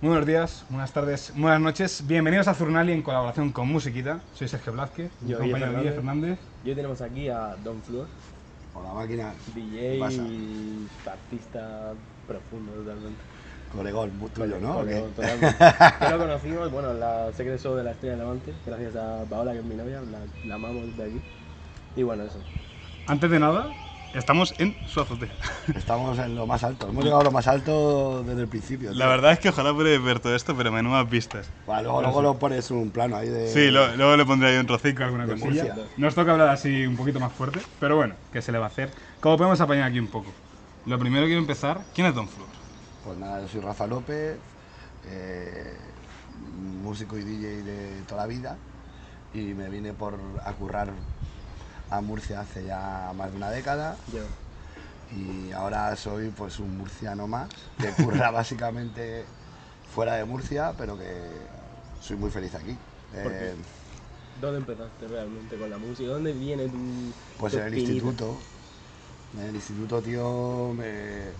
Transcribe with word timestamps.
Muy 0.00 0.08
buenos 0.08 0.26
días, 0.26 0.64
buenas 0.70 0.92
tardes, 0.92 1.32
buenas 1.36 1.60
noches. 1.60 2.06
Bienvenidos 2.06 2.48
a 2.48 2.54
Zurnali 2.54 2.92
en 2.92 3.02
colaboración 3.02 3.52
con 3.52 3.68
Musiquita. 3.68 4.20
Soy 4.34 4.48
Sergio 4.48 4.72
Blázquez, 4.72 5.10
mi 5.20 5.30
Yo, 5.32 5.38
compañero 5.38 5.72
Guille 5.72 5.82
Guille 5.82 5.92
Fernández. 5.94 6.38
Y 6.64 6.70
hoy 6.70 6.74
tenemos 6.74 7.00
aquí 7.02 7.28
a 7.28 7.54
Don 7.62 7.82
Flor, 7.82 8.06
Con 8.72 8.84
la 8.84 8.94
máquina, 8.94 9.34
DJ, 9.54 9.98
Pasa. 9.98 10.22
artista 11.12 11.92
profundo 12.26 12.72
totalmente. 12.72 13.20
colegón, 13.76 14.10
tuyo, 14.34 14.58
¿no? 14.58 14.74
Colegón, 14.76 15.10
totalmente. 15.12 15.56
Que 16.00 16.08
lo 16.08 16.18
conocimos, 16.18 16.72
bueno, 16.72 16.94
la 16.94 17.30
Secret 17.34 17.60
Show 17.60 17.74
de 17.76 17.84
la 17.84 17.90
Estrella 17.90 18.14
de 18.14 18.20
Levante, 18.20 18.54
gracias 18.64 18.96
a 18.96 19.24
Paola, 19.28 19.52
que 19.52 19.58
es 19.58 19.64
mi 19.64 19.74
novia, 19.74 20.00
la, 20.00 20.18
la 20.46 20.54
amamos 20.54 20.96
de 20.96 21.04
aquí. 21.04 21.20
Y 21.96 22.02
bueno, 22.04 22.22
eso. 22.24 22.38
Antes 23.06 23.30
de 23.30 23.38
nada, 23.38 23.68
estamos 24.14 24.54
en 24.58 24.74
su 24.86 25.00
azotea. 25.00 25.30
Estamos 25.74 26.18
en 26.18 26.34
lo 26.34 26.46
más 26.46 26.64
alto, 26.64 26.88
hemos 26.88 27.04
llegado 27.04 27.20
a 27.20 27.24
lo 27.24 27.30
más 27.30 27.46
alto 27.46 28.22
desde 28.24 28.42
el 28.42 28.48
principio. 28.48 28.92
La 28.94 29.06
verdad 29.06 29.32
es 29.32 29.38
que 29.38 29.48
ojalá 29.50 29.72
pudiera 29.72 30.02
ver 30.02 30.20
todo 30.20 30.34
esto, 30.34 30.56
pero 30.56 30.72
menudas 30.72 31.08
vistas. 31.08 31.48
Vale, 31.66 31.84
luego, 31.84 32.02
luego 32.02 32.22
lo 32.22 32.38
pones 32.38 32.70
un 32.70 32.90
plano 32.90 33.16
ahí 33.16 33.28
de. 33.28 33.48
Sí, 33.48 33.70
lo- 33.70 33.94
luego 33.96 34.16
le 34.16 34.24
pondré 34.24 34.50
ahí 34.50 34.56
un 34.58 34.66
trocico, 34.66 35.04
alguna 35.04 35.26
De 35.26 35.32
cosilla. 35.34 35.64
Murcia. 35.74 35.84
Nos 35.96 36.14
toca 36.14 36.32
hablar 36.32 36.48
así 36.48 36.86
un 36.86 36.96
poquito 36.96 37.20
más 37.20 37.32
fuerte, 37.32 37.60
pero 37.78 37.96
bueno, 37.96 38.14
¿qué 38.32 38.42
se 38.42 38.52
le 38.52 38.58
va 38.58 38.64
a 38.66 38.68
hacer? 38.68 38.90
Como 39.20 39.36
podemos 39.36 39.60
apañar 39.60 39.84
aquí 39.84 39.98
un 39.98 40.08
poco. 40.08 40.30
Lo 40.86 40.98
primero 40.98 41.26
quiero 41.26 41.40
empezar, 41.40 41.80
¿quién 41.94 42.06
es 42.06 42.14
Don 42.14 42.26
Flor? 42.28 42.46
Pues 43.04 43.18
nada, 43.18 43.40
yo 43.40 43.48
soy 43.48 43.60
Rafa 43.60 43.86
López, 43.86 44.36
eh, 45.06 45.76
músico 46.82 47.16
y 47.18 47.22
DJ 47.22 47.62
de 47.62 48.02
toda 48.08 48.22
la 48.22 48.26
vida, 48.26 48.56
y 49.34 49.38
me 49.54 49.68
vine 49.68 49.92
por 49.92 50.14
a 50.44 50.52
currar 50.52 50.88
a 51.90 52.00
Murcia 52.00 52.40
hace 52.40 52.64
ya 52.64 53.12
más 53.16 53.30
de 53.30 53.36
una 53.36 53.50
década. 53.50 53.96
Yo. 54.12 54.22
y 55.16 55.52
ahora 55.52 55.94
soy 55.96 56.28
pues 56.28 56.58
un 56.60 56.78
murciano 56.78 57.26
más 57.26 57.48
que 57.78 57.90
curra 58.02 58.30
básicamente 58.40 59.24
fuera 59.92 60.14
de 60.14 60.24
Murcia 60.24 60.72
pero 60.78 60.96
que 60.96 61.10
soy 62.00 62.16
muy 62.16 62.30
feliz 62.30 62.54
aquí 62.54 62.76
¿Por 63.12 63.32
qué? 63.32 63.50
Eh, 63.50 63.54
¿Dónde 64.40 64.58
empezaste 64.58 65.08
realmente 65.08 65.56
con 65.56 65.68
la 65.68 65.78
música? 65.78 66.08
¿Dónde 66.08 66.32
viene 66.32 66.68
tu. 66.68 67.12
pues 67.38 67.52
tu 67.52 67.58
en 67.58 67.66
el 67.66 67.78
instituto 67.78 68.36
en 69.34 69.48
el 69.48 69.54
instituto 69.56 70.00
tío 70.00 70.72
me 70.74 71.30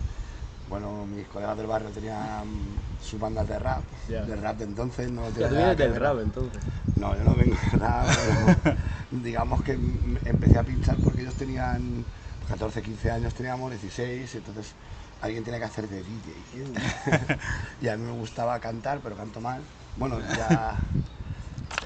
bueno 0.70 1.06
mis 1.06 1.28
colegas 1.28 1.56
del 1.56 1.66
barrio 1.66 1.90
tenían 1.92 2.78
sus 2.98 3.18
bandas 3.20 3.48
de 3.48 3.58
rap 3.58 3.84
de 4.26 4.36
rap 4.36 4.56
de 4.58 4.64
entonces 4.64 5.10
no 5.10 5.32
tú 5.32 5.46
vienes 5.48 5.78
del 5.78 5.94
rap 5.96 6.18
entonces. 6.20 6.62
No, 6.94 7.16
yo 7.16 7.24
no 7.24 7.36
vengo 7.36 7.56
de 7.70 7.78
rap, 7.78 8.12
pero 8.14 8.62
digamos 9.10 9.62
que 9.62 9.72
m- 9.72 10.20
empecé 10.24 10.58
a 10.58 10.64
pinchar 10.64 11.00
porque 11.00 11.22
ellos 11.22 11.36
tenían 11.36 12.06
14, 12.46 12.82
15 12.82 13.10
años, 13.10 13.34
teníamos 13.34 13.70
16, 13.70 14.34
entonces 14.34 14.77
alguien 15.20 15.44
tenía 15.44 15.60
que 15.60 15.66
hacer 15.66 15.88
de 15.88 16.02
DJ. 16.02 17.36
y 17.80 17.88
a 17.88 17.96
mí 17.96 18.05
me 18.05 18.12
gustaba 18.12 18.58
cantar, 18.60 19.00
pero 19.02 19.16
canto 19.16 19.40
mal. 19.40 19.68
Bueno, 19.94 20.20
ya 20.20 20.80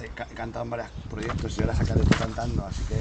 he, 0.03 0.09
ca- 0.09 0.27
he 0.31 0.35
cantado 0.35 0.65
en 0.65 0.71
varios 0.71 0.89
proyectos 1.11 1.57
y 1.59 1.63
ahora 1.63 1.75
sacaré 1.75 2.03
esto 2.03 2.17
cantando, 2.19 2.65
así 2.65 2.83
que 2.85 2.97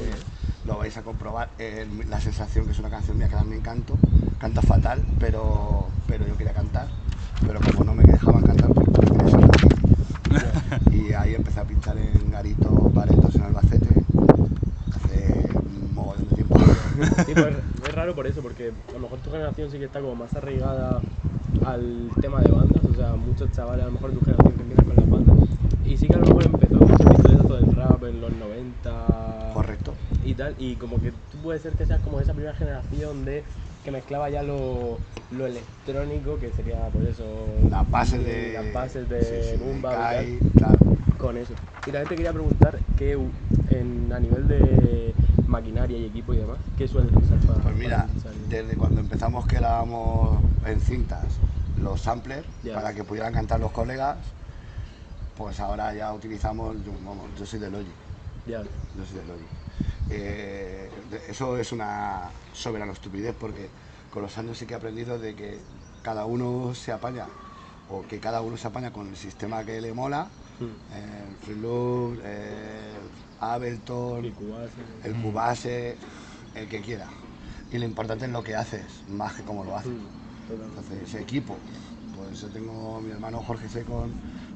lo 0.66 0.78
vais 0.78 0.96
a 0.98 1.04
comprobar. 1.04 1.50
eh, 1.58 1.86
la 2.08 2.20
sensación 2.20 2.66
que 2.66 2.72
es 2.72 2.80
una 2.80 2.90
canción 2.90 3.18
mía 3.18 3.28
que 3.28 3.36
también 3.36 3.62
canto, 3.62 3.96
canto 4.40 4.62
fatal, 4.62 5.04
pero, 5.20 5.88
pero 6.08 6.26
yo 6.28 6.38
quería 6.38 6.54
cantar. 6.54 6.88
Pero 7.46 7.60
como 7.60 7.84
no 7.84 7.94
me 7.94 8.04
dejaban 8.04 8.44
cantar, 8.44 8.70
pues 8.74 8.88
quería 8.88 9.24
DJ. 9.24 9.48
Y 10.92 11.14
ahí 11.14 11.36
empecé 11.36 11.60
a 11.60 11.66
pinchar 11.66 11.98
en 11.98 12.32
garitos, 12.32 12.94
baretos 12.94 13.36
en 13.36 13.42
Albacete 13.44 13.90
hace 14.96 15.34
un 15.66 15.94
mogollón 15.94 16.28
de 16.30 16.36
tiempo. 16.36 16.56
Sí, 17.26 17.34
pues 17.36 17.56
es 17.88 17.96
raro 17.96 18.16
por 18.16 18.28
eso, 18.28 18.42
porque 18.42 18.72
a 18.90 18.94
lo 18.94 19.00
mejor 19.00 19.20
tu 19.20 19.32
generación 19.32 19.70
sí 19.70 19.78
que 19.78 19.86
está 19.86 20.00
como 20.02 20.16
más 20.16 20.34
arraigada 20.36 21.02
al 21.66 22.10
tema 22.22 22.42
de 22.42 22.52
bandas, 22.52 22.84
o 22.86 22.94
sea, 22.96 23.16
muchos 23.16 23.52
chavales 23.52 23.84
a 23.84 23.86
lo 23.88 23.94
mejor 23.94 24.12
de 24.12 24.18
tu 24.20 24.26
generación 24.26 24.54
que 24.54 24.62
empiezan 24.62 24.86
con 24.86 24.96
las 24.96 25.10
bandas, 25.10 25.50
y 25.86 25.98
sí 25.98 26.08
que 26.08 26.16
a 26.16 26.20
lo 26.20 26.26
mejor 26.28 26.46
empezó 26.46 26.76
mucho 26.76 27.04
el 27.04 27.10
pistoletazo 27.16 27.56
del 27.56 27.76
rap 27.76 28.04
en 28.04 28.22
los 28.22 28.32
90 28.34 29.52
Correcto. 29.54 29.94
y 30.26 30.34
tal, 30.34 30.56
y 30.60 30.76
como 30.76 31.00
que 31.00 31.12
tú 31.12 31.38
puedes 31.44 31.62
ser 31.62 31.74
que 31.74 31.86
seas 31.86 32.02
como 32.02 32.20
esa 32.20 32.34
primera 32.34 32.56
generación 32.56 33.26
de 33.26 33.44
que 33.84 33.92
mezclaba 33.92 34.30
ya 34.30 34.44
lo, 34.44 34.98
lo 35.32 35.46
electrónico, 35.46 36.38
que 36.40 36.52
sería 36.52 36.78
pues 36.94 37.10
eso, 37.10 37.26
Las 37.70 37.90
bases 37.92 38.24
de. 38.26 38.54
las 38.54 38.74
bases 38.74 39.10
de 39.10 39.22
sí, 39.22 39.52
sí, 39.52 39.58
Boom 39.64 39.76
de 39.76 39.82
Bap 39.82 39.96
y 39.98 40.00
tal 40.00 40.14
Kai, 40.14 40.40
claro. 40.58 40.98
con 41.18 41.38
eso. 41.38 41.54
Y 41.82 41.92
también 41.92 42.08
te 42.08 42.16
quería 42.16 42.32
preguntar 42.32 42.80
que 42.98 43.12
en, 43.72 44.14
a 44.14 44.20
nivel 44.22 44.48
de 44.48 45.14
maquinaria 45.54 45.98
y 45.98 46.06
equipo 46.06 46.34
y 46.34 46.38
demás, 46.38 46.58
¿qué 46.78 46.88
sueles 46.88 47.12
usar 47.16 47.38
para 47.48 47.60
Pues 47.62 47.76
mira, 47.76 48.08
para 48.24 48.36
desde 48.50 48.76
cuando 48.76 49.00
empezamos 49.02 49.46
que 49.46 49.56
grabamos 49.58 50.40
en 50.66 50.82
cintas 50.82 51.26
los 51.82 52.02
samplers 52.02 52.46
para 52.74 52.94
que 52.94 53.04
pudieran 53.04 53.34
cantar 53.34 53.60
los 53.60 53.72
colegas, 53.72 54.18
pues 55.38 55.60
ahora 55.60 55.94
ya 55.94 56.12
utilizamos, 56.14 56.76
yo, 56.86 56.92
vamos, 57.06 57.26
yo 57.40 57.46
soy 57.46 57.60
de 57.60 57.70
Logic. 57.70 57.88
Ya, 58.48 58.62
Yo 58.62 59.06
soy 59.06 59.18
de 59.20 59.26
Logic. 59.26 59.48
Eh, 60.10 60.90
eso 61.30 61.58
es 61.58 61.72
una 61.72 62.30
soberana 62.54 62.92
estupidez 62.92 63.34
porque 63.40 63.70
con 64.12 64.22
los 64.24 64.38
años 64.38 64.58
sí 64.58 64.66
que 64.66 64.74
he 64.74 64.78
aprendido 64.78 65.18
de 65.20 65.36
que 65.36 65.60
cada 66.02 66.26
uno 66.26 66.74
se 66.76 66.92
apaña 66.92 67.26
o 67.90 68.04
que 68.08 68.20
cada 68.20 68.42
uno 68.42 68.58
se 68.58 68.68
apaña 68.68 68.92
con 68.92 69.08
el 69.08 69.16
sistema 69.16 69.64
que 69.64 69.80
le 69.82 69.94
mola, 69.94 70.28
Mm. 70.60 70.66
eh, 70.66 71.24
el 71.30 71.36
Free 71.46 71.60
Loop, 71.60 72.20
eh, 72.24 72.94
Ableton, 73.44 74.32
Cubase. 74.32 74.72
el 75.04 75.14
Cubase, 75.16 75.98
el 76.56 76.68
que 76.70 76.82
quiera. 76.82 77.08
Y 77.72 77.78
lo 77.78 77.86
importante 77.86 78.26
es 78.26 78.32
lo 78.32 78.44
que 78.44 78.56
haces, 78.56 78.86
más 79.10 79.34
que 79.34 79.44
cómo 79.44 79.64
lo 79.64 79.76
haces. 79.76 79.92
Mm. 79.92 80.52
Entonces, 80.52 81.04
ese 81.04 81.22
equipo, 81.22 81.58
pues 82.16 82.42
yo 82.42 82.48
tengo 82.50 83.02
mi 83.02 83.12
hermano 83.12 83.42
Jorge 83.42 83.68
Secon, 83.70 84.12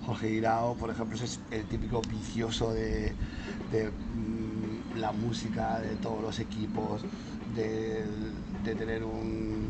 Jorge 0.06 0.30
Irao, 0.30 0.76
por 0.76 0.90
ejemplo, 0.90 1.16
ese 1.16 1.26
es 1.26 1.40
el 1.52 1.66
típico 1.66 2.02
vicioso 2.02 2.72
de, 2.74 3.14
de, 3.72 3.90
mm, 3.90 5.00
la 5.00 5.12
música, 5.12 5.80
de 5.80 5.96
todos 5.96 6.22
los 6.22 6.40
equipos, 6.40 7.02
de, 7.56 8.06
de 8.64 8.76
tener 8.76 9.03
un, 9.03 9.70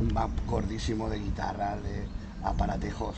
un 0.00 0.08
back 0.08 0.30
gordísimo 0.46 1.08
de 1.08 1.18
guitarra, 1.18 1.76
de 1.76 2.04
aparatejos. 2.42 3.16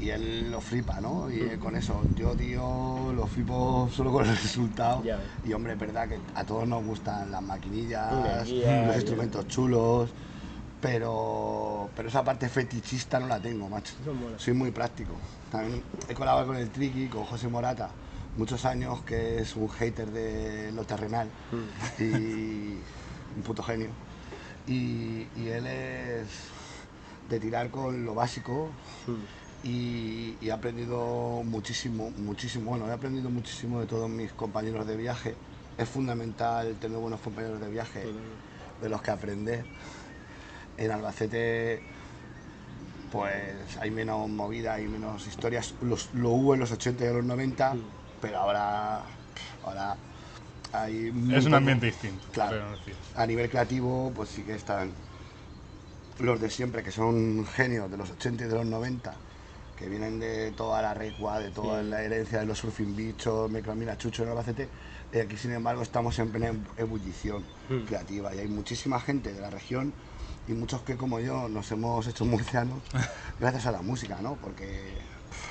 Y 0.00 0.10
él 0.10 0.50
lo 0.50 0.60
flipa, 0.60 1.00
¿no? 1.00 1.28
Y 1.30 1.58
con 1.58 1.74
eso, 1.74 2.04
yo, 2.14 2.34
tío, 2.36 3.12
lo 3.12 3.26
flipo 3.26 3.90
solo 3.92 4.12
con 4.12 4.26
el 4.28 4.36
resultado. 4.36 5.02
Y 5.44 5.52
hombre, 5.52 5.72
es 5.72 5.78
verdad 5.78 6.08
que 6.08 6.18
a 6.34 6.44
todos 6.44 6.68
nos 6.68 6.84
gustan 6.84 7.30
las 7.32 7.42
maquinillas, 7.42 8.12
los 8.86 8.96
instrumentos 8.96 9.48
chulos, 9.48 10.10
pero, 10.80 11.90
pero 11.96 12.08
esa 12.08 12.22
parte 12.22 12.48
fetichista 12.48 13.18
no 13.18 13.26
la 13.26 13.40
tengo, 13.40 13.68
macho. 13.68 13.94
Soy 14.38 14.54
muy 14.54 14.70
práctico. 14.70 15.12
También 15.50 15.82
he 16.08 16.14
colaborado 16.14 16.46
con 16.48 16.56
el 16.56 16.70
Triki, 16.70 17.08
con 17.08 17.24
José 17.24 17.48
Morata, 17.48 17.90
muchos 18.36 18.64
años, 18.64 19.02
que 19.02 19.40
es 19.40 19.56
un 19.56 19.68
hater 19.68 20.10
de 20.10 20.70
lo 20.72 20.84
terrenal 20.84 21.28
Mm. 21.50 22.02
y 22.02 22.78
un 23.36 23.42
puto 23.44 23.62
genio. 23.64 23.88
Y, 24.68 25.26
y 25.36 25.48
él 25.48 25.66
es 25.66 26.28
de 27.28 27.40
tirar 27.40 27.70
con 27.70 28.04
lo 28.04 28.14
básico 28.14 28.70
Mm. 29.06 29.12
Y, 29.64 30.36
y 30.40 30.48
he 30.48 30.52
aprendido 30.52 31.42
muchísimo, 31.44 32.10
muchísimo, 32.16 32.70
bueno, 32.70 32.88
he 32.88 32.92
aprendido 32.92 33.28
muchísimo 33.30 33.80
de 33.80 33.86
todos 33.86 34.08
mis 34.08 34.32
compañeros 34.32 34.86
de 34.86 34.96
viaje. 34.96 35.34
Es 35.76 35.88
fundamental 35.88 36.74
tener 36.80 36.98
buenos 36.98 37.20
compañeros 37.20 37.60
de 37.60 37.68
viaje 37.68 38.04
de 38.80 38.88
los 38.88 39.02
que 39.02 39.10
aprender. 39.10 39.64
En 40.76 40.90
Albacete, 40.90 41.82
pues 43.10 43.76
hay 43.80 43.90
menos 43.90 44.28
movida, 44.28 44.74
hay 44.74 44.86
menos 44.86 45.26
historias. 45.26 45.74
Los- 45.82 46.12
lo 46.14 46.30
hubo 46.30 46.54
en 46.54 46.60
los 46.60 46.70
80 46.72 47.04
y 47.04 47.08
en 47.08 47.16
los 47.16 47.24
90, 47.24 47.74
Mm. 47.74 47.80
pero 48.20 48.38
ahora, 48.38 49.02
ahora 49.64 49.96
hay 50.72 51.06
Es 51.08 51.12
un 51.14 51.44
poco. 51.44 51.56
ambiente 51.56 51.86
distinto. 51.86 52.24
Claro. 52.32 52.64
A 53.16 53.26
nivel 53.26 53.48
creativo, 53.50 54.12
pues 54.14 54.28
sí 54.28 54.42
que 54.42 54.54
están 54.54 54.92
los 56.20 56.40
de 56.40 56.50
siempre, 56.50 56.82
que 56.82 56.90
son 56.92 57.46
genios 57.46 57.90
de 57.90 57.96
los 57.96 58.10
80 58.10 58.44
y 58.44 58.48
de 58.48 58.54
los 58.54 58.66
90, 58.66 59.14
que 59.78 59.88
vienen 59.88 60.18
de 60.18 60.50
toda 60.52 60.82
la 60.82 60.92
recua, 60.92 61.38
de 61.38 61.50
toda 61.52 61.82
Sí. 61.82 61.88
la 61.88 62.02
herencia 62.02 62.40
de 62.40 62.46
los 62.46 62.58
surfing 62.58 62.96
bichos, 62.96 63.48
Micromina 63.48 63.96
Chucho 63.96 64.24
en 64.24 64.30
Albacete. 64.30 64.70
Y 65.12 65.18
aquí, 65.18 65.36
sin 65.36 65.52
embargo, 65.52 65.82
estamos 65.82 66.18
en 66.18 66.32
plena 66.32 66.52
ebullición 66.76 67.44
Hmm. 67.68 67.84
creativa 67.84 68.34
y 68.34 68.40
hay 68.40 68.48
muchísima 68.48 68.98
gente 69.00 69.32
de 69.32 69.40
la 69.40 69.50
región 69.50 69.94
y 70.48 70.54
muchos 70.54 70.82
que, 70.82 70.96
como 70.96 71.20
yo, 71.20 71.48
nos 71.48 71.70
hemos 71.70 72.06
hecho 72.08 72.24
murcianos 72.24 72.82
gracias 73.38 73.66
a 73.66 73.72
la 73.72 73.82
música, 73.82 74.18
¿no? 74.20 74.36
Porque 74.42 74.98
pff, 75.30 75.46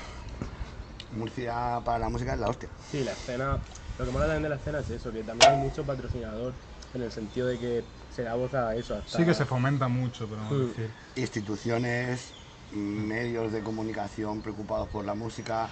Murcia 1.10 1.80
para 1.84 1.98
la 1.98 2.08
música 2.10 2.34
es 2.34 2.40
la 2.40 2.48
hostia. 2.48 2.68
Sí, 2.90 3.02
la 3.02 3.12
escena, 3.12 3.58
lo 3.96 4.04
que 4.04 4.10
mola 4.10 4.26
también 4.26 4.42
de 4.42 4.48
la 4.50 4.56
escena 4.56 4.80
es 4.80 4.90
eso, 4.90 5.10
que 5.10 5.24
también 5.24 5.52
hay 5.52 5.56
mucho 5.56 5.86
patrocinador 5.86 6.54
en 6.92 7.02
el 7.02 7.10
sentido 7.10 7.46
de 7.46 7.58
que 7.58 7.84
se 8.10 8.22
da 8.24 8.34
voz 8.34 8.52
a 8.54 8.74
eso. 8.76 8.94
Hasta, 8.94 9.18
Sí 9.18 9.24
que 9.24 9.32
se 9.34 9.46
fomenta 9.46 9.88
mucho, 9.88 10.28
pero 10.28 10.42
no 10.42 10.50
Mm. 10.52 10.68
decir. 10.68 10.90
instituciones, 11.16 12.34
medios 12.70 13.52
de 13.52 13.62
comunicación 13.62 14.42
preocupados 14.42 14.88
por 14.88 15.04
la 15.04 15.14
música, 15.14 15.68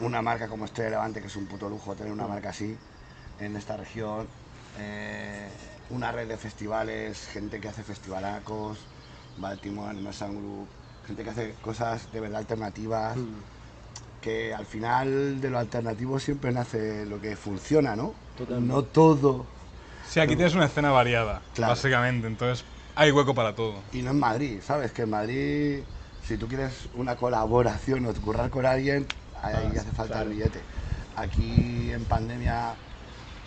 una 0.00 0.22
marca 0.22 0.48
como 0.48 0.64
Estrella 0.64 0.90
Levante, 0.90 1.20
que 1.20 1.26
es 1.28 1.36
un 1.36 1.46
puto 1.46 1.68
lujo 1.68 1.94
tener 1.96 2.12
una 2.12 2.26
marca 2.28 2.50
así 2.50 2.78
en 3.38 3.56
esta 3.56 3.76
región, 3.76 4.28
eh, 4.78 5.50
una 5.90 6.12
red 6.12 6.28
de 6.28 6.36
festivales, 6.36 7.26
gente 7.28 7.60
que 7.60 7.68
hace 7.68 7.82
festivalacos, 7.82 8.78
Baltimore 9.36 9.90
Animation 9.90 10.36
Group, 10.36 10.68
gente 11.04 11.24
que 11.24 11.30
hace 11.30 11.54
cosas 11.60 12.10
de 12.12 12.20
verdad 12.20 12.38
alternativas, 12.38 13.16
Mm, 13.16 13.40
que 14.20 14.52
al 14.54 14.66
final 14.66 15.40
de 15.40 15.50
lo 15.50 15.58
alternativo 15.58 16.18
siempre 16.18 16.52
nace 16.52 17.06
lo 17.06 17.20
que 17.20 17.36
funciona, 17.36 17.96
¿no? 17.96 18.14
Totalmente. 18.36 18.72
No 18.74 18.84
todo. 18.84 19.46
Sí, 20.08 20.20
aquí 20.20 20.36
tienes 20.36 20.54
una 20.54 20.66
escena 20.66 20.90
variada, 20.90 21.42
Claro. 21.54 21.72
básicamente, 21.72 22.26
entonces 22.26 22.64
hay 22.96 23.12
hueco 23.12 23.34
para 23.34 23.54
todo. 23.54 23.84
Y 23.92 24.02
no 24.02 24.10
en 24.10 24.18
Madrid, 24.18 24.60
¿sabes? 24.62 24.90
Que 24.92 25.02
en 25.02 25.10
Madrid, 25.10 25.84
si 26.22 26.36
tú 26.36 26.48
quieres 26.48 26.88
una 26.94 27.16
colaboración 27.16 28.06
o 28.06 28.14
currar 28.14 28.50
con 28.50 28.66
alguien, 28.66 29.06
ahí 29.42 29.54
Ah, 29.76 29.80
hace 29.80 29.92
falta 29.92 30.14
claro. 30.14 30.30
el 30.30 30.36
billete. 30.36 30.64
Aquí 31.14 31.92
en 31.92 32.04
pandemia, 32.06 32.76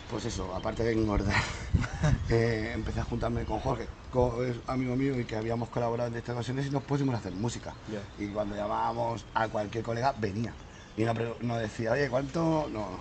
pues 0.07 0.25
eso, 0.25 0.53
aparte 0.55 0.83
de 0.83 0.93
engordar, 0.93 1.41
eh, 2.29 2.71
empecé 2.73 2.99
a 2.99 3.03
juntarme 3.03 3.45
con 3.45 3.59
Jorge, 3.59 3.87
co- 4.11 4.43
es 4.43 4.57
amigo 4.67 4.95
mío 4.95 5.19
y 5.19 5.25
que 5.25 5.35
habíamos 5.35 5.69
colaborado 5.69 6.09
en 6.09 6.15
estas 6.15 6.35
ocasiones 6.35 6.67
y 6.67 6.69
nos 6.71 6.83
pusimos 6.83 7.15
a 7.15 7.17
hacer 7.17 7.33
música. 7.33 7.75
Y 8.17 8.27
cuando 8.29 8.55
llamábamos 8.55 9.25
a 9.33 9.47
cualquier 9.49 9.83
colega, 9.83 10.13
venía. 10.17 10.53
Y 10.95 11.03
no, 11.05 11.13
no 11.41 11.57
decía, 11.57 11.91
oye, 11.91 12.09
¿cuánto? 12.09 12.67
No, 12.71 12.99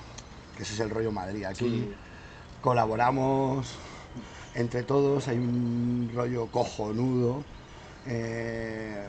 que 0.54 0.62
ese 0.62 0.74
es 0.74 0.80
el 0.80 0.90
rollo 0.90 1.12
Madrid. 1.12 1.44
Aquí 1.44 1.64
Sí. 1.68 1.94
colaboramos 2.60 3.78
entre 4.54 4.82
todos, 4.82 5.28
hay 5.28 5.38
un 5.38 6.10
rollo 6.14 6.46
cojonudo. 6.46 7.42
eh, 8.06 9.06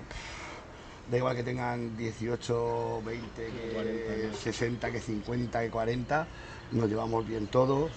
da 1.10 1.18
igual 1.18 1.36
que 1.36 1.44
tengan 1.44 1.98
18, 1.98 3.02
20, 3.04 3.46
que 3.46 3.74
40, 3.74 4.28
¿no? 4.28 4.34
60, 4.38 4.92
que 4.92 5.00
50, 5.00 5.62
que 5.62 5.70
40, 5.70 6.28
nos 6.74 6.88
llevamos 6.90 7.28
bien 7.28 7.48
todos. 7.48 7.90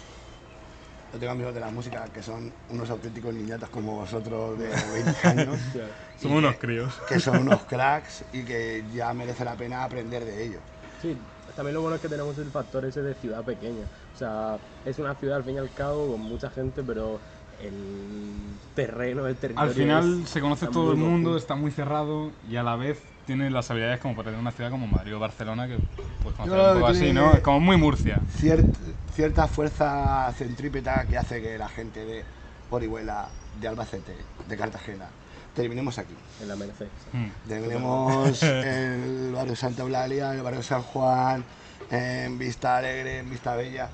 Yo 1.12 1.19
tengo 1.19 1.33
amigos 1.33 1.53
de 1.53 1.61
la 1.61 1.71
música 1.71 2.05
que 2.06 2.23
son 2.23 2.50
unos 2.71 2.89
auténticos 2.89 3.35
niñatas 3.35 3.69
como 3.69 3.97
vosotros 3.97 4.59
de 4.59 4.69
20 4.94 5.29
años, 5.29 5.61
Somos 6.23 6.39
unos 6.39 6.56
críos. 6.56 6.94
que 7.06 7.21
son 7.21 7.39
unos 7.49 7.62
cracks 7.65 8.25
y 8.33 8.44
que 8.44 8.83
ya 8.94 9.12
merece 9.12 9.44
la 9.44 9.56
pena 9.56 9.85
aprender 9.85 10.25
de 10.25 10.44
ellos. 10.44 10.61
Sí, 11.03 11.15
también 11.55 11.75
lo 11.75 11.83
bueno 11.83 11.97
es 11.97 12.03
que 12.03 12.09
tenemos 12.09 12.39
el 12.39 12.50
factor 12.50 12.85
ese 12.87 13.03
de 13.03 13.12
ciudad 13.15 13.44
pequeña. 13.44 13.85
Sea, 14.23 14.59
es 14.85 14.99
una 15.01 15.15
ciudad 15.17 15.39
al 15.39 15.45
fin 15.45 15.57
y 15.57 15.59
al 15.59 15.73
cabo 15.75 16.13
con 16.13 16.21
mucha 16.21 16.49
gente, 16.49 16.83
pero 16.85 17.19
el 17.61 18.57
terreno, 18.75 19.27
el 19.27 19.35
territorio. 19.37 19.69
Al 19.69 19.75
final 19.75 20.23
es- 20.23 20.29
se 20.31 20.41
conoce 20.41 20.67
todo 20.69 20.93
el 20.93 20.99
mundo, 20.99 21.37
está 21.37 21.57
muy 21.57 21.73
cerrado 21.73 22.31
y 22.49 22.55
a 22.57 22.63
la 22.63 22.77
vez 22.77 23.03
tiene 23.27 23.51
las 23.51 23.69
habilidades 23.71 23.99
como 24.01 24.15
para 24.15 24.27
tener 24.27 24.41
una 24.41 24.53
ciudad 24.53 24.71
como 24.71 24.87
Madrid 24.87 25.17
o 25.17 25.19
Barcelona 25.19 25.67
que 25.67 25.79
pues 26.23 26.35
conocer 26.37 26.59
un 26.59 26.75
poco 26.75 26.87
así, 26.87 27.13
¿no? 27.13 27.43
Como 27.43 27.59
muy 27.61 27.77
Murcia. 27.77 28.21
Ciert- 28.41 28.65
cierta 29.13 29.49
fuerza 29.49 30.33
centrípeta 30.37 31.05
que 31.07 31.19
hace 31.19 31.43
que 31.43 31.59
la 31.59 31.69
gente 31.69 32.05
de 32.05 32.25
Orihuela, 32.71 33.29
de 33.61 33.67
Albacete, 33.69 34.17
de 34.49 34.57
Cartagena, 34.57 35.09
terminemos 35.55 35.99
aquí. 35.99 36.15
En 36.41 36.49
la 36.49 36.55
Merced. 36.57 36.87
Mm. 37.13 37.49
Terminemos 37.49 38.43
en 38.43 39.03
el 39.29 39.33
barrio 39.33 39.57
Santa 39.57 39.83
Eulalia, 39.83 40.31
en 40.33 40.39
el 40.39 40.43
barrio 40.45 40.63
San 40.63 40.83
Juan, 40.83 41.45
en 41.91 42.39
Vista 42.39 42.79
Alegre, 42.79 43.19
en 43.19 43.29
Vista 43.31 43.55
Bella. 43.55 43.91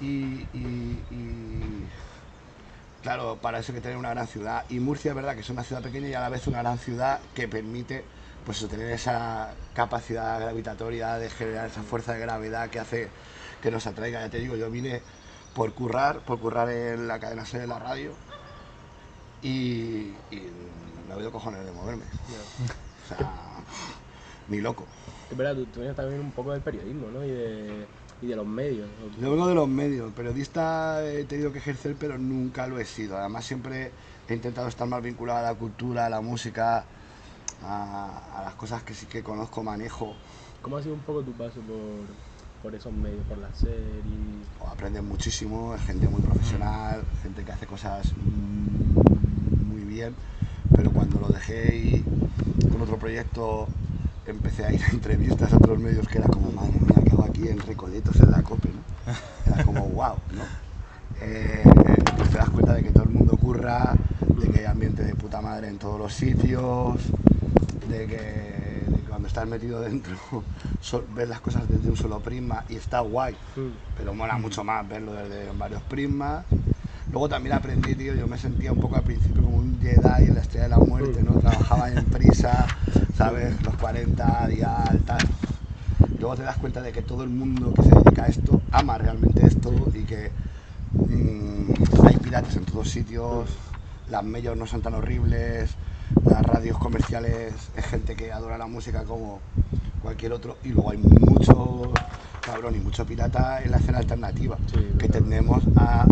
Y, 0.00 0.48
y- 0.52 1.04
y, 1.10 1.86
claro, 3.02 3.36
para 3.42 3.58
eso 3.58 3.72
hay 3.72 3.76
que 3.76 3.82
tener 3.82 3.96
una 3.98 4.10
gran 4.10 4.26
ciudad. 4.26 4.64
Y 4.68 4.80
Murcia 4.80 5.10
es 5.10 5.14
verdad 5.14 5.34
que 5.34 5.40
es 5.40 5.50
una 5.50 5.62
ciudad 5.62 5.82
pequeña 5.82 6.08
y 6.08 6.14
a 6.14 6.20
la 6.20 6.28
vez 6.28 6.46
una 6.46 6.58
gran 6.62 6.78
ciudad 6.78 7.20
que 7.34 7.48
permite 7.48 8.04
pues 8.44 8.56
eso, 8.58 8.68
tener 8.68 8.90
esa 8.90 9.52
capacidad 9.74 10.40
gravitatoria 10.40 11.18
de 11.18 11.28
generar 11.28 11.66
esa 11.68 11.82
fuerza 11.82 12.14
de 12.14 12.20
gravedad 12.20 12.70
que 12.70 12.78
hace 12.80 13.08
que 13.62 13.70
nos 13.70 13.86
atraiga. 13.86 14.20
Ya 14.20 14.30
te 14.30 14.38
digo, 14.38 14.56
yo 14.56 14.70
vine 14.70 15.02
por 15.54 15.72
currar, 15.74 16.20
por 16.20 16.40
currar 16.40 16.70
en 16.70 17.06
la 17.06 17.18
cadena 17.20 17.44
C 17.44 17.58
de 17.58 17.66
la 17.66 17.78
radio 17.78 18.14
y, 19.42 20.14
y 20.30 20.50
me 21.06 21.12
ha 21.12 21.14
habido 21.16 21.30
cojones 21.30 21.64
de 21.64 21.72
moverme. 21.72 22.04
O 23.04 23.08
sea, 23.08 23.30
ni 24.48 24.60
loco. 24.60 24.86
Es 25.30 25.36
verdad, 25.36 25.54
tú, 25.54 25.66
tú 25.66 25.80
vienes 25.80 25.96
también 25.96 26.20
un 26.20 26.32
poco 26.32 26.52
del 26.52 26.62
periodismo, 26.62 27.10
¿no? 27.10 27.24
Y 27.24 27.30
de, 27.30 27.86
y 28.22 28.26
de 28.26 28.36
los 28.36 28.46
medios. 28.46 28.88
Yo 29.20 29.30
vengo 29.30 29.46
de 29.46 29.54
los 29.54 29.68
medios, 29.68 30.12
periodista 30.12 31.04
he 31.04 31.24
tenido 31.24 31.52
que 31.52 31.58
ejercer, 31.58 31.96
pero 31.98 32.18
nunca 32.18 32.66
lo 32.66 32.78
he 32.78 32.84
sido. 32.84 33.16
Además, 33.16 33.44
siempre 33.44 33.92
he 34.28 34.34
intentado 34.34 34.68
estar 34.68 34.86
más 34.86 35.02
vinculado 35.02 35.38
a 35.38 35.42
la 35.42 35.54
cultura, 35.54 36.06
a 36.06 36.10
la 36.10 36.20
música, 36.20 36.84
a, 37.64 38.38
a 38.38 38.42
las 38.44 38.54
cosas 38.54 38.82
que 38.82 38.94
sí 38.94 39.06
que 39.06 39.22
conozco, 39.22 39.62
manejo. 39.62 40.14
¿Cómo 40.62 40.76
ha 40.76 40.82
sido 40.82 40.94
un 40.94 41.00
poco 41.00 41.22
tu 41.22 41.32
paso 41.32 41.60
por, 41.62 42.62
por 42.62 42.74
esos 42.74 42.92
medios, 42.92 43.24
por 43.26 43.38
las 43.38 43.56
series? 43.56 43.74
O 44.60 44.66
aprendes 44.66 45.02
muchísimo, 45.02 45.74
es 45.74 45.82
gente 45.82 46.06
muy 46.08 46.20
profesional, 46.20 47.02
gente 47.22 47.42
que 47.44 47.52
hace 47.52 47.66
cosas 47.66 48.12
muy 49.66 49.82
bien, 49.84 50.14
pero 50.76 50.90
cuando 50.90 51.18
lo 51.20 51.28
dejé 51.28 51.76
y 51.76 52.04
con 52.70 52.82
otro 52.82 52.98
proyecto 52.98 53.66
empecé 54.26 54.66
a 54.66 54.72
ir 54.72 54.82
a 54.82 54.88
entrevistas 54.90 55.52
a 55.52 55.56
otros 55.56 55.78
medios 55.78 56.06
que 56.06 56.18
era 56.18 56.28
como, 56.28 56.52
madre 56.52 56.78
mía, 56.78 56.99
aquí 57.40 57.48
en 57.48 57.58
Recoletos 57.60 58.16
en 58.20 58.30
la 58.30 58.42
COPE? 58.42 58.68
¿no? 58.68 59.52
Era 59.54 59.64
como, 59.64 59.84
wow, 59.88 60.14
¿no? 60.34 60.42
Eh, 61.22 61.62
pues 62.16 62.30
te 62.30 62.38
das 62.38 62.50
cuenta 62.50 62.74
de 62.74 62.82
que 62.82 62.90
todo 62.90 63.02
el 63.04 63.10
mundo 63.10 63.36
curra, 63.36 63.94
de 64.38 64.48
que 64.50 64.60
hay 64.60 64.64
ambiente 64.66 65.02
de 65.04 65.14
puta 65.14 65.40
madre 65.40 65.68
en 65.68 65.78
todos 65.78 65.98
los 65.98 66.12
sitios, 66.14 66.96
de 67.88 68.06
que, 68.06 68.16
de 68.86 68.96
que 68.96 69.02
cuando 69.08 69.28
estás 69.28 69.46
metido 69.46 69.80
dentro 69.80 70.14
so- 70.80 71.04
ves 71.14 71.28
las 71.28 71.40
cosas 71.40 71.68
desde 71.68 71.90
un 71.90 71.96
solo 71.96 72.20
prisma 72.20 72.64
y 72.68 72.76
está 72.76 73.00
guay 73.00 73.34
Mm. 73.56 73.70
pero 73.98 74.14
mola 74.14 74.38
mucho 74.38 74.62
más 74.64 74.88
verlo 74.88 75.12
desde 75.12 75.50
varios 75.58 75.82
prismas. 75.82 76.44
Luego 77.12 77.28
también 77.28 77.54
aprendí, 77.56 77.94
tío, 77.96 78.14
yo 78.14 78.26
me 78.28 78.38
sentía 78.38 78.72
un 78.72 78.80
poco 78.80 78.96
al 78.96 79.02
principio 79.02 79.42
como 79.42 79.56
un 79.58 79.78
Jedi 79.80 80.28
en 80.28 80.34
la 80.36 80.40
Estrella 80.40 80.64
de 80.64 80.70
la 80.70 80.78
Muerte, 80.78 81.22
¿no? 81.22 81.32
Trabajaba 81.40 81.90
en 81.90 82.04
prisa, 82.06 82.66
¿sabes? 83.16 83.60
Los 83.62 83.74
40, 83.74 84.46
dial, 84.46 85.02
tal. 85.04 85.18
Luego 86.20 86.36
te 86.36 86.42
das 86.42 86.56
cuenta 86.58 86.82
de 86.82 86.92
que 86.92 87.00
todo 87.00 87.22
el 87.22 87.30
mundo 87.30 87.72
que 87.72 87.82
se 87.82 87.88
dedica 87.88 88.24
a 88.24 88.28
esto 88.28 88.60
ama 88.72 88.98
realmente 88.98 89.46
esto 89.46 89.72
y 89.94 90.02
que 90.04 90.30
mm, 90.92 92.06
hay 92.06 92.16
piratas 92.18 92.56
en 92.56 92.64
todos 92.66 92.90
sitios, 92.90 93.48
las 94.10 94.22
medios 94.22 94.54
no 94.54 94.66
son 94.66 94.82
tan 94.82 94.92
horribles, 94.92 95.70
las 96.26 96.42
radios 96.42 96.76
comerciales 96.76 97.54
es 97.74 97.84
gente 97.86 98.14
que 98.16 98.32
adora 98.32 98.58
la 98.58 98.66
música 98.66 99.02
como 99.04 99.40
cualquier 100.02 100.34
otro 100.34 100.58
y 100.62 100.68
luego 100.68 100.90
hay 100.90 100.98
mucho 100.98 101.90
cabrón 102.44 102.74
y 102.76 102.80
mucho 102.80 103.06
pirata 103.06 103.62
en 103.62 103.70
la 103.70 103.78
escena 103.78 103.98
alternativa 103.98 104.58
Sí, 104.66 104.76
que 104.98 105.06
total. 105.06 105.22
tendemos 105.22 105.62
a 105.76 106.04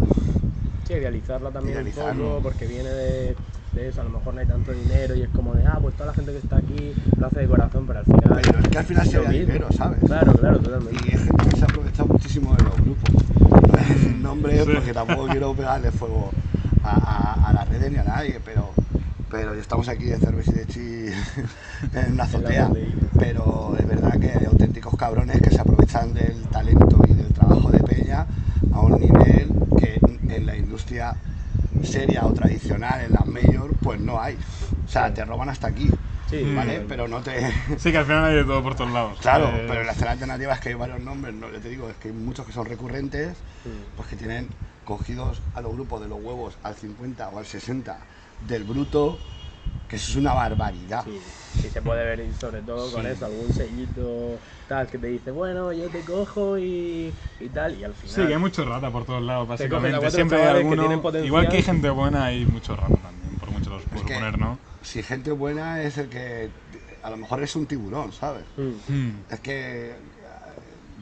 Sí, 0.89 0.95
idealizarla 0.95 1.51
también 1.51 1.75
Idealizarlo. 1.75 2.23
un 2.25 2.29
poco, 2.31 2.43
porque 2.45 2.67
viene 2.67 2.89
de, 2.89 3.37
de 3.75 3.89
eso, 3.89 4.01
a 4.01 4.05
lo 4.05 4.11
mejor 4.11 4.33
no 4.35 4.41
hay 4.41 4.47
tanto 4.47 4.73
dinero 4.73 5.15
y 5.15 5.23
es 5.23 5.29
como 5.29 5.55
de, 5.55 5.65
ah, 5.67 5.79
pues 5.83 5.95
toda 5.95 6.07
la 6.07 6.15
gente 6.15 6.33
que 6.33 6.39
está 6.39 6.57
aquí 6.57 6.95
lo 7.19 7.27
hace 7.27 7.41
de 7.41 7.47
corazón, 7.47 7.87
pero 7.87 7.99
al 7.99 8.05
final... 8.07 8.41
pero 8.43 8.59
es 8.61 8.69
que 8.69 8.79
al 8.79 8.85
final 8.87 9.07
se 9.07 9.21
da 9.23 9.31
dinero 9.31 9.69
sabes 9.77 9.99
Claro, 10.07 10.33
claro, 10.33 10.59
totalmente. 10.59 10.99
y 11.07 11.15
es 11.15 11.23
gente 11.23 11.45
que 11.51 11.57
se 11.57 11.63
ha 11.63 11.67
aprovechado 11.67 12.09
muchísimo 12.09 12.57
de 12.57 12.63
los 12.65 12.75
grupos 12.77 13.15
no 13.39 13.49
voy 13.49 13.71
a 13.79 13.85
decir 13.85 14.15
nombres 14.17 14.65
Sí. 14.65 14.71
porque 14.75 14.93
tampoco 14.95 15.27
quiero 15.27 15.55
pegarle 15.55 15.91
fuego 15.93 16.31
a, 16.83 16.91
a, 16.95 17.49
a 17.49 17.53
las 17.53 17.69
redes 17.69 17.93
ni 17.93 17.99
a 17.99 18.05
nadie 18.05 18.41
pero 18.45 18.71
pero 19.31 19.53
estamos 19.53 19.87
aquí 19.89 20.05
de 20.05 20.17
cerveza 20.17 20.53
y 20.53 20.55
de 20.55 20.67
chi 20.67 20.81
en 21.95 22.13
una 22.15 22.25
azotea 22.25 22.71
pero 23.19 23.77
es 23.79 23.87
verdad 23.87 24.19
que 24.19 24.31
hay 24.31 24.45
auténticos 24.47 24.97
cabrones 24.97 25.41
que 25.43 25.51
se 25.51 25.61
aprovechan 25.61 26.15
del 26.15 26.41
talento 26.45 26.99
y 27.07 27.13
del 27.13 27.33
trabajo 27.35 27.71
de 27.71 27.81
Peña 27.81 28.27
a 28.73 28.81
un 28.81 28.93
nivel 28.99 29.49
que 29.79 30.01
en 30.29 30.47
la 30.47 30.57
industria 30.57 31.17
seria 31.83 32.27
o 32.27 32.33
tradicional, 32.33 33.01
en 33.01 33.13
las 33.13 33.27
mayor, 33.27 33.75
pues 33.83 34.01
no 34.01 34.21
hay. 34.21 34.37
O 34.87 34.89
sea, 34.91 35.13
te 35.13 35.25
roban 35.25 35.49
hasta 35.49 35.69
aquí, 35.69 35.91
Sí, 36.29 36.53
¿vale? 36.55 36.81
sí. 36.81 36.85
Pero 36.89 37.09
no 37.09 37.21
te... 37.23 37.51
Sí, 37.79 37.91
que 37.93 37.99
al 37.99 38.05
final 38.05 38.25
hay 38.25 38.35
de 38.37 38.45
todo 38.45 38.63
por 38.63 38.75
todos 38.75 38.91
lados. 38.93 39.19
Claro, 39.21 39.49
Eh, 39.49 39.65
pero 39.67 39.81
en 39.81 39.87
la 39.87 39.93
escena 39.93 40.11
alternativa 40.13 40.55
es 40.55 40.61
que 40.61 40.69
hay 40.71 40.75
varios 40.75 41.01
nombres, 41.01 41.35
no 41.35 41.51
yo 41.51 41.61
te 41.61 41.69
digo, 41.69 41.89
es 41.89 41.97
que 41.97 42.09
hay 42.09 42.15
muchos 42.15 42.47
que 42.47 42.53
son 42.53 42.67
recurrentes, 42.67 43.37
Sí. 43.65 43.71
pues 43.97 44.09
que 44.09 44.17
tienen 44.17 44.49
cogidos 44.85 45.41
a 45.55 45.61
los 45.61 45.73
grupos 45.73 46.01
de 46.01 46.09
los 46.09 46.19
huevos 46.21 46.57
al 46.63 46.75
50 46.75 47.29
o 47.29 47.39
al 47.39 47.47
60 47.47 47.99
del 48.47 48.65
bruto, 48.65 49.19
que 49.89 49.97
eso 49.97 50.11
es 50.13 50.17
una 50.17 50.35
barbaridad. 50.35 51.03
Sí, 51.05 51.21
sí 51.51 51.71
se 51.71 51.83
puede 51.83 52.05
ver 52.05 52.35
sobre 52.35 52.63
todo 52.63 52.93
con 52.93 53.03
Sí. 53.05 53.09
eso, 53.09 53.25
algún 53.27 53.53
sellito 53.53 54.41
tal 54.67 54.87
que 54.89 54.99
te 54.99 55.07
dice, 55.09 55.31
bueno, 55.31 55.73
yo 55.73 55.91
te 55.91 56.05
cojo 56.05 56.59
y, 56.59 57.15
y 57.41 57.49
tal, 57.49 57.77
y 57.79 57.85
al 57.85 57.95
final... 57.95 58.15
Sí, 58.17 58.27
que 58.27 58.35
hay 58.35 58.41
mucho 58.41 58.65
rata 58.65 58.91
por 58.93 59.05
todos 59.05 59.23
lados, 59.23 59.49
básicamente. 59.49 60.11
Siempre 60.11 60.39
hay 60.39 60.45
que 60.45 60.51
alguno. 60.51 61.03
potencial. 61.03 61.27
Igual 61.27 61.49
que 61.49 61.57
hay 61.57 61.63
gente 61.63 61.91
buena, 61.91 62.25
hay 62.27 62.47
mucho 62.47 62.77
rata 62.77 63.01
también, 63.01 63.37
por 63.39 63.51
mucho 63.51 63.71
los 63.71 63.87
puedo 63.87 64.07
que- 64.07 64.15
poner, 64.15 64.39
¿no? 64.39 64.59
Si 64.83 65.03
gente 65.03 65.33
buena 65.33 65.83
es 65.83 65.99
el 65.99 66.09
que 66.09 66.53
a 67.03 67.11
lo 67.11 67.17
mejor 67.17 67.43
es 67.43 67.57
un 67.57 67.67
tiburón, 67.67 68.13
¿sabes? 68.13 68.45
Mm. 68.57 69.23
Es 69.31 69.41
que 69.41 69.97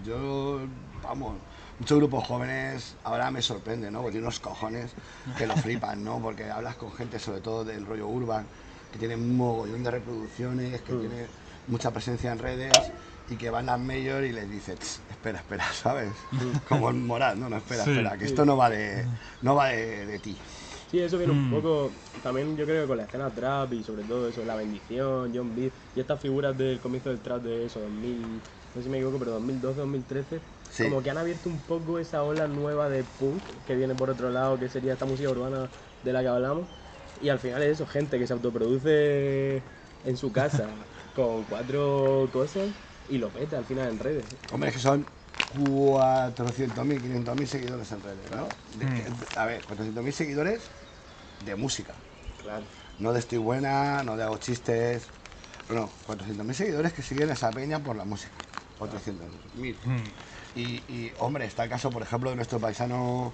yo, 0.02 0.61
vamos, 1.02 1.40
muchos 1.78 1.99
grupos 1.99 2.25
jóvenes 2.26 2.97
ahora 3.05 3.31
me 3.31 3.43
sorprende, 3.43 3.90
¿no? 3.90 4.00
Porque 4.00 4.12
tiene 4.12 4.26
unos 4.26 4.40
cojones 4.40 4.95
que 5.37 5.47
lo 5.47 5.57
flipan, 5.57 6.02
¿no? 6.05 6.21
Porque 6.21 6.50
hablas 6.50 6.76
con 6.76 6.93
gente, 6.93 7.19
sobre 7.19 7.40
todo 7.40 7.64
del 7.64 7.87
rollo 7.87 8.07
urban, 8.09 8.49
que 8.90 8.99
tiene 8.99 9.16
un 9.16 9.37
mogollón 9.37 9.83
de 9.83 9.90
reproducciones, 9.90 10.83
que 10.83 10.95
Mm. 10.95 11.00
tiene 11.00 11.31
mucha 11.66 11.93
presencia 11.93 12.33
en 12.33 12.38
redes 12.38 12.93
y 13.26 13.37
que 13.38 13.50
van 13.50 13.69
a 13.69 13.76
mayor 13.78 14.25
y 14.25 14.33
les 14.33 14.49
dice, 14.49 14.76
"Tss, 14.76 15.02
espera, 15.09 15.38
espera, 15.40 15.64
¿sabes? 15.73 16.28
Como 16.64 16.90
en 16.90 17.07
moral, 17.07 17.38
no, 17.40 17.49
no, 17.49 17.57
espera, 17.57 17.85
Sí. 17.85 17.90
espera, 17.90 18.16
que 18.19 18.25
esto 18.25 18.45
no 18.45 18.57
va 18.57 18.71
de, 18.71 19.09
no 19.40 19.55
va 19.57 19.69
de, 19.69 20.07
de 20.07 20.19
ti. 20.21 20.40
Sí, 20.85 21.00
eso 21.00 21.19
viene 21.19 21.33
un 21.33 21.43
Mm. 21.43 21.49
poco, 21.49 22.05
también 22.21 22.57
yo 22.57 22.64
creo 22.64 22.85
que 22.85 22.88
con 22.88 22.97
la 22.99 23.05
escena 23.05 23.35
trap 23.35 23.73
y 23.73 23.83
sobre 23.83 24.05
todo 24.05 24.28
eso, 24.28 24.45
La 24.45 24.55
Bendición, 24.55 25.33
John 25.35 25.55
Beat 25.55 25.75
y 25.95 26.00
estas 26.00 26.21
figuras 26.21 26.57
del 26.57 26.81
comienzo 26.81 27.09
del 27.11 27.23
trap 27.23 27.43
de 27.43 27.64
eso, 27.64 27.81
2000, 27.81 28.45
no 28.73 28.81
sé 28.81 28.85
si 28.85 28.90
me 28.90 28.99
equivoco, 28.99 29.19
pero 29.19 29.33
2012, 29.33 29.81
2013, 29.81 30.45
Sí. 30.69 30.85
como 30.85 31.02
que 31.02 31.11
han 31.11 31.19
abierto 31.19 31.49
un 31.49 31.64
poco 31.66 31.99
esa 31.99 32.23
ola 32.23 32.47
nueva 32.47 32.88
de 32.88 33.02
punk 33.05 33.49
que 33.64 33.75
viene 33.75 33.97
por 33.97 34.11
otro 34.11 34.31
lado, 34.31 34.59
que 34.59 34.69
sería 34.69 34.93
esta 34.93 35.07
música 35.07 35.28
urbana 35.31 35.73
de 36.02 36.12
la 36.12 36.21
que 36.23 36.28
hablamos. 36.28 36.76
Y 37.20 37.28
al 37.28 37.38
final 37.38 37.62
es 37.62 37.73
eso, 37.73 37.87
gente 37.87 38.18
que 38.18 38.26
se 38.26 38.32
autoproduce 38.32 39.62
en 40.04 40.16
su 40.16 40.32
casa 40.32 40.68
con 41.16 41.44
cuatro 41.44 42.28
cosas 42.32 42.68
y 43.08 43.18
lo 43.18 43.28
peta 43.30 43.58
al 43.58 43.64
final 43.64 43.88
en 43.90 43.99
redes. 43.99 44.25
Hombre, 44.52 44.68
es 44.70 44.76
que 44.76 44.80
son 44.82 45.06
400.000, 45.54 47.00
500.000 47.25 47.46
seguidores 47.46 47.92
en 47.92 48.02
redes, 48.02 48.30
¿no? 48.30 48.49
De- 48.78 48.87
Mm. 48.87 49.38
A 49.38 49.46
ver, 49.46 49.62
400.000 49.62 50.12
seguidores 50.12 50.61
de 51.44 51.56
música. 51.56 51.94
Claro. 52.42 52.64
No 52.99 53.12
de 53.12 53.18
estoy 53.20 53.38
buena, 53.38 54.02
no 54.02 54.16
de 54.16 54.23
hago 54.25 54.38
chistes. 54.38 55.08
No, 55.70 55.88
400.000 56.06 56.54
seguidores 56.54 56.92
que 56.92 57.02
siguen 57.02 57.30
a 57.30 57.32
esa 57.32 57.52
peña 57.52 57.78
por 57.78 57.96
la 57.96 58.04
música. 58.04 58.32
400.000. 58.78 59.75
Mm. 59.85 59.96
Y, 60.54 60.62
y, 60.88 61.12
hombre, 61.18 61.44
está 61.46 61.64
el 61.64 61.70
caso, 61.70 61.90
por 61.90 62.02
ejemplo, 62.02 62.30
de 62.30 62.37
nuestro 62.37 62.58
paisano 62.58 63.32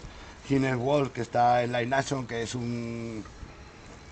Guinness 0.48 0.76
World, 0.76 1.12
que 1.12 1.20
está 1.20 1.62
en 1.62 1.72
Live 1.72 1.86
Nation, 1.86 2.26
que 2.26 2.42
es 2.42 2.54
un, 2.54 3.24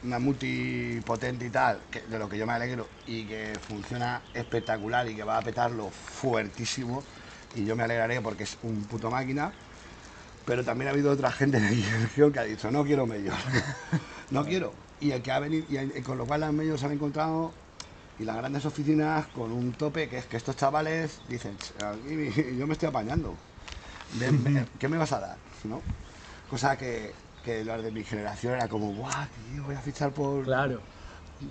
una 0.02 0.18
multipotente 0.18 1.46
y 1.46 1.50
tal, 1.50 1.80
que- 1.90 2.00
de 2.02 2.18
lo 2.18 2.28
que 2.28 2.38
yo 2.38 2.46
me 2.46 2.52
alegro, 2.52 2.88
y 3.06 3.24
que 3.26 3.58
funciona 3.66 4.22
espectacular 4.34 5.08
y 5.08 5.14
que 5.16 5.24
va 5.24 5.38
a 5.38 5.42
petarlo 5.42 5.90
fuertísimo. 5.90 7.02
Y 7.54 7.64
yo 7.64 7.76
me 7.76 7.82
alegraré 7.82 8.20
porque 8.20 8.44
es 8.44 8.56
un 8.62 8.84
puto 8.84 9.10
máquina. 9.10 9.52
Pero 10.46 10.64
también 10.64 10.88
ha 10.88 10.92
habido 10.92 11.10
otra 11.12 11.30
gente 11.30 11.60
de 11.60 11.68
que 12.32 12.38
ha 12.38 12.44
dicho, 12.44 12.70
no 12.70 12.84
quiero 12.84 13.06
medios. 13.06 13.34
no 14.30 14.44
quiero. 14.44 14.72
Y 15.00 15.12
el 15.12 15.22
que 15.22 15.30
ha 15.32 15.38
venido, 15.38 15.64
y 15.68 16.02
con 16.02 16.18
lo 16.18 16.26
cual 16.26 16.40
las 16.40 16.52
medios 16.52 16.80
se 16.80 16.86
han 16.86 16.92
encontrado 16.92 17.54
y 18.18 18.24
las 18.24 18.36
grandes 18.36 18.64
oficinas 18.64 19.26
con 19.28 19.52
un 19.52 19.72
tope 19.72 20.08
que 20.08 20.18
es 20.18 20.26
que 20.26 20.36
estos 20.36 20.56
chavales 20.56 21.20
dicen, 21.28 21.56
"Ch, 21.58 21.72
aquí 21.80 22.56
yo 22.58 22.66
me 22.66 22.72
estoy 22.74 22.88
apañando. 22.88 23.36
¿Qué 24.78 24.88
me 24.88 24.96
vas 24.98 25.12
a 25.12 25.20
dar? 25.20 25.38
¿No? 25.64 25.82
Cosa 26.48 26.76
que, 26.76 27.14
que 27.44 27.64
los 27.64 27.82
de 27.82 27.90
mi 27.90 28.04
generación 28.04 28.54
era 28.54 28.68
como, 28.68 28.92
guau, 28.94 29.26
tío, 29.52 29.64
voy 29.64 29.74
a 29.74 29.80
fichar 29.80 30.12
por... 30.12 30.44
Claro. 30.44 30.80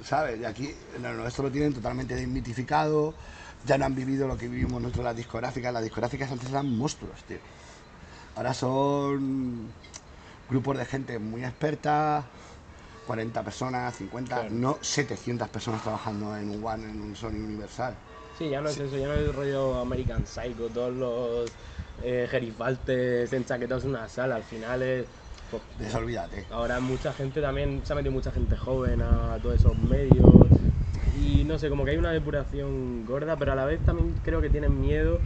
¿Sabes? 0.04 0.40
Y 0.40 0.46
aquí 0.46 0.74
lo 1.02 1.14
nuestro 1.14 1.46
lo 1.46 1.52
tienen 1.52 1.74
totalmente 1.74 2.16
desmitificado, 2.16 3.14
ya 3.66 3.78
no 3.78 3.86
han 3.86 3.96
vivido 3.96 4.28
lo 4.28 4.38
que 4.38 4.48
vivimos 4.48 4.82
nosotros 4.82 5.04
las 5.06 5.16
discográficas. 5.16 5.74
Las 5.74 5.84
discográficas 5.84 6.32
antes 6.32 6.50
eran 6.50 6.78
monstruos, 6.78 7.24
tío. 7.24 7.38
Ahora 8.36 8.54
son 8.54 9.72
grupos 10.50 10.78
de 10.78 10.86
gente 10.86 11.20
muy 11.20 11.44
experta, 11.44 12.24
40 13.08 13.44
personas, 13.44 13.96
50, 13.96 14.36
Claro. 14.36 14.50
no 14.52 14.78
700 14.82 15.48
personas 15.50 15.82
trabajando 15.82 16.38
en 16.38 16.50
un 16.52 16.64
One, 16.64 16.84
en 16.84 17.02
un 17.02 17.16
Sony 17.16 17.30
Universal. 17.44 17.96
Sí, 18.38 18.48
ya 18.50 18.62
no 18.62 18.70
es 18.70 18.78
eso, 18.78 18.96
ya 18.96 19.08
no 19.08 19.14
es 19.14 19.28
el 19.28 19.34
rollo 19.34 19.80
American 19.80 20.26
Psycho, 20.26 20.70
todos 20.70 20.94
los 20.94 21.52
eh, 22.04 22.28
gerifaltes 22.30 23.34
en 23.34 23.44
chaquetas 23.44 23.84
en 23.84 23.90
una 23.90 24.08
sala, 24.08 24.36
al 24.36 24.44
final 24.44 24.82
es... 24.84 25.06
pues, 25.50 25.64
De 25.80 25.88
eso 25.88 25.98
olvídate. 25.98 26.46
ahora 26.52 26.80
mucha 26.80 27.14
gente 27.14 27.42
también, 27.42 27.82
se 27.84 27.94
ha 27.94 27.96
metido 27.96 28.12
mucha 28.12 28.32
gente 28.32 28.56
joven 28.58 29.02
a 29.02 29.38
todos 29.42 29.56
esos 29.56 29.78
medios 29.78 30.48
y 31.22 31.44
no 31.44 31.58
sé, 31.60 31.70
como 31.70 31.84
que 31.86 31.92
hay 31.92 31.98
una 31.98 32.12
depuración 32.12 33.06
gorda, 33.06 33.36
pero 33.38 33.52
a 33.52 33.56
la 33.56 33.66
vez 33.66 33.80
también 33.86 34.14
creo 34.24 34.42
que 34.42 34.50
tienen 34.50 34.80
miedo 34.80 35.20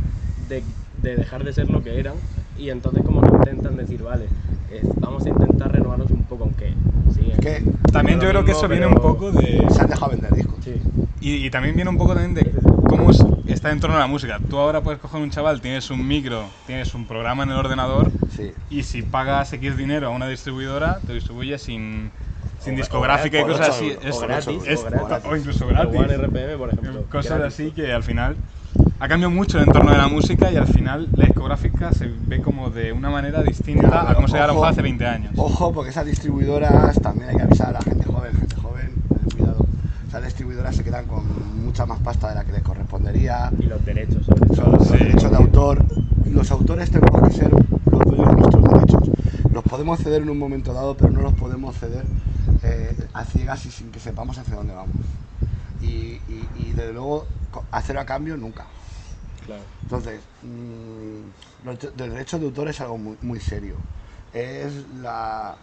de, 0.49 0.63
de 1.01 1.15
dejar 1.15 1.43
de 1.43 1.53
ser 1.53 1.69
lo 1.69 1.83
que 1.83 1.99
eran 1.99 2.15
y 2.57 2.69
entonces 2.69 3.03
como 3.03 3.21
que 3.21 3.27
intentan 3.35 3.75
decir, 3.77 4.01
vale, 4.03 4.25
eh, 4.71 4.81
vamos 4.99 5.25
a 5.25 5.29
intentar 5.29 5.71
renovarnos 5.71 6.09
un 6.11 6.23
poco, 6.23 6.43
aunque 6.45 6.73
sí. 7.13 7.31
Es 7.31 7.39
que 7.39 7.63
También 7.91 8.19
yo 8.19 8.29
creo 8.29 8.43
que 8.45 8.51
eso 8.51 8.67
viene 8.67 8.87
un 8.87 8.95
poco 8.95 9.31
de... 9.31 9.65
se 9.69 9.81
han 9.81 9.89
dejado 9.89 10.11
vender 10.11 10.33
discos. 10.33 10.55
Sí, 10.63 10.73
Y, 11.21 11.45
y 11.45 11.49
también 11.49 11.75
viene 11.75 11.89
un 11.89 11.97
poco 11.97 12.13
también 12.15 12.33
de 12.33 12.41
cómo 12.97 13.11
es- 13.11 13.23
está 13.47 13.71
en 13.71 13.79
torno 13.79 13.95
a 13.95 13.99
la 13.99 14.07
música. 14.07 14.39
Tú 14.49 14.57
ahora 14.57 14.81
puedes 14.81 14.99
coger 15.01 15.21
un 15.21 15.29
chaval, 15.29 15.61
tienes 15.61 15.89
un 15.89 16.07
micro, 16.07 16.45
tienes 16.65 16.93
un 16.95 17.05
programa 17.05 17.43
en 17.43 17.49
el 17.51 17.57
ordenador 17.57 18.11
Sí. 18.35 18.51
y 18.69 18.83
si 18.83 19.01
pagas 19.01 19.51
X 19.53 19.77
dinero 19.77 20.07
a 20.07 20.09
una 20.11 20.27
distribuidora, 20.27 20.99
te 21.05 21.13
distribuye 21.13 21.57
sin, 21.57 22.11
sin 22.59 22.73
O- 22.73 22.77
discográfica 22.77 23.37
o 23.37 23.41
y 23.41 23.51
cosas 23.51 23.69
así. 23.69 23.93
Es- 24.03 24.15
o 24.15 24.19
gratis, 24.21 24.61
es- 24.67 24.79
o 24.79 24.85
gratis. 24.85 25.25
o 25.29 25.35
incluso 25.35 25.67
gratis. 25.67 25.99
RPM, 26.01 26.57
por 26.57 26.69
ejemplo. 26.69 27.03
Cosas 27.11 27.37
gratis. 27.39 27.53
así 27.59 27.71
que 27.71 27.91
al 27.91 28.03
final 28.03 28.35
ha 28.99 29.07
cambiado 29.07 29.31
mucho 29.31 29.57
el 29.59 29.67
entorno 29.67 29.91
de 29.91 29.97
la 29.97 30.07
música 30.07 30.49
y 30.51 30.55
al 30.55 30.67
final 30.67 31.07
la 31.15 31.25
discográfica 31.25 31.91
se 31.91 32.09
ve 32.27 32.41
como 32.41 32.69
de 32.69 32.91
una 32.93 33.09
manera 33.09 33.43
distinta 33.43 33.89
Ya, 33.89 34.11
a 34.11 34.15
cómo 34.15 34.27
se 34.27 34.41
ojo. 34.41 34.65
hace 34.65 34.81
20 34.81 35.05
años. 35.05 35.33
Ojo, 35.35 35.73
porque 35.73 35.89
esas 35.91 36.05
distribuidoras 36.05 36.99
también 37.01 37.29
hay 37.29 37.35
que 37.35 37.41
avisar 37.43 37.67
a 37.69 37.71
la 37.73 37.81
gente 37.81 38.05
joven, 38.05 38.31
gente 38.33 38.55
joven, 38.55 38.93
eh, 39.39 40.02
Esas 40.13 40.25
distribuidoras 40.25 40.75
se 40.75 40.83
quedan 40.83 41.07
con 41.07 41.23
mucha 41.65 41.87
más 41.87 41.99
pasta 42.01 42.29
de 42.29 42.35
la 42.35 42.45
que 42.45 42.51
les 42.51 42.61
correspondería. 42.61 43.51
Y 43.59 43.63
los 43.63 43.83
derechos, 43.83 44.23
sobre 44.23 44.47
Son 44.55 44.65
todo. 44.65 44.77
los 44.77 44.87
Sí. 44.87 44.93
derechos 44.97 45.31
de 45.31 45.37
autor. 45.37 45.85
Los 46.31 46.51
autores 46.51 46.91
tenemos 46.91 47.27
que 47.29 47.33
ser 47.33 47.49
los 47.51 48.01
dueños 48.05 48.27
de 48.27 48.35
nuestros 48.35 48.63
derechos. 48.63 49.09
Los 49.51 49.63
podemos 49.63 49.99
ceder 49.99 50.21
en 50.21 50.29
un 50.29 50.37
momento 50.37 50.71
dado, 50.71 50.95
pero 50.95 51.11
no 51.11 51.21
los 51.23 51.33
podemos 51.33 51.75
ceder 51.79 52.03
eh, 52.61 52.95
a 53.11 53.25
ciegas 53.25 53.65
y 53.65 53.71
sin 53.71 53.89
que 53.91 53.99
sepamos 53.99 54.37
hacia 54.37 54.53
dónde 54.55 54.75
vamos. 54.75 54.95
Y, 55.81 55.85
y- 55.87 56.47
y, 56.59 56.73
desde 56.75 56.93
luego, 56.93 57.25
hacer 57.71 57.97
a 57.97 58.05
cambio 58.05 58.37
nunca. 58.37 58.65
Claro. 59.47 59.63
Entonces, 59.81 60.21
mm, 60.43 61.65
los 61.65 61.79
de- 61.79 61.87
los 61.97 62.09
derechos 62.11 62.39
de 62.39 62.45
autor 62.45 62.67
es 62.69 62.79
algo 62.81 62.99
muy, 62.99 63.17
muy 63.23 63.39
serio. 63.39 63.77
Es 64.31 64.73
la, 65.01 65.55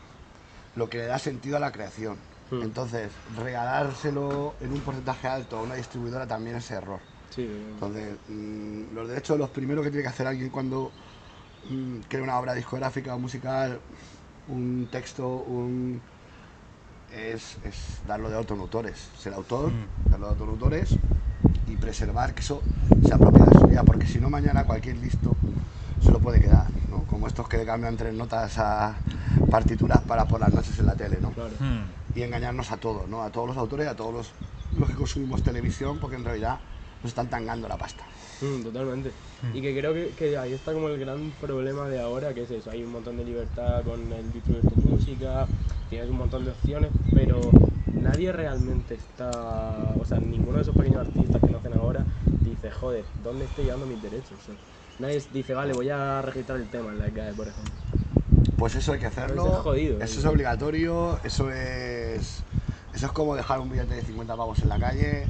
lo 0.75 0.90
que 0.90 0.99
le 0.99 1.07
da 1.07 1.21
sentido 1.21 1.57
a 1.57 1.61
la 1.61 1.71
creación. 1.71 2.16
Hmm. 2.50 2.62
Entonces, 2.62 3.12
regalárselo 3.37 4.54
en 4.61 4.73
un 4.73 4.80
porcentaje 4.80 5.28
alto 5.28 5.59
a 5.59 5.62
una 5.62 5.75
distribuidora 5.75 6.26
también 6.26 6.57
es 6.57 6.71
error. 6.71 7.00
Sí, 7.30 7.42
Entonces, 7.42 8.16
mm, 8.28 8.95
los 8.95 9.09
derechos, 9.09 9.38
los 9.38 9.50
primeros 9.50 9.85
que 9.85 9.90
tiene 9.90 10.02
que 10.02 10.09
hacer 10.09 10.26
alguien 10.26 10.50
cuando 10.50 10.90
mm, 11.69 12.00
crea 12.09 12.23
una 12.23 12.38
obra 12.38 12.54
discográfica 12.54 13.14
o 13.14 13.19
musical, 13.19 13.78
un 14.49 14.88
texto, 14.90 15.26
un 15.28 16.00
es, 17.14 17.57
es 17.64 18.00
darlo 18.07 18.30
de 18.30 18.37
autoautores, 18.37 18.97
ser 19.19 19.35
autor, 19.35 19.71
Mm. 19.71 20.11
darlo 20.11 20.26
de 20.26 20.33
autoautores 20.33 20.97
y 21.69 21.76
preservar 21.76 22.35
que 22.35 22.40
eso 22.40 22.62
sea 23.07 23.19
propiedad 23.19 23.52
suya, 23.61 23.83
porque 23.85 24.07
si 24.07 24.19
no 24.19 24.30
mañana 24.30 24.64
cualquier 24.64 24.97
listo 24.97 25.35
se 26.02 26.11
lo 26.11 26.19
puede 26.19 26.40
quedar, 26.40 26.66
¿no? 26.90 27.04
Como 27.04 27.26
estos 27.26 27.49
que 27.49 27.59
le 27.59 27.66
cambian 27.66 27.97
tres 27.97 28.14
notas 28.14 28.59
a 28.59 28.95
partituras 29.50 30.00
para 30.02 30.25
por 30.26 30.40
las 30.40 30.52
noches 30.52 30.78
en 30.78 30.87
la 30.87 30.95
tele, 30.95 31.19
¿no? 31.21 31.30
claro. 31.30 31.50
Hmm. 31.59 32.00
Y 32.14 32.23
engañarnos 32.23 32.71
a 32.73 32.76
todos, 32.76 33.09
¿no? 33.09 33.23
A 33.23 33.31
todos 33.31 33.49
los 33.49 33.57
autores, 33.57 33.87
a 33.87 33.97
todos 33.97 34.12
los, 34.12 34.33
los 34.76 34.88
que 34.88 34.95
consumimos 34.95 35.43
televisión, 35.43 35.99
porque 35.99 36.17
en 36.17 36.25
realidad 36.25 36.59
nos 37.02 37.11
están 37.11 37.29
tangando 37.29 37.69
la 37.69 37.76
pasta. 37.76 38.05
Mm, 38.40 38.62
totalmente. 38.62 39.11
Y 39.55 39.61
que 39.62 39.79
creo 39.79 39.95
que, 39.95 40.09
que 40.11 40.37
ahí 40.37 40.52
está 40.52 40.73
como 40.73 40.88
el 40.88 40.99
gran 40.99 41.31
problema 41.33 41.88
de 41.88 42.00
ahora, 42.00 42.35
que 42.35 42.43
es 42.43 42.50
eso, 42.50 42.71
hay 42.71 42.83
un 42.83 42.93
montón 42.93 43.17
de 43.17 43.25
libertad 43.25 43.83
con 43.85 44.12
el 44.12 44.33
distribuir 44.33 44.64
tu 44.69 44.76
música, 44.76 45.47
tienes 45.88 46.11
un 46.11 46.17
montón 46.17 46.45
de 46.45 46.50
opciones, 46.50 46.90
pero 47.14 47.40
nadie 47.93 48.33
realmente 48.33 48.95
está, 48.95 49.95
o 49.99 50.05
sea, 50.05 50.19
ninguno 50.19 50.57
de 50.57 50.62
esos 50.62 50.76
pequeños 50.76 51.07
artistas 51.07 51.40
que 51.40 51.50
nacen 51.50 51.73
ahora 51.75 52.05
dice, 52.45 52.71
joder, 52.71 53.05
¿dónde 53.23 53.45
estoy 53.47 53.64
llevando 53.64 53.87
mis 53.87 54.02
derechos? 54.02 54.33
O 54.33 54.45
sea, 54.45 54.55
nadie 54.99 55.23
dice, 55.33 55.55
vale, 55.55 55.73
voy 55.73 55.88
a 55.88 56.23
registrar 56.23 56.61
el 56.61 56.69
tema 56.69 56.90
en 56.90 56.99
la 56.99 57.11
CAE, 57.11 57.35
por 57.35 57.49
ejemplo. 57.49 58.00
Pues 58.61 58.75
eso 58.75 58.93
hay 58.93 58.99
que 59.00 59.07
hacerlo. 59.07 59.47
Eso 59.47 59.57
es 59.57 59.62
jodido, 59.62 60.02
Eso 60.02 60.17
¿eh? 60.17 60.21
es 60.21 60.25
obligatorio. 60.26 61.19
Eso 61.25 61.50
es. 61.50 62.43
Eso 62.93 63.07
es 63.07 63.12
como 63.12 63.35
dejar 63.35 63.59
un 63.59 63.71
billete 63.71 63.95
de 63.95 64.02
50 64.02 64.37
pavos 64.37 64.59
en 64.59 64.69
la 64.69 64.79
calle. 64.79 65.25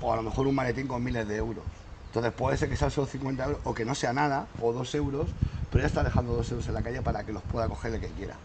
O 0.00 0.10
a 0.14 0.16
lo 0.16 0.22
mejor 0.22 0.46
un 0.46 0.54
maletín 0.54 0.88
con 0.88 1.04
miles 1.04 1.28
de 1.28 1.36
euros. 1.36 1.62
Entonces 2.06 2.32
puede 2.32 2.56
ser 2.56 2.70
que 2.70 2.76
sean 2.76 2.90
solo 2.90 3.06
50 3.06 3.44
euros 3.44 3.60
o 3.64 3.74
que 3.74 3.84
no 3.84 3.94
sea 3.94 4.14
nada, 4.14 4.46
o 4.62 4.72
2 4.72 4.94
euros, 4.94 5.28
pero 5.70 5.82
ya 5.82 5.88
está 5.88 6.02
dejando 6.02 6.34
2 6.34 6.50
euros 6.52 6.68
en 6.68 6.74
la 6.74 6.80
calle 6.80 7.02
para 7.02 7.22
que 7.24 7.34
los 7.34 7.42
pueda 7.42 7.68
coger 7.68 7.94
el 7.94 8.00
que 8.00 8.08
quiera. 8.08 8.36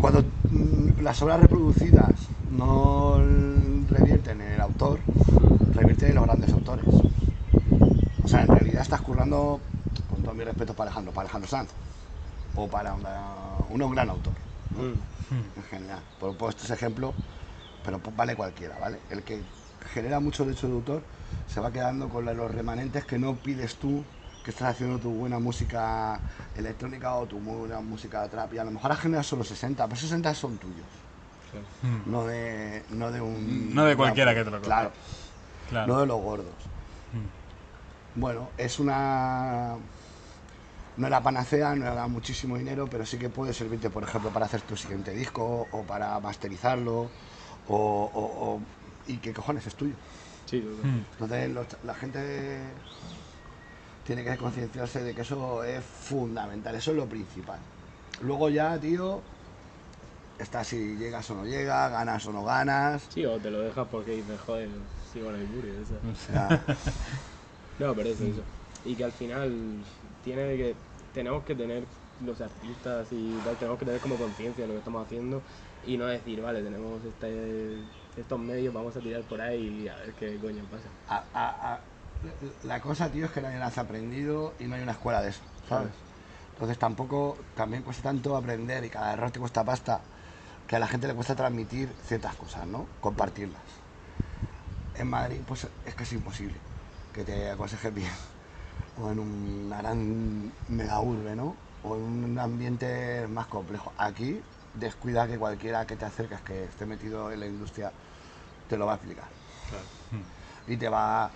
Cuando 0.00 0.22
mm, 0.22 1.02
las 1.02 1.20
obras 1.22 1.40
reproducidas 1.40 2.28
no 2.52 3.20
revierten 3.90 4.40
en 4.40 4.52
el 4.52 4.60
autor, 4.60 5.00
revierten 5.72 6.10
en 6.10 6.14
los 6.14 6.24
grandes 6.24 6.52
autores. 6.52 6.84
O 8.22 8.28
sea, 8.28 8.42
en 8.42 8.48
realidad 8.48 8.82
estás 8.82 9.00
currando, 9.00 9.58
con 10.08 10.22
todo 10.22 10.34
mi 10.34 10.44
respeto 10.44 10.72
para 10.74 10.90
Alejandro, 10.90 11.12
para 11.12 11.22
Alejandro 11.26 11.50
Sanz, 11.50 11.70
o 12.56 12.68
para 12.68 12.94
una- 12.94 13.64
un 13.68 13.92
gran 13.94 14.08
autor, 14.10 14.32
¿no? 14.76 14.82
Mm, 14.82 14.94
en 15.56 15.62
general. 15.64 16.00
Por 16.20 16.30
he 16.30 16.34
puesto 16.34 16.64
ese 16.64 16.74
ejemplo, 16.74 17.14
pero 17.84 18.00
vale 18.16 18.36
cualquiera, 18.36 18.78
¿vale? 18.78 18.98
El 19.10 19.22
que 19.22 19.42
genera 19.92 20.20
mucho 20.20 20.44
derecho 20.44 20.66
de 20.68 20.74
autor 20.74 21.02
se 21.48 21.60
va 21.60 21.70
quedando 21.72 22.08
con 22.08 22.24
los 22.24 22.50
remanentes 22.50 23.04
que 23.04 23.18
no 23.18 23.34
pides 23.34 23.76
tú, 23.76 24.04
que 24.44 24.50
estás 24.50 24.70
haciendo 24.74 24.98
tu 24.98 25.10
buena 25.10 25.38
música 25.38 26.20
electrónica 26.56 27.14
o 27.16 27.26
tu 27.26 27.38
buena 27.38 27.80
música 27.80 28.26
trap, 28.28 28.52
y 28.54 28.58
a 28.58 28.64
lo 28.64 28.70
mejor 28.70 28.92
has 28.92 29.00
generado 29.00 29.24
solo 29.24 29.42
60, 29.44 29.84
pero 29.84 29.94
esos 29.96 30.08
60 30.10 30.34
son 30.34 30.56
tuyos. 30.58 30.86
Hmm. 31.82 32.10
no 32.10 32.24
de, 32.24 32.82
no 32.90 33.12
de 33.12 33.20
un... 33.20 33.74
No 33.74 33.84
de 33.84 33.94
cualquiera 33.96 34.34
que 34.34 34.42
te 34.44 34.50
lo. 34.50 34.60
Claro, 34.60 34.90
Claro. 35.70 35.86
no 35.92 36.00
de 36.00 36.06
los 36.06 36.20
gordos. 36.20 36.52
Hmm. 37.12 38.20
Bueno, 38.20 38.48
es 38.58 38.78
una 38.80 39.76
No 40.96 41.06
es 41.06 41.10
la 41.10 41.22
panacea, 41.22 41.74
no 41.74 41.84
da 41.94 42.06
muchísimo 42.06 42.56
dinero, 42.56 42.88
pero 42.88 43.04
sí 43.04 43.18
que 43.18 43.28
puede 43.28 43.52
servirte, 43.52 43.90
por 43.90 44.04
ejemplo, 44.04 44.30
para 44.32 44.46
hacer 44.46 44.62
tu 44.62 44.76
siguiente 44.76 45.12
disco 45.12 45.68
o 45.72 45.84
para 45.84 46.18
masterizarlo 46.20 47.10
o, 47.66 47.76
o- 47.76 48.54
o- 48.54 48.62
y 49.06 49.18
qué 49.18 49.32
cojones 49.34 49.66
es 49.66 49.74
tuyo. 49.74 49.96
Sí. 50.46 50.60
Mm. 50.60 51.00
Entonces 51.12 51.50
los- 51.50 51.66
la 51.82 51.94
gente 51.94 52.20
tiene 54.04 54.24
que 54.24 54.36
concienciarse 54.36 55.02
de 55.02 55.14
que 55.14 55.22
eso 55.22 55.64
es 55.64 55.82
fundamental, 55.84 56.74
eso 56.74 56.90
es 56.90 56.96
lo 56.96 57.08
principal. 57.08 57.60
Luego 58.20 58.48
ya, 58.50 58.78
tío, 58.78 59.22
está 60.38 60.64
si 60.64 60.96
llegas 60.96 61.30
o 61.30 61.34
no 61.34 61.44
llegas, 61.44 61.90
ganas 61.90 62.26
o 62.26 62.32
no 62.32 62.44
ganas. 62.44 63.06
Sí, 63.08 63.24
o 63.24 63.38
te 63.40 63.50
lo 63.50 63.60
dejas 63.60 63.88
porque 63.90 64.12
dices, 64.12 64.40
joder, 64.40 64.70
sigo 65.12 65.30
en 65.30 65.36
el 65.40 65.46
muro, 65.46 65.68
esa. 65.68 65.94
O 66.10 66.14
sea, 66.14 66.64
No, 67.78 67.94
pero 67.94 68.08
es 68.10 68.20
eso. 68.20 68.42
Y 68.84 68.94
que 68.96 69.04
al 69.04 69.12
final 69.12 69.82
tiene 70.24 70.56
que 70.56 70.76
tenemos 71.12 71.44
que 71.44 71.54
tener 71.54 71.86
los 72.20 72.40
artistas 72.40 73.08
y 73.12 73.40
tal, 73.42 73.56
tenemos 73.58 73.78
que 73.78 73.84
tener 73.84 74.00
como 74.00 74.18
conciencia 74.18 74.64
de 74.64 74.68
lo 74.68 74.74
que 74.74 74.78
estamos 74.78 75.04
haciendo 75.04 75.42
y 75.84 75.96
no 75.96 76.06
decir, 76.06 76.40
vale, 76.40 76.62
tenemos 76.62 77.04
este, 77.04 77.84
estos 78.16 78.38
medios, 78.38 78.72
vamos 78.72 78.96
a 78.96 79.00
tirar 79.00 79.22
por 79.24 79.40
ahí 79.40 79.82
y 79.82 79.88
a 79.88 79.96
ver 79.96 80.14
qué 80.14 80.38
coño 80.40 80.64
pasa. 80.70 80.88
a- 81.08 81.24
a- 81.32 81.74
a- 81.74 81.84
la 82.62 82.80
cosa, 82.80 83.10
tío, 83.12 83.26
es 83.26 83.32
que 83.32 83.42
nadie 83.42 83.58
las 83.58 83.76
ha 83.76 83.82
aprendido 83.82 84.54
y 84.58 84.64
no 84.64 84.76
hay 84.76 84.82
una 84.82 84.92
escuela 84.92 85.20
de 85.20 85.28
eso, 85.30 85.44
¿sabes? 85.68 85.92
Entonces 86.54 86.78
tampoco, 86.78 87.36
también 87.54 87.82
cuesta 87.82 88.02
tanto 88.04 88.34
aprender 88.36 88.82
y 88.84 88.88
cada 88.88 89.12
error 89.12 89.30
te 89.30 89.38
cuesta 89.40 89.62
pasta, 89.64 90.04
que 90.66 90.76
a 90.76 90.78
la 90.78 90.86
gente 90.86 91.06
le 91.06 91.14
cuesta 91.14 91.34
transmitir 91.36 91.94
ciertas 92.02 92.34
cosas, 92.36 92.66
¿no? 92.66 92.88
Compartirlas. 93.00 93.62
En 94.94 95.08
Madrid, 95.08 95.40
pues 95.46 95.68
es 95.84 95.94
casi 95.94 96.14
imposible 96.14 96.60
que 97.12 97.24
te 97.24 97.50
aconsejes 97.50 97.92
bien. 97.92 98.12
O 99.00 99.10
en 99.10 99.18
una 99.18 99.78
gran 99.78 100.52
mega 100.68 101.00
urbe, 101.00 101.34
¿no? 101.34 101.56
O 101.82 101.96
en 101.96 102.02
un 102.02 102.38
ambiente 102.38 103.26
más 103.28 103.46
complejo. 103.46 103.92
Aquí, 103.98 104.40
descuida 104.74 105.26
que 105.26 105.38
cualquiera 105.38 105.86
que 105.86 105.96
te 105.96 106.04
acerques 106.04 106.40
que 106.40 106.64
esté 106.64 106.86
metido 106.86 107.30
en 107.30 107.40
la 107.40 107.46
industria 107.46 107.92
te 108.68 108.76
lo 108.76 108.86
va 108.86 108.92
a 108.92 108.96
explicar 108.96 109.26
y 110.66 110.76
te 110.76 110.88
va 110.88 111.24
a 111.24 111.30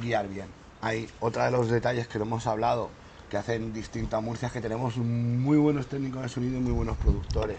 guiar 0.00 0.28
bien. 0.28 0.46
Hay 0.80 1.08
otra 1.20 1.46
de 1.46 1.50
los 1.50 1.70
detalles 1.70 2.08
que 2.08 2.18
no 2.18 2.24
hemos 2.24 2.46
hablado 2.46 2.90
que 3.30 3.36
hacen 3.36 3.72
distinto 3.72 4.16
a 4.16 4.20
Murcia 4.20 4.46
es 4.46 4.52
que 4.52 4.60
tenemos 4.60 4.96
muy 4.96 5.56
buenos 5.56 5.86
técnicos 5.86 6.22
de 6.22 6.28
sonido 6.28 6.58
y 6.58 6.60
muy 6.60 6.72
buenos 6.72 6.96
productores. 6.98 7.58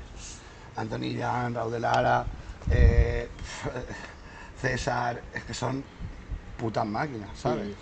Anthony 0.76 1.18
Jan, 1.18 1.56
Raúl 1.56 1.72
de 1.72 1.80
Lara, 1.80 2.26
eh, 2.70 3.30
César, 4.62 5.22
es 5.34 5.44
que 5.44 5.54
son 5.54 5.84
putas 6.58 6.86
máquinas, 6.86 7.30
¿sabes? 7.38 7.76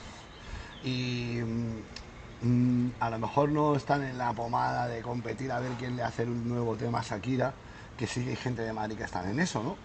Y 0.84 1.40
mm, 1.42 2.48
mm, 2.48 2.92
a 3.00 3.10
lo 3.10 3.20
mejor 3.20 3.50
no 3.50 3.76
están 3.76 4.04
en 4.04 4.18
la 4.18 4.34
pomada 4.34 4.88
de 4.88 5.02
competir 5.02 5.52
a 5.52 5.60
ver 5.60 5.72
quién 5.80 5.96
le 5.96 6.04
hace 6.04 6.24
un 6.24 6.48
nuevo 6.48 6.76
tema 6.76 7.00
a 7.00 7.04
Shakira, 7.04 7.54
que 7.98 8.08
sí 8.08 8.24
que 8.24 8.32
hay 8.32 8.36
gente 8.36 8.62
de 8.62 8.74
Madrid 8.74 8.98
que 8.98 9.04
están 9.04 9.30
en 9.30 9.40
eso, 9.40 9.64
¿no? 9.64 9.76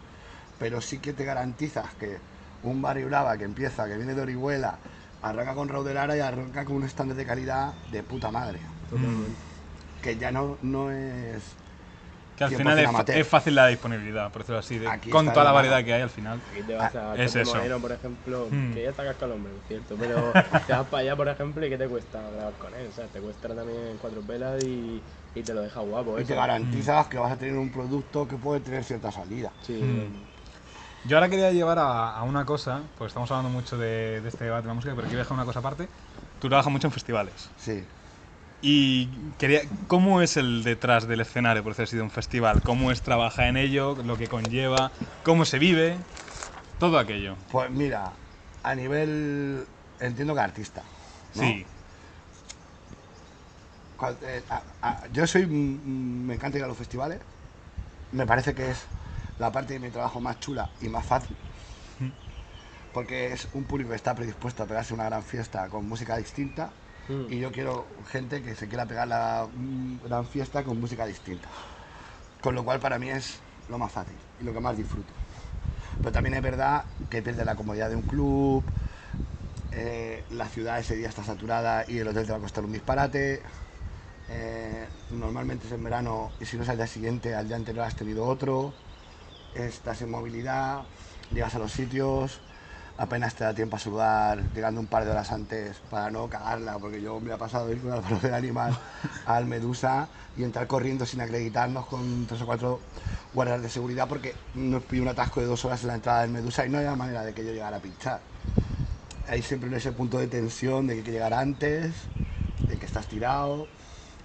Pero 0.58 0.80
sí 0.80 0.98
que 0.98 1.12
te 1.12 1.24
garantizas 1.24 1.94
que 1.94 2.18
un 2.62 2.82
Barry 2.82 3.04
Brava 3.04 3.36
que 3.36 3.44
empieza, 3.44 3.86
que 3.86 3.96
viene 3.96 4.14
de 4.14 4.22
Orihuela, 4.22 4.78
arranca 5.22 5.54
con 5.54 5.68
Raúl 5.68 5.86
de 5.86 5.94
Lara 5.94 6.16
y 6.16 6.20
arranca 6.20 6.64
con 6.64 6.76
un 6.76 6.84
estándar 6.84 7.16
de 7.16 7.26
calidad 7.26 7.74
de 7.92 8.02
puta 8.02 8.30
madre. 8.30 8.60
Totalmente. 8.90 9.30
Que 10.02 10.16
ya 10.16 10.30
no, 10.30 10.58
no 10.62 10.90
es... 10.90 11.42
Que 12.38 12.44
al 12.44 12.50
100% 12.50 12.56
final 12.56 12.78
es, 13.18 13.28
fácil 13.28 13.54
la 13.56 13.66
disponibilidad, 13.66 14.30
por 14.30 14.42
decirlo 14.42 14.58
así. 14.60 14.78
de- 14.78 15.10
con 15.10 15.30
toda 15.32 15.44
la 15.44 15.52
variedad 15.52 15.84
que 15.84 15.92
hay 15.92 16.02
al 16.02 16.10
final. 16.10 16.40
Aquí 16.50 16.62
te 16.62 16.74
vas 16.74 16.94
a 16.94 17.16
es 17.16 17.34
eso. 17.34 17.54
Moreno, 17.56 17.80
por 17.80 17.92
ejemplo, 17.92 18.48
Mm. 18.50 18.72
que 18.74 18.82
ya 18.84 18.90
está 18.90 19.24
el 19.24 19.32
hombre, 19.32 19.52
es 19.56 19.66
cierto, 19.66 19.96
pero 19.98 20.32
te 20.66 20.72
vas 20.72 20.86
para 20.86 20.98
allá, 21.02 21.16
por 21.16 21.28
ejemplo, 21.28 21.66
y 21.66 21.68
¿qué 21.68 21.76
te 21.76 21.88
cuesta 21.88 22.22
grabar 22.30 22.54
con 22.54 22.74
él? 22.74 22.86
O 22.88 22.92
sea, 22.92 23.08
te 23.08 23.20
cuesta 23.20 23.48
también 23.48 23.98
cuatro 23.98 24.22
pelas 24.22 24.62
y, 24.62 25.02
y 25.34 25.42
te 25.42 25.52
lo 25.52 25.62
deja 25.62 25.80
guapo. 25.80 26.16
Y 26.18 26.22
eso. 26.22 26.28
te 26.28 26.34
garantizas 26.36 27.08
que 27.08 27.18
vas 27.18 27.32
a 27.32 27.36
tener 27.36 27.56
un 27.56 27.72
producto 27.72 28.28
que 28.28 28.36
puede 28.36 28.60
tener 28.60 28.84
cierta 28.84 29.10
salida. 29.10 29.52
Sí, 29.62 29.74
Mm. 29.82 30.38
Yo 31.04 31.16
ahora 31.16 31.28
quería 31.28 31.52
llevar 31.52 31.78
a, 31.78 32.16
a 32.16 32.22
una 32.24 32.44
cosa, 32.44 32.82
porque 32.98 33.08
estamos 33.08 33.30
hablando 33.30 33.50
mucho 33.50 33.78
de, 33.78 34.20
de 34.20 34.28
este 34.28 34.44
debate 34.44 34.62
de 34.62 34.68
la 34.68 34.74
música, 34.74 34.94
pero 34.94 35.06
quiero 35.06 35.20
dejar 35.20 35.34
una 35.36 35.44
cosa 35.44 35.60
aparte. 35.60 35.88
Tú 36.40 36.48
trabajas 36.48 36.72
mucho 36.72 36.86
en 36.88 36.92
festivales. 36.92 37.50
Sí. 37.56 37.84
Y 38.60 39.32
quería, 39.38 39.62
¿cómo 39.86 40.20
es 40.20 40.36
el 40.36 40.64
detrás 40.64 41.06
del 41.06 41.20
escenario, 41.20 41.62
por 41.62 41.72
decirlo 41.72 41.84
así, 41.84 41.96
de 41.96 42.02
un 42.02 42.10
festival? 42.10 42.62
¿Cómo 42.62 42.90
es 42.90 43.02
trabajar 43.02 43.46
en 43.46 43.56
ello? 43.56 43.96
¿Lo 44.04 44.16
que 44.16 44.26
conlleva? 44.28 44.92
¿Cómo 45.22 45.44
se 45.44 45.58
vive? 45.58 45.96
Todo 46.78 46.98
aquello. 46.98 47.36
Pues 47.50 47.70
mira, 47.70 48.12
a 48.62 48.74
nivel... 48.74 49.66
Entiendo 50.00 50.34
que 50.34 50.40
artista. 50.40 50.82
¿no? 51.34 51.42
Sí. 51.42 51.66
Eh, 54.22 54.42
a- 54.48 54.62
a- 54.82 55.06
yo 55.12 55.26
soy, 55.26 55.46
mm, 55.46 56.26
me 56.26 56.34
encanta 56.34 56.58
ir 56.58 56.64
a 56.64 56.68
los 56.68 56.76
festivales. 56.76 57.20
Me 58.12 58.26
parece 58.26 58.54
que 58.54 58.70
es 58.70 58.86
la 59.38 59.50
parte 59.52 59.74
de 59.74 59.80
mi 59.80 59.90
trabajo 59.90 60.20
más 60.20 60.40
chula 60.40 60.70
y 60.80 60.88
más 60.88 61.04
fácil. 61.04 61.36
Porque 62.92 63.32
es 63.32 63.48
un 63.52 63.64
público 63.64 63.90
que 63.90 63.96
está 63.96 64.14
predispuesto 64.14 64.62
a 64.62 64.66
pegarse 64.66 64.94
una 64.94 65.04
gran 65.04 65.22
fiesta 65.22 65.68
con 65.68 65.86
música 65.86 66.16
distinta. 66.16 66.70
Mm. 67.08 67.32
Y 67.32 67.38
yo 67.38 67.50
quiero 67.50 67.86
gente 68.10 68.42
que 68.42 68.54
se 68.54 68.68
quiera 68.68 68.86
pegar 68.86 69.08
la 69.08 69.48
gran 70.04 70.26
fiesta 70.26 70.62
con 70.62 70.80
música 70.80 71.06
distinta. 71.06 71.48
Con 72.42 72.54
lo 72.54 72.64
cual 72.64 72.78
para 72.80 72.98
mí 72.98 73.08
es 73.08 73.40
lo 73.68 73.78
más 73.78 73.92
fácil 73.92 74.14
y 74.40 74.44
lo 74.44 74.52
que 74.52 74.60
más 74.60 74.76
disfruto. 74.76 75.12
Pero 76.00 76.12
también 76.12 76.34
es 76.34 76.42
verdad 76.42 76.84
que 77.10 77.22
pierde 77.22 77.44
la 77.44 77.56
comodidad 77.56 77.88
de 77.90 77.96
un 77.96 78.02
club, 78.02 78.64
eh, 79.72 80.24
la 80.30 80.46
ciudad 80.48 80.78
ese 80.78 80.96
día 80.96 81.08
está 81.08 81.24
saturada 81.24 81.84
y 81.88 81.98
el 81.98 82.08
hotel 82.08 82.26
te 82.26 82.32
va 82.32 82.38
a 82.38 82.40
costar 82.40 82.64
un 82.64 82.72
disparate. 82.72 83.42
eh, 84.30 84.86
normalmente 85.10 85.66
es 85.66 85.72
en 85.72 85.82
verano 85.82 86.30
y 86.38 86.44
si 86.44 86.56
no 86.58 86.62
es 86.62 86.68
al 86.68 86.76
día 86.76 86.86
siguiente, 86.86 87.34
al 87.34 87.48
día 87.48 87.56
anterior 87.56 87.84
has 87.84 87.96
tenido 87.96 88.26
otro. 88.26 88.72
Estás 89.54 90.02
en 90.02 90.10
movilidad, 90.10 90.82
llegas 91.32 91.54
a 91.54 91.58
los 91.58 91.72
sitios, 91.72 92.40
apenas 92.98 93.34
te 93.34 93.44
da 93.44 93.54
tiempo 93.54 93.76
a 93.76 93.78
sudar, 93.78 94.42
llegando 94.54 94.80
un 94.80 94.88
par 94.88 95.04
de 95.04 95.12
horas 95.12 95.30
antes 95.30 95.76
para 95.88 96.10
no 96.10 96.28
cagarla, 96.28 96.78
porque 96.78 97.00
yo 97.00 97.20
me 97.20 97.32
ha 97.32 97.38
pasado 97.38 97.70
ir 97.72 97.80
con 97.80 97.94
el 97.94 98.00
valor 98.00 98.20
del 98.22 98.34
animal 98.34 98.76
al 99.24 99.46
Medusa 99.46 100.08
y 100.36 100.42
entrar 100.42 100.66
corriendo 100.66 101.06
sin 101.06 101.20
acreditarnos 101.20 101.86
con 101.86 102.26
tres 102.26 102.42
o 102.42 102.46
cuatro 102.46 102.80
guardias 103.32 103.62
de 103.62 103.68
seguridad 103.68 104.08
porque 104.08 104.34
nos 104.54 104.82
pidió 104.82 105.02
un 105.02 105.08
atasco 105.08 105.40
de 105.40 105.46
dos 105.46 105.64
horas 105.64 105.82
en 105.82 105.88
la 105.88 105.94
entrada 105.94 106.22
del 106.22 106.30
Medusa 106.30 106.66
y 106.66 106.70
no 106.70 106.78
había 106.78 106.96
manera 106.96 107.22
de 107.22 107.32
que 107.32 107.44
yo 107.44 107.52
llegara 107.52 107.76
a 107.76 107.80
pinchar. 107.80 108.20
Hay 109.28 109.42
siempre 109.42 109.74
ese 109.76 109.92
punto 109.92 110.18
de 110.18 110.26
tensión 110.26 110.86
de 110.86 110.94
que 110.94 110.98
hay 111.00 111.04
que 111.04 111.12
llegar 111.12 111.34
antes, 111.34 111.92
de 112.68 112.78
que 112.78 112.86
estás 112.86 113.06
tirado. 113.06 113.68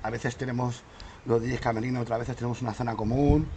A 0.01 0.09
veces 0.09 0.35
tenemos 0.35 0.81
los 1.25 1.41
DJs 1.41 1.59
camerinos, 1.59 2.03
otras 2.03 2.19
veces 2.19 2.35
tenemos 2.35 2.61
una 2.61 2.73
zona 2.73 2.95
común. 2.95 3.47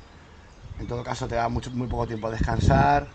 En 0.78 0.86
todo 0.86 1.02
caso 1.02 1.26
te 1.26 1.36
da 1.36 1.48
mucho, 1.48 1.70
muy 1.70 1.86
poco 1.86 2.06
tiempo 2.06 2.26
a 2.26 2.30
descansar. 2.32 3.06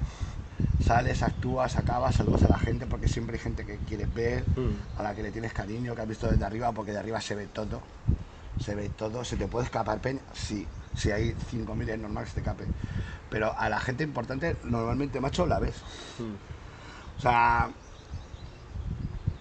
Sales, 0.86 1.22
actúas, 1.22 1.76
acabas, 1.78 2.15
saludas 2.15 2.44
a 2.44 2.50
la 2.50 2.58
gente 2.58 2.86
porque 2.88 3.08
siempre 3.08 3.38
hay 3.38 3.44
gente 3.44 3.65
que 3.65 3.78
quieres 3.78 4.13
ver, 4.13 4.44
Mm. 4.56 5.00
a 5.00 5.04
la 5.04 5.13
que 5.15 5.24
le 5.24 5.32
tienes 5.32 5.54
cariño, 5.54 5.94
que 5.96 6.02
has 6.02 6.08
visto 6.08 6.30
desde 6.30 6.44
arriba, 6.46 6.72
porque 6.72 6.91
de 6.91 7.00
arriba 7.00 7.22
se 7.22 7.36
ve 7.36 7.48
todo. 7.48 7.82
Se 8.60 8.76
ve 8.76 8.89
todo, 8.89 9.24
se 9.24 9.38
te 9.38 9.48
puede 9.48 9.65
escapar 9.65 10.00
peña. 10.00 10.20
Sí, 10.34 10.67
si 10.96 11.12
hay 11.12 11.36
5.000 11.50 11.89
es 11.89 12.00
normal 12.00 12.24
que 12.26 12.30
se 12.30 12.34
te 12.36 12.39
escape. 12.41 12.65
Pero 13.30 13.58
a 13.58 13.70
la 13.70 13.80
gente 13.80 14.04
importante 14.04 14.58
normalmente, 14.63 15.22
macho, 15.22 15.46
la 15.46 15.60
ves. 15.60 15.76
Mm. 16.20 17.17
O 17.17 17.22
sea, 17.22 17.70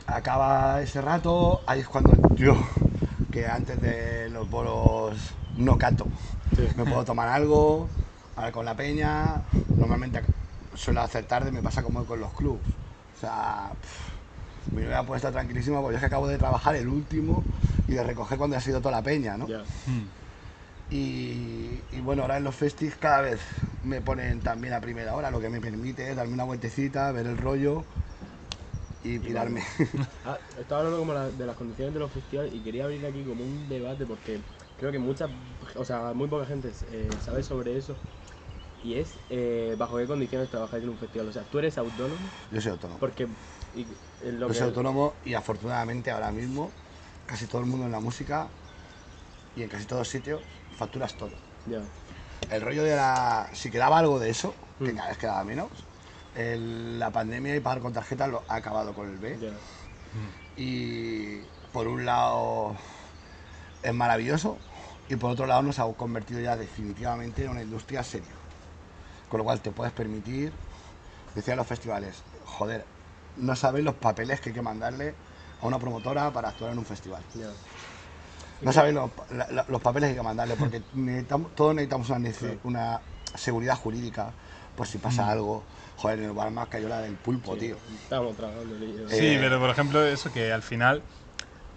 acaba 0.07 0.83
ese 0.83 1.01
rato, 1.01 1.61
ahí 1.67 1.81
es 1.81 1.89
cuando 1.89 2.13
yo, 2.35 2.57
que 3.31 3.47
antes 3.47 3.81
de 3.81 4.29
los 4.31 4.49
bolos 4.51 5.17
no 5.57 5.79
canto, 5.79 6.07
Sí. 6.57 6.67
me 6.77 6.85
puedo 6.85 7.05
tomar 7.05 7.29
algo, 7.29 7.89
hablar 8.37 8.53
con 8.53 8.65
la 8.65 8.75
peña, 8.77 9.43
normalmente 9.77 10.23
suelo 10.75 11.01
hacer 11.03 11.27
tarde, 11.27 11.53
me 11.53 11.63
pasa 11.63 11.83
como 11.83 12.07
con 12.07 12.21
los 12.21 12.33
clubs. 12.35 12.69
O 13.15 13.19
sea, 13.19 13.77
pff, 13.81 14.73
mi 14.73 14.83
novia 14.83 15.05
puede 15.05 15.17
estar 15.19 15.33
tranquilísima 15.33 15.81
porque 15.81 15.95
yo 15.95 15.97
es 15.99 16.01
que 16.01 16.07
acabo 16.07 16.29
de 16.29 16.39
trabajar 16.39 16.77
el 16.77 16.89
último 16.89 17.47
y 17.87 17.95
de 17.95 18.05
recoger 18.05 18.39
cuando 18.39 18.57
ha 18.57 18.61
sido 18.61 18.81
toda 18.81 18.97
la 18.97 19.03
peña, 19.03 19.37
¿no? 19.37 19.47
Ya. 19.49 19.65
Mm. 19.87 20.07
Y, 20.91 21.85
y 21.91 22.01
bueno, 22.01 22.23
ahora 22.23 22.39
en 22.39 22.45
los 22.45 22.57
festis 22.57 22.97
cada 22.97 23.21
vez 23.23 23.43
me 23.83 24.03
ponen 24.03 24.43
también 24.43 24.75
a 24.75 24.81
primera 24.81 25.15
hora, 25.15 25.31
lo 25.31 25.41
que 25.41 25.49
me 25.49 25.61
permite 25.61 26.11
es 26.11 26.17
darme 26.17 26.35
una 26.35 26.45
vueltecita, 26.45 27.13
ver 27.13 27.27
el 27.27 27.39
rollo 27.39 27.87
y 29.03 29.19
pirarme. 29.19 29.63
Ah, 30.23 30.39
estaba 30.55 30.81
hablando 30.83 30.99
como 30.99 31.15
de 31.33 31.47
las 31.47 31.57
condiciones 31.57 31.95
de 31.95 32.01
los 32.01 32.13
festivales 32.13 32.53
y 32.53 32.63
quería 32.63 32.85
abrir 32.85 33.05
aquí 33.07 33.25
como 33.25 33.43
un 33.45 33.69
debate 33.69 34.07
porque 34.07 34.45
creo 34.77 34.93
que 34.93 34.99
muchas, 34.99 35.31
o 35.75 35.85
sea, 35.85 36.13
muy 36.13 36.29
poca 36.29 36.45
gente 36.45 36.71
eh, 36.89 37.19
sabe 37.19 37.43
sobre 37.43 37.77
eso 37.79 37.99
y 38.83 38.95
es 38.95 39.15
eh, 39.29 39.75
bajo 39.79 39.97
qué 39.99 40.07
condiciones 40.07 40.49
trabajáis 40.49 40.83
en 40.85 40.91
un 40.91 40.99
festival. 40.99 41.29
O 41.29 41.33
sea, 41.33 41.43
tú 41.45 41.59
eres 41.59 41.77
autónomo 41.79 42.31
Yo 42.51 42.61
soy 42.61 42.73
autónomo. 42.73 42.99
porque 43.01 43.29
y, 43.75 43.85
lo 44.23 44.41
Yo 44.41 44.49
que 44.49 44.55
soy 44.55 44.69
autónomo 44.69 45.15
y 45.25 45.35
afortunadamente 45.35 46.11
ahora 46.11 46.31
mismo 46.33 46.71
casi 47.27 47.47
todo 47.47 47.61
el 47.61 47.67
mundo 47.67 47.87
en 47.87 47.93
la 47.93 48.01
música 48.01 48.49
y 49.57 49.63
en 49.63 49.69
casi 49.69 49.85
todos 49.87 50.09
sitios 50.09 50.41
facturas 50.77 51.15
todo. 51.15 51.31
ya. 51.67 51.81
El 52.51 52.63
rollo 52.63 52.83
de 52.83 52.97
la... 52.97 53.49
Si 53.53 53.71
quedaba 53.71 53.99
algo 53.99 54.19
de 54.19 54.31
eso, 54.31 54.55
que 54.79 54.93
Mm. 54.93 54.97
cada 54.97 55.09
vez 55.11 55.19
quedaba 55.19 55.45
menos, 55.45 55.69
el- 56.35 56.99
la 56.99 57.11
pandemia 57.11 57.55
y 57.55 57.61
pagar 57.61 57.81
con 57.81 57.93
tarjeta 57.93 58.27
lo 58.27 58.43
ha 58.49 58.57
acabado 58.57 58.93
con 58.95 59.09
el 59.09 59.19
B. 59.19 59.39
Ya. 59.41 59.51
Y 60.57 61.43
por 61.73 61.87
un 61.87 62.05
lado 62.05 62.75
es 63.83 63.95
maravilloso 63.95 64.59
y 65.09 65.17
por 65.17 65.31
otro 65.31 65.47
lado 65.47 65.63
nos 65.63 65.79
ha 65.79 65.85
convertido 65.95 66.41
ya 66.41 66.57
definitivamente 66.57 67.45
en 67.45 67.51
una 67.51 67.63
industria 67.63 68.03
seria. 68.03 68.33
Con 69.31 69.39
lo 69.39 69.45
cual 69.45 69.61
te 69.63 69.71
puedes 69.71 69.93
permitir, 69.95 70.53
decía 71.35 71.57
los 71.57 71.67
festivales, 71.67 72.23
joder, 72.45 72.85
no 73.37 73.57
sabes 73.57 73.83
los 73.85 73.95
papeles 73.95 74.41
que 74.41 74.51
hay 74.51 74.55
que 74.55 74.63
mandarle 74.63 75.15
a 75.63 75.67
una 75.67 75.79
promotora 75.79 76.31
para 76.33 76.49
actuar 76.51 76.73
en 76.73 76.79
un 76.79 76.85
festival. 76.85 77.23
No 78.63 78.73
sabéis 78.73 78.95
los, 78.95 79.11
la- 79.31 79.65
los 79.69 79.81
papeles 79.81 80.09
que 80.09 80.11
hay 80.13 80.17
que 80.17 80.23
mandarle, 80.23 80.57
porque 80.57 80.83
necesitamos, 80.95 81.55
todos 81.55 81.75
necesitamos 81.75 82.11
una, 82.11 82.21
una 82.65 83.01
seguridad 83.35 83.77
jurídica 83.77 84.35
por 84.77 84.87
si 84.87 84.99
pasa 84.99 85.31
algo. 85.31 85.65
Joder, 85.97 86.19
en 86.19 86.25
el 86.27 86.33
bar 86.33 86.51
más 86.51 86.69
cayó 86.69 86.89
la 86.89 87.01
del 87.01 87.15
pulpo, 87.17 87.57
tío. 87.57 87.77
Lío. 88.79 89.09
Sí, 89.09 89.17
Eh, 89.17 89.39
pero 89.41 89.61
por 89.61 89.71
ejemplo, 89.71 90.05
eso 90.05 90.33
que 90.33 90.53
al 90.53 90.63
final. 90.63 91.03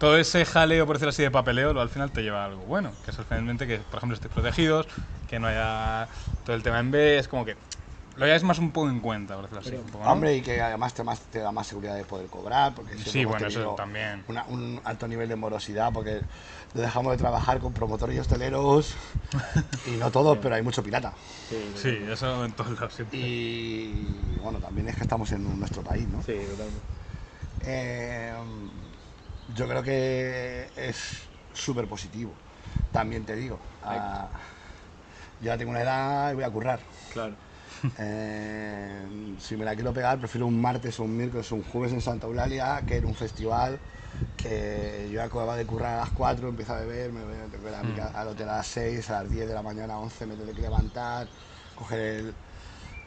Todo 0.03 0.17
ese 0.17 0.43
jaleo, 0.43 0.85
por 0.85 0.97
decirlo 0.97 1.11
así, 1.11 1.23
de 1.23 1.31
papeleo, 1.31 1.71
lo 1.73 1.79
al 1.79 1.87
final 1.87 2.11
te 2.11 2.23
lleva 2.23 2.41
a 2.43 2.45
algo 2.47 2.65
bueno. 2.65 2.91
Que 3.05 3.11
es 3.11 3.17
finalmente 3.17 3.65
que, 3.65 3.77
por 3.77 3.99
ejemplo, 3.99 4.15
estéis 4.15 4.33
protegidos, 4.33 4.85
que 5.27 5.39
no 5.39 5.47
haya 5.47 6.09
todo 6.43 6.57
el 6.57 6.61
tema 6.61 6.79
en 6.81 6.91
B. 6.91 7.17
Es 7.17 7.29
como 7.29 7.45
que 7.45 7.55
lo 8.17 8.25
hayáis 8.25 8.43
más 8.43 8.59
un 8.59 8.73
poco 8.73 8.89
en 8.89 8.99
cuenta, 8.99 9.35
por 9.35 9.43
decirlo 9.43 9.61
así. 9.61 9.69
Pero, 9.69 9.81
un 9.83 9.91
poco, 9.91 10.03
¿no? 10.03 10.11
Hombre, 10.11 10.35
y 10.35 10.41
que 10.41 10.59
además 10.59 10.93
te, 10.93 11.05
más, 11.05 11.21
te 11.31 11.39
da 11.39 11.53
más 11.53 11.67
seguridad 11.67 11.95
de 11.95 12.03
poder 12.03 12.27
cobrar, 12.27 12.75
porque 12.75 12.97
Sí, 12.97 13.23
bueno, 13.23 13.47
eso 13.47 13.75
también. 13.77 14.25
una- 14.27 14.43
un 14.49 14.81
alto 14.83 15.07
nivel 15.07 15.29
de 15.29 15.37
morosidad, 15.37 15.93
porque 15.93 16.23
lo 16.73 16.81
dejamos 16.81 17.13
de 17.13 17.17
trabajar 17.17 17.59
con 17.59 17.73
promotores 17.73 18.13
y 18.17 18.19
hosteleros, 18.19 18.97
y 19.87 19.91
no 19.91 20.11
todos, 20.11 20.37
pero 20.39 20.55
hay 20.55 20.63
mucho 20.63 20.83
pirata. 20.83 21.13
Sí, 21.47 21.55
Sí, 21.75 21.97
eso 22.09 22.43
en 22.43 22.51
todos 22.51 22.71
lados 22.71 22.93
siempre. 22.93 23.19
Y 23.21 24.35
bueno, 24.39 24.59
también 24.59 24.89
es 24.89 24.97
que 24.97 25.03
estamos 25.03 25.31
en 25.31 25.57
nuestro 25.61 25.81
país, 25.81 26.05
¿no? 26.09 26.21
Sí, 26.21 26.33
totalmente. 26.49 26.81
Eh, 27.65 28.33
yo 29.47 29.67
creo 29.67 29.83
que 29.83 30.69
es 30.75 31.27
súper 31.53 31.87
positivo. 31.87 32.35
También 32.91 33.25
te 33.25 33.35
digo, 33.35 33.59
ah, 33.81 34.29
yo 35.39 35.47
ya 35.47 35.57
tengo 35.57 35.71
una 35.71 35.81
edad 35.81 36.31
y 36.31 36.35
voy 36.35 36.43
a 36.43 36.49
currar. 36.49 36.79
Claro. 37.11 37.35
Eh, 37.99 39.35
si 39.39 39.57
me 39.57 39.65
la 39.65 39.75
quiero 39.75 39.91
pegar, 39.93 40.17
prefiero 40.17 40.47
un 40.47 40.59
martes 40.61 40.99
o 40.99 41.03
un 41.03 41.17
miércoles 41.17 41.51
o 41.51 41.55
un 41.55 41.63
jueves 41.63 41.91
en 41.91 42.01
Santa 42.01 42.27
Eulalia 42.27 42.83
que 42.87 42.97
en 42.97 43.05
un 43.05 43.13
festival 43.13 43.79
que 44.37 45.09
yo 45.11 45.21
acababa 45.21 45.55
de 45.57 45.65
currar 45.65 45.95
a 45.95 46.01
las 46.01 46.11
4, 46.11 46.47
empiezo 46.49 46.73
a 46.73 46.79
beber, 46.79 47.11
me 47.11 47.23
voy 47.23 47.35
a 47.35 47.79
a 47.79 47.83
mi 47.83 47.91
Mm. 47.91 47.95
ca- 47.95 48.11
al 48.13 48.29
hotel 48.29 48.49
a 48.49 48.57
las 48.57 48.67
6, 48.67 49.09
a 49.09 49.21
las 49.23 49.29
10 49.31 49.47
de 49.47 49.53
la 49.53 49.61
mañana, 49.61 49.99
11 49.99 50.25
me 50.25 50.35
tengo 50.35 50.53
que 50.53 50.61
levantar, 50.61 51.27
coger 51.75 51.99
el, 51.99 52.35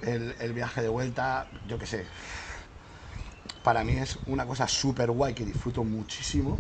el- 0.03 0.37
el 0.40 0.53
viaje 0.53 0.83
de 0.83 0.88
vuelta, 0.88 1.49
yo 1.66 1.79
qué 1.79 1.87
sé. 1.87 2.07
Para 3.66 3.83
mí 3.83 3.94
es 3.94 4.18
una 4.26 4.46
cosa 4.46 4.68
súper 4.68 5.11
guay 5.11 5.35
que 5.35 5.44
disfruto 5.44 5.83
muchísimo, 5.83 6.57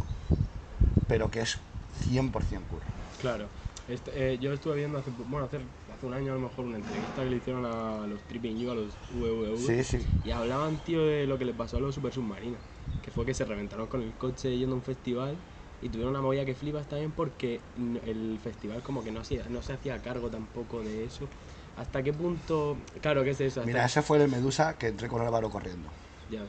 pero 1.06 1.30
que 1.30 1.40
es 1.40 1.58
100% 2.02 2.68
curro. 2.68 2.86
Claro. 3.18 3.48
Este, 3.86 4.32
eh, 4.34 4.38
yo 4.38 4.52
estuve 4.52 4.74
viendo 4.76 4.98
hace, 4.98 5.10
bueno, 5.10 5.46
hace, 5.46 5.60
hace 5.88 6.06
un 6.06 6.14
año 6.14 6.32
a 6.32 6.34
lo 6.34 6.40
mejor 6.40 6.64
una 6.64 6.76
entrevista 6.76 7.22
que 7.22 7.30
le 7.30 7.36
hicieron 7.36 7.64
a 7.64 8.06
los 8.08 8.24
Tripping 8.26 8.58
You, 8.58 8.70
a 8.72 8.74
los 8.74 8.98
VVV. 9.08 9.66
Sí, 9.66 9.84
sí. 9.84 10.06
Y 10.24 10.30
hablaban, 10.32 10.82
tío, 10.82 11.06
de 11.06 11.26
lo 11.28 11.38
que 11.38 11.44
les 11.44 11.54
pasó 11.54 11.76
a 11.76 11.80
los 11.80 11.94
super 11.94 12.12
submarinos. 12.12 12.62
Que 13.00 13.12
fue 13.12 13.24
que 13.24 13.34
se 13.34 13.44
reventaron 13.44 13.86
con 13.86 14.02
el 14.02 14.16
coche 14.16 14.58
yendo 14.58 14.74
a 14.74 14.78
un 14.78 14.82
festival 14.82 15.38
y 15.80 15.90
tuvieron 15.90 16.10
una 16.10 16.20
movida 16.22 16.44
que 16.44 16.56
flipas 16.56 16.88
también 16.88 17.12
porque 17.12 17.62
el 17.76 18.40
festival 18.42 18.82
como 18.82 19.04
que 19.04 19.12
no, 19.12 19.20
hacía, 19.20 19.48
no 19.48 19.62
se 19.62 19.74
hacía 19.74 20.02
cargo 20.02 20.28
tampoco 20.28 20.82
de 20.82 21.04
eso. 21.04 21.30
¿Hasta 21.76 22.02
qué 22.02 22.12
punto? 22.12 22.76
Claro, 23.00 23.22
¿qué 23.22 23.30
es 23.30 23.40
eso? 23.40 23.60
Hasta- 23.60 23.70
Mira, 23.70 23.84
ese 23.84 24.02
fue 24.02 24.18
el 24.20 24.28
Medusa 24.28 24.76
que 24.78 24.88
entré 24.88 25.06
con 25.08 25.22
Álvaro 25.22 25.48
corriendo. 25.50 25.92
Ya. 26.28 26.48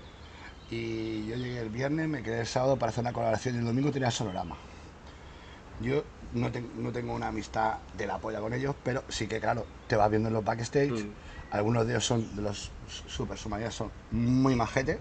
Y 0.70 1.26
yo 1.28 1.36
llegué 1.36 1.60
el 1.60 1.70
viernes, 1.70 2.08
me 2.10 2.22
quedé 2.24 2.42
el 2.42 2.48
sábado 2.48 2.78
para 2.78 2.90
hacer 2.90 3.02
una 3.02 3.14
colaboración 3.14 3.56
y 3.56 3.60
el 3.60 3.66
domingo 3.66 3.92
tenía 3.92 4.12
sonorama. 4.12 4.58
Yo 5.80 6.04
no, 6.34 6.50
no 6.76 6.92
tengo 6.92 7.14
una 7.14 7.28
amistad 7.28 7.76
de 7.98 8.08
la 8.08 8.18
polla 8.18 8.40
con 8.42 8.54
ellos, 8.54 8.76
pero 8.84 9.04
sí 9.10 9.28
que, 9.28 9.40
claro, 9.40 9.66
te 9.88 9.96
vas 9.96 10.10
viendo 10.10 10.28
en 10.28 10.34
los 10.34 10.44
backstage. 10.44 10.92
Mm. 10.92 11.12
Algunos 11.52 11.86
de 11.86 11.94
ellos 11.94 12.06
son, 12.06 12.36
de 12.36 12.42
los 12.42 12.72
super 13.08 13.38
submarinos, 13.38 13.76
son 13.76 13.92
muy 14.12 14.56
majetes. 14.56 15.00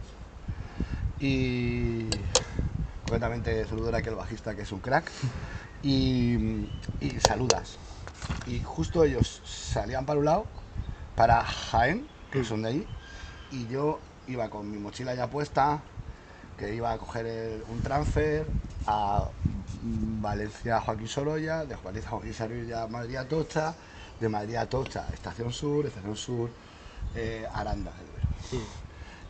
Y 1.18 2.10
concretamente 3.04 3.66
saludo 3.66 3.94
aquí 3.96 4.08
el 4.08 4.14
bajista, 4.14 4.54
que 4.54 4.62
es 4.62 4.72
un 4.72 4.80
crack. 4.80 5.10
Y, 5.82 6.68
y 7.00 7.20
saludas. 7.20 7.78
Y 8.46 8.60
justo 8.60 9.04
ellos 9.04 9.40
salían 9.44 10.04
para 10.06 10.18
un 10.18 10.24
lado, 10.26 10.46
para 11.14 11.42
Jaén, 11.44 12.06
que 12.30 12.40
Mm. 12.40 12.44
son 12.44 12.62
de 12.62 12.68
ahí, 12.68 12.86
y 13.50 13.66
yo 13.68 14.00
iba 14.26 14.48
con 14.50 14.70
mi 14.70 14.78
mochila 14.78 15.14
ya 15.14 15.28
puesta, 15.28 15.80
que 16.56 16.74
iba 16.74 16.92
a 16.92 16.98
coger 16.98 17.26
el- 17.26 17.62
un 17.68 17.82
transfer 17.82 18.50
a 18.86 19.28
Valencia 19.82 20.80
Joaquín 20.80 21.08
Sorolla, 21.08 21.64
de 21.64 21.76
Valencia 21.76 22.10
Joaquín 22.10 22.34
Sorolla 22.34 22.82
a 22.82 22.86
Madrid 22.88 23.16
Atocha, 23.16 23.74
de 24.20 24.28
Madrid 24.28 24.56
Atocha 24.56 25.12
Estación 25.12 25.52
Sur, 25.52 25.86
Estación 25.86 26.16
Sur 26.16 26.50
eh, 27.14 27.46
Aranda. 27.52 27.92
del 27.92 28.06
Duero. 28.10 28.26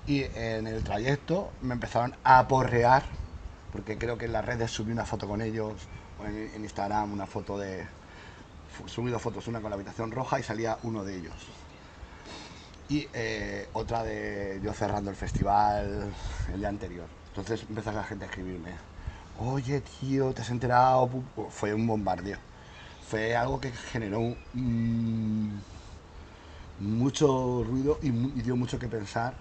Y 0.06 0.22
en 0.34 0.66
el 0.66 0.82
trayecto 0.84 1.52
me 1.62 1.74
empezaron 1.74 2.14
a 2.22 2.38
aporrear, 2.38 3.04
porque 3.72 3.98
creo 3.98 4.16
que 4.16 4.26
en 4.26 4.32
las 4.32 4.44
redes 4.44 4.70
subí 4.70 4.92
una 4.92 5.04
foto 5.04 5.26
con 5.26 5.40
ellos, 5.42 5.88
o 6.18 6.24
en, 6.26 6.50
en 6.54 6.62
Instagram 6.64 7.12
una 7.12 7.26
foto 7.26 7.58
de... 7.58 7.86
dos 9.10 9.22
fotos, 9.22 9.48
una 9.48 9.60
con 9.60 9.70
la 9.70 9.74
habitación 9.76 10.10
roja 10.10 10.38
y 10.38 10.42
salía 10.42 10.78
uno 10.82 11.04
de 11.04 11.16
ellos. 11.16 11.34
Y 12.88 13.08
eh, 13.12 13.68
otra 13.72 14.04
de 14.04 14.60
yo 14.62 14.72
cerrando 14.72 15.10
el 15.10 15.16
festival 15.16 16.14
el 16.52 16.58
día 16.60 16.68
anterior. 16.68 17.08
Entonces 17.28 17.66
empezó 17.68 17.92
la 17.92 18.04
gente 18.04 18.24
a 18.24 18.28
escribirme, 18.28 18.76
oye 19.34 19.80
tío, 19.80 20.32
¿te 20.34 20.42
has 20.42 20.50
enterado? 20.50 21.08
Pu- 21.10 21.24
pu-". 21.34 21.50
Fue 21.50 21.74
un 21.74 21.86
bombardeo. 21.86 22.38
Fue 23.00 23.36
algo 23.36 23.60
que 23.60 23.72
generó 23.72 24.20
un- 24.20 25.64
mucho 26.78 27.64
ruido 27.64 27.98
y, 28.02 28.08
y 28.08 28.42
dio 28.42 28.56
mucho 28.56 28.78
que 28.78 28.88
pensar 28.88 29.34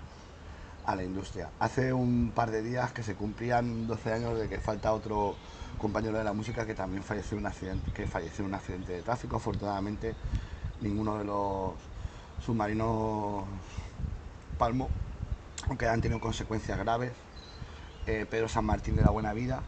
a 0.85 0.95
la 0.95 1.03
industria. 1.03 1.51
Hace 1.59 1.93
un 1.93 2.31
par 2.33 2.51
de 2.51 2.63
días 2.63 2.93
que 2.93 3.03
se 3.03 3.15
cumplían 3.15 3.87
12 3.87 4.13
años 4.13 4.39
de 4.39 4.49
que 4.49 4.59
falta 4.59 4.93
otro 4.93 5.39
compañero 5.77 6.17
de 6.17 6.23
la 6.23 6.33
música 6.33 6.65
que 6.65 6.75
también 6.75 7.03
falleció 7.03 7.37
en 7.37 7.41
un 7.43 7.47
accidente, 7.47 7.91
que 7.93 8.07
falleció 8.07 8.43
en 8.43 8.49
un 8.49 8.55
accidente 8.55 8.93
de 8.93 9.03
tráfico. 9.03 9.37
Afortunadamente, 9.37 10.17
ninguno 10.79 11.17
de 11.19 11.25
los 11.25 11.79
submarinos 12.45 13.43
palmo, 14.57 14.89
aunque 15.67 15.87
han 15.87 16.01
tenido 16.01 16.19
consecuencias 16.19 16.77
graves. 16.77 17.11
Eh, 18.07 18.25
Pedro 18.29 18.47
San 18.47 18.65
Martín 18.65 18.95
de 18.95 19.01
la 19.01 19.09
Buena 19.09 19.33
Vida. 19.33 19.63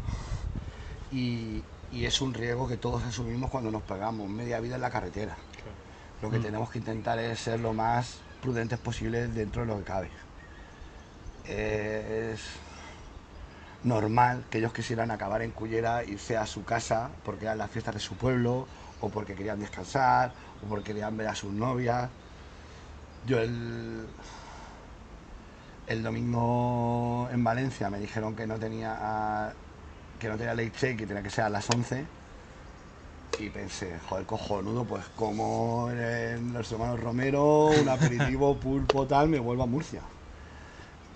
Y, 1.12 1.64
y 1.92 2.06
es 2.06 2.22
un 2.22 2.34
riesgo 2.34 2.68
que 2.68 2.78
todos 2.78 3.04
asumimos 3.04 3.50
cuando 3.50 3.72
nos 3.72 3.82
pegamos 3.82 4.30
media 4.30 4.60
vida 4.60 4.76
en 4.76 4.82
la 4.82 4.92
carretera. 4.92 5.36
Lo 6.22 6.30
que 6.30 6.40
Mm. 6.40 6.44
tenemos 6.44 6.70
que 6.70 6.80
intentar 6.80 7.18
es 7.20 7.40
ser 7.40 7.60
lo 7.60 7.74
más 7.74 8.20
prudentes 8.42 8.78
posible 8.80 9.28
dentro 9.28 9.62
de 9.62 9.68
lo 9.68 9.78
que 9.80 9.84
cabe. 9.84 10.12
Eh, 11.46 12.32
es 12.34 12.42
normal 13.84 14.44
que 14.50 14.58
ellos 14.60 14.74
quisieran 14.74 15.12
acabar 15.12 15.42
en 15.42 15.52
Cullera, 15.52 16.04
irse 16.04 16.38
a 16.38 16.46
su 16.46 16.64
casa 16.64 17.10
porque 17.24 17.46
eran 17.46 17.58
las 17.58 17.72
fiestas 17.72 17.96
de 17.96 18.02
su 18.02 18.16
pueblo, 18.16 18.68
o 19.00 19.10
porque 19.10 19.36
querían 19.36 19.60
descansar, 19.60 20.34
o 20.64 20.68
porque 20.68 20.86
querían 20.86 21.16
ver 21.18 21.28
a 21.28 21.36
sus 21.36 21.54
novias. 21.54 22.10
Yo 23.28 23.40
el, 23.40 24.06
el 25.88 26.04
domingo 26.04 27.28
en 27.32 27.44
Valencia 27.44 27.90
me 27.90 28.00
dijeron 28.00 28.36
que 28.36 28.48
no 28.48 28.58
tenía 28.58 29.54
que 30.20 30.30
no 30.30 30.38
tenía 30.38 30.54
late 30.54 30.72
shake, 30.76 30.98
que 30.98 31.06
tenía 31.06 31.22
que 31.22 31.30
ser 31.30 31.44
a 31.44 31.50
las 31.50 31.70
11 31.70 32.06
y 33.40 33.50
pensé, 33.50 34.00
joder, 34.10 34.26
cojonudo, 34.26 34.84
pues 34.84 35.06
como 35.16 35.90
en 35.92 36.54
los 36.54 36.72
hermanos 36.72 37.00
Romero, 37.00 37.66
un 37.68 37.88
aperitivo 37.88 38.56
pulpo 38.60 39.06
tal, 39.06 39.30
me 39.30 39.40
vuelvo 39.40 39.64
a 39.64 39.68
Murcia. 39.68 40.02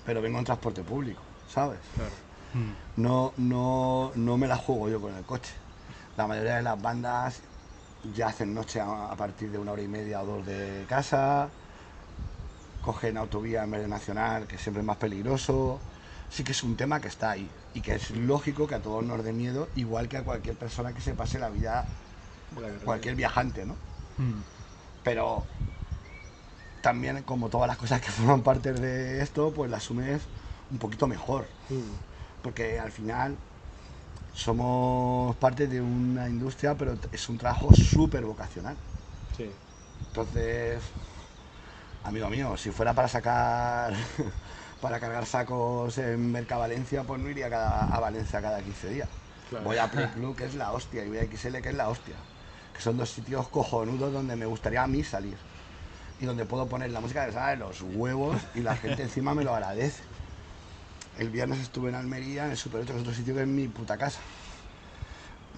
Pero 0.05 0.21
vengo 0.21 0.37
en 0.37 0.45
transporte 0.45 0.83
público, 0.83 1.21
¿sabes? 1.51 1.79
Claro. 1.95 2.11
Mm. 2.53 3.01
No, 3.01 3.33
no, 3.37 4.11
no 4.15 4.37
me 4.37 4.47
la 4.47 4.57
juego 4.57 4.89
yo 4.89 5.01
con 5.01 5.15
el 5.15 5.23
coche. 5.23 5.53
La 6.17 6.27
mayoría 6.27 6.57
de 6.57 6.63
las 6.63 6.79
bandas 6.79 7.41
ya 8.15 8.27
hacen 8.27 8.53
noche 8.53 8.79
a, 8.79 9.11
a 9.11 9.15
partir 9.15 9.49
de 9.49 9.57
una 9.57 9.71
hora 9.71 9.81
y 9.81 9.87
media 9.87 10.21
o 10.21 10.25
dos 10.25 10.45
de 10.45 10.85
casa, 10.87 11.49
cogen 12.81 13.17
autovía 13.17 13.63
en 13.63 13.71
vez 13.71 13.81
de 13.81 13.87
nacional, 13.87 14.47
que 14.47 14.57
siempre 14.57 14.81
es 14.81 14.85
más 14.87 14.97
peligroso. 14.97 15.79
Sí 16.29 16.43
que 16.43 16.53
es 16.53 16.63
un 16.63 16.75
tema 16.77 16.99
que 17.01 17.09
está 17.09 17.31
ahí 17.31 17.49
y 17.73 17.81
que 17.81 17.95
es 17.95 18.11
lógico 18.11 18.65
que 18.67 18.75
a 18.75 18.81
todos 18.81 19.03
nos 19.03 19.23
dé 19.23 19.33
miedo, 19.33 19.67
igual 19.75 20.07
que 20.07 20.17
a 20.17 20.23
cualquier 20.23 20.55
persona 20.57 20.93
que 20.93 21.01
se 21.01 21.13
pase 21.13 21.39
la 21.39 21.49
vida, 21.49 21.85
cualquier 22.85 23.15
viajante, 23.15 23.65
¿no? 23.65 23.73
Mm. 24.17 24.41
pero 25.03 25.43
también 26.81 27.23
como 27.23 27.49
todas 27.49 27.67
las 27.67 27.77
cosas 27.77 28.01
que 28.01 28.11
forman 28.11 28.41
parte 28.41 28.73
de 28.73 29.21
esto, 29.21 29.51
pues 29.53 29.69
las 29.69 29.83
asumes 29.83 30.21
un 30.69 30.77
poquito 30.77 31.07
mejor, 31.07 31.45
Mm. 31.69 31.95
porque 32.43 32.79
al 32.79 32.91
final 32.91 33.35
somos 34.33 35.35
parte 35.37 35.67
de 35.67 35.81
una 35.81 36.27
industria, 36.29 36.75
pero 36.75 36.97
es 37.11 37.29
un 37.29 37.37
trabajo 37.37 37.73
súper 37.73 38.23
vocacional. 38.25 38.75
Sí. 39.35 39.49
Entonces, 40.07 40.81
amigo 42.03 42.29
mío, 42.29 42.57
si 42.57 42.71
fuera 42.71 42.93
para 42.93 43.07
sacar, 43.07 43.93
para 44.81 44.99
cargar 44.99 45.25
sacos 45.25 45.97
en 45.97 46.31
Mercavalencia, 46.31 47.03
pues 47.03 47.21
no 47.21 47.29
iría 47.29 47.49
cada- 47.49 47.85
a 47.85 47.99
Valencia 47.99 48.41
cada 48.41 48.61
15 48.61 48.89
días. 48.89 49.09
Claro. 49.49 49.65
Voy 49.65 49.77
a 49.77 49.87
Play 49.89 50.07
Club, 50.15 50.35
que 50.35 50.45
es 50.45 50.55
la 50.55 50.71
hostia, 50.71 51.03
y 51.03 51.09
voy 51.09 51.17
a 51.19 51.25
XL, 51.25 51.57
que 51.61 51.69
es 51.69 51.75
la 51.75 51.89
hostia. 51.89 52.15
Que 52.73 52.81
son 52.81 52.97
dos 52.97 53.09
sitios 53.09 53.47
cojonudos 53.49 54.11
donde 54.13 54.35
me 54.35 54.45
gustaría 54.45 54.83
a 54.83 54.87
mí 54.87 55.03
salir. 55.03 55.37
Y 56.19 56.25
donde 56.25 56.45
puedo 56.45 56.67
poner 56.67 56.91
la 56.91 57.01
música 57.01 57.25
que 57.25 57.31
sale 57.33 57.51
de 57.51 57.57
los 57.57 57.81
huevos 57.81 58.37
y 58.55 58.61
la 58.61 58.75
gente 58.77 59.01
encima 59.03 59.33
me 59.33 59.43
lo 59.43 59.53
agradece. 59.55 60.03
El 61.17 61.29
viernes 61.29 61.59
estuve 61.59 61.89
en 61.89 61.95
Almería, 61.95 62.45
en 62.45 62.51
el 62.51 62.57
Super 62.57 62.81
8, 62.81 62.93
que 62.93 62.99
es 62.99 63.01
otro 63.01 63.13
sitio 63.13 63.35
que 63.35 63.41
es 63.41 63.47
mi 63.47 63.67
puta 63.67 63.97
casa. 63.97 64.19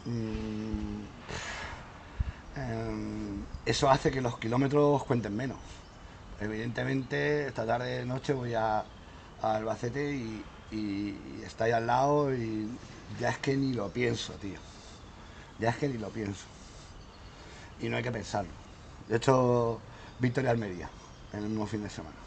Mm, 0.05 1.03
em, 2.55 3.43
eso 3.65 3.89
hace 3.89 4.09
que 4.11 4.21
los 4.21 4.37
kilómetros 4.39 5.03
cuenten 5.03 5.35
menos. 5.35 5.57
Evidentemente, 6.39 7.47
esta 7.47 7.65
tarde 7.65 8.05
noche 8.05 8.33
voy 8.33 8.53
a, 8.53 8.79
a 8.79 9.55
Albacete 9.55 10.13
y, 10.15 10.45
y- 10.71 11.37
y 11.39 11.43
está 11.43 11.65
ahí 11.65 11.71
al 11.71 11.87
lado 11.87 12.33
y 12.35 12.79
ya 13.19 13.29
es 13.29 13.39
que 13.39 13.55
ni 13.57 13.73
lo 13.73 13.91
pienso, 13.93 14.33
tío. 14.39 14.59
Ya 15.57 15.69
es 15.71 15.77
que 15.77 15.89
ni 15.89 15.97
lo 15.97 16.11
pienso. 16.11 16.47
Y 17.79 17.89
no 17.89 17.97
hay 17.97 18.03
que 18.03 18.11
pensarlo. 18.11 18.53
De 19.07 19.17
hecho, 19.17 19.81
Victoria 20.19 20.51
Almería, 20.51 20.89
en 21.31 21.43
el 21.43 21.49
mismo 21.49 21.67
fin 21.67 21.83
de 21.83 21.89
semana. 21.89 22.17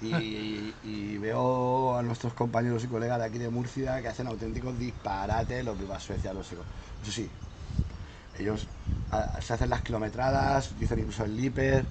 Y, 0.00 0.78
y 0.82 1.18
veo 1.18 1.96
a 1.96 2.02
nuestros 2.02 2.32
compañeros 2.34 2.82
y 2.84 2.88
colegas 2.88 3.18
de 3.18 3.24
aquí 3.26 3.38
de 3.38 3.50
Murcia 3.50 4.00
que 4.00 4.08
hacen 4.08 4.26
auténticos 4.28 4.78
disparates, 4.78 5.62
los 5.64 5.76
viva 5.78 6.00
Suecia, 6.00 6.32
los. 6.32 6.50
Eso 6.52 6.64
sí, 7.12 7.30
ellos 8.34 8.68
ah, 9.10 9.38
se 9.40 9.52
hacen 9.54 9.70
las 9.70 9.82
kilometradas, 9.82 10.78
dicen 10.78 10.98
incluso 11.00 11.24
el 11.24 11.36
Liper, 11.36 11.88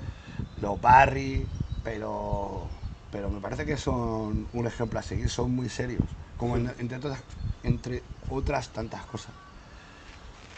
los 0.59 0.79
Barry, 0.81 1.49
pero, 1.83 2.71
pero 3.09 3.29
me 3.31 3.41
parece 3.41 3.65
que 3.65 3.77
son 3.77 4.49
un 4.51 4.67
ejemplo 4.67 4.99
a 4.99 5.03
seguir, 5.03 5.29
son 5.29 5.51
muy 5.51 5.69
serios, 5.69 6.17
como 6.37 6.57
en- 6.57 6.73
entre, 6.79 6.97
otras, 6.97 7.23
entre 7.63 8.05
otras 8.27 8.73
tantas 8.73 9.05
cosas. 9.05 9.35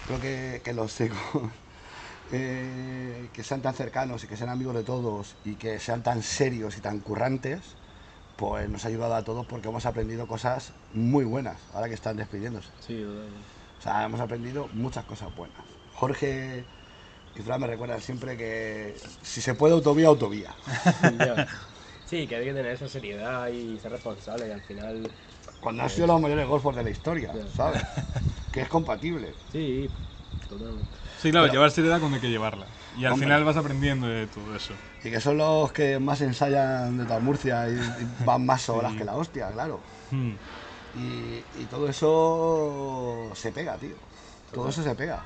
Creo 0.06 0.20
que, 0.20 0.62
que 0.64 0.74
los 0.74 0.92
secos, 1.00 1.20
eh, 2.32 3.32
que 3.34 3.44
sean 3.44 3.62
tan 3.62 3.76
cercanos 3.76 4.24
y 4.24 4.28
que 4.28 4.38
sean 4.38 4.50
amigos 4.50 4.76
de 4.76 4.84
todos 4.84 5.38
y 5.44 5.58
que 5.58 5.80
sean 5.80 6.04
tan 6.04 6.24
serios 6.24 6.78
y 6.78 6.82
tan 6.82 7.02
currantes, 7.02 7.78
pues 8.38 8.70
nos 8.70 8.86
ha 8.86 8.90
ayudado 8.90 9.16
a 9.16 9.24
todos 9.26 9.46
porque 9.48 9.70
hemos 9.70 9.86
aprendido 9.88 10.28
cosas 10.28 10.76
muy 10.92 11.26
buenas 11.26 11.70
ahora 11.74 11.90
que 11.90 11.96
están 11.96 12.18
despidiéndose. 12.18 12.74
Sí, 12.80 13.02
totalmente. 13.04 13.50
O 13.80 13.82
sea, 13.84 14.04
hemos 14.04 14.20
aprendido 14.22 14.70
muchas 14.72 15.06
cosas 15.06 15.34
buenas. 15.34 15.64
Jorge 15.92 16.68
y 17.36 17.42
Fran 17.42 17.62
me 17.62 17.68
recuerdan 17.68 18.02
siempre 18.02 18.38
que 18.38 18.96
si 19.22 19.42
se 19.42 19.54
puede 19.56 19.74
autovía, 19.74 20.08
autovía. 20.08 20.54
Sí, 22.06 22.28
que 22.28 22.36
hay 22.36 22.44
que 22.44 22.54
tener 22.54 22.74
esa 22.74 22.90
seriedad 22.90 23.48
y 23.48 23.80
ser 23.80 23.92
responsable, 23.94 24.46
y 24.46 24.52
al 24.52 24.62
final. 24.62 25.10
Cuando 25.62 25.84
han 25.84 25.90
sido 25.90 26.08
los 26.08 26.20
mayores 26.20 26.46
golfos 26.46 26.76
de 26.76 26.84
la 26.84 26.90
historia. 26.90 27.32
¿sabes? 27.56 27.82
Que 28.52 28.60
es 28.64 28.68
compatible. 28.68 29.34
Sí, 29.50 29.90
totalmente. 30.50 30.84
Sí, 31.22 31.32
claro, 31.32 31.46
Pero- 31.46 31.54
llevar 31.54 31.72
seriedad 31.72 32.00
cuando 32.00 32.16
hay 32.16 32.22
que 32.22 32.30
llevarla. 32.30 32.66
Y 32.98 33.06
al 33.06 33.14
Hombre. 33.14 33.28
final 33.28 33.46
vas 33.46 33.56
aprendiendo 33.56 34.08
de 34.08 34.28
todo 34.28 34.54
eso. 34.54 34.74
Y 35.06 35.10
que 35.10 35.22
son 35.22 35.38
los 35.38 35.72
que 35.72 36.00
más 36.00 36.20
ensayan 36.20 36.98
de 36.98 37.06
toda 37.06 37.22
Murcia 37.22 37.70
y, 37.70 37.76
y 37.76 38.26
van 38.26 38.46
más 38.46 38.68
horas 38.68 38.92
Sí. 38.92 38.98
que 38.98 39.06
la 39.06 39.16
hostia, 39.16 39.50
claro. 39.52 39.80
Hmm. 40.12 40.34
Y, 40.98 41.62
y 41.62 41.66
todo 41.70 41.88
eso 41.88 43.32
se 43.36 43.54
pega, 43.54 43.78
tío. 43.78 43.96
Todo 44.52 44.68
eso 44.68 44.84
se 44.84 44.94
pega. 44.96 45.24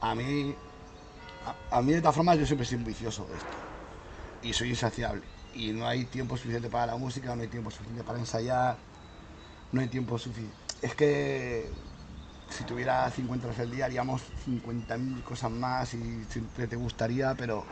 A 0.00 0.14
mí, 0.14 0.54
a, 1.46 1.78
a 1.78 1.82
mí 1.82 1.92
de 1.92 2.00
todas 2.00 2.16
formas, 2.16 2.38
yo 2.38 2.46
siempre 2.46 2.66
soy 2.66 2.78
vicioso 2.78 3.26
de 3.26 3.36
esto. 3.36 3.46
Y 4.42 4.52
soy 4.52 4.70
insaciable. 4.70 5.22
Y 5.54 5.72
no 5.72 5.86
hay 5.86 6.04
tiempo 6.04 6.36
suficiente 6.36 6.68
para 6.68 6.86
la 6.86 6.96
música, 6.96 7.34
no 7.34 7.42
hay 7.42 7.48
tiempo 7.48 7.70
suficiente 7.70 8.04
para 8.04 8.18
ensayar, 8.18 8.76
no 9.72 9.80
hay 9.80 9.88
tiempo 9.88 10.18
suficiente. 10.18 10.56
Es 10.82 10.94
que 10.94 11.70
si 12.50 12.64
tuviera 12.64 13.10
50 13.10 13.46
horas 13.46 13.58
al 13.60 13.70
día 13.70 13.86
haríamos 13.86 14.22
50.000 14.46 15.22
cosas 15.22 15.50
más 15.50 15.94
y 15.94 16.24
siempre 16.28 16.66
te 16.66 16.76
gustaría, 16.76 17.34
pero 17.34 17.64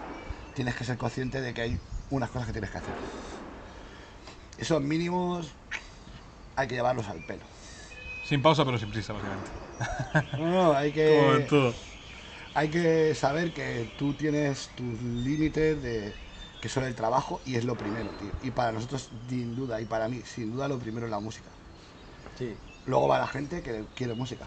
tienes 0.54 0.74
que 0.74 0.84
ser 0.84 0.96
consciente 0.96 1.40
de 1.40 1.52
que 1.54 1.62
hay 1.62 1.78
unas 2.10 2.30
cosas 2.30 2.46
que 2.46 2.52
tienes 2.52 2.70
que 2.70 2.78
hacer. 2.78 2.94
Esos 4.58 4.80
mínimos 4.80 5.48
hay 6.56 6.68
que 6.68 6.74
llevarlos 6.76 7.06
al 7.08 7.24
pelo. 7.24 7.42
Sin 8.26 8.40
pausa, 8.40 8.64
pero 8.64 8.78
sin 8.78 8.90
prisa, 8.90 9.12
básicamente. 9.12 9.50
No, 10.38 10.50
no, 10.50 10.72
hay 10.72 10.92
Como 10.92 11.34
en 11.34 11.42
que, 11.42 11.46
todo. 11.48 11.74
Hay 12.54 12.70
que 12.70 13.14
saber 13.14 13.52
que 13.52 13.86
tú 13.96 14.14
tienes 14.14 14.70
tus 14.74 15.00
límites 15.02 15.82
de 15.82 16.18
que 16.60 16.68
son 16.68 16.84
el 16.84 16.94
trabajo 16.94 17.42
y 17.44 17.56
es 17.56 17.64
lo 17.64 17.76
primero, 17.76 18.14
tío. 18.14 18.34
Y 18.40 18.52
para 18.52 18.72
nosotros, 18.72 19.10
sin 19.28 19.54
duda, 19.54 19.80
y 19.80 19.86
para 19.86 20.08
mí, 20.08 20.22
sin 20.22 20.50
duda, 20.52 20.68
lo 20.68 20.78
primero 20.78 21.06
es 21.06 21.10
la 21.10 21.20
música. 21.20 21.50
Sí. 22.38 22.56
Luego 22.86 23.08
va 23.08 23.18
la 23.18 23.26
gente 23.26 23.62
que 23.62 23.86
quiere 23.94 24.14
música. 24.14 24.46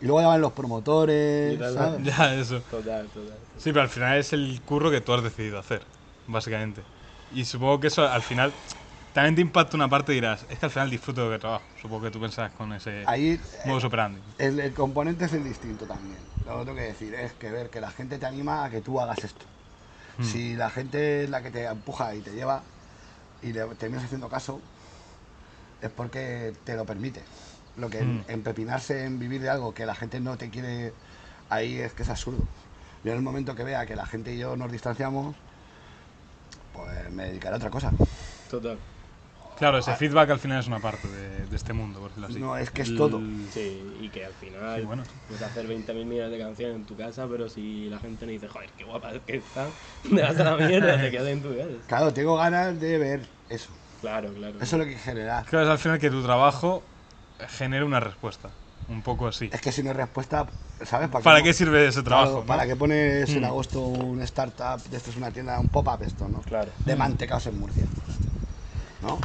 Y 0.00 0.06
luego 0.06 0.20
ya 0.20 0.28
van 0.28 0.40
los 0.40 0.52
promotores. 0.52 1.58
¿sabes? 1.74 2.04
Ya, 2.04 2.34
eso. 2.34 2.60
Total, 2.62 3.08
total. 3.10 3.38
Sí, 3.56 3.70
pero 3.72 3.82
al 3.82 3.88
final 3.88 4.18
es 4.18 4.32
el 4.32 4.60
curro 4.64 4.90
que 4.90 5.00
tú 5.00 5.12
has 5.12 5.22
decidido 5.22 5.58
hacer, 5.58 5.86
básicamente. 6.26 6.82
Y 7.30 7.44
supongo 7.44 7.80
que 7.80 7.88
eso 7.88 8.08
al 8.08 8.22
final 8.22 8.52
también 9.12 9.34
te 9.34 9.40
impacta 9.42 9.76
una 9.76 9.88
parte 9.88 10.12
y 10.12 10.16
dirás, 10.16 10.46
es 10.48 10.58
que 10.58 10.66
al 10.66 10.72
final 10.72 10.90
disfruto 10.90 11.20
de 11.22 11.26
lo 11.28 11.32
que 11.34 11.38
trabajo. 11.40 11.64
Supongo 11.80 12.02
que 12.04 12.10
tú 12.10 12.20
pensás 12.20 12.50
con 12.52 12.72
ese 12.72 13.02
Ahí 13.06 13.32
eh, 13.32 13.40
modus 13.66 13.84
operandi. 13.84 14.20
el, 14.38 14.58
el 14.60 14.72
componente 14.72 15.26
es 15.26 15.32
el 15.34 15.44
distinto 15.44 15.86
también. 15.86 16.18
Lo 16.50 16.58
que 16.58 16.64
tengo 16.64 16.76
que 16.78 16.82
decir 16.84 17.14
es 17.14 17.32
que 17.34 17.50
ver 17.50 17.70
que 17.70 17.80
la 17.80 17.90
gente 17.90 18.18
te 18.18 18.26
anima 18.26 18.64
a 18.64 18.70
que 18.70 18.80
tú 18.80 19.00
hagas 19.00 19.22
esto. 19.24 19.44
Hmm. 20.18 20.24
Si 20.24 20.54
la 20.56 20.68
gente 20.68 21.24
es 21.24 21.30
la 21.30 21.42
que 21.42 21.50
te 21.50 21.64
empuja 21.64 22.14
y 22.14 22.20
te 22.20 22.32
lleva 22.32 22.62
y 23.42 23.52
le 23.52 23.64
terminas 23.76 24.04
haciendo 24.04 24.28
caso, 24.28 24.60
es 25.80 25.90
porque 25.90 26.52
te 26.64 26.74
lo 26.74 26.84
permite. 26.84 27.22
Lo 27.76 27.88
que 27.88 28.02
Mm. 28.02 28.24
empepinarse 28.28 29.04
en 29.04 29.18
vivir 29.20 29.40
de 29.40 29.48
algo 29.48 29.72
que 29.72 29.86
la 29.86 29.94
gente 29.94 30.18
no 30.18 30.36
te 30.36 30.50
quiere, 30.50 30.92
ahí 31.48 31.78
es 31.78 31.92
que 31.92 32.02
es 32.02 32.08
absurdo. 32.10 32.44
Yo 33.04 33.12
en 33.12 33.18
el 33.18 33.22
momento 33.24 33.54
que 33.54 33.62
vea 33.62 33.86
que 33.86 33.94
la 33.94 34.04
gente 34.04 34.34
y 34.34 34.38
yo 34.38 34.56
nos 34.56 34.70
distanciamos, 34.72 35.36
pues 36.74 37.10
me 37.12 37.26
dedicaré 37.26 37.54
a 37.54 37.58
otra 37.58 37.70
cosa. 37.70 37.92
Total. 38.50 38.76
Claro, 39.60 39.78
ese 39.78 39.94
feedback 39.94 40.30
al 40.30 40.38
final 40.38 40.58
es 40.58 40.66
una 40.66 40.80
parte 40.80 41.06
de, 41.06 41.46
de 41.46 41.54
este 41.56 41.72
mundo, 41.74 42.00
por 42.00 42.08
decirlo 42.10 42.28
así. 42.28 42.40
No, 42.40 42.56
es 42.56 42.70
que 42.70 42.80
es 42.82 42.96
todo. 42.96 43.18
Sí, 43.52 43.98
y 44.00 44.08
que 44.08 44.24
al 44.24 44.32
final 44.32 44.80
Sí, 44.80 44.86
bueno. 44.86 45.04
puedes 45.28 45.42
hacer 45.42 45.66
20.000 45.66 46.06
millones 46.06 46.32
de 46.32 46.38
canciones 46.38 46.76
en 46.76 46.86
tu 46.86 46.96
casa, 46.96 47.28
pero 47.28 47.46
si 47.48 47.88
la 47.90 47.98
gente 47.98 48.24
no 48.24 48.32
dice, 48.32 48.48
joder, 48.48 48.70
qué 48.76 48.84
guapa 48.84 49.12
es 49.12 49.20
que 49.20 49.36
está, 49.36 49.70
te 50.02 50.22
vas 50.22 50.40
a 50.40 50.44
la 50.44 50.56
mierda, 50.56 50.98
te 51.00 51.10
quedas 51.10 51.28
en 51.28 51.42
tu 51.42 51.50
casa. 51.54 51.86
Claro, 51.86 52.12
tengo 52.14 52.36
ganas 52.36 52.80
de 52.80 52.98
ver 52.98 53.20
eso. 53.50 53.68
Claro, 54.00 54.32
claro. 54.32 54.56
Eso 54.60 54.76
es 54.76 54.80
lo 54.80 54.84
que 54.86 54.96
generar. 54.98 55.44
Claro, 55.44 55.66
es 55.66 55.70
al 55.70 55.78
final 55.78 55.98
que 55.98 56.08
tu 56.10 56.22
trabajo 56.22 56.82
genere 57.58 57.84
una 57.84 58.00
respuesta. 58.00 58.50
Un 58.88 59.02
poco 59.02 59.28
así. 59.28 59.50
Es 59.52 59.60
que 59.60 59.72
si 59.72 59.82
no 59.82 59.90
hay 59.90 59.96
respuesta, 59.96 60.46
¿sabes? 60.82 61.08
¿Para 61.10 61.42
qué 61.42 61.52
sirve 61.52 61.86
ese 61.86 62.02
Claro, 62.02 62.24
trabajo? 62.24 62.40
no? 62.40 62.46
¿Para 62.46 62.66
qué 62.66 62.76
pones 62.76 63.28
en 63.30 63.42
Mm. 63.42 63.44
agosto 63.44 63.80
un 63.82 64.22
startup, 64.22 64.82
de 64.88 64.96
esto 64.96 65.10
es 65.10 65.16
una 65.16 65.30
tienda, 65.30 65.60
un 65.60 65.68
pop-up 65.68 66.02
esto, 66.02 66.28
¿no? 66.28 66.40
Claro. 66.42 66.72
De 66.84 66.96
mantecaos 66.96 67.46
en 67.46 67.58
Murcia. 67.60 67.86
¿No? 69.02 69.18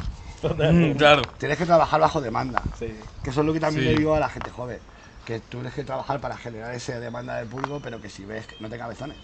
Mm, 0.44 0.92
claro. 0.98 1.22
Tienes 1.38 1.58
que 1.58 1.66
trabajar 1.66 2.00
bajo 2.00 2.22
demanda. 2.22 2.62
Sí. 2.78 2.94
Que 3.24 3.30
eso 3.30 3.42
es 3.42 3.46
lo 3.46 3.54
que 3.54 3.60
también 3.60 3.86
Sí. 3.86 3.92
le 3.94 3.98
digo 3.98 4.16
a 4.16 4.20
la 4.20 4.30
gente 4.30 4.50
joven. 4.52 4.80
Que 5.26 5.40
tú 5.40 5.58
tienes 5.58 5.74
que 5.74 5.84
trabajar 5.84 6.20
para 6.22 6.38
generar 6.38 6.74
esa 6.76 7.00
demanda 7.00 7.38
del 7.38 7.48
público, 7.48 7.80
pero 7.84 8.00
que 8.02 8.10
si 8.10 8.26
ves 8.26 8.46
no 8.60 8.70
te 8.70 8.78
cabezones. 8.78 9.18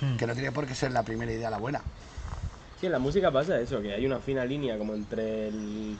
Mm. 0.00 0.16
Que 0.16 0.26
no 0.26 0.34
tiene 0.34 0.52
por 0.52 0.66
qué 0.66 0.74
ser 0.74 0.92
la 0.92 1.02
primera 1.02 1.32
idea 1.32 1.48
la 1.50 1.58
buena. 1.58 1.80
Sí, 2.80 2.86
en 2.86 2.92
la 2.92 2.98
música 2.98 3.30
pasa 3.32 3.58
eso, 3.58 3.80
que 3.80 3.92
hay 3.94 4.04
una 4.06 4.18
fina 4.20 4.44
línea 4.44 4.78
como 4.78 4.94
entre 4.94 5.48
el- 5.48 5.96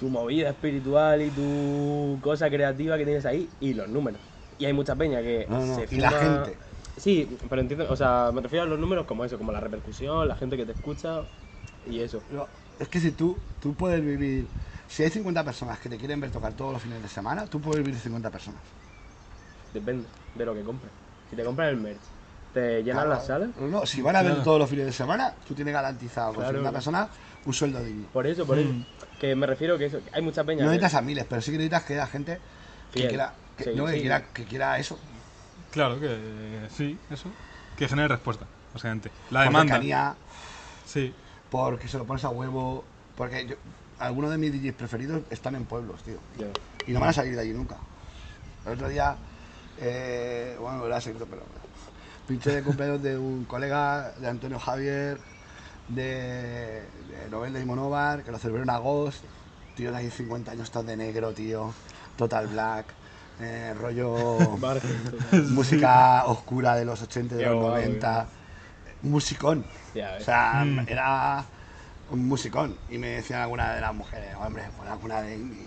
tu 0.00 0.08
movida 0.08 0.48
espiritual 0.50 1.20
y 1.22 1.30
tu 1.30 2.18
cosa 2.22 2.48
creativa 2.48 2.96
que 2.96 3.04
tienes 3.04 3.24
ahí 3.26 3.48
y 3.60 3.74
los 3.74 3.88
números. 3.88 4.20
Y 4.58 4.64
hay 4.64 4.72
mucha 4.72 4.94
peña 4.96 5.20
que 5.20 5.46
No, 5.48 5.64
no, 5.64 5.74
se 5.76 5.94
y 5.94 5.98
la 5.98 6.10
fuma- 6.10 6.20
gente. 6.44 6.58
Sí, 6.96 7.36
pero 7.48 7.60
entiendo, 7.60 7.86
o 7.90 7.96
sea, 7.96 8.30
me 8.32 8.40
refiero 8.40 8.64
a 8.64 8.66
los 8.66 8.78
números 8.78 9.06
como 9.06 9.24
eso, 9.24 9.38
como 9.38 9.50
la 9.52 9.60
repercusión, 9.60 10.28
la 10.28 10.36
gente 10.36 10.56
que 10.56 10.66
te 10.66 10.72
escucha 10.72 11.22
y 11.88 12.00
eso. 12.00 12.22
No, 12.30 12.46
es 12.78 12.88
que 12.88 13.00
si 13.00 13.12
tú, 13.12 13.38
tú 13.60 13.74
puedes 13.74 14.00
vivir. 14.04 14.46
Si 14.88 15.02
hay 15.02 15.10
50 15.10 15.42
personas 15.44 15.78
que 15.78 15.88
te 15.88 15.96
quieren 15.96 16.20
ver 16.20 16.30
tocar 16.30 16.52
todos 16.52 16.72
los 16.72 16.82
fines 16.82 17.02
de 17.02 17.08
semana, 17.08 17.46
tú 17.46 17.60
puedes 17.60 17.82
vivir 17.84 17.98
50 17.98 18.30
personas. 18.30 18.60
Depende 19.72 20.06
de 20.34 20.44
lo 20.44 20.54
que 20.54 20.62
compres. 20.62 20.92
Si 21.30 21.36
te 21.36 21.44
compras 21.44 21.70
el 21.70 21.76
merch, 21.78 22.00
¿te 22.52 22.82
llenan 22.82 23.04
Claro. 23.04 23.10
las 23.10 23.26
salas? 23.26 23.48
No, 23.56 23.86
si 23.86 24.02
van 24.02 24.16
a 24.16 24.22
ver 24.22 24.32
Claro. 24.32 24.44
todos 24.44 24.58
los 24.58 24.68
fines 24.68 24.84
de 24.86 24.92
semana, 24.92 25.34
tú 25.48 25.54
tienes 25.54 25.72
garantizado 25.72 26.28
con 26.34 26.42
Claro. 26.42 26.58
50 26.58 26.72
personas 26.72 27.08
un 27.46 27.54
sueldo 27.54 27.82
digno. 27.82 28.06
Por 28.12 28.26
eso, 28.26 28.44
por 28.46 28.58
eso. 28.58 28.68
Mm. 28.70 28.84
Que 29.18 29.34
me 29.34 29.46
refiero 29.46 29.78
que 29.78 29.86
eso, 29.86 29.98
que 30.04 30.10
hay 30.12 30.20
mucha 30.22 30.44
peña. 30.44 30.64
No 30.64 30.70
necesitas 30.70 30.94
a 30.94 31.00
miles, 31.00 31.24
pero 31.28 31.40
sí 31.40 31.52
que 31.52 31.56
necesitas 31.58 31.84
que 31.84 31.94
haya 31.94 32.06
gente 32.06 32.38
que 32.92 33.08
quiera, 33.08 33.32
que, 33.56 33.64
Sí, 33.64 33.70
no, 33.74 33.86
que 33.86 33.92
sí. 33.94 34.00
quiera, 34.00 34.22
que 34.32 34.44
quiera 34.44 34.78
eso. 34.78 34.98
Claro, 35.70 35.98
que 35.98 36.68
sí, 36.76 36.98
eso. 37.10 37.30
Que 37.76 37.88
genere 37.88 38.08
respuesta, 38.08 38.44
básicamente. 38.74 39.10
La 39.30 39.40
por 39.40 39.44
demanda. 39.52 39.72
cercanía, 39.74 40.14
Sí. 40.84 41.14
Porque 41.52 41.86
se 41.86 41.98
lo 41.98 42.04
pones 42.04 42.24
a 42.24 42.30
huevo. 42.30 42.82
Porque 43.16 43.46
yo- 43.46 43.56
algunos 43.98 44.30
de 44.30 44.38
mis 44.38 44.50
DJs 44.52 44.74
preferidos 44.74 45.22
están 45.30 45.54
en 45.54 45.64
pueblos, 45.64 46.02
tío. 46.02 46.16
Y 46.86 46.92
no 46.92 46.98
van 47.00 47.10
a 47.10 47.12
salir 47.12 47.34
de 47.36 47.42
allí 47.42 47.52
nunca. 47.52 47.76
El 48.66 48.72
otro 48.72 48.88
día, 48.88 49.14
eh, 49.78 50.56
bueno, 50.60 50.84
era 50.86 51.00
secreto, 51.00 51.26
pero 51.30 51.42
pinché 52.26 52.50
de 52.54 52.62
cumpleaños 52.62 53.02
de 53.02 53.16
un 53.18 53.44
colega, 53.44 54.12
de 54.18 54.28
Antonio 54.28 54.58
Javier, 54.58 55.18
de, 55.88 56.02
de 56.02 57.28
Nobel 57.30 57.52
de 57.52 57.60
Imonovar, 57.60 58.22
que 58.24 58.32
lo 58.32 58.38
celebró 58.38 58.62
en 58.62 58.70
agosto. 58.70 59.26
Tío 59.76 59.90
de 59.92 59.98
ahí 59.98 60.10
50 60.10 60.52
años, 60.52 60.70
todos 60.70 60.86
de 60.86 60.96
negro, 60.96 61.32
tío. 61.32 61.72
Total 62.16 62.46
Black, 62.46 62.86
eh, 63.40 63.74
rollo 63.78 64.38
música 65.50 66.24
oscura 66.26 66.74
de 66.76 66.84
los 66.84 67.00
80 67.02 67.34
y 67.34 67.38
de 67.38 67.44
Qué 67.44 67.50
los 67.50 67.60
guapo, 67.60 67.76
90, 67.76 68.26
musicón. 69.02 69.64
Ya 69.94 70.16
O 70.20 70.24
sea, 70.24 70.64
Mm. 70.64 70.86
era 70.88 71.44
un 72.10 72.26
musicón. 72.28 72.76
Y 72.90 72.98
me 72.98 73.08
decían 73.08 73.40
alguna 73.42 73.74
de 73.74 73.80
las 73.80 73.94
mujeres, 73.94 74.34
hombre, 74.38 74.64
pon 74.76 74.86
alguna 74.88 75.22
de 75.22 75.34
indie, 75.36 75.66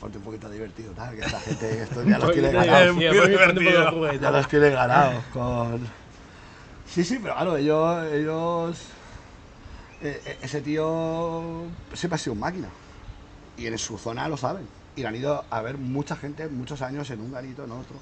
ponte 0.00 0.18
un 0.18 0.24
poquito 0.24 0.48
divertido, 0.50 0.92
tal, 0.92 1.14
que 1.14 1.20
esta 1.22 1.40
gente 1.40 1.82
esto 1.82 2.02
ya 2.04 2.18
los 2.18 2.32
tiene 2.32 2.50
ganados. 2.52 2.96
Ya 4.20 4.30
los 4.30 4.48
tiene 4.48 4.70
ganados 4.70 5.24
con... 5.32 5.86
Sí, 6.86 7.04
sí, 7.04 7.18
pero 7.22 7.34
claro, 7.34 7.56
ellos... 7.56 8.04
ellos 8.12 8.78
eh, 10.02 10.20
eh, 10.26 10.38
ese 10.42 10.60
tío 10.60 11.64
siempre 11.94 12.16
ha 12.16 12.18
sido 12.18 12.34
un 12.34 12.40
máquina. 12.40 12.68
Y 13.56 13.66
en 13.66 13.78
su 13.78 13.96
zona 13.98 14.28
lo 14.28 14.36
saben. 14.36 14.66
Y 14.96 15.00
le 15.02 15.08
han 15.08 15.16
ido 15.16 15.44
a 15.50 15.60
ver 15.62 15.76
mucha 15.78 16.14
gente, 16.16 16.46
muchos 16.48 16.82
años 16.82 17.08
en 17.10 17.20
un 17.20 17.32
garito, 17.32 17.64
en 17.64 17.72
otro. 17.72 17.96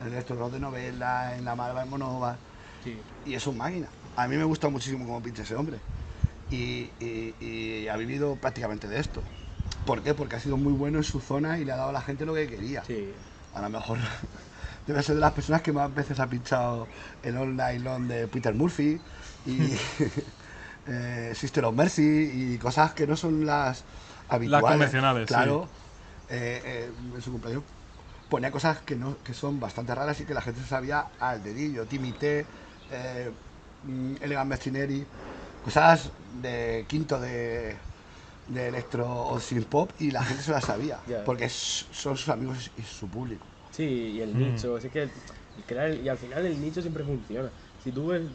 En 0.00 0.08
el 0.08 0.12
restaurante 0.12 0.54
de 0.56 0.60
novela, 0.60 1.34
en 1.36 1.44
la 1.44 1.54
Malva, 1.56 1.82
en 1.82 1.88
Monova. 1.90 2.36
Sí. 2.84 2.98
Y 3.24 3.34
es 3.34 3.46
un 3.46 3.56
máquina. 3.56 3.88
A 4.16 4.28
mí 4.28 4.36
me 4.36 4.44
gusta 4.44 4.68
muchísimo 4.68 5.06
cómo 5.06 5.22
pincha 5.22 5.42
ese 5.42 5.54
hombre. 5.56 5.82
Y, 6.50 6.94
y- 7.00 7.36
y 7.40 7.88
ha 7.88 7.96
vivido 7.96 8.36
prácticamente 8.40 8.88
de 8.88 9.00
esto. 9.00 9.24
¿Por 9.84 10.02
qué? 10.02 10.14
Porque 10.14 10.36
ha 10.36 10.40
sido 10.40 10.56
muy 10.56 10.72
bueno 10.72 10.98
en 10.98 11.04
su 11.04 11.20
zona 11.20 11.58
y 11.58 11.64
le 11.64 11.72
ha 11.72 11.76
dado 11.76 11.90
a 11.90 11.92
la 11.92 12.02
gente 12.02 12.26
lo 12.26 12.34
que 12.34 12.48
quería. 12.48 12.84
Sí. 12.86 13.14
A 13.52 13.62
lo 13.62 13.70
mejor 13.70 13.98
debe 14.86 15.02
ser 15.02 15.16
de 15.16 15.20
las 15.22 15.32
personas 15.32 15.62
que 15.62 15.72
más 15.72 15.92
veces 15.94 16.20
ha 16.20 16.28
pinchado 16.28 16.88
el 17.22 17.36
Online 17.36 17.80
Long 17.80 18.06
de 18.08 18.28
Peter 18.28 18.54
Murphy 18.54 19.02
y 19.44 19.72
eh, 20.86 21.32
Sister 21.34 21.64
of 21.64 21.74
Mercy 21.74 22.54
y 22.54 22.58
cosas 22.58 22.94
que 22.94 23.06
no 23.06 23.16
son 23.16 23.46
las 23.46 23.84
habituales. 24.28 24.70
convencionales, 24.70 25.26
Claro. 25.28 25.70
Eh, 26.28 26.62
eh, 26.64 26.92
en 27.14 27.22
su 27.22 27.32
cumpleaños 27.32 27.64
ponía 28.28 28.50
cosas 28.50 28.82
que, 28.82 28.96
no, 28.96 29.22
que 29.22 29.34
son 29.34 29.60
bastante 29.60 29.94
raras 29.94 30.20
y 30.20 30.26
que 30.26 30.34
la 30.34 30.42
gente 30.42 30.62
sabía 30.62 31.00
al 31.18 31.42
dedillo. 31.42 31.86
Timmy 31.86 32.12
T, 32.12 32.48
eh, 32.88 33.32
Elegant 34.20 34.48
Mestineri, 34.48 35.06
cosas 35.62 36.12
de 36.18 36.86
quinto 36.88 37.20
de, 37.20 37.78
de 38.48 38.68
electro 38.68 39.06
o 39.10 39.40
synth 39.40 39.66
pop 39.68 39.92
y 39.98 40.10
la 40.10 40.22
gente 40.24 40.42
se 40.42 40.52
las 40.52 40.64
sabía. 40.64 41.00
Porque 41.24 41.46
es- 41.46 41.86
son 41.92 42.16
sus 42.16 42.28
amigos 42.28 42.70
y 42.76 42.82
su 42.82 43.08
público. 43.08 43.46
Sí, 43.70 43.84
y 43.84 44.20
el 44.20 44.34
Mm. 44.34 44.38
nicho, 44.38 44.76
es 44.78 44.90
que 44.90 45.02
el 45.02 45.66
crear, 45.66 45.94
y 45.94 46.08
al 46.08 46.18
final 46.18 46.46
el 46.46 46.60
nicho 46.60 46.80
siempre 46.80 47.04
funciona. 47.04 47.52
Si 47.78 47.92
tú 47.92 48.06
ves 48.08 48.30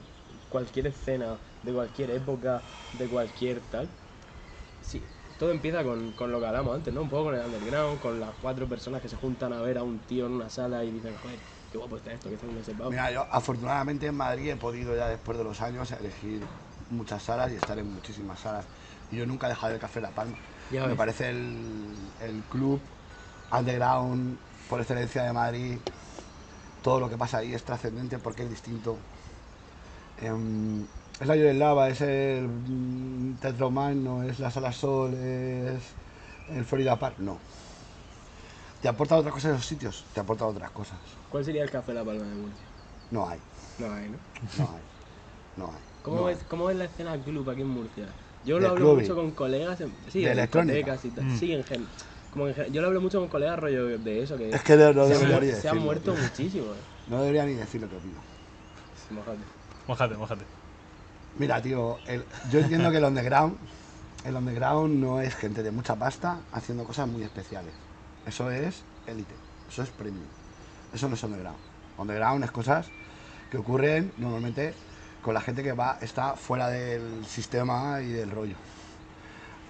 cualquier 0.49 0.87
escena 0.87 1.41
de 1.61 1.73
cualquier 1.73 2.11
época, 2.11 2.65
de 2.91 3.09
cualquier 3.09 3.61
tal, 3.61 3.95
sí, 4.81 5.09
todo 5.37 5.51
empieza 5.51 5.83
con, 5.83 6.13
con 6.13 6.31
lo 6.31 6.39
que 6.41 6.47
hablamos 6.47 6.75
antes, 6.75 6.93
¿no? 6.93 7.01
Un 7.03 7.09
poco 7.09 7.25
con 7.25 7.35
el 7.35 7.45
underground, 7.45 7.99
con 7.99 8.19
las 8.19 8.35
cuatro 8.35 8.69
personas 8.69 9.01
que 9.01 9.09
se 9.09 9.15
juntan 9.17 9.53
a 9.53 9.61
ver 9.61 9.77
a 9.79 9.83
un 9.83 10.01
tío 10.01 10.27
en 10.27 10.33
una 10.33 10.49
sala 10.49 10.85
y 10.85 10.91
dicen, 10.91 11.15
joder, 11.17 11.43
qué 11.71 11.77
guapo 11.77 11.97
está 11.97 12.11
esto, 12.11 12.29
que 12.29 12.35
está 12.35 12.45
haciendo 12.45 12.61
ese 12.61 12.73
pavo. 12.73 12.89
Mira, 12.89 13.11
yo 13.11 13.25
afortunadamente 13.31 14.07
en 14.07 14.15
Madrid 14.15 14.49
he 14.49 14.55
podido 14.55 14.95
ya 14.95 15.07
después 15.07 15.37
de 15.37 15.43
los 15.43 15.61
años 15.61 15.91
elegir 15.91 16.41
muchas 16.89 17.23
salas 17.23 17.51
y 17.51 17.55
estar 17.55 17.77
en 17.79 17.93
muchísimas 17.93 18.39
salas. 18.39 18.65
Y 19.11 19.17
yo 19.17 19.25
nunca 19.25 19.47
he 19.47 19.49
dejado 19.49 19.73
el 19.73 19.79
Café 19.79 20.01
La 20.01 20.09
Palma. 20.09 20.37
Ya 20.71 20.81
Me 20.81 20.89
ves. 20.89 20.97
parece 20.97 21.29
el, 21.29 21.95
el 22.21 22.41
club 22.49 22.79
underground 23.51 24.37
por 24.69 24.81
excelencia 24.81 25.23
de 25.23 25.33
Madrid. 25.33 25.77
Todo 26.83 26.99
lo 26.99 27.09
que 27.09 27.17
pasa 27.17 27.37
ahí 27.37 27.53
es 27.53 27.63
trascendente 27.63 28.17
porque 28.19 28.43
es 28.43 28.49
distinto. 28.49 28.97
Em, 30.21 30.85
es 31.19 31.27
la 31.27 31.35
Lava, 31.35 31.89
es 31.89 32.01
el 32.01 32.47
mm, 32.47 33.35
Teatro 33.39 33.69
Magno, 33.69 34.23
es 34.23 34.39
la 34.39 34.49
Sala 34.49 34.71
Sol, 34.71 35.13
es 35.13 35.81
el 36.49 36.65
Florida 36.65 36.97
Park. 36.97 37.15
No. 37.19 37.37
¿Te 38.81 38.87
aporta 38.87 39.15
otras 39.17 39.33
cosas 39.33 39.51
esos 39.53 39.65
sitios? 39.65 40.05
Te 40.13 40.21
aporta 40.21 40.45
otras 40.45 40.71
cosas. 40.71 40.97
¿Cuál 41.31 41.45
sería 41.45 41.63
el 41.63 41.69
café 41.71 41.93
La 41.93 42.03
Palma 42.03 42.25
de 42.25 42.35
Murcia? 42.35 42.65
No 43.09 43.27
hay. 43.27 43.39
No 43.77 43.93
hay, 43.93 44.09
¿no? 44.09 44.17
No 44.57 44.75
hay. 44.75 44.83
No 45.55 45.65
hay. 45.67 45.81
¿Cómo, 46.03 46.17
no 46.17 46.25
ves, 46.25 46.39
hay. 46.39 46.45
¿Cómo 46.49 46.65
ves 46.65 46.75
la 46.77 46.85
escena 46.85 47.17
club 47.23 47.49
aquí 47.49 47.61
en 47.61 47.67
Murcia? 47.69 48.07
Yo 48.43 48.55
¿De 48.55 48.61
lo 48.63 48.69
hablo 48.69 48.85
clubbing? 48.87 49.03
mucho 49.03 49.15
con 49.15 49.31
colegas, 49.31 49.79
en, 49.79 49.95
sí, 50.09 50.23
¿De 50.23 50.31
en 50.31 50.37
discotecas 50.37 51.05
y 51.05 51.09
tal. 51.11 51.25
Mm. 51.25 51.37
Sí, 51.37 51.53
en 51.53 51.63
gen, 51.63 51.87
como 52.31 52.47
en 52.49 52.55
gen- 52.55 52.73
yo 52.73 52.81
lo 52.81 52.87
hablo 52.87 52.99
mucho 52.99 53.19
con 53.21 53.29
colegas 53.29 53.57
rollo 53.59 53.97
de 53.97 54.21
eso, 54.21 54.37
que 54.37 54.49
Es 54.49 54.61
que 54.61 54.75
no, 54.75 54.91
no 54.93 55.07
se, 55.07 55.13
han, 55.13 55.19
debería 55.21 55.39
ni 55.55 55.61
se 55.61 55.69
han 55.69 55.77
muerto 55.77 56.13
tío. 56.13 56.21
muchísimo. 56.21 56.65
eh. 56.65 56.77
No 57.07 57.21
debería 57.21 57.45
ni 57.45 57.53
decir 57.53 57.79
lo 57.79 57.87
que 57.87 57.95
opino. 57.95 58.21
Mojate. 59.11 59.43
Mójate, 59.87 60.15
mójate. 60.15 60.45
Mira, 61.37 61.61
tío, 61.61 61.97
el- 62.07 62.25
yo 62.51 62.59
entiendo 62.59 62.91
que 62.91 62.97
el 62.97 63.05
underground, 63.05 63.57
el 64.25 64.35
underground 64.35 64.95
no 65.01 65.21
es 65.21 65.33
gente 65.35 65.63
de 65.63 65.71
mucha 65.71 65.95
pasta 65.95 66.41
haciendo 66.51 66.83
cosas 66.83 67.07
muy 67.07 67.23
especiales. 67.23 67.73
Eso 68.25 68.51
es 68.51 68.83
élite, 69.07 69.35
eso 69.69 69.81
es 69.83 69.89
premium. 69.91 70.27
Eso 70.93 71.07
no 71.07 71.15
es 71.15 71.23
underground. 71.23 71.57
Underground 71.97 72.43
es 72.43 72.51
cosas 72.51 72.87
que 73.49 73.57
ocurren 73.57 74.11
normalmente 74.17 74.73
con 75.21 75.33
la 75.33 75.41
gente 75.41 75.63
que 75.63 75.73
va, 75.73 75.97
está 76.01 76.35
fuera 76.35 76.67
del 76.69 77.25
sistema 77.25 78.01
y 78.01 78.11
del 78.11 78.31
rollo. 78.31 78.55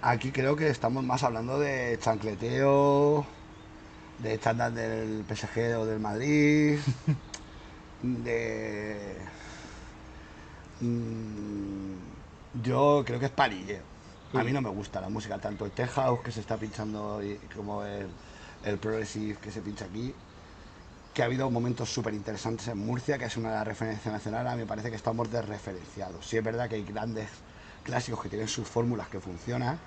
Aquí 0.02 0.32
creo 0.32 0.56
que 0.56 0.70
estamos 0.70 1.04
más 1.04 1.24
hablando 1.24 1.60
de 1.60 1.98
chancleteo, 2.02 3.26
de 4.20 4.40
chándal 4.40 4.74
del 4.76 5.26
PSG 5.26 5.78
o 5.78 5.86
del 5.86 6.00
Madrid, 6.00 6.80
de... 8.04 9.18
Mm, 10.80 11.96
Yo 12.64 13.04
creo 13.06 13.20
que 13.20 13.26
es 13.28 13.32
palilleo. 13.32 13.84
A 14.34 14.44
mí 14.44 14.52
no 14.52 14.62
me 14.62 14.70
gusta 14.70 15.02
la 15.02 15.10
música, 15.10 15.40
tanto 15.40 15.66
el 15.66 15.72
tech 15.72 15.90
house 15.92 16.22
que 16.22 16.32
se 16.32 16.40
está 16.40 16.58
pinchando 16.58 17.22
y 17.24 17.36
como 17.56 17.84
el, 17.84 18.08
el 18.64 18.78
progressive 18.80 19.38
que 19.42 19.52
se 19.52 19.62
pincha 19.62 19.86
aquí, 19.86 20.14
que 21.14 21.22
ha 21.22 21.26
habido 21.26 21.50
momentos 21.50 21.90
súper 21.90 22.14
interesantes 22.14 22.68
en 22.68 22.78
Murcia, 22.78 23.18
que 23.18 23.26
es 23.26 23.38
una 23.38 23.50
de 23.50 23.56
las 23.56 23.68
referencias 23.68 24.14
nacionales, 24.14 24.52
a 24.52 24.56
mí 24.56 24.62
me 24.62 24.68
parece 24.68 24.90
que 24.90 24.96
estamos 24.96 25.30
desreferenciados. 25.32 26.26
Sí 26.26 26.38
es 26.38 26.44
verdad 26.44 26.70
que 26.70 26.76
hay 26.76 26.84
grandes 26.84 27.30
clásicos 27.84 28.22
que 28.22 28.30
tienen 28.30 28.48
sus 28.48 28.68
fórmulas 28.68 29.10
que 29.10 29.20
funcionan, 29.20 29.78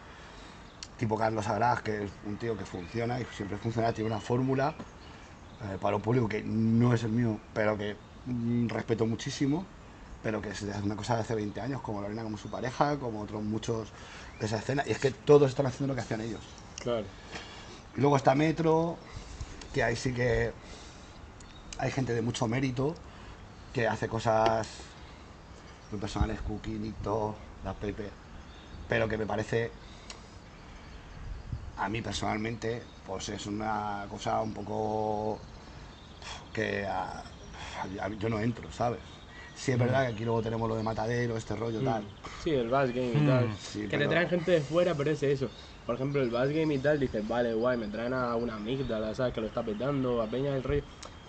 tipo 0.98 1.16
Carlos 1.16 1.48
Agraz, 1.48 1.82
que 1.82 2.04
es 2.04 2.10
un 2.26 2.36
tío 2.36 2.56
que 2.56 2.64
funciona 2.64 3.20
y 3.20 3.24
siempre 3.36 3.56
funciona, 3.56 3.92
tiene 3.92 4.10
una 4.10 4.20
fórmula 4.20 4.74
eh, 5.62 5.78
para 5.80 5.96
un 5.96 6.02
público 6.02 6.28
que 6.28 6.42
no 6.42 6.92
es 6.92 7.04
el 7.04 7.12
mío, 7.12 7.38
pero 7.54 7.78
que 7.78 7.96
mm, 8.26 8.68
respeto 8.68 9.06
muchísimo, 9.06 9.64
pero 10.22 10.42
que 10.42 10.50
es 10.50 10.62
una 10.82 10.96
cosa 10.96 11.14
de 11.14 11.22
hace 11.22 11.34
20 11.34 11.60
años, 11.60 11.80
como 11.80 12.02
Lorena, 12.02 12.22
como 12.22 12.36
su 12.36 12.50
pareja, 12.50 12.98
como 12.98 13.22
otros 13.22 13.42
muchos 13.42 13.88
de 14.40 14.46
esa 14.46 14.58
escena, 14.58 14.84
y 14.86 14.90
es 14.90 14.98
que 14.98 15.10
todos 15.10 15.50
están 15.50 15.66
haciendo 15.66 15.92
lo 15.92 15.94
que 15.94 16.02
hacían 16.02 16.20
ellos. 16.20 16.42
Claro. 16.80 17.06
Y 17.96 18.00
luego 18.00 18.16
está 18.16 18.34
Metro, 18.34 18.98
que 19.72 19.82
ahí 19.82 19.96
sí 19.96 20.12
que 20.12 20.52
hay 21.78 21.90
gente 21.90 22.14
de 22.14 22.22
mucho 22.22 22.46
mérito, 22.46 22.94
que 23.72 23.86
hace 23.88 24.08
cosas 24.08 24.68
muy 25.90 26.00
personales, 26.00 26.40
Cookie, 26.42 26.78
Nito, 26.78 27.34
La 27.64 27.72
Pepe, 27.74 28.10
pero 28.88 29.08
que 29.08 29.18
me 29.18 29.26
parece, 29.26 29.70
a 31.78 31.88
mí 31.88 32.00
personalmente, 32.02 32.82
pues 33.06 33.28
es 33.30 33.46
una 33.46 34.06
cosa 34.08 34.40
un 34.40 34.52
poco 34.54 35.38
que 36.52 36.86
a- 36.86 37.22
a- 38.00 38.08
yo 38.18 38.28
no 38.28 38.38
entro, 38.40 38.70
¿sabes? 38.70 39.00
Sí 39.56 39.72
es 39.72 39.78
verdad 39.78 40.06
que 40.08 40.14
aquí 40.14 40.24
luego 40.24 40.42
tenemos 40.42 40.68
lo 40.68 40.74
de 40.76 40.82
Matadero, 40.82 41.36
este 41.36 41.54
rollo, 41.54 41.80
tal. 41.80 42.02
Mm. 42.02 42.06
Sí, 42.42 42.50
el 42.50 42.68
bass 42.68 42.90
game 42.90 43.12
y 43.12 43.16
Mm, 43.16 43.26
tal. 43.26 43.48
sí, 43.58 43.82
que 43.82 43.88
pero- 43.88 44.02
te 44.02 44.08
traen 44.08 44.28
gente 44.28 44.50
de 44.52 44.60
fuera, 44.60 44.94
pero 44.94 45.10
es 45.10 45.22
eso. 45.22 45.48
Por 45.86 45.94
ejemplo, 45.94 46.20
el 46.22 46.30
bass 46.30 46.48
game 46.50 46.74
y 46.74 46.78
tal, 46.78 46.98
dices, 46.98 47.26
vale, 47.26 47.54
guay, 47.54 47.76
me 47.76 47.88
traen 47.88 48.14
a 48.14 48.34
una 48.36 48.56
amígdala, 48.56 49.14
¿sabes? 49.14 49.32
Que 49.32 49.40
lo 49.40 49.46
está 49.46 49.62
petando, 49.62 50.20
a 50.22 50.26
Peña 50.26 50.52
del 50.52 50.62
Rey. 50.62 50.82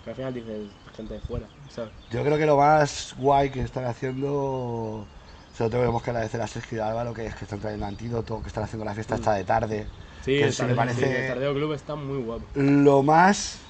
Que 0.06 0.10
al 0.10 0.16
final 0.16 0.34
dices, 0.34 0.70
gente 0.94 1.14
de 1.14 1.20
fuera, 1.20 1.48
¿sabes? 1.68 1.90
Yo 2.10 2.22
creo 2.22 2.38
que 2.38 2.46
lo 2.46 2.56
más 2.56 3.12
guay 3.18 3.50
que 3.50 3.60
están 3.60 3.86
haciendo, 3.86 5.04
se 5.52 5.64
lo 5.64 5.68
tenemos 5.70 6.00
que 6.00 6.10
agradecer 6.10 6.40
a 6.40 6.46
Sergio 6.46 6.78
y 6.78 6.80
a 6.80 6.88
Álvaro, 6.90 7.12
que 7.12 7.26
es 7.26 7.34
que 7.34 7.44
están 7.44 7.58
trayendo 7.58 7.86
antídoto, 7.86 8.40
que 8.40 8.46
están 8.46 8.62
haciendo 8.62 8.84
la 8.84 8.94
fiesta 8.94 9.16
esta 9.16 9.32
de 9.32 9.44
tarde. 9.44 9.90
Sí, 10.20 10.38
que 10.38 10.44
el, 10.44 10.52
sí 10.52 10.64
me 10.64 10.74
tardeo, 10.74 10.86
sí, 10.88 11.04
parece 11.04 11.16
el 11.16 11.26
Tardeo 11.26 11.54
Club 11.54 11.72
está 11.72 11.96
muy 11.96 12.18
guapo. 12.18 12.46
lo 12.54 13.02
más 13.02 13.68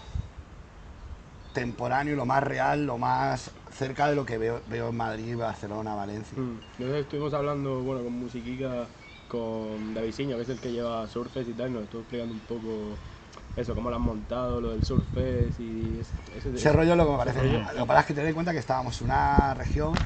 temporáneo, 1.52 2.16
lo 2.16 2.26
más 2.26 2.42
real, 2.42 2.84
lo 2.86 2.98
más 2.98 3.50
cerca 3.70 4.08
de 4.08 4.14
lo 4.14 4.26
que 4.26 4.36
veo, 4.38 4.62
veo 4.66 4.90
en 4.90 4.96
Madrid, 4.96 5.36
Barcelona, 5.36 5.94
Valencia. 5.94 6.38
Mm. 6.38 6.60
Nosotros 6.78 7.00
estuvimos 7.02 7.32
hablando, 7.34 7.82
bueno, 7.82 8.04
con 8.04 8.12
Musiquica, 8.12 8.94
con 9.26 9.94
Daviciño, 9.94 10.36
que 10.36 10.42
es 10.42 10.48
el 10.50 10.60
que 10.60 10.72
lleva 10.72 11.08
Surfest 11.08 11.48
y 11.48 11.54
tal, 11.54 11.72
nos 11.72 11.84
estuvo 11.84 12.02
explicando 12.02 12.34
un 12.34 12.40
poco 12.44 13.00
eso, 13.56 13.74
cómo 13.74 13.90
lo 13.90 13.96
han 13.96 14.02
montado, 14.02 14.60
lo 14.60 14.70
del 14.70 14.82
Surfest 14.84 15.60
y 15.60 15.98
ese, 16.00 16.12
ese- 16.36 16.54
Ese 16.54 16.72
rollo 16.72 16.94
lo 16.96 17.06
que 17.06 17.12
me 17.12 17.16
parece. 17.18 17.38
rollo. 17.40 17.60
Lo 17.74 17.80
que 17.82 17.86
pasa 17.86 18.00
es 18.00 18.06
que 18.06 18.14
tener 18.14 18.28
en 18.28 18.34
cuenta 18.34 18.52
que 18.52 18.58
estábamos 18.58 19.00
en 19.00 19.06
una 19.06 19.54
región, 19.54 20.02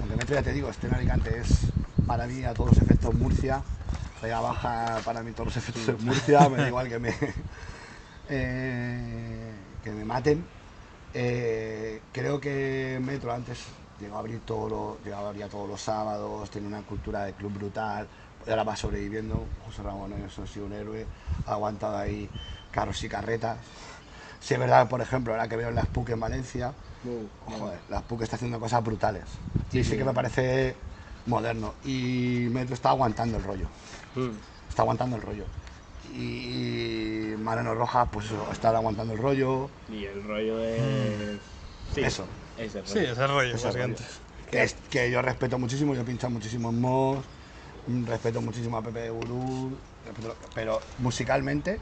aunque 0.00 0.16
Metro 0.16 0.34
ya 0.34 0.42
te 0.42 0.52
digo, 0.52 0.70
este 0.70 0.86
en 0.86 0.94
Alicante 0.94 1.38
es 1.38 1.72
para 2.06 2.26
mí 2.26 2.44
a 2.44 2.54
todos 2.54 2.68
los 2.68 2.78
efectos 2.78 3.14
Murcia, 3.14 3.62
Vega 4.22 4.40
Baja 4.40 5.02
para 5.04 5.22
mí 5.22 5.32
todos 5.32 5.46
los 5.48 5.56
efectos 5.56 5.88
es 5.88 6.00
Murcia, 6.00 6.48
me 6.48 6.56
da 6.58 6.68
igual 6.68 6.88
que 6.88 6.98
me, 6.98 7.14
eh, 8.28 9.52
que 9.82 9.90
me 9.90 10.04
maten. 10.04 10.44
Eh, 11.14 12.02
creo 12.12 12.40
que 12.40 12.98
Metro 13.02 13.32
antes 13.32 13.64
llegó 13.98 14.16
a 14.16 14.20
abrir 14.20 14.40
todo 14.40 14.68
lo, 14.68 14.98
llegaba 15.02 15.26
a 15.26 15.30
abrir 15.30 15.48
todos 15.48 15.68
los 15.68 15.80
sábados, 15.80 16.50
tenía 16.50 16.68
una 16.68 16.82
cultura 16.82 17.24
de 17.24 17.34
club 17.34 17.52
brutal. 17.54 18.08
ahora 18.46 18.64
va 18.64 18.76
sobreviviendo. 18.76 19.48
José 19.64 19.82
Ramón 19.82 20.12
eso 20.14 20.42
ha 20.42 20.46
sido 20.46 20.66
un 20.66 20.72
héroe, 20.72 21.08
ha 21.46 21.52
aguantado 21.52 21.96
ahí 21.96 22.30
carros 22.76 23.02
y 23.02 23.08
carretas. 23.08 23.56
Si 24.40 24.54
es 24.54 24.60
verdad, 24.60 24.88
por 24.88 25.00
ejemplo, 25.00 25.32
ahora 25.32 25.48
que 25.48 25.56
veo 25.56 25.70
las 25.72 25.86
PUC 25.88 26.10
en 26.10 26.20
Valencia, 26.20 26.72
Uh, 27.04 27.28
joder, 27.58 27.78
las 27.88 28.02
PUC 28.02 28.22
está 28.22 28.34
haciendo 28.36 28.58
cosas 28.58 28.82
brutales. 28.84 29.22
y 29.72 29.82
sí 29.84 29.90
sí. 29.90 29.96
que 29.96 30.04
me 30.04 30.12
parece 30.12 30.74
moderno. 31.26 31.74
Y 31.84 32.48
Metro 32.50 32.74
está 32.74 32.90
aguantando 32.90 33.36
el 33.38 33.44
rollo. 33.44 33.68
mm, 34.16 34.30
Está 34.68 34.82
aguantando 34.82 35.14
el 35.16 35.22
rollo. 35.22 35.44
Y 36.12 37.34
Mariano 37.38 37.74
Rojas, 37.74 38.08
pues 38.10 38.26
está 38.52 38.70
aguantando 38.70 39.12
el 39.12 39.18
rollo. 39.20 39.68
Y 39.88 40.04
el 40.04 40.22
rollo 40.24 40.58
de. 40.58 41.38
Sí, 41.94 42.02
Eso. 42.02 42.24
Ese 42.58 42.80
rollo. 42.80 42.92
Sí, 42.92 42.98
ese 42.98 43.26
rollo, 43.26 43.54
Ese 43.54 43.66
básicamente. 43.66 44.02
rollo. 44.02 44.50
Que, 44.50 44.62
es, 44.62 44.74
que 44.90 45.10
yo 45.10 45.22
respeto 45.22 45.58
muchísimo, 45.58 45.94
yo 45.94 46.00
he 46.02 46.04
pinchado 46.04 46.30
muchísimo 46.32 46.70
en 46.70 46.80
Moss, 46.80 47.18
respeto 48.06 48.40
muchísimo 48.40 48.76
a 48.78 48.82
Pepe 48.82 49.00
de 49.02 49.10
Gurú, 49.10 49.76
pero 50.54 50.80
musicalmente 50.98 51.78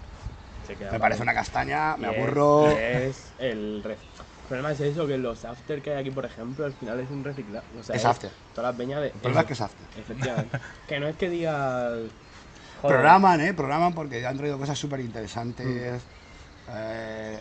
me 0.69 0.99
parece 1.01 1.23
una 1.23 1.35
castaña, 1.35 1.97
me 1.97 2.11
es- 2.11 2.17
aburro. 2.17 2.69
Es 2.79 3.33
el 3.39 3.83
rec- 3.83 3.99
El 4.19 4.49
problema 4.49 4.73
es 4.73 4.81
eso, 4.81 5.07
que 5.07 5.17
los 5.19 5.45
after 5.45 5.81
que 5.83 5.93
hay 5.93 6.01
aquí, 6.01 6.11
por 6.11 6.25
ejemplo, 6.27 6.65
al 6.67 6.73
final 6.75 7.01
es 7.01 7.11
un 7.11 7.25
reciclado. 7.25 7.65
O 7.79 7.83
sea, 7.83 7.97
Es 7.97 8.05
after. 8.05 8.31
Todas 8.55 8.71
las 8.73 8.79
peñas 8.79 9.01
de. 9.01 9.07
El 9.09 9.13
problema 9.15 9.41
es 9.41 9.47
que 9.47 9.53
es 9.55 9.61
after. 9.61 9.87
Efectivamente. 10.01 10.59
que 10.89 11.01
no 11.01 11.09
es 11.09 11.17
que 11.17 11.31
diga. 11.31 11.89
joder, 11.91 12.97
Programan, 12.97 13.41
¿eh? 13.41 13.55
Programan 13.55 13.95
porque 13.95 14.27
han 14.27 14.37
traído 14.37 14.59
cosas 14.59 14.79
súper 14.79 15.01
interesantes. 15.01 16.03
Mm. 16.03 16.71
Eh, 16.77 17.39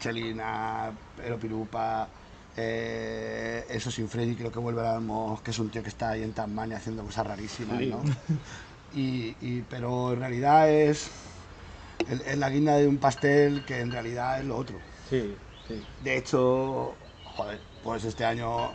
Chelina, 0.00 0.90
Ero 1.24 1.38
Pirupa, 1.38 2.08
eh, 2.56 3.64
eso 3.70 3.90
sin 3.90 4.08
Freddy, 4.08 4.34
creo 4.34 4.50
que 4.50 4.58
vuelve 4.58 4.84
a 4.86 4.92
Almos, 4.94 5.40
que 5.42 5.50
es 5.52 5.58
un 5.58 5.70
tío 5.70 5.82
que 5.82 5.88
está 5.88 6.10
ahí 6.10 6.22
en 6.22 6.32
Tasmania 6.32 6.76
haciendo 6.76 7.02
cosas 7.04 7.26
rarísimas. 7.26 7.80
¿no? 7.82 8.02
Y, 8.94 9.36
y- 9.42 9.62
pero 9.68 10.14
en 10.14 10.20
realidad 10.20 10.70
es, 10.70 11.10
es, 12.06 12.20
es 12.26 12.38
la 12.38 12.50
guinda 12.50 12.76
de 12.76 12.86
un 12.86 12.98
pastel 12.98 13.64
que 13.64 13.80
en 13.80 13.90
realidad 13.92 14.40
es 14.40 14.46
lo 14.46 14.56
otro. 14.56 14.78
Sí, 15.10 15.34
sí. 15.66 15.82
De 16.04 16.16
hecho, 16.16 16.94
joder, 17.24 17.60
pues 17.82 18.04
este 18.04 18.24
año 18.24 18.70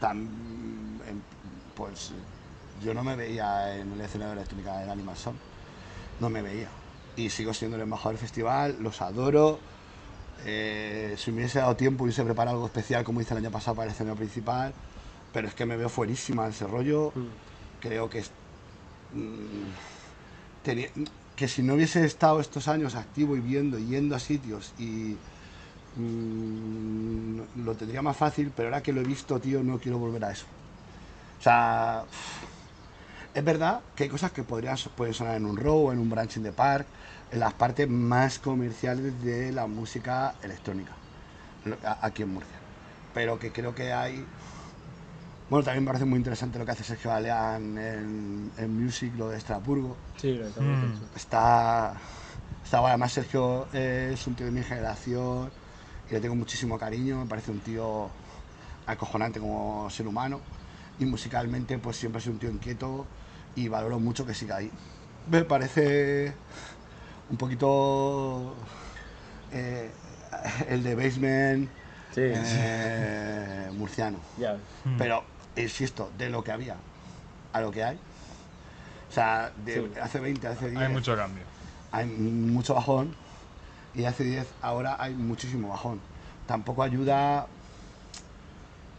tan, 0.00 0.18
em, 1.06 1.20
pues 1.76 2.12
yo 2.82 2.94
no 2.94 3.02
me 3.04 3.16
veía 3.16 3.76
en 3.76 3.92
el 3.92 4.00
escenario 4.00 4.34
de 4.34 4.40
electrónica 4.40 4.78
del 4.78 4.90
Animal 4.90 5.16
Sound. 5.16 5.38
No 6.20 6.28
me 6.30 6.42
veía. 6.42 6.68
Y 7.16 7.28
sigo 7.30 7.52
siendo 7.52 7.76
el 7.76 7.82
embajador 7.82 8.12
del 8.14 8.20
festival, 8.20 8.76
los 8.80 9.00
adoro. 9.02 9.58
Eh, 10.46 11.14
si 11.18 11.30
me 11.32 11.38
hubiese 11.38 11.58
dado 11.58 11.76
tiempo 11.76 12.04
hubiese 12.04 12.24
preparado 12.24 12.56
algo 12.56 12.66
especial 12.66 13.04
como 13.04 13.20
hice 13.20 13.34
el 13.34 13.38
año 13.44 13.50
pasado 13.50 13.76
para 13.76 13.86
el 13.88 13.92
escenario 13.94 14.16
principal. 14.16 14.72
Pero 15.32 15.48
es 15.48 15.54
que 15.54 15.66
me 15.66 15.76
veo 15.76 15.88
fuerísima 15.88 16.44
de 16.44 16.50
ese 16.50 16.66
rollo. 16.66 17.12
Mm. 17.14 17.26
Creo 17.80 18.08
que 18.10 18.20
es- 18.20 18.30
mm, 19.12 20.62
tenía- 20.64 20.88
que 21.40 21.48
si 21.48 21.62
no 21.62 21.72
hubiese 21.72 22.04
estado 22.04 22.38
estos 22.38 22.68
años 22.68 22.94
activo 22.94 23.34
y 23.34 23.40
viendo 23.40 23.78
y 23.78 23.86
yendo 23.86 24.14
a 24.14 24.18
sitios 24.18 24.74
y 24.78 25.16
mm, 25.96 27.64
lo 27.64 27.74
tendría 27.76 28.02
más 28.02 28.14
fácil, 28.14 28.52
pero 28.54 28.68
ahora 28.68 28.82
que 28.82 28.92
lo 28.92 29.00
he 29.00 29.04
visto, 29.04 29.40
tío, 29.40 29.62
no 29.62 29.78
quiero 29.78 29.96
volver 29.96 30.22
a 30.22 30.32
eso. 30.32 30.44
O 31.38 31.42
sea, 31.42 32.04
es 33.32 33.42
verdad 33.42 33.80
que 33.96 34.02
hay 34.02 34.10
cosas 34.10 34.32
que 34.32 34.42
podrían 34.42 34.76
pueden 34.94 35.14
sonar 35.14 35.36
en 35.36 35.46
un 35.46 35.56
row 35.56 35.90
en 35.90 35.98
un 35.98 36.10
branch 36.10 36.36
in 36.36 36.42
the 36.42 36.52
park, 36.52 36.86
en 37.32 37.40
las 37.40 37.54
partes 37.54 37.88
más 37.88 38.38
comerciales 38.38 39.24
de 39.24 39.50
la 39.50 39.66
música 39.66 40.34
electrónica, 40.42 40.92
aquí 42.02 42.20
en 42.20 42.34
Murcia. 42.34 42.58
Pero 43.14 43.38
que 43.38 43.50
creo 43.50 43.74
que 43.74 43.94
hay 43.94 44.26
bueno, 45.50 45.64
también 45.64 45.82
me 45.84 45.88
parece 45.88 46.04
muy 46.04 46.16
interesante 46.18 46.58
lo 46.58 46.64
que 46.64 46.70
hace 46.72 46.84
Sergio 46.84 47.10
Baleán 47.10 47.76
en, 47.76 48.52
en 48.56 48.82
Music, 48.84 49.12
lo 49.18 49.28
de 49.28 49.38
Estrasburgo. 49.38 49.96
Sí, 50.16 50.32
lo 50.34 50.46
estamos 50.46 50.78
Mm. 50.78 50.84
hecho. 50.94 51.04
Está, 51.16 51.94
está 52.64 52.78
guay. 52.78 52.90
Además, 52.90 53.12
Sergio 53.12 53.66
es 53.72 54.26
un 54.26 54.34
tío 54.36 54.46
de 54.46 54.52
mi 54.52 54.62
generación 54.62 55.50
y 56.08 56.12
le 56.14 56.20
tengo 56.20 56.36
muchísimo 56.36 56.78
cariño. 56.78 57.18
Me 57.18 57.26
parece 57.26 57.50
un 57.50 57.60
tío 57.60 58.08
acojonante 58.86 59.40
como 59.40 59.90
ser 59.90 60.06
humano. 60.06 60.40
Y 61.00 61.04
musicalmente, 61.04 61.78
pues 61.78 61.96
siempre 61.96 62.18
ha 62.18 62.22
sido 62.22 62.34
un 62.34 62.38
tío 62.38 62.50
inquieto 62.50 63.06
y 63.56 63.66
valoro 63.68 63.98
mucho 63.98 64.24
que 64.24 64.34
siga 64.34 64.56
ahí. 64.56 64.70
Me 65.30 65.42
parece 65.44 66.32
un 67.30 67.36
poquito 67.36 68.54
eh, 69.52 69.90
el 70.68 70.82
de 70.84 70.94
Basement 70.94 71.68
Sí, 72.14 72.20
eh, 72.24 73.70
murciano. 73.76 74.18
ya. 74.38 74.54
Mm. 74.84 74.96
Pero, 74.98 75.24
insisto, 75.56 76.10
de 76.18 76.30
lo 76.30 76.42
que 76.44 76.52
había 76.52 76.76
a 77.52 77.60
lo 77.60 77.70
que 77.70 77.82
hay. 77.84 77.98
O 79.08 79.12
sea, 79.12 79.50
de 79.64 79.74
Sí. 79.74 79.92
hace 80.00 80.20
20, 80.20 80.46
hace 80.46 80.70
10 80.70 80.82
Hay 80.82 80.88
mucho 80.88 81.16
cambio. 81.16 81.42
hay 81.92 82.06
mucho 82.06 82.74
bajón 82.74 83.14
y 83.94 84.04
hace 84.04 84.22
10 84.24 84.46
ahora 84.62 84.96
hay 85.00 85.14
muchísimo 85.14 85.68
bajón. 85.68 86.00
Tampoco 86.46 86.82
ayuda 86.82 87.46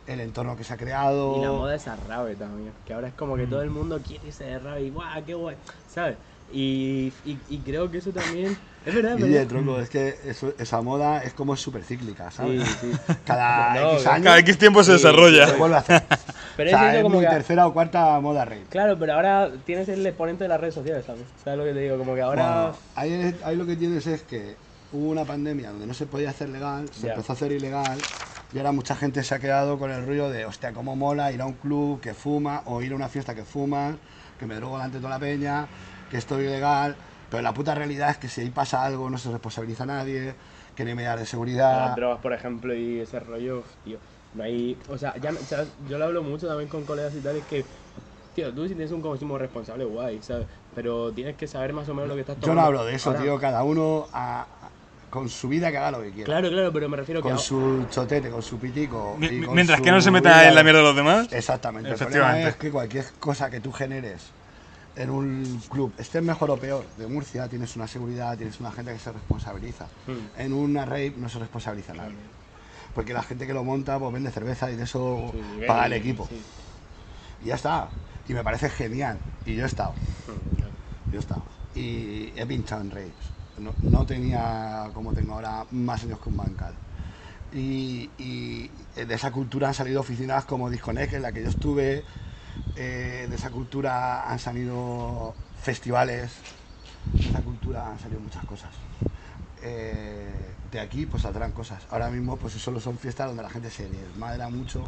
el 0.08 0.20
entorno 0.20 0.58
que 0.58 0.64
se 0.64 0.74
ha 0.74 0.78
creado. 0.78 1.38
Y 1.38 1.40
la 1.42 1.52
moda 1.52 1.76
es 1.76 1.88
a 1.88 1.96
rave 1.96 2.36
también. 2.36 2.74
Que 2.86 2.94
ahora 2.94 3.08
es 3.08 3.14
como 3.14 3.38
que 3.38 3.46
Mm. 3.48 3.50
todo 3.50 3.62
el 3.62 3.70
mundo 3.70 4.02
quiere 4.06 4.28
irse 4.28 4.44
de 4.44 4.60
rave 4.60 4.84
y 4.84 4.90
¡guau! 4.90 5.24
¡Qué 5.26 5.34
guay! 5.34 5.58
¿Sabes? 5.88 6.18
Y, 6.52 7.14
y, 7.24 7.40
y 7.48 7.60
creo 7.62 7.90
que 7.90 8.00
eso 8.00 8.12
también. 8.12 8.58
Es 8.84 8.96
verdad, 8.96 9.14
es 9.20 9.26
Y 9.26 9.30
de 9.30 9.46
tronco, 9.46 9.80
es 9.80 9.90
que 9.90 10.16
eso- 10.26 10.54
esa 10.58 10.82
moda 10.82 11.24
es 11.24 11.34
como 11.34 11.56
súper 11.56 11.84
cíclica, 11.84 12.32
¿sabes? 12.32 12.64
Sí, 12.68 12.92
sí. 12.92 12.92
Cada 13.26 13.76
No, 13.76 13.92
X 13.94 14.08
años 14.08 14.24
Cada 14.26 14.40
X 14.40 14.58
tiempo 14.58 14.84
se 14.84 14.92
Sí, 14.92 14.98
desarrolla. 14.98 15.48
se 15.48 15.56
vuelve 15.58 15.76
a 15.76 15.80
hacer. 15.80 16.04
Pero 16.58 16.70
o 16.70 16.74
sea, 16.80 16.90
es 16.92 16.98
es 16.98 17.04
como 17.04 17.20
mi 17.20 17.24
que. 17.26 17.30
tercera 17.32 17.68
o 17.68 17.74
cuarta 17.74 18.20
moda 18.20 18.44
rey. 18.46 18.64
Claro, 18.70 18.98
pero 19.00 19.14
ahora 19.14 19.50
tienes 19.66 19.88
el 19.90 20.06
exponente 20.06 20.44
de 20.44 20.48
las 20.50 20.60
redes 20.60 20.74
sociales, 20.76 21.06
¿sabes? 21.06 21.24
¿Sabes 21.44 21.58
lo 21.60 21.66
que 21.66 21.74
te 21.74 21.80
digo? 21.80 21.98
Como 21.98 22.14
que 22.14 22.22
ahora. 22.22 22.44
Bueno, 22.44 22.78
ahí, 22.96 23.36
ahí 23.46 23.56
lo 23.56 23.66
que 23.66 23.76
tienes 23.78 24.06
es 24.06 24.22
que 24.24 24.56
hubo 24.92 25.10
una 25.10 25.24
pandemia 25.24 25.70
donde 25.72 25.88
no 25.88 25.94
se 25.94 26.06
podía 26.06 26.30
hacer 26.30 26.50
legal, 26.50 26.90
se 26.94 27.08
Ya. 27.08 27.14
empezó 27.14 27.32
a 27.32 27.36
hacer 27.36 27.52
ilegal 27.54 27.98
y 28.54 28.58
ahora 28.58 28.74
mucha 28.74 28.96
gente 28.96 29.24
se 29.24 29.34
ha 29.34 29.40
quedado 29.40 29.80
con 29.80 29.92
el 29.92 30.06
rollo 30.06 30.30
de, 30.30 30.46
hostia, 30.46 30.74
cómo 30.74 30.96
mola 30.98 31.32
ir 31.32 31.42
a 31.42 31.46
un 31.46 31.54
club 31.54 32.02
que 32.02 32.14
fuma 32.14 32.64
o 32.66 32.82
ir 32.82 32.92
a 32.92 32.96
una 32.96 33.08
fiesta 33.08 33.34
que 33.34 33.46
fuma, 33.46 33.96
que 34.38 34.46
me 34.46 34.56
drogo 34.56 34.76
delante 34.76 34.98
de 34.98 35.02
toda 35.02 35.14
la 35.16 35.20
peña, 35.20 35.68
que 36.10 36.18
estoy 36.18 36.44
ilegal. 36.46 36.96
Pero 37.32 37.42
la 37.42 37.54
puta 37.54 37.74
realidad 37.74 38.12
es 38.12 38.18
que 38.18 38.28
si 38.28 38.42
ahí 38.42 38.50
pasa 38.50 38.86
algo 38.86 39.10
no 39.10 39.18
se 39.18 39.32
responsabiliza 39.32 39.84
a 39.84 39.88
nadie, 39.88 40.36
que 40.76 40.84
no 40.84 40.90
hay 40.90 40.96
medidas 40.96 41.20
de 41.20 41.26
seguridad. 41.26 41.88
las 41.88 41.96
drogas, 41.96 42.20
por 42.20 42.34
ejemplo, 42.34 42.76
y 42.76 43.00
ese 43.00 43.20
rollo, 43.22 43.64
tío. 43.86 43.98
No 44.36 44.44
hay. 44.44 44.78
O 44.90 44.98
sea, 44.98 45.16
ya, 45.18 45.32
no- 45.32 45.40
o 45.40 45.44
sea, 45.44 45.66
yo 45.90 45.98
lo 45.98 46.06
hablo 46.06 46.22
mucho 46.24 46.48
también 46.48 46.70
con 46.70 46.84
colegas 46.84 47.14
y 47.16 47.22
tal, 47.22 47.38
es 47.38 47.46
que. 47.46 47.66
Tío, 48.36 48.54
tú 48.54 48.64
si 48.64 48.76
tienes 48.76 48.92
un 48.92 49.02
consumo 49.02 49.38
responsable, 49.38 49.84
guay, 49.84 50.22
¿sabes? 50.22 50.46
Pero 50.76 51.12
tienes 51.12 51.36
que 51.36 51.48
saber 51.48 51.74
más 51.74 51.88
o 51.90 51.94
menos 51.94 52.08
lo 52.10 52.16
que 52.16 52.22
estás 52.22 52.36
Yo 52.38 52.42
tomando. 52.44 52.62
no 52.62 52.68
hablo 52.68 52.86
de 52.86 52.96
eso, 52.96 53.10
Ahora- 53.10 53.22
tío, 53.24 53.40
cada 53.40 53.64
uno 53.64 54.08
a- 54.14 54.42
a- 54.42 54.48
con 55.10 55.28
su 55.28 55.50
vida 55.50 55.70
que 55.72 55.78
haga 55.78 55.92
lo 55.92 56.02
que 56.02 56.12
quiera. 56.12 56.26
Claro, 56.26 56.50
claro, 56.50 56.72
pero 56.72 56.88
me 56.88 56.96
refiero 56.96 57.22
que. 57.22 57.28
Con 57.28 57.38
su 57.40 57.86
chotete, 57.90 58.30
con 58.30 58.42
su 58.42 58.58
pitico. 58.58 59.16
y 59.18 59.20
Mi- 59.20 59.46
con 59.46 59.56
Mientras 59.56 59.80
su 59.80 59.84
que 59.84 59.92
no 59.92 60.00
se 60.00 60.12
meta 60.12 60.30
vida 60.30 60.48
en 60.50 60.56
la 60.56 60.64
mierda 60.64 60.80
de 60.80 60.86
los 60.86 60.96
demás. 60.96 61.28
Exactamente. 61.32 61.90
El 61.90 61.96
Efectivamente. 61.96 62.32
problema 62.36 62.50
es 62.50 62.56
que 62.56 62.72
cualquier 62.72 63.06
cosa 63.20 63.50
que 63.50 63.60
tú 63.60 63.74
generes 63.74 64.32
en 65.02 65.10
un 65.10 65.62
club, 65.70 65.94
estés 65.98 66.22
mejor 66.24 66.52
o 66.52 66.58
peor, 66.58 66.86
de 66.98 67.08
Murcia, 67.08 67.48
tienes 67.48 67.76
una 67.76 67.88
seguridad, 67.88 68.38
tienes 68.38 68.60
una 68.60 68.72
gente 68.72 68.94
que 68.94 69.00
se 69.00 69.12
responsabiliza. 69.12 69.86
Mm. 70.08 70.40
En 70.42 70.54
una 70.54 70.86
rave 70.86 71.14
no 71.18 71.28
se 71.30 71.40
responsabiliza 71.40 71.94
nadie. 71.94 72.16
Porque 72.94 73.14
la 73.14 73.24
gente 73.24 73.48
que 73.48 73.54
lo 73.54 73.64
monta 73.64 73.98
pues 74.00 74.12
vende 74.14 74.32
cerveza 74.32 74.70
y 74.72 74.76
de 74.76 74.84
eso 74.84 75.32
Sí, 75.34 75.66
paga 75.66 75.86
el 75.86 75.94
equipo. 75.94 76.28
sí. 76.28 76.42
Y 77.44 77.48
ya 77.48 77.56
está. 77.56 77.90
Y 78.28 78.34
me 78.34 78.44
parece 78.44 78.70
genial. 78.70 79.18
Y 79.46 79.56
yo 79.56 79.64
he 79.64 79.68
estado. 79.68 79.94
Mm, 80.28 81.12
Yo 81.12 81.18
he 81.18 81.20
estado. 81.20 81.44
Y 81.74 82.34
he 82.40 82.46
pinchado 82.46 82.82
en 82.82 82.92
raves. 82.92 83.14
No, 83.58 83.74
no 83.84 84.06
tenía, 84.06 84.90
como 84.94 85.14
tengo 85.14 85.34
ahora, 85.34 85.66
más 85.72 86.04
años 86.04 86.20
que 86.20 86.30
un 86.30 86.38
bancal. 86.38 86.74
Y, 87.54 88.10
y 88.18 88.70
de 88.96 89.14
esa 89.14 89.32
cultura 89.32 89.68
han 89.70 89.74
salido 89.74 90.00
oficinas 90.02 90.46
como 90.46 90.70
Disconnect, 90.70 91.14
en 91.14 91.22
la 91.22 91.32
que 91.32 91.44
yo 91.44 91.50
estuve. 91.50 92.04
Eh, 92.76 93.28
de 93.30 93.36
esa 93.36 93.50
cultura 93.50 94.30
han 94.32 94.40
salido 94.40 95.36
festivales. 95.62 96.32
De 97.22 97.30
esa 97.30 97.42
cultura 97.42 97.90
han 97.92 98.00
salido 98.00 98.20
muchas 98.22 98.44
cosas. 98.46 98.72
Eh, 99.64 100.56
de 100.72 100.80
aquí 100.80 101.06
pues 101.06 101.24
saldrán 101.24 101.52
cosas. 101.52 101.86
Ahora 101.90 102.10
mismo 102.10 102.38
pues 102.38 102.54
solo 102.54 102.80
son 102.80 102.98
fiestas 102.98 103.28
donde 103.28 103.44
la 103.44 103.50
gente 103.50 103.70
se 103.70 103.88
desmadra 103.88 104.50
mucho, 104.50 104.84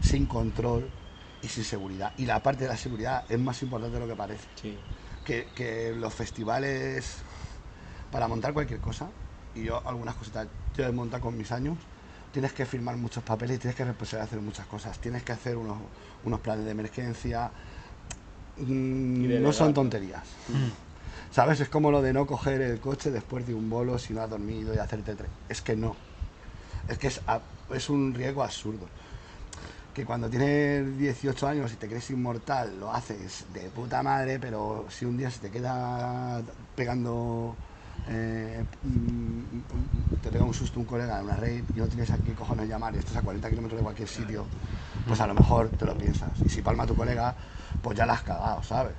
sin 0.00 0.26
control 0.26 0.90
y 1.42 1.48
sin 1.48 1.64
seguridad. 1.64 2.12
Y 2.16 2.26
la 2.26 2.42
parte 2.42 2.64
de 2.64 2.70
la 2.70 2.76
seguridad 2.76 3.24
es 3.28 3.38
más 3.38 3.60
importante 3.62 3.94
de 3.94 4.00
lo 4.00 4.06
que 4.08 4.16
parece 4.16 4.48
Sí. 4.54 4.78
que, 5.24 5.48
que 5.54 5.92
los 5.94 6.14
festivales, 6.14 7.18
para 8.10 8.28
montar 8.28 8.52
cualquier 8.54 8.80
cosa, 8.80 9.10
y 9.54 9.64
yo 9.64 9.86
algunas 9.86 10.14
cositas, 10.14 10.48
yo 10.74 10.84
he 10.84 10.92
montado 10.92 11.22
con 11.22 11.36
mis 11.36 11.52
años, 11.52 11.76
tienes 12.32 12.52
que 12.52 12.64
firmar 12.66 12.96
muchos 12.96 13.22
papeles 13.22 13.56
y 13.56 13.58
tienes 13.60 13.76
que 13.76 13.84
responsabilizar 13.84 14.28
hacer 14.28 14.40
muchas 14.40 14.66
cosas. 14.66 14.98
Tienes 14.98 15.22
que 15.22 15.32
hacer 15.32 15.56
unos, 15.56 15.78
unos 16.24 16.40
planes 16.40 16.64
de 16.64 16.70
emergencia. 16.70 17.50
Mm, 18.56 19.42
no 19.42 19.52
son 19.52 19.74
tonterías. 19.74 20.22
¿Sabes? 21.30 21.60
Es 21.60 21.68
como 21.68 21.90
lo 21.90 22.02
de 22.02 22.12
no 22.12 22.26
coger 22.26 22.60
el 22.60 22.80
coche 22.80 23.10
después 23.10 23.46
de 23.46 23.54
un 23.54 23.70
bolo 23.70 23.98
si 23.98 24.12
no 24.12 24.20
has 24.22 24.30
dormido 24.30 24.74
y 24.74 24.78
hacerte 24.78 25.14
tres. 25.14 25.30
Es 25.48 25.60
que 25.62 25.76
no. 25.76 25.94
Es 26.88 26.98
que 26.98 27.06
es, 27.06 27.20
a- 27.26 27.40
es 27.74 27.88
un 27.88 28.14
riesgo 28.14 28.42
absurdo. 28.42 28.86
que 29.94 30.04
cuando 30.04 30.30
tienes 30.30 30.96
18 30.98 31.48
años 31.48 31.72
y 31.72 31.76
te 31.76 31.88
crees 31.88 32.10
inmortal 32.10 32.78
lo 32.78 32.92
haces 32.92 33.44
de 33.52 33.68
puta 33.70 34.02
madre, 34.04 34.38
pero 34.38 34.86
si 34.88 35.04
un 35.04 35.16
día 35.16 35.30
se 35.32 35.40
te 35.40 35.50
queda 35.50 36.42
pegando, 36.76 37.56
eh, 38.08 38.64
mm, 38.82 40.20
te 40.22 40.30
pega 40.30 40.44
un 40.44 40.54
susto 40.54 40.80
un 40.80 40.86
colega 40.86 41.18
en 41.18 41.24
una 41.24 41.36
raid 41.36 41.64
y 41.74 41.78
no 41.78 41.86
tienes 41.86 42.10
a 42.10 42.18
qué 42.18 42.34
cojones 42.34 42.68
llamar 42.68 42.94
y 42.94 42.98
estás 42.98 43.16
a 43.16 43.22
40 43.22 43.48
kilómetros 43.50 43.78
de 43.78 43.82
cualquier 43.82 44.08
sitio, 44.08 44.46
pues 45.06 45.20
a 45.20 45.26
lo 45.26 45.34
mejor 45.34 45.70
te 45.70 45.84
lo 45.84 45.96
piensas. 45.96 46.42
Y 46.44 46.50
si 46.50 46.62
palma 46.62 46.86
tu 46.86 46.94
colega, 46.94 47.34
pues 47.82 47.96
ya 47.96 48.06
la 48.06 48.14
has 48.14 48.22
cagado, 48.22 48.62
¿sabes? 48.62 48.94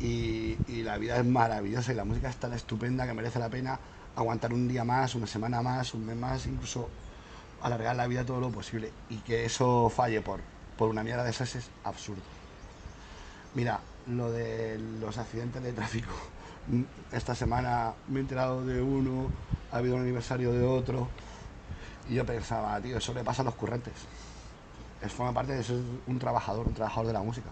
Y, 0.00 0.58
y 0.68 0.82
la 0.82 0.96
vida 0.98 1.18
es 1.18 1.24
maravillosa 1.24 1.92
y 1.92 1.96
la 1.96 2.04
música 2.04 2.28
es 2.28 2.36
tan 2.36 2.52
estupenda 2.52 3.06
que 3.06 3.14
merece 3.14 3.38
la 3.38 3.48
pena 3.48 3.78
aguantar 4.16 4.52
un 4.52 4.68
día 4.68 4.84
más, 4.84 5.14
una 5.14 5.26
semana 5.26 5.62
más, 5.62 5.94
un 5.94 6.06
mes 6.06 6.16
más, 6.16 6.46
incluso 6.46 6.88
alargar 7.62 7.96
la 7.96 8.06
vida 8.06 8.24
todo 8.24 8.40
lo 8.40 8.50
posible. 8.50 8.92
Y 9.10 9.16
que 9.18 9.44
eso 9.44 9.90
falle 9.90 10.20
por, 10.20 10.40
por 10.76 10.88
una 10.88 11.02
mierda 11.02 11.24
de 11.24 11.30
esas 11.30 11.54
es 11.56 11.68
absurdo. 11.84 12.22
Mira, 13.54 13.80
lo 14.06 14.30
de 14.30 14.78
los 15.00 15.18
accidentes 15.18 15.62
de 15.62 15.72
tráfico. 15.72 16.12
Esta 17.12 17.34
semana 17.34 17.94
me 18.08 18.18
he 18.18 18.22
enterado 18.22 18.64
de 18.64 18.82
uno, 18.82 19.30
ha 19.72 19.78
habido 19.78 19.96
un 19.96 20.02
aniversario 20.02 20.52
de 20.52 20.64
otro. 20.64 21.08
Y 22.08 22.14
yo 22.14 22.24
pensaba, 22.24 22.80
tío, 22.80 22.98
eso 22.98 23.14
le 23.14 23.24
pasa 23.24 23.42
a 23.42 23.44
los 23.44 23.54
currentes. 23.54 23.94
Es 25.02 25.12
forma 25.12 25.32
parte 25.32 25.52
de 25.52 25.62
ser 25.62 25.80
un 26.06 26.18
trabajador, 26.18 26.66
un 26.66 26.74
trabajador 26.74 27.06
de 27.06 27.12
la 27.12 27.22
música. 27.22 27.48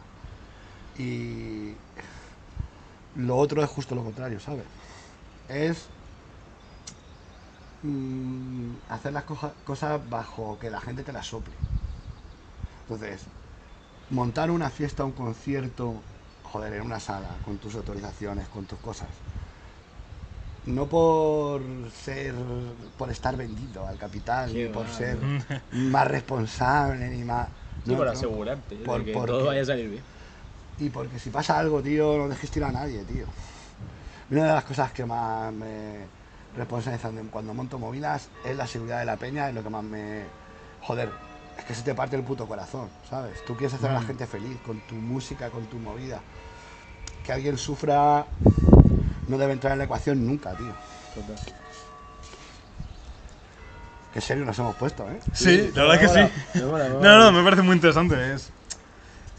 Y 0.98 1.72
lo 3.16 3.36
otro 3.36 3.62
es 3.62 3.70
justo 3.70 3.94
lo 3.94 4.02
contrario, 4.02 4.40
¿sabes? 4.40 4.64
Es 5.48 5.86
mm, 7.82 8.72
hacer 8.90 9.12
las 9.12 9.24
cosas 9.24 10.10
bajo 10.10 10.58
que 10.58 10.70
la 10.70 10.80
gente 10.80 11.02
te 11.02 11.12
las 11.12 11.26
sople. 11.26 11.54
Entonces, 12.82 13.22
montar 14.10 14.50
una 14.50 14.70
fiesta, 14.70 15.04
un 15.04 15.12
concierto, 15.12 15.94
joder, 16.52 16.72
en 16.74 16.82
una 16.82 17.00
sala, 17.00 17.28
con 17.44 17.58
tus 17.58 17.74
autorizaciones, 17.74 18.48
con 18.48 18.64
tus 18.66 18.78
cosas. 18.78 19.08
No 20.66 20.86
por 20.88 21.62
ser, 21.92 22.34
por 22.96 23.10
estar 23.10 23.36
vendido 23.36 23.86
al 23.86 23.98
capital, 23.98 24.52
Qué 24.52 24.64
ni 24.64 24.68
por 24.74 24.88
ser 24.88 25.16
más 25.72 26.08
responsable, 26.08 27.08
ni 27.10 27.22
más... 27.24 27.48
Sí, 27.84 27.92
no, 27.92 27.98
por 27.98 28.08
asegurarte 28.08 28.76
Por- 28.76 28.98
de 29.00 29.04
que 29.06 29.12
porque- 29.12 29.32
todo 29.32 29.46
vaya 29.46 29.62
a 29.62 29.64
salir 29.64 29.88
bien. 29.90 30.04
Y 30.78 30.90
porque 30.90 31.18
si 31.18 31.30
pasa 31.30 31.58
algo, 31.58 31.80
tío, 31.82 32.18
no 32.18 32.28
dejes 32.28 32.50
tirar 32.50 32.70
a 32.70 32.72
nadie, 32.80 33.02
tío. 33.04 33.26
Una 34.30 34.42
de 34.44 34.52
las 34.54 34.64
cosas 34.64 34.92
que 34.92 35.06
más 35.06 35.52
me 35.52 36.06
responsabilizan 36.56 37.28
cuando 37.28 37.54
monto 37.54 37.78
movidas 37.78 38.28
es 38.44 38.56
la 38.56 38.66
seguridad 38.66 38.98
de 38.98 39.04
la 39.06 39.16
peña, 39.16 39.48
es 39.48 39.54
lo 39.54 39.62
que 39.62 39.70
más 39.70 39.84
me... 39.84 40.24
Joder, 40.82 41.10
es 41.58 41.64
que 41.64 41.74
se 41.74 41.82
te 41.82 41.94
parte 41.94 42.16
el 42.16 42.24
puto 42.24 42.46
corazón, 42.46 42.90
¿sabes? 43.08 43.42
Tú 43.46 43.56
quieres 43.56 43.74
hacer 43.74 43.90
a 43.90 43.94
la 43.94 44.00
Mm. 44.00 44.06
gente 44.06 44.26
feliz 44.26 44.58
con 44.66 44.80
tu 44.80 44.96
música, 44.96 45.48
con 45.50 45.64
tu 45.66 45.78
movida. 45.78 46.20
Que 47.26 47.32
alguien 47.32 47.58
sufra 47.58 48.24
no 49.28 49.36
debe 49.38 49.52
entrar 49.52 49.72
en 49.72 49.78
la 49.78 49.84
ecuación 49.84 50.24
nunca, 50.24 50.54
tío. 50.54 50.72
Total. 51.14 51.36
Qué 54.14 54.20
serio 54.20 54.44
nos 54.44 54.58
hemos 54.58 54.76
puesto, 54.76 55.06
¿eh? 55.10 55.18
Sí, 55.32 55.70
la 55.74 55.82
verdad 55.84 56.00
que 56.00 56.08
sí. 56.08 56.58
Me 56.58 56.64
mola, 56.64 56.84
me 56.84 56.90
No, 56.90 56.98
mola. 57.00 57.18
no, 57.18 57.32
me 57.32 57.42
parece 57.44 57.62
muy 57.62 57.74
interesante. 57.76 58.32
Es, 58.32 58.50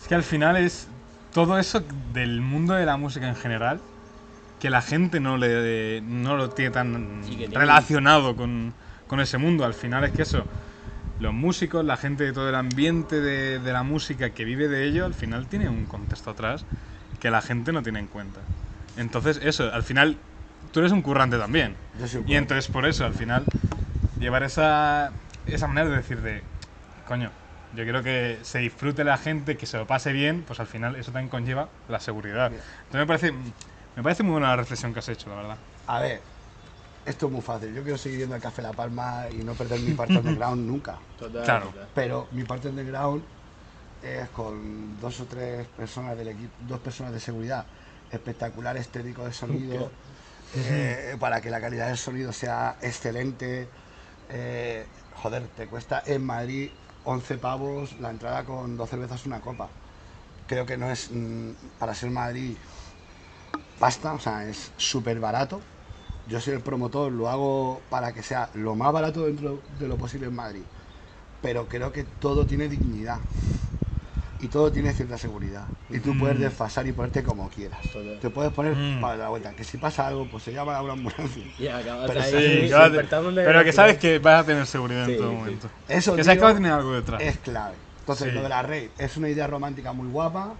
es 0.01 0.07
que 0.07 0.15
al 0.15 0.23
final 0.23 0.57
es 0.57 0.87
todo 1.33 1.57
eso 1.57 1.81
del 2.13 2.41
mundo 2.41 2.73
de 2.73 2.85
la 2.85 2.97
música 2.97 3.27
en 3.27 3.35
general 3.35 3.79
que 4.59 4.69
la 4.69 4.81
gente 4.81 5.19
no, 5.19 5.37
le, 5.37 6.01
no 6.01 6.35
lo 6.35 6.49
tiene 6.49 6.71
tan 6.71 7.21
relacionado 7.53 8.35
con, 8.35 8.73
con 9.07 9.19
ese 9.19 9.37
mundo. 9.37 9.65
Al 9.65 9.73
final 9.73 10.03
es 10.03 10.11
que 10.11 10.23
eso, 10.23 10.43
los 11.19 11.33
músicos, 11.33 11.85
la 11.85 11.97
gente 11.97 12.23
de 12.23 12.33
todo 12.33 12.49
el 12.49 12.55
ambiente 12.55 13.19
de, 13.21 13.59
de 13.59 13.73
la 13.73 13.83
música 13.83 14.31
que 14.31 14.45
vive 14.45 14.67
de 14.67 14.83
ello, 14.85 15.05
al 15.05 15.13
final 15.13 15.47
tiene 15.47 15.69
un 15.69 15.85
contexto 15.85 16.31
atrás 16.31 16.65
que 17.19 17.31
la 17.31 17.41
gente 17.41 17.71
no 17.71 17.83
tiene 17.83 17.99
en 17.99 18.07
cuenta. 18.07 18.47
Entonces, 18.95 19.39
eso, 19.43 19.71
al 19.71 19.83
final, 19.83 20.21
tú 20.71 20.79
eres 20.79 20.91
un 20.91 21.01
currante 21.01 21.37
también. 21.37 21.77
Yo 21.93 22.07
soy 22.07 22.21
un 22.21 22.27
Y 22.27 22.35
entonces 22.35 22.67
por 22.69 22.85
eso, 22.85 23.05
al 23.05 23.13
final, 23.13 23.49
llevar 24.17 24.43
esa, 24.43 25.13
esa 25.45 25.67
manera 25.67 25.89
de 25.89 25.97
decir 25.97 26.21
de, 26.21 26.45
coño, 27.05 27.33
yo 27.71 27.83
quiero 27.83 28.03
que 28.03 28.39
se 28.43 28.59
disfrute 28.59 29.03
la 29.03 29.17
gente, 29.17 29.57
que 29.57 29.65
se 29.65 29.77
lo 29.77 29.87
pase 29.87 30.13
bien, 30.13 30.43
pues 30.45 30.59
al 30.59 30.67
final 30.67 30.95
eso 30.95 31.11
también 31.11 31.29
conlleva 31.29 31.71
la 31.87 31.99
seguridad. 31.99 32.51
Bien. 32.51 32.63
Entonces 32.83 33.01
me 33.01 33.07
parece, 33.07 33.31
me 33.33 34.03
parece 34.03 34.23
muy 34.23 34.33
buena 34.33 34.49
la 34.49 34.55
reflexión 34.57 34.93
que 34.93 34.99
has 34.99 35.09
hecho, 35.09 35.29
la 35.29 35.35
verdad. 35.35 35.59
A 35.85 35.99
ver, 36.01 36.23
esto 37.05 37.27
es 37.27 37.31
muy 37.33 37.41
fácil. 37.41 37.73
Yo 37.73 37.83
quiero 37.83 37.97
seguir 37.97 38.19
yendo 38.19 38.35
al 38.35 38.41
Café 38.41 38.61
La 38.61 38.75
Palma 38.75 39.29
y 39.31 39.43
no 39.43 39.57
perder 39.57 39.81
mi 39.81 39.93
parte 39.93 40.19
underground 40.19 40.65
nunca. 40.67 41.03
Total, 41.17 41.45
Claro. 41.45 41.67
total. 41.69 41.91
Pero 41.93 42.29
mi 42.31 42.45
parte 42.45 42.69
underground 42.69 43.27
es 44.15 44.29
con 44.29 44.99
dos 44.99 45.19
o 45.19 45.25
tres 45.25 45.67
personas 45.67 46.17
del 46.17 46.29
equipo, 46.29 46.53
dos 46.67 46.79
personas 46.79 47.13
de 47.13 47.19
seguridad, 47.19 47.65
espectaculares 48.11 48.87
técnicos 48.87 49.25
de 49.25 49.33
sonido, 49.33 49.91
eh, 50.55 51.15
para 51.19 51.41
que 51.41 51.49
la 51.49 51.61
calidad 51.61 51.87
del 51.87 51.97
sonido 51.97 52.31
sea 52.31 52.77
excelente. 52.81 53.67
Eh, 54.29 54.85
joder, 55.15 55.47
te 55.55 55.67
cuesta 55.67 56.03
en 56.05 56.25
Madrid 56.25 56.69
11 57.05 57.37
pavos 57.37 57.99
la 57.99 58.09
entrada 58.09 58.43
con 58.43 58.77
dos 58.77 58.89
cervezas 58.89 59.25
una 59.25 59.39
copa. 59.39 59.69
Creo 60.47 60.65
que 60.65 60.77
no 60.77 60.91
es 60.91 61.09
mm, 61.11 61.51
para 61.79 61.93
ser 61.93 62.09
Madrid 62.09 62.55
pasta, 63.79 64.13
o 64.13 64.19
sea, 64.19 64.47
es 64.47 64.71
súper 64.77 65.19
barato. 65.19 65.61
Yo 66.27 66.41
soy 66.41 66.55
el 66.55 66.61
promotor, 66.61 67.11
lo 67.11 67.29
hago 67.29 67.81
para 67.89 68.13
que 68.13 68.21
sea 68.21 68.49
lo 68.53 68.75
más 68.75 68.91
barato 68.91 69.25
dentro 69.25 69.61
de 69.79 69.87
lo 69.87 69.97
posible 69.97 70.27
en 70.27 70.35
Madrid. 70.35 70.63
Pero 71.41 71.67
creo 71.69 71.91
que 71.93 72.03
todo 72.03 72.45
tiene 72.45 72.67
dignidad. 72.67 73.19
Y 74.39 74.49
todo 74.49 74.71
tiene 74.71 74.93
cierta 74.93 75.17
seguridad. 75.17 75.65
Y 75.89 75.99
tú 75.99 76.15
puedes 76.17 76.37
Mm. 76.37 76.41
desfasar 76.41 76.85
y 76.85 76.91
ponerte 76.91 77.23
como 77.23 77.49
quieras. 77.49 77.81
Total. 77.91 78.19
Te 78.19 78.29
puedes 78.29 78.53
poner 78.53 78.75
Mm. 78.75 79.01
para 79.01 79.17
la 79.17 79.29
vuelta. 79.29 79.51
Que 79.53 79.63
si 79.63 79.77
pasa 79.77 80.05
algo, 80.07 80.27
pues 80.29 80.43
se 80.43 80.53
llama 80.53 80.75
a 80.77 80.83
una 80.83 80.93
ambulancia. 80.93 81.43
Y 81.59 81.67
acabas 81.67 82.07
Pero 82.07 82.21
ahí 82.21 82.31
sí, 82.31 82.71
pero 83.35 83.53
la 83.53 83.63
que 83.63 83.73
sabes 83.73 83.97
que 83.97 84.19
vas 84.19 84.43
a 84.43 84.45
tener 84.45 84.65
seguridad 84.67 85.05
Sí, 85.07 85.13
en 85.13 85.17
todo 85.17 85.29
sí. 85.31 85.35
momento. 85.35 85.69
Eso, 85.87 86.15
que 86.15 86.23
sabes 86.23 86.37
que 86.37 86.45
va 86.45 86.51
a 86.51 86.55
tener 86.55 86.71
algo 86.71 86.93
detrás. 86.93 87.19
es 87.21 87.37
clave. 87.37 87.75
Entonces, 88.01 88.27
Sí. 88.29 88.33
lo 88.35 88.43
de 88.43 88.49
la 88.49 88.61
raid 88.61 88.89
es 88.99 89.17
una 89.17 89.27
idea 89.29 89.47
romántica 89.47 89.91
muy 89.93 90.07
guapa. 90.07 90.53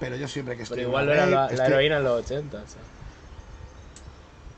Pero 0.00 0.16
yo 0.16 0.26
siempre 0.26 0.56
que 0.56 0.64
estoy 0.64 0.78
Pero 0.78 0.88
en 0.88 0.90
igual 0.90 1.04
una 1.04 1.14
no 1.14 1.20
era 1.22 1.24
rave, 1.24 1.36
la, 1.36 1.46
la 1.46 1.52
estoy- 1.54 1.66
heroína 1.72 1.96
en 1.98 2.04
los 2.04 2.24
80. 2.24 2.56
o 2.58 2.66
sea. 2.66 2.80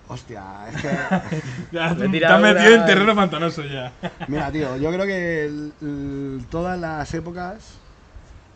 Hostia, 0.09 0.43
es 0.73 0.83
que. 0.83 0.89
Ya, 1.73 1.95
Me 1.95 2.19
te 2.19 2.25
has 2.27 2.41
metido 2.41 2.75
en 2.75 2.87
terreno 2.87 3.15
pantanoso 3.15 3.63
ya. 3.65 3.93
Mira, 4.29 4.51
tío, 4.51 4.77
yo 4.77 4.91
creo 4.93 5.05
que 5.05 5.45
el- 5.45 5.73
el- 5.83 6.47
todas 6.49 6.79
las 6.79 7.13
épocas, 7.13 7.75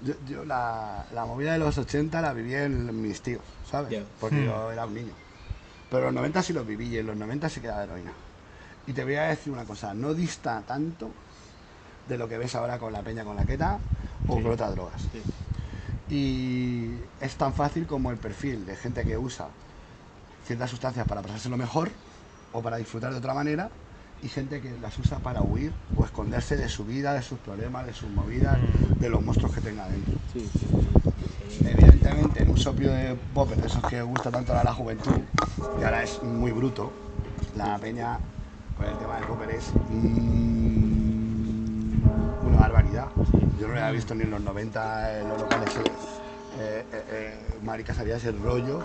yo, 0.00 0.14
yo 0.24 0.44
la, 0.44 1.06
la 1.10 1.24
movida 1.26 1.52
de 1.52 1.58
los 1.58 1.78
80 1.78 2.20
la 2.22 2.32
viví 2.32 2.54
en 2.54 3.00
mis 3.00 3.22
tíos, 3.22 3.44
¿sabes? 3.64 3.96
Porque 4.18 4.36
Hmm. 4.36 4.44
yo 4.44 4.72
era 4.72 4.86
un 4.86 4.94
niño. 4.94 5.14
Pero 5.88 6.00
en 6.00 6.06
los 6.06 6.14
90 6.14 6.42
sí 6.42 6.52
los 6.52 6.66
viví 6.66 6.88
y 6.88 6.98
en 6.98 7.06
los 7.06 7.16
90 7.16 7.48
sí 7.48 7.60
quedaba 7.60 7.84
heroína. 7.84 8.14
Y 8.86 8.92
te 8.94 9.04
voy 9.04 9.16
a 9.16 9.24
decir 9.24 9.52
una 9.52 9.64
cosa, 9.66 9.94
no 9.94 10.14
dista 10.14 10.62
tanto 10.66 11.14
de 12.06 12.18
lo 12.18 12.28
que 12.28 12.38
ves 12.38 12.54
ahora 12.54 12.78
con 12.78 12.92
la 12.92 13.02
peña 13.02 13.24
con 13.24 13.36
la 13.36 13.46
queta 13.46 13.80
o 14.26 14.36
Sí. 14.36 14.42
con 14.42 14.52
otras 14.52 14.72
drogas. 14.72 15.10
Sí. 15.12 15.22
Y 16.08 17.02
es 17.20 17.36
tan 17.36 17.54
fácil 17.54 17.86
como 17.86 18.10
el 18.10 18.18
perfil 18.18 18.66
de 18.66 18.76
gente 18.76 19.04
que 19.04 19.16
usa 19.18 19.48
ciertas 20.44 20.70
sustancias 20.70 21.06
para 21.06 21.22
pasárselo 21.22 21.56
mejor 21.56 21.92
o 22.52 22.62
para 22.62 22.76
disfrutar 22.78 23.12
de 23.12 23.18
otra 23.18 23.34
manera 23.34 23.70
y 24.22 24.28
gente 24.28 24.60
que 24.60 24.70
las 24.80 24.98
usa 24.98 25.18
para 25.18 25.42
huir 25.42 25.72
o 25.96 26.04
esconderse 26.04 26.56
de 26.56 26.68
su 26.68 26.84
vida, 26.84 27.14
de 27.14 27.22
sus 27.22 27.38
problemas, 27.38 27.86
de 27.86 27.94
sus 27.94 28.10
movidas, 28.10 28.58
de 29.00 29.08
los 29.08 29.22
monstruos 29.22 29.54
que 29.54 29.60
tenga 29.60 29.88
dentro. 29.88 30.12
Sí, 30.32 30.40
sí, 30.40 30.66
sí. 30.68 31.66
Evidentemente, 31.66 32.42
en 32.42 32.50
un 32.50 32.56
sopio 32.56 32.90
de 32.92 33.16
popper, 33.34 33.58
de 33.60 33.66
esos 33.66 33.82
que 33.84 34.00
gusta 34.02 34.30
tanto 34.30 34.54
a 34.54 34.64
la 34.64 34.72
juventud, 34.74 35.12
y 35.80 35.82
ahora 35.82 36.02
es 36.02 36.22
muy 36.22 36.52
bruto, 36.52 36.92
la 37.56 37.78
peña 37.78 38.18
con 38.76 38.86
el 38.86 38.96
tema 38.98 39.16
del 39.16 39.24
popper 39.26 39.50
es 39.50 39.72
mm, 39.74 40.46
una 42.46 42.58
barbaridad. 42.58 43.08
Yo 43.58 43.68
no 43.68 43.74
lo 43.74 43.80
había 43.80 43.92
visto 43.92 44.14
ni 44.14 44.22
en 44.22 44.30
los 44.30 44.40
90 44.40 45.20
en 45.20 45.28
los 45.28 45.38
locales. 45.38 45.76
eh, 45.76 45.80
eh, 46.58 46.84
eh, 46.92 47.04
eh, 47.08 47.58
Marica 47.62 47.94
sabía 47.94 48.16
ese 48.16 48.32
rollo 48.32 48.80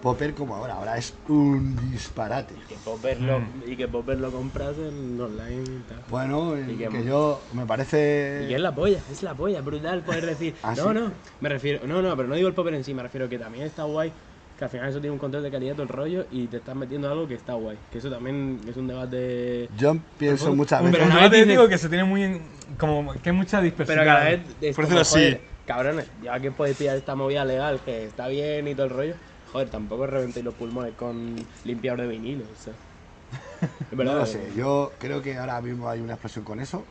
popper 0.00 0.34
como 0.34 0.54
ahora. 0.56 0.74
Ahora 0.74 0.96
es 0.98 1.14
un 1.28 1.76
disparate. 1.90 2.54
Que 2.68 2.76
Popper 2.76 3.20
lo, 3.20 3.40
Mm. 3.40 3.62
y 3.66 3.76
que 3.76 3.88
Popper 3.88 4.18
lo 4.18 4.30
compras 4.30 4.76
en 4.78 5.20
online 5.20 5.62
y 5.62 5.88
tal. 5.88 6.02
Bueno, 6.08 6.56
eh, 6.56 6.66
Y 6.70 6.76
que- 6.76 6.88
que 6.88 7.04
yo 7.04 7.40
me 7.52 7.66
parece. 7.66 8.42
Y 8.44 8.48
que 8.48 8.54
es 8.54 8.60
la 8.60 8.74
polla, 8.74 9.00
es 9.10 9.22
la 9.22 9.34
polla, 9.34 9.60
brutal 9.60 10.02
poder 10.02 10.26
decir, 10.26 10.54
¿Ah, 10.62 10.74
no, 10.76 10.88
sí? 10.88 10.94
no, 10.94 11.12
me 11.40 11.48
refiero, 11.48 11.86
no, 11.86 12.02
no, 12.02 12.16
pero 12.16 12.28
no 12.28 12.34
digo 12.34 12.48
el 12.48 12.54
popper 12.54 12.74
en 12.74 12.84
sí, 12.84 12.94
me 12.94 13.02
refiero 13.02 13.28
que 13.28 13.38
también 13.38 13.64
está 13.66 13.84
guay, 13.84 14.12
que 14.58 14.64
al 14.64 14.70
final 14.70 14.88
eso 14.88 15.00
tiene 15.00 15.12
un 15.12 15.18
control 15.18 15.42
de 15.42 15.50
calidad 15.50 15.74
todo 15.74 15.82
el 15.82 15.88
rollo 15.90 16.26
y 16.30 16.46
te 16.46 16.56
estás 16.58 16.74
metiendo 16.74 17.10
algo 17.10 17.26
que 17.28 17.34
está 17.34 17.54
guay, 17.54 17.76
que 17.90 17.98
eso 17.98 18.10
también 18.10 18.58
es 18.68 18.76
un 18.76 18.86
debate... 18.86 19.68
Yo 19.76 19.96
pienso 20.18 20.54
muchas 20.54 20.80
pero 20.80 20.92
veces. 20.92 21.08
Pero 21.10 21.20
no 21.22 21.30
te 21.30 21.44
digo 21.44 21.68
que 21.68 21.76
se 21.78 21.88
tiene 21.88 22.04
muy. 22.04 22.22
en- 22.22 22.42
como 22.78 23.12
que 23.12 23.30
hay 23.30 23.36
mucha 23.36 23.60
dispersión. 23.60 23.98
Pero 23.98 24.10
cada 24.10 24.24
vez 24.24 24.40
es 24.60 24.74
Por 24.74 24.84
decirlo 24.86 25.02
así. 25.02 25.36
cabrones, 25.66 26.10
ya 26.22 26.38
que 26.40 26.50
podéis 26.50 26.76
pillar 26.76 26.96
esta 26.96 27.14
movida 27.14 27.44
legal, 27.44 27.80
que 27.84 28.04
está 28.06 28.28
bien 28.28 28.66
y 28.68 28.74
todo 28.74 28.86
el 28.86 28.92
rollo, 28.92 29.14
joder, 29.52 29.68
tampoco 29.70 30.06
reventéis 30.06 30.44
los 30.44 30.54
pulmones 30.54 30.94
con 30.94 31.36
limpiador 31.64 32.00
de 32.02 32.06
vinilo, 32.08 32.44
o 32.44 32.56
sea. 32.62 32.72
Es 33.60 33.90
No 33.92 33.96
verdad. 33.98 34.14
lo 34.18 34.26
sé, 34.26 34.52
yo 34.54 34.92
creo 34.98 35.22
que 35.22 35.36
ahora 35.38 35.60
mismo 35.60 35.88
hay 35.88 36.00
una 36.00 36.14
explosión 36.14 36.44
con 36.44 36.60
eso. 36.60 36.84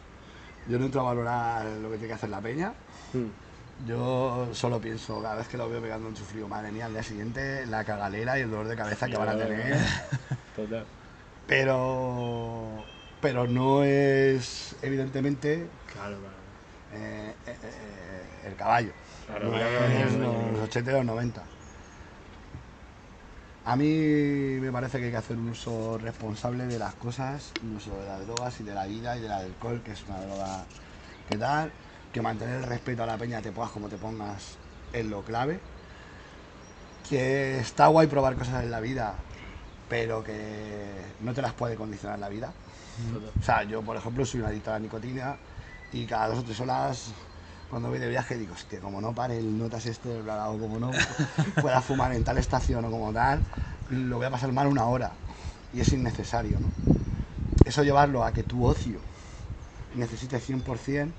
Yo 0.68 0.80
no 0.80 0.86
entro 0.86 1.02
a 1.02 1.04
valorar 1.04 1.66
lo 1.66 1.90
que 1.92 1.98
tiene 1.98 2.08
que 2.08 2.14
hacer 2.14 2.30
la 2.30 2.42
peña. 2.42 2.74
Mm. 3.14 3.88
Yo 3.88 4.48
solo 4.54 4.80
pienso, 4.80 5.22
cada 5.22 5.36
vez 5.36 5.48
que 5.48 5.58
lo 5.58 5.70
veo 5.70 5.82
pegando 5.82 6.08
en 6.10 6.16
su 6.16 6.24
frío, 6.24 6.48
madre 6.48 6.72
mía, 6.72 6.86
al 6.88 6.94
día 6.94 7.04
siguiente, 7.04 7.66
la 7.68 7.84
cagalera 7.84 8.40
y 8.40 8.44
el 8.44 8.50
dolor 8.50 8.68
de 8.68 8.76
cabeza 8.76 9.08
que 9.08 9.18
van 9.18 9.30
a 9.30 9.38
tener. 9.38 9.78
Total. 10.56 10.86
Pero, 11.46 12.84
pero 13.22 13.48
no 13.48 13.84
es, 13.84 14.76
evidentemente, 14.82 15.68
Claro, 15.94 16.18
claro. 16.18 16.36
eh, 16.94 17.34
eh, 17.48 17.56
eh, 17.64 18.48
el 18.48 18.56
caballo. 18.56 18.92
Claro, 19.28 19.46
No 19.46 19.52
claro, 19.52 19.86
es 19.86 20.14
los 20.14 20.62
80 20.70 20.92
y 20.92 20.94
los 20.96 21.06
90. 21.06 21.44
A 23.68 23.76
mí 23.76 24.60
me 24.62 24.72
parece 24.72 25.00
que 25.00 25.06
hay 25.06 25.12
que 25.12 25.18
hacer 25.18 25.38
un 25.38 25.50
uso 25.50 25.98
responsable 25.98 26.68
de 26.68 26.78
las 26.78 26.94
cosas, 26.94 27.52
un 27.64 27.76
uso 27.76 28.00
de 28.00 28.06
las 28.06 28.26
drogas 28.28 28.60
y 28.60 28.64
de 28.64 28.76
la 28.76 28.86
vida 28.86 29.18
y 29.18 29.22
del 29.22 29.32
alcohol, 29.32 29.82
que 29.84 29.94
es 29.94 30.08
una 30.08 30.22
droga 30.22 30.66
que 31.28 31.36
tal, 31.40 31.72
que 32.12 32.22
mantener 32.22 32.58
el 32.58 32.64
respeto 32.64 33.02
a 33.02 33.08
la 33.08 33.18
peña, 33.18 33.42
te 33.42 33.52
pongas 33.52 33.72
como 33.72 33.90
te 33.90 33.98
pongas, 33.98 34.60
es 34.94 35.06
lo 35.08 35.24
clave. 35.24 35.60
Que 37.10 37.58
está 37.58 37.88
guay 37.88 38.06
probar 38.06 38.36
cosas 38.36 38.64
en 38.64 38.70
la 38.70 38.80
vida, 38.80 39.16
pero 39.90 40.24
que 40.24 41.02
no 41.22 41.34
te 41.34 41.42
las 41.42 41.54
puede 41.54 41.76
condicionar 41.76 42.20
la 42.20 42.30
vida. 42.30 42.54
O 43.42 43.44
sea, 43.44 43.64
yo, 43.64 43.82
por 43.82 43.98
ejemplo, 43.98 44.26
soy 44.26 44.42
un 44.42 44.46
adicto 44.46 44.70
a 44.70 44.74
la 44.74 44.80
nicotina 44.80 45.38
y 45.92 46.06
cada 46.06 46.28
dos 46.28 46.40
o 46.40 46.44
tres 46.44 46.60
horas, 46.60 47.14
cuando 47.76 47.90
voy 47.90 48.00
de 48.00 48.08
viaje, 48.08 48.38
digo, 48.38 48.54
hostia, 48.54 48.80
como 48.80 49.02
no 49.02 49.14
pare 49.14 49.38
el 49.38 49.58
notas 49.58 49.86
este, 49.86 50.22
bla, 50.22 50.36
bla, 50.36 50.50
o 50.50 50.58
como 50.58 50.80
no 50.80 50.92
pueda 51.62 51.82
fumar 51.82 52.14
en 52.14 52.24
tal 52.24 52.38
estación 52.38 52.86
o 52.86 52.90
como 52.90 53.12
tal, 53.12 53.44
lo 53.90 54.16
voy 54.16 54.26
a 54.26 54.32
pasar 54.32 54.50
mal 54.54 54.68
una 54.68 54.86
hora. 54.86 55.12
Y 55.74 55.82
es 55.82 55.92
innecesario, 55.92 56.58
¿no? 56.62 56.70
Eso 57.66 57.84
llevarlo 57.84 58.24
a 58.24 58.32
que 58.32 58.44
tu 58.44 58.64
ocio 58.64 59.02
necesite 59.94 60.40
100%, 60.40 61.12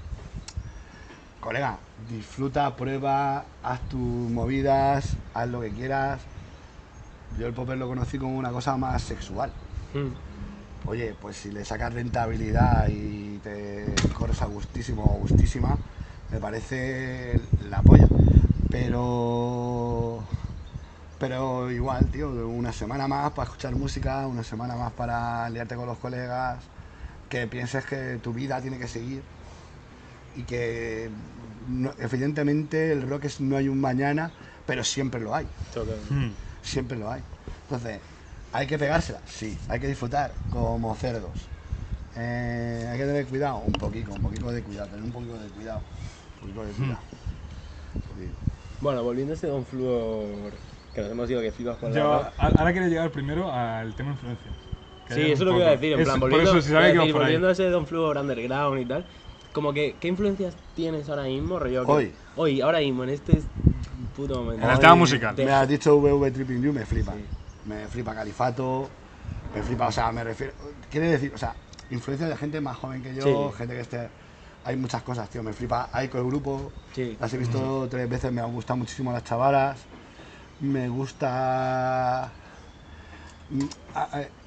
colega, 1.41 1.79
disfruta, 2.09 2.75
prueba, 2.75 3.45
haz 3.63 3.87
tus 3.91 4.01
movidas, 4.31 5.19
haz 5.35 5.49
lo 5.51 5.61
que 5.61 5.71
quieras. 5.75 6.23
Yo 7.39 7.49
el 7.49 7.53
popper 7.53 7.77
lo 7.77 7.87
conocí 7.87 8.17
como 8.17 8.35
una 8.39 8.51
cosa 8.51 8.79
más 8.79 9.03
sexual 9.03 9.53
Mm. 9.93 10.89
oye, 10.89 11.15
pues 11.15 11.37
si 11.37 11.51
le 11.51 11.65
sacas 11.65 11.93
rentabilidad 11.93 12.89
y 12.89 13.39
te 13.41 13.99
corres 14.15 14.41
a 14.43 14.47
gustísimo 14.47 15.15
o 15.15 15.19
gustísima, 15.19 15.79
me 16.31 16.41
parece 16.41 17.41
la 17.69 17.83
polla. 17.83 18.09
Pero. 18.71 20.23
Pero 21.19 21.71
igual, 21.71 22.11
tío, 22.11 22.29
una 22.49 22.73
semana 22.73 23.09
más 23.09 23.33
para 23.33 23.45
escuchar 23.45 23.75
música, 23.75 24.27
una 24.27 24.43
semana 24.45 24.77
más 24.77 24.93
para 24.93 25.49
liarte 25.49 25.75
con 25.75 25.87
los 25.87 25.97
colegas, 25.97 26.63
que 27.31 27.47
pienses 27.47 27.87
que 27.87 28.19
tu 28.23 28.35
vida 28.35 28.61
tiene 28.61 28.79
que 28.79 28.87
seguir 28.87 29.23
y 30.37 30.43
que 30.43 31.09
no- 31.69 31.93
evidentemente 31.99 32.93
el 32.93 33.09
rock 33.09 33.25
es 33.25 33.41
no 33.41 33.57
hay 33.57 33.69
un 33.69 33.81
mañana, 33.81 34.31
pero 34.67 34.85
siempre 34.85 35.21
lo 35.23 35.35
hay 35.35 35.47
Total. 35.73 35.97
Mm. 36.11 36.35
siempre 36.63 36.99
lo 36.99 37.11
hay. 37.11 37.23
Entonces, 37.63 37.99
¿hay 38.53 38.67
que 38.67 38.79
pegársela? 38.79 39.21
Sí. 39.27 39.59
¿Hay 39.69 39.81
que 39.81 39.89
disfrutar? 39.89 40.35
Como 40.51 40.95
cerdos. 40.97 41.49
Eh, 42.15 42.89
¿Hay 42.93 42.99
que 42.99 43.05
tener 43.07 43.27
cuidado? 43.27 43.57
Un 43.57 43.73
poquito, 43.73 44.13
un 44.13 44.21
poquito 44.21 44.51
de 44.53 44.63
cuidado, 44.63 44.89
tener 44.89 45.05
un 45.05 45.13
poquito 45.13 45.39
de 45.39 45.49
cuidado. 45.49 45.81
Un 46.49 48.15
poquito. 48.15 48.33
Bueno, 48.81 49.03
volviendo 49.03 49.33
a 49.33 49.37
ese 49.37 49.47
Don 49.47 49.65
Fluor, 49.65 50.53
que 50.95 51.01
nos 51.01 51.11
hemos 51.11 51.31
ido 51.31 51.41
que 51.41 51.51
flipas 51.53 51.77
con 51.79 51.93
Yo, 51.93 51.99
la... 51.99 52.33
ahora 52.39 52.73
quiero 52.73 52.89
llegar 52.89 53.11
primero 53.11 53.51
al 53.53 53.95
tema 53.95 54.11
influencias. 54.13 54.55
Que 55.09 55.15
Sí, 55.15 55.21
eso 55.23 55.33
es 55.33 55.41
lo 55.41 55.53
que 55.53 55.59
iba 55.59 55.67
a 55.69 55.71
decir, 55.71 55.93
en 55.93 56.01
Es- 56.01 56.05
plan, 56.07 56.21
por 56.21 56.31
volviendo, 56.31 56.59
eso, 56.59 56.63
si 56.69 56.73
que 56.73 57.13
por 57.13 57.21
volviendo 57.23 57.49
a 57.49 57.53
ese 57.53 57.71
Don 57.71 57.87
Fluor 57.87 58.19
underground 58.19 58.81
y 58.81 58.85
tal, 58.85 59.05
como 59.53 59.73
que, 59.73 59.97
¿qué 60.01 60.09
influencias 60.09 60.57
tienes 60.75 61.09
ahora 61.09 61.25
mismo, 61.25 61.59
rollo? 61.59 61.85
que- 61.87 61.93
Hoy. 61.93 62.13
Hoy, 62.37 62.61
ahora 62.61 62.81
mismo, 62.81 63.05
en 63.05 63.11
este 63.11 63.43
puto 64.15 64.43
momento. 64.43 64.65
En 64.67 64.71
el 64.73 64.79
tema 64.79 64.95
musical. 64.95 65.35
Me 65.37 65.51
has 65.51 65.69
dicho 65.69 65.97
VV 65.99 66.31
Tripping 66.33 66.63
You, 66.63 66.73
me 66.73 66.85
flipa. 66.85 67.13
Sí. 67.15 67.25
Me 67.65 67.87
flipa 67.87 68.15
Califato, 68.15 68.89
me 69.55 69.63
flipa, 69.63 69.89
o 69.89 69.93
sea, 69.93 70.13
me 70.13 70.23
refiero. 70.23 70.53
Quiere 70.91 71.09
decir, 71.09 71.33
o 71.35 71.39
sea, 71.39 71.55
influencia 71.91 72.29
de 72.29 72.37
gente 72.37 72.61
más 72.61 72.77
joven 72.77 73.03
que 73.03 73.15
yo, 73.15 73.23
Sí. 73.53 73.57
gente 73.59 73.75
que 73.75 73.81
esté. 73.81 74.09
Hay 74.67 74.77
muchas 74.77 75.03
cosas, 75.03 75.31
tío. 75.31 75.43
Me 75.45 75.53
flipa 75.53 75.89
Aiko, 75.93 76.19
el 76.19 76.25
grupo. 76.27 76.73
Sí. 76.93 77.17
Las 77.21 77.33
he 77.33 77.39
visto 77.39 77.87
tres 77.89 78.09
veces, 78.09 78.33
me 78.33 78.41
han 78.41 78.53
gustado 78.53 78.77
muchísimo 78.79 79.13
las 79.13 79.23
chavalas. 79.23 79.79
Me 80.61 80.89
gusta. 80.89 82.33
mm, 83.51 83.65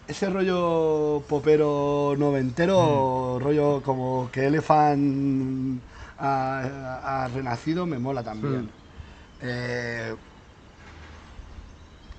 Ese 0.07 0.29
rollo 0.29 1.23
popero 1.29 2.15
noventero, 2.17 3.39
rollo 3.39 3.81
como 3.81 4.29
que 4.31 4.47
Elephant 4.47 5.81
ha, 6.17 7.23
ha 7.23 7.27
renacido, 7.29 7.85
me 7.85 7.97
mola 7.97 8.21
también. 8.21 8.63
Mm. 8.63 8.69
Eh, 9.41 10.15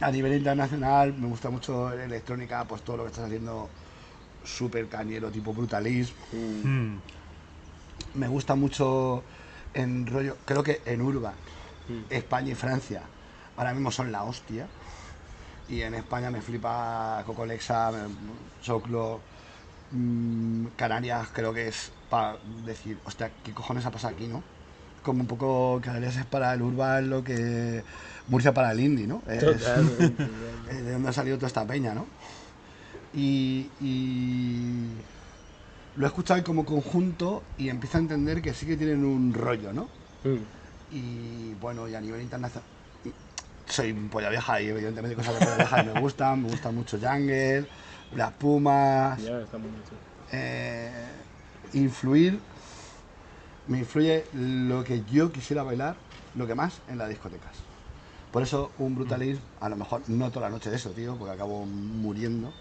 a 0.00 0.10
nivel 0.10 0.32
internacional 0.38 1.12
me 1.12 1.26
gusta 1.26 1.50
mucho 1.50 1.90
la 1.94 2.04
electrónica, 2.04 2.64
pues 2.64 2.80
todo 2.80 2.98
lo 2.98 3.02
que 3.02 3.10
estás 3.10 3.26
haciendo 3.26 3.68
súper 4.42 4.88
cañero, 4.88 5.30
tipo 5.30 5.52
brutalismo. 5.52 6.16
Mm. 6.32 6.96
Me 8.14 8.28
gusta 8.28 8.54
mucho 8.54 9.24
en 9.74 10.06
rollo, 10.06 10.36
creo 10.44 10.62
que 10.62 10.82
en 10.86 11.00
Urban, 11.02 11.34
Mm. 11.88 12.02
España 12.10 12.52
y 12.52 12.54
Francia 12.54 13.02
ahora 13.56 13.72
mismo 13.74 13.90
son 13.90 14.12
la 14.12 14.22
hostia. 14.22 14.66
Y 15.68 15.82
en 15.82 15.94
España 15.94 16.30
me 16.30 16.40
flipa 16.40 17.22
Coco 17.26 17.46
Lexa, 17.46 17.90
me- 17.92 18.08
Soclo, 18.60 19.20
mm, 19.92 20.66
Canarias, 20.76 21.28
creo 21.32 21.52
que 21.52 21.68
es 21.68 21.92
para 22.08 22.38
decir, 22.64 22.98
hostia, 23.04 23.30
¿qué 23.44 23.52
cojones 23.52 23.86
ha 23.86 23.90
pasado 23.90 24.14
aquí, 24.14 24.26
no? 24.26 24.42
Como 25.02 25.20
un 25.22 25.26
poco 25.26 25.80
Canarias 25.82 26.16
es 26.16 26.26
para 26.26 26.52
el 26.54 26.62
urban 26.62 27.08
lo 27.10 27.22
que 27.24 27.82
Murcia 28.28 28.52
para 28.52 28.72
el 28.72 28.80
indie, 28.80 29.06
¿no? 29.06 29.22
Es- 29.28 29.64
de 30.84 30.92
dónde 30.92 31.08
ha 31.08 31.12
salido 31.12 31.36
toda 31.38 31.48
esta 31.48 31.66
peña, 31.66 31.94
¿no? 31.94 32.06
Y, 33.12 33.70
y 33.80 34.96
lo 35.96 36.06
he 36.06 36.08
escuchado 36.08 36.42
como 36.44 36.64
conjunto 36.64 37.42
y 37.58 37.68
empiezo 37.68 37.98
a 37.98 38.00
entender 38.00 38.42
que 38.42 38.54
sí 38.54 38.66
que 38.66 38.76
tienen 38.76 39.04
un 39.04 39.34
rollo, 39.34 39.72
¿no? 39.72 39.88
Mm. 40.24 40.38
Y 40.92 41.54
bueno, 41.54 41.88
y 41.88 41.94
a 41.94 42.00
nivel 42.00 42.22
internacional, 42.22 42.68
soy 43.66 43.92
un 43.92 44.08
polla 44.08 44.28
vieja 44.28 44.60
y 44.60 44.68
evidentemente 44.68 45.16
cosas 45.16 45.38
de 45.38 45.46
polla 45.46 45.56
vieja 45.56 45.82
me 45.82 46.00
gustan, 46.00 46.42
me 46.42 46.48
gusta 46.48 46.70
mucho 46.70 46.98
Jungle, 46.98 47.66
Las 48.16 48.32
Pumas, 48.32 49.22
Ya 49.22 49.40
está 49.40 49.58
muy 49.58 49.70
eh, 50.32 51.06
influir, 51.72 52.40
me 53.66 53.78
influye 53.78 54.24
lo 54.32 54.84
que 54.84 55.02
yo 55.12 55.30
quisiera 55.32 55.62
bailar, 55.62 55.96
lo 56.34 56.46
que 56.46 56.54
más 56.54 56.80
en 56.88 56.98
las 56.98 57.08
discotecas. 57.08 57.52
Por 58.32 58.42
eso 58.42 58.70
un 58.78 58.94
brutalismo, 58.94 59.42
a 59.60 59.68
lo 59.68 59.76
mejor 59.76 60.02
no 60.08 60.30
toda 60.30 60.48
la 60.48 60.54
noche 60.54 60.70
de 60.70 60.76
eso, 60.76 60.90
tío, 60.90 61.16
porque 61.16 61.34
acabo 61.34 61.64
muriendo. 61.66 62.52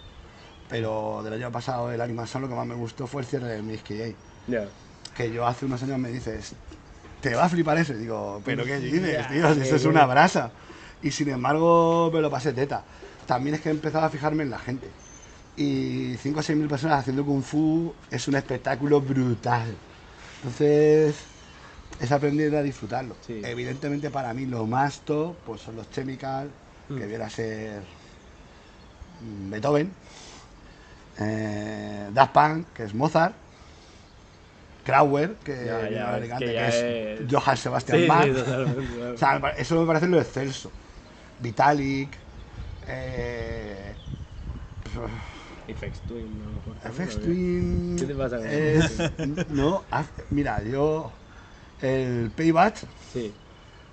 Pero 0.70 1.22
del 1.24 1.34
año 1.34 1.52
pasado, 1.52 1.92
el 1.92 2.00
Animal 2.00 2.28
Sound, 2.28 2.44
lo 2.46 2.50
que 2.50 2.56
más 2.56 2.68
me 2.68 2.76
gustó 2.76 3.08
fue 3.08 3.22
el 3.22 3.28
cierre 3.28 3.48
del 3.48 3.64
Miss 3.64 3.82
KJ. 3.82 4.14
Ya. 4.48 4.68
Que 5.16 5.32
yo 5.32 5.46
hace 5.46 5.66
unos 5.66 5.82
años 5.84 5.98
me 5.98 6.10
dices, 6.10 6.54
¿te 7.22 7.34
va 7.36 7.46
a 7.46 7.50
flipar 7.50 7.78
eso? 7.78 7.94
Y 7.94 7.98
digo, 7.98 8.42
¿pero 8.46 8.64
qué 8.64 8.78
dices, 8.80 9.14
Ya, 9.14 9.28
tío? 9.28 9.54
Si 9.56 9.62
eso 9.62 9.76
es 9.76 9.86
una 9.86 10.06
brasa. 10.06 10.52
Y 11.02 11.12
sin 11.12 11.30
embargo, 11.30 12.12
me 12.14 12.22
lo 12.22 12.30
pasé 12.30 12.54
teta. 12.54 12.84
También 13.26 13.56
es 13.56 13.62
que 13.62 13.70
he 13.70 13.72
empezado 13.72 14.06
a 14.06 14.10
fijarme 14.10 14.44
en 14.44 14.50
la 14.52 14.60
gente. 14.60 14.88
Y 15.58 16.16
5 16.18 16.40
o 16.40 16.44
6 16.44 16.58
mil 16.58 16.68
personas 16.68 17.00
haciendo 17.00 17.26
kung 17.26 17.42
fu 17.44 17.94
es 18.12 18.28
un 18.28 18.36
espectáculo 18.36 19.02
brutal. 19.02 19.76
Entonces, 20.38 21.16
es 22.00 22.12
aprender 22.12 22.56
a 22.56 22.62
disfrutarlo. 22.62 23.16
Sí. 23.26 23.42
Evidentemente, 23.44 24.10
para 24.10 24.34
mí, 24.34 24.46
lo 24.46 24.66
más 24.68 25.00
top 25.02 25.36
pues, 25.46 25.62
son 25.62 25.76
los 25.76 25.90
Chemical, 25.92 26.50
que 26.88 26.94
Mm. 26.94 27.08
viera 27.08 27.26
a 27.26 27.30
ser 27.30 27.82
mm, 29.22 29.50
Beethoven, 29.52 29.92
eh, 31.20 32.10
Daft 32.14 32.34
Punk, 32.34 32.68
que 32.74 32.84
es 32.84 32.94
Mozart, 32.94 33.36
Krauer, 34.84 35.36
que, 35.44 35.66
Ya, 35.66 36.18
es 36.18 36.34
que 36.34 36.46
que 36.46 36.54
ya 36.54 36.68
es, 36.68 36.76
es- 37.22 37.32
Johann 37.32 37.58
Sebastian 37.58 38.00
Sí, 38.00 38.08
Bach. 38.08 38.26
sí. 38.26 38.32
O 39.14 39.18
sea, 39.18 39.38
eso 39.58 39.80
me 39.80 39.86
parece 39.88 40.08
lo 40.08 40.20
excelso. 40.20 40.72
Vitalik, 41.40 42.18
eh, 42.88 43.96
FX 45.68 46.02
Twin, 46.08 46.42
a 46.42 46.46
lo 46.46 46.52
mejor. 46.54 46.78
FX 46.78 47.16
¿no? 47.16 47.22
Twin. 47.26 47.96
¿Qué 48.00 48.06
te 48.06 48.16
pasa 48.16 48.38
con 48.38 48.48
es- 48.48 49.50
No, 49.52 49.84
mira, 50.32 50.62
yo. 50.64 51.12
El 51.82 52.30
Payback 52.36 52.76
Sí, 53.14 53.34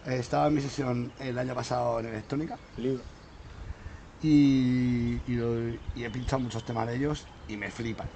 estaba 0.07 0.49
en 0.49 0.55
mi 0.55 0.61
sesión 0.61 1.13
el 1.21 1.39
año 1.39 1.55
pasado 1.55 2.01
en 2.01 2.07
electrónica 2.07 2.59
libro. 2.77 3.05
Y, 4.23 5.21
y 5.27 5.35
lo- 5.35 5.71
y 5.95 6.05
he 6.05 6.11
pinchado 6.11 6.41
muchos 6.41 6.65
temas 6.65 6.87
de 6.87 6.97
ellos 6.97 7.27
y 7.49 7.57
me 7.57 7.71
flipan. 7.71 8.07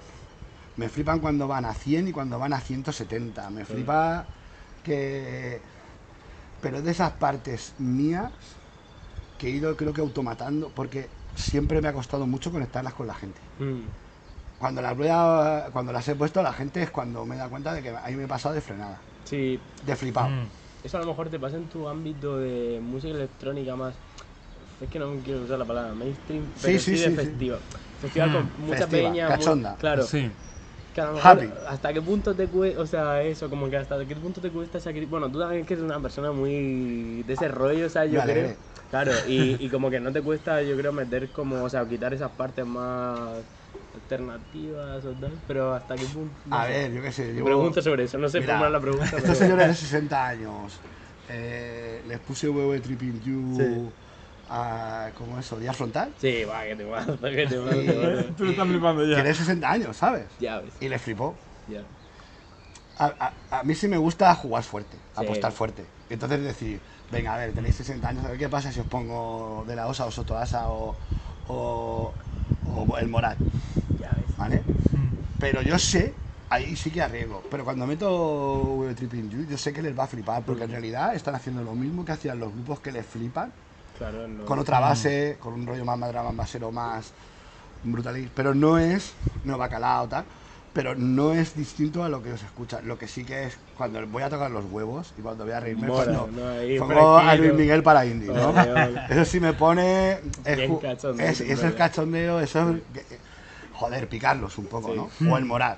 Me 0.76 0.88
flipan 0.88 1.20
cuando 1.20 1.46
van 1.46 1.64
a 1.64 1.74
100 1.74 2.08
y 2.08 2.12
cuando 2.12 2.38
van 2.38 2.52
a 2.52 2.60
170. 2.60 3.50
Me 3.50 3.64
flipa 3.64 4.26
que. 4.82 5.60
Pero 6.62 6.78
es 6.78 6.84
de 6.84 6.90
esas 6.90 7.12
partes 7.12 7.74
mías 7.78 8.30
que 9.38 9.48
he 9.48 9.50
ido, 9.50 9.76
creo 9.76 9.92
que 9.92 10.00
automatando, 10.00 10.68
porque 10.74 11.08
siempre 11.34 11.80
me 11.80 11.88
ha 11.88 11.92
costado 11.92 12.26
mucho 12.26 12.50
conectarlas 12.52 12.94
con 12.94 13.06
la 13.06 13.14
gente. 13.14 13.40
Mm. 13.58 13.80
cuando 14.58 14.82
las 14.82 14.94
voy 14.96 15.08
a, 15.10 15.70
cuando 15.72 15.90
las 15.92 16.06
he 16.08 16.14
puesto, 16.14 16.42
la 16.42 16.52
gente 16.52 16.82
es 16.82 16.90
cuando 16.90 17.24
me 17.24 17.36
da 17.36 17.48
cuenta 17.48 17.72
de 17.72 17.82
que 17.82 17.90
ahí 17.90 18.14
me 18.14 18.24
he 18.24 18.28
pasado 18.28 18.54
de 18.54 18.60
frenada, 18.60 19.00
Sí, 19.24 19.58
de 19.86 19.96
flipado. 19.96 20.28
Mm. 20.28 20.46
eso 20.84 20.98
a 20.98 21.00
lo 21.00 21.06
mejor 21.06 21.30
te 21.30 21.38
pasa 21.38 21.56
en 21.56 21.66
tu 21.68 21.88
ámbito 21.88 22.36
de 22.38 22.78
música 22.82 23.14
electrónica 23.14 23.74
más. 23.76 23.94
Es 24.80 24.88
que 24.88 24.98
no 24.98 25.20
quiero 25.22 25.42
usar 25.42 25.58
la 25.58 25.64
palabra 25.66 25.94
mainstream, 25.94 26.46
pero 26.60 26.78
Sí, 26.78 26.78
sí, 26.78 26.96
sí, 26.96 27.02
de 27.04 27.10
sí, 27.10 27.16
festival. 27.16 27.60
Festival 28.00 28.32
con 28.32 28.52
mucha 28.66 28.78
Festiva, 28.78 29.10
peña. 29.10 29.28
muy- 29.28 29.36
cachonda. 29.36 29.76
claro. 29.78 30.02
Sí. 30.04 30.30
Que 30.94 31.00
a 31.02 31.04
lo 31.06 31.12
mejor, 31.12 31.30
Happy. 31.30 31.48
hasta 31.68 31.92
qué 31.92 32.02
punto 32.02 32.34
te 32.34 32.48
cuesta, 32.48 32.80
o 32.80 32.86
sea, 32.86 33.22
eso, 33.22 33.48
como 33.48 33.68
que 33.70 33.76
hasta 33.76 34.04
qué 34.06 34.16
punto 34.16 34.40
te 34.40 34.50
cuesta 34.50 34.80
sacrificar. 34.80 35.10
Bueno, 35.10 35.30
tú 35.30 35.38
también 35.38 35.64
que 35.64 35.74
eres 35.74 35.84
una 35.84 36.00
persona 36.00 36.32
muy 36.32 37.22
de 37.22 37.32
ese 37.34 37.46
rollo, 37.48 37.86
o 37.86 37.88
sea, 37.88 38.06
yo 38.06 38.20
creo. 38.22 38.56
Claro, 38.90 39.12
y, 39.28 39.56
y 39.64 39.68
como 39.68 39.88
que 39.88 40.00
no 40.00 40.12
te 40.12 40.20
cuesta, 40.20 40.60
yo 40.62 40.76
creo, 40.76 40.92
meter 40.92 41.30
como, 41.30 41.62
o 41.62 41.68
sea, 41.68 41.86
quitar 41.86 42.12
esas 42.12 42.30
partes 42.32 42.66
más 42.66 43.44
alternativas 43.94 45.04
o 45.04 45.14
tal, 45.14 45.32
pero 45.46 45.72
hasta 45.74 45.94
qué 45.94 46.06
punto. 46.06 46.34
no 46.46 46.56
A 46.58 46.66
sé. 46.66 46.72
ver, 46.72 46.92
yo 46.92 47.02
qué 47.02 47.12
sé. 47.12 47.24
Me 47.26 47.32
llevo- 47.34 47.44
pregunto 47.46 47.82
sobre 47.82 48.04
eso, 48.04 48.18
no 48.18 48.28
sé 48.28 48.40
Mira, 48.40 48.54
formular 48.58 48.72
la 48.72 48.80
pregunta, 48.80 49.04
Estos 49.04 49.22
pero. 49.22 49.34
señores 49.34 49.68
de 49.68 49.74
60 49.74 50.26
años, 50.26 50.80
eh, 51.28 52.02
les 52.04 52.18
puse 52.18 52.48
huevo 52.48 52.72
de 52.72 52.80
Tripping 52.80 53.20
You 53.20 53.54
Sí. 53.56 53.94
A, 54.50 55.12
¿cómo 55.14 55.38
eso? 55.38 55.58
¿Día 55.58 55.72
frontal? 55.72 56.14
Sí, 56.18 56.44
va, 56.44 56.64
que 56.64 56.76
te 56.76 56.84
mato, 56.84 57.18
que 57.20 57.46
te 57.46 57.58
mato, 57.58 57.80
Y-. 57.82 58.34
Tú 58.36 58.44
lo 58.44 58.50
estás 58.50 58.68
flipando 58.68 59.04
ya. 59.06 59.14
Tiene 59.16 59.34
60 59.34 59.70
años, 59.70 59.96
¿sabes? 59.96 60.26
Ya 60.38 60.60
ves, 60.60 60.74
Y 60.80 60.88
les 60.88 61.00
flipó. 61.00 61.38
ya. 61.66 61.84
A, 62.96 63.06
a- 63.50 63.58
a 63.60 63.64
mí 63.64 63.74
sí 63.74 63.88
me 63.88 63.96
gusta 63.96 64.34
jugar 64.34 64.62
fuerte, 64.62 64.98
Sí. 64.98 65.04
apostar 65.24 65.52
fuerte. 65.52 65.86
Entonces 66.10 66.42
decir, 66.42 66.82
venga, 67.10 67.34
a 67.34 67.38
ver, 67.38 67.54
tenéis 67.54 67.76
60 67.76 68.08
años, 68.08 68.24
a 68.24 68.28
ver 68.30 68.38
qué 68.38 68.48
pasa 68.48 68.72
si 68.72 68.80
os 68.80 68.86
pongo 68.86 69.64
de 69.66 69.74
la 69.76 69.86
Osa 69.86 70.04
o 70.06 70.10
Sotoasa 70.10 70.68
o, 70.70 70.98
o, 71.46 72.14
o 72.64 72.98
el 72.98 73.08
Morat, 73.08 73.38
Ya 74.00 74.14
ves. 74.16 74.30
¿vale? 74.36 74.64
Mm. 74.92 75.10
Pero 75.38 75.62
yo 75.62 75.78
sé, 75.78 76.18
ahí 76.50 76.76
sí 76.76 76.90
que 76.90 77.00
arriesgo. 77.00 77.42
Pero 77.50 77.64
cuando 77.64 77.86
meto 77.86 78.74
Web 78.76 78.94
Tripping 78.96 79.30
You, 79.30 79.44
yo 79.46 79.56
sé 79.56 79.72
que 79.72 79.82
les 79.82 79.98
va 79.98 80.04
a 80.04 80.08
flipar, 80.08 80.44
porque 80.44 80.64
en 80.64 80.70
realidad 80.70 81.14
están 81.14 81.34
haciendo 81.34 81.62
lo 81.62 81.74
mismo 81.74 82.04
que 82.04 82.12
hacían 82.12 82.38
los 82.38 82.52
grupos 82.52 82.80
que 82.80 82.92
les 82.92 83.06
flipan, 83.06 83.54
Claro, 84.00 84.26
no. 84.26 84.44
con 84.46 84.58
otra 84.58 84.80
base, 84.80 85.36
con 85.40 85.52
un 85.52 85.66
rollo 85.66 85.84
más 85.84 85.98
madra, 85.98 86.22
más 86.22 86.34
basero, 86.34 86.72
más 86.72 87.12
brutalista. 87.84 88.32
Pero 88.34 88.54
no 88.54 88.78
es, 88.78 89.12
no 89.44 89.58
bacalao, 89.58 90.08
tal. 90.08 90.24
Pero 90.72 90.94
no 90.94 91.32
es 91.34 91.54
distinto 91.54 92.02
a 92.02 92.08
lo 92.08 92.22
que 92.22 92.32
os 92.32 92.42
escucha. 92.42 92.80
Lo 92.80 92.96
que 92.96 93.08
sí 93.08 93.24
que 93.24 93.44
es 93.44 93.58
cuando 93.76 94.06
voy 94.06 94.22
a 94.22 94.30
tocar 94.30 94.50
los 94.50 94.64
huevos 94.70 95.12
y 95.18 95.20
cuando 95.20 95.44
voy 95.44 95.52
a 95.52 95.60
reírme 95.60 95.86
Mola, 95.88 96.04
cuando 96.04 96.28
¿no? 96.40 96.48
Ahí 96.48 96.78
pongo 96.78 97.18
a. 97.18 97.34
Luis 97.34 97.52
Miguel 97.54 97.82
para 97.82 98.06
indie, 98.06 98.28
¿no? 98.32 98.54
Eso 99.10 99.24
sí 99.26 99.38
me 99.38 99.52
pone. 99.52 100.12
Es, 100.44 100.70
cachondeo, 100.80 101.26
es- 101.28 101.40
en 101.40 101.46
eso 101.50 101.52
es 101.52 101.60
verdad. 101.62 101.76
cachondeo, 101.76 102.40
eso 102.40 102.70
es. 102.70 102.82
Joder, 103.74 104.08
picarlos 104.08 104.56
un 104.58 104.66
poco, 104.66 104.92
Sí. 105.18 105.24
¿no? 105.26 105.32
O 105.32 105.36
el 105.36 105.44
morar. 105.44 105.76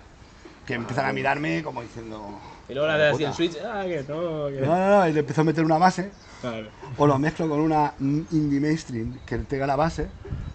Que 0.66 0.74
empiezan 0.74 1.06
a 1.06 1.12
mirarme 1.12 1.62
como 1.62 1.82
diciendo. 1.82 2.38
Y 2.68 2.74
luego 2.74 2.88
le 2.88 2.94
"Joder, 2.94 3.08
haces 3.12 3.26
así 3.26 3.44
el 3.44 3.48
puta". 3.48 3.60
switch, 3.60 3.64
ah, 3.64 3.84
que 3.84 4.04
no, 4.12 4.48
que 4.48 4.60
No, 4.60 4.66
no, 4.78 4.98
no, 5.00 5.08
y 5.08 5.12
le 5.12 5.20
empiezo 5.20 5.40
a 5.40 5.44
meter 5.44 5.64
una 5.64 5.78
base. 5.78 6.12
Claro. 6.40 6.68
O 6.96 7.06
lo 7.06 7.18
mezclo 7.18 7.48
con 7.48 7.60
una 7.60 7.94
indie 7.98 8.60
mainstream 8.60 9.20
que 9.24 9.38
tenga 9.38 9.66
la 9.66 9.76
base, 9.76 10.08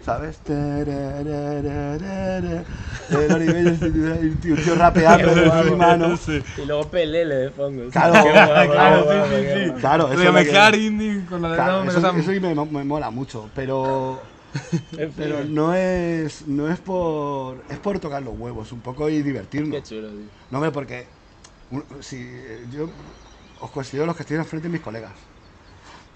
¿sabes? 0.03 0.41
Oribello, 3.33 3.69
el 4.15 4.37
tío, 4.39 4.55
rapeando 4.75 5.29
encima, 5.31 5.95
¿no? 5.97 6.17
Sí. 6.17 6.43
Y 6.61 6.65
luego 6.65 6.89
pelele 6.89 7.35
de 7.35 7.49
fondo. 7.51 7.89
Claro, 7.89 8.13
claro, 8.71 9.07
sí, 9.09 9.47
sí. 9.53 9.71
Claro, 9.79 10.11
eso 10.11 10.33
mezclar 10.33 10.75
indie 10.75 11.25
con 11.25 11.41
la 11.41 11.49
de 11.49 11.55
Claro, 11.55 11.83
eso, 11.83 11.99
eso 11.99 12.31
sí 12.31 12.39
me, 12.39 12.53
me 12.53 12.83
mola 12.83 13.09
mucho, 13.11 13.49
pero, 13.53 14.21
pero 15.15 15.43
no 15.45 15.73
es 15.73 16.47
no 16.47 16.69
es 16.69 16.79
por 16.79 17.63
es 17.69 17.77
por 17.79 17.99
tocar 17.99 18.21
los 18.23 18.33
huevos 18.37 18.71
un 18.71 18.81
poco 18.81 19.09
y 19.09 19.21
divertirnos. 19.21 19.75
Qué 19.75 19.83
chulo, 19.83 20.09
tío. 20.09 20.27
No 20.49 20.59
ve 20.59 20.71
porque 20.71 21.07
un- 21.11 21.16
si 22.01 22.17
yo 22.69 22.89
os 23.59 23.71
considero 23.71 24.05
los 24.05 24.15
que 24.15 24.23
estoy 24.23 24.37
enfrente 24.37 24.67
de 24.67 24.71
mis 24.71 24.81
colegas 24.81 25.13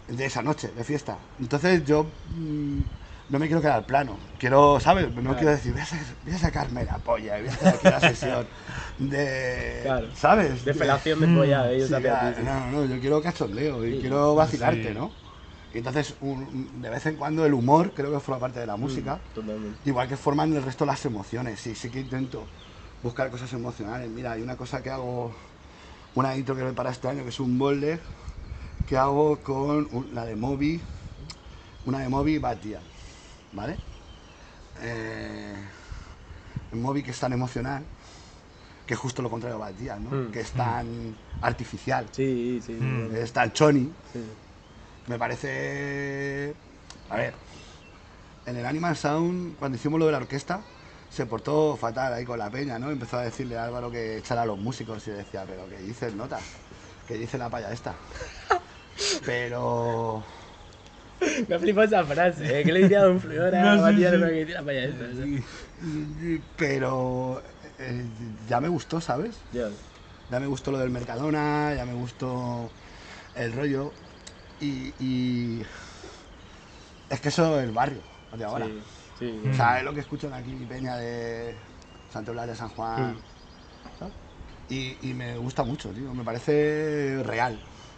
de 0.08 0.26
esa 0.26 0.42
noche 0.42 0.70
de 0.70 0.84
fiesta. 0.84 1.18
Entonces 1.40 1.84
yo 1.86 2.12
mm, 2.26 2.82
no 3.30 3.40
me 3.40 3.48
quiero 3.48 3.62
quedar 3.62 3.86
plano. 3.86 4.18
Quiero, 4.38 4.80
¿sabes? 4.80 5.08
No 5.08 5.22
Claro. 5.22 5.38
quiero 5.38 5.52
decir, 5.52 5.72
voy 5.72 5.82
a, 5.82 5.86
sa- 5.86 5.98
voy 6.24 6.34
a 6.34 6.38
sacarme 6.38 6.86
la 6.86 6.98
polla, 7.00 7.38
voy 7.40 7.48
a 7.48 7.52
hacer 7.52 7.68
aquí 7.70 7.88
una 7.88 8.00
sesión 8.16 8.48
de, 8.98 9.80
Claro. 9.84 10.08
¿sabes? 10.16 10.66
De 10.66 10.74
felación 10.74 11.20
de 11.22 11.28
polla 11.28 11.64
de 11.64 11.76
ellos 11.78 11.88
Sí, 11.90 11.96
no, 12.44 12.72
no, 12.72 12.86
yo 12.86 13.00
quiero 13.00 13.22
cachondeo 13.22 13.86
y 13.86 13.94
Sí. 13.94 14.02
quiero 14.02 14.36
vacilarte, 14.36 14.90
Sí. 14.90 14.94
¿no? 14.96 15.12
Y 15.74 15.78
entonces, 15.78 16.16
un- 16.20 16.82
de 16.82 16.90
vez 16.90 17.06
en 17.06 17.16
cuando 17.16 17.46
el 17.46 17.54
humor 17.54 17.94
creo 17.96 18.12
que 18.12 18.20
forma 18.20 18.40
parte 18.40 18.60
de 18.60 18.66
la 18.68 18.76
Mm. 18.76 18.82
música, 18.82 19.22
Totalmente. 19.34 19.80
igual 19.90 20.08
que 20.10 20.18
forman 20.18 20.54
el 20.54 20.64
resto 20.64 20.86
las 20.86 21.06
emociones. 21.06 21.62
Sí, 21.62 21.74
sí 21.76 21.90
que 21.90 22.02
intento 22.02 22.50
buscar 23.04 23.30
cosas 23.32 23.52
emocionales. 23.54 24.10
Mira, 24.10 24.34
hay 24.34 24.42
una 24.42 24.56
cosa 24.58 24.82
que 24.82 24.90
hago, 24.90 25.34
una 26.16 26.36
intro 26.36 26.56
que 26.56 26.64
me 26.64 26.74
para 26.74 26.92
este 26.92 27.08
año, 27.08 27.24
que 27.24 27.30
es 27.30 27.40
un 27.40 27.58
boulder, 27.58 28.02
que 28.86 28.98
hago 28.98 29.38
con 29.42 29.88
un- 29.92 30.10
la 30.14 30.26
de 30.26 30.36
Moby, 30.36 30.82
una 31.86 32.00
de 32.00 32.10
Moby 32.10 32.38
Batia, 32.38 32.82
¿vale? 33.54 33.78
Eh, 34.82 35.56
Moby 36.72 37.04
que 37.04 37.12
es 37.12 37.20
tan 37.20 37.34
emocional, 37.34 37.84
que 38.86 38.94
es 38.94 39.00
justo 39.00 39.22
lo 39.22 39.30
contrario 39.30 39.58
de 39.58 39.62
Batia, 39.62 39.98
¿no? 39.98 40.10
Mm. 40.10 40.32
Que 40.32 40.42
es 40.42 40.52
tan 40.52 41.16
artificial, 41.42 42.08
Sí, 42.12 42.62
sí. 42.66 42.74
Mm. 42.74 43.16
es 43.16 43.34
tan 43.34 43.52
choni. 43.52 43.92
sí. 44.14 44.20
Me 45.08 45.18
parece. 45.18 46.54
A 47.10 47.16
ver. 47.18 47.34
En 48.46 48.56
el 48.56 48.66
Animal 48.66 48.96
Sound, 48.96 49.58
cuando 49.58 49.76
hicimos 49.78 50.00
lo 50.00 50.06
de 50.06 50.12
la 50.12 50.20
orquesta, 50.20 50.62
se 51.12 51.26
portó 51.26 51.76
fatal 51.76 52.14
ahí 52.14 52.26
con 52.26 52.40
la 52.40 52.50
peña, 52.50 52.80
¿no? 52.80 52.90
Empezó 52.90 53.18
a 53.18 53.24
decirle 53.24 53.58
a 53.58 53.66
Álvaro 53.66 53.92
que 53.92 54.18
echara 54.18 54.44
a 54.44 54.46
los 54.46 54.58
músicos 54.58 55.06
y 55.08 55.12
decía, 55.12 55.44
pero 55.46 55.68
¿qué 55.68 55.78
dices, 55.78 56.16
nota? 56.16 56.40
¿Qué 57.08 57.16
dice 57.16 57.38
la 57.38 57.50
paya 57.50 57.72
esta? 57.72 57.94
Pero. 59.26 60.24
Me 61.48 61.60
flipado 61.60 61.88
esa 61.88 62.04
frase, 62.06 62.60
¿eh? 62.60 62.64
Que 62.64 62.72
le 62.72 62.84
diría 62.84 63.04
a 63.04 63.10
un 63.10 63.20
flor 63.20 63.54
a 63.56 63.62
No, 63.62 63.76
sí, 63.76 63.82
Matías 63.82 64.14
sí. 64.14 64.20
que 64.20 64.54
para 64.54 64.72
allá 64.72 64.84
esto. 64.86 65.06
Pero. 66.58 67.44
eh, 67.80 68.06
ya 68.48 68.62
me 68.62 68.70
gustó, 68.70 69.02
¿sabes? 69.02 69.36
Ya. 69.52 69.68
Ya 70.30 70.40
me 70.40 70.48
gustó 70.48 70.72
lo 70.72 70.78
del 70.78 70.92
Mercadona, 70.92 71.74
ya 71.76 71.86
me 71.86 71.94
gustó 71.94 72.70
el 73.36 73.52
rollo. 73.54 73.92
Y. 74.62 74.94
y 75.00 75.66
es 77.10 77.20
que 77.20 77.30
eso 77.30 77.60
es 77.60 77.66
el 77.66 77.72
barrio, 77.72 78.02
de 78.38 78.46
ahora. 78.46 78.68
Sí, 79.22 79.40
sí. 79.44 79.50
O 79.50 79.54
sea, 79.54 79.78
es 79.80 79.86
lo 79.86 79.94
que 79.94 80.00
escuchan 80.02 80.34
aquí 80.34 80.66
Peña 80.68 80.98
de 80.98 81.56
Santo 82.12 82.32
Blas 82.34 82.48
de 82.48 82.56
San 82.56 82.70
Juan. 82.70 83.14
Mm. 83.14 83.18
¿sabes? 84.00 84.14
Y, 84.68 85.10
y 85.10 85.14
me 85.14 85.38
gusta 85.38 85.64
mucho, 85.64 85.90
tío. 85.94 86.14
Me 86.14 86.24
parece 86.24 87.22
real. 87.24 87.58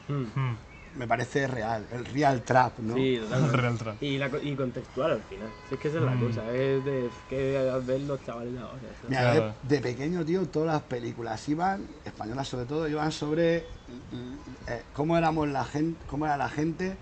Mm. 0.09 0.13
Mm. 0.39 0.57
Me 0.95 1.07
parece 1.07 1.47
real. 1.47 1.87
El 1.91 2.05
real 2.05 2.43
trap, 2.43 2.77
¿no? 2.79 2.93
Sí, 2.95 3.17
totalmente. 3.21 3.57
Real 3.57 3.77
trap. 3.79 4.03
Y, 4.03 4.17
la, 4.17 4.29
co- 4.29 4.39
y 4.41 4.55
contextual 4.55 5.11
al 5.13 5.23
final. 5.23 5.49
Si 5.67 5.75
es 5.75 5.79
que 5.79 5.87
esa 5.87 5.97
es 5.99 6.03
la 6.03 6.11
Mm. 6.11 6.19
cosa, 6.27 6.41
es 6.53 6.83
de 6.85 7.09
que 7.29 7.71
ver 7.85 8.01
los 8.01 8.21
chavales 8.23 8.53
de 8.53 8.59
ahora. 8.59 8.79
¿sabes? 8.81 9.09
Mira, 9.09 9.21
Claro. 9.21 9.55
de, 9.63 9.75
de 9.75 9.81
pequeño, 9.81 10.25
tío, 10.25 10.45
todas 10.49 10.67
las 10.73 10.83
películas 10.83 11.47
iban, 11.49 11.87
españolas 12.05 12.47
sobre 12.49 12.65
todo, 12.65 12.87
iban 12.87 13.11
sobre 13.11 13.65
mm, 13.87 14.33
eh, 14.67 14.83
cómo 14.93 15.17
éramos 15.17 15.47
la 15.47 15.63
gente, 15.63 16.05
cómo 16.05 16.25
era 16.25 16.37
la 16.37 16.49
gente 16.49 16.97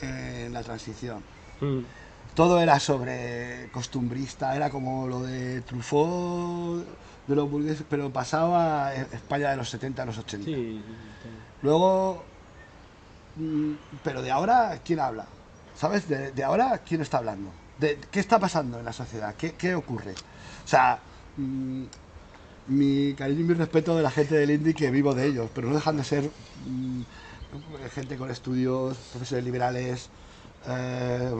en 0.00 0.52
la 0.52 0.62
transición. 0.62 1.24
Mm. 1.60 1.80
Todo 2.38 2.60
era 2.60 2.78
sobre 2.78 3.68
costumbrista, 3.72 4.54
era 4.54 4.70
como 4.70 5.08
lo 5.08 5.22
de 5.24 5.60
Truffaut, 5.62 6.86
de 7.26 7.34
los 7.34 7.50
burgueses, 7.50 7.84
pero 7.90 8.12
pasaba 8.12 8.94
España 8.94 9.50
de 9.50 9.56
los 9.56 9.68
70 9.68 10.04
a 10.04 10.06
los 10.06 10.18
80. 10.18 10.44
Sí, 10.44 10.54
sí. 10.54 10.82
Luego, 11.62 12.22
mm, 13.34 13.72
pero 14.04 14.22
de 14.22 14.30
ahora, 14.30 14.78
¿quién 14.84 15.00
habla? 15.00 15.26
¿Sabes? 15.76 16.08
De, 16.08 16.30
de 16.30 16.44
ahora, 16.44 16.78
¿quién 16.86 17.00
está 17.00 17.18
hablando? 17.18 17.50
De, 17.80 17.98
¿Qué 18.08 18.20
está 18.20 18.38
pasando 18.38 18.78
en 18.78 18.84
la 18.84 18.92
sociedad? 18.92 19.34
¿Qué, 19.34 19.54
qué 19.54 19.74
ocurre? 19.74 20.12
O 20.64 20.68
sea, 20.68 21.00
mm, 21.38 21.82
mi 22.68 23.14
cariño 23.14 23.40
y 23.40 23.44
mi 23.48 23.54
respeto 23.54 23.96
de 23.96 24.04
la 24.04 24.12
gente 24.12 24.36
del 24.36 24.52
indie 24.52 24.74
que 24.74 24.92
vivo 24.92 25.12
de 25.12 25.26
ellos, 25.26 25.50
pero 25.52 25.66
no 25.66 25.74
dejan 25.74 25.96
de 25.96 26.04
ser 26.04 26.30
mm, 26.68 27.02
gente 27.96 28.16
con 28.16 28.30
estudios, 28.30 28.96
profesores 29.10 29.44
liberales, 29.44 30.08
eh, 30.68 31.32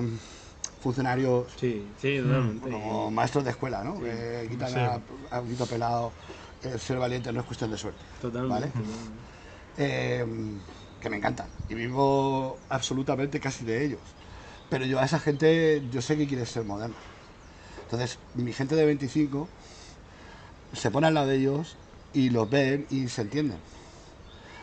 funcionarios 0.80 1.52
Sí, 1.56 1.86
sí, 1.98 2.20
como 2.60 3.10
maestros 3.10 3.44
de 3.44 3.50
escuela, 3.50 3.82
¿no? 3.82 4.00
Que 4.00 4.46
quitan 4.50 4.76
a, 4.78 5.00
a 5.30 5.40
un 5.40 5.48
grito 5.48 5.66
pelado, 5.66 6.12
el 6.62 6.78
ser 6.78 6.98
valiente 6.98 7.32
no 7.32 7.40
es 7.40 7.46
cuestión 7.46 7.70
de 7.70 7.78
suerte. 7.78 8.04
Totalmente. 8.20 8.78
¿Vale? 8.78 8.94
eh, 9.78 10.26
que 11.00 11.08
me 11.08 11.16
encantan 11.16 11.48
y 11.68 11.74
vivo 11.74 12.58
absolutamente 12.68 13.40
casi 13.40 13.64
de 13.64 13.84
ellos. 13.84 14.00
Pero 14.68 14.84
yo 14.84 14.98
a 14.98 15.04
esa 15.04 15.18
gente, 15.18 15.82
yo 15.90 16.02
sé 16.02 16.16
que 16.16 16.26
quiere 16.26 16.44
ser 16.44 16.64
moderno. 16.64 16.96
Entonces, 17.84 18.18
mi 18.34 18.52
gente 18.52 18.74
de 18.76 18.84
25 18.84 19.48
se 20.72 20.90
pone 20.90 21.06
al 21.06 21.14
lado 21.14 21.28
de 21.28 21.36
ellos 21.36 21.76
y 22.12 22.30
los 22.30 22.50
ven 22.50 22.86
y 22.90 23.08
se 23.08 23.22
entienden. 23.22 23.58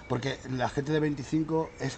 Porque 0.07 0.37
la 0.51 0.69
gente 0.69 0.91
de 0.91 0.99
25 0.99 1.69
es, 1.79 1.97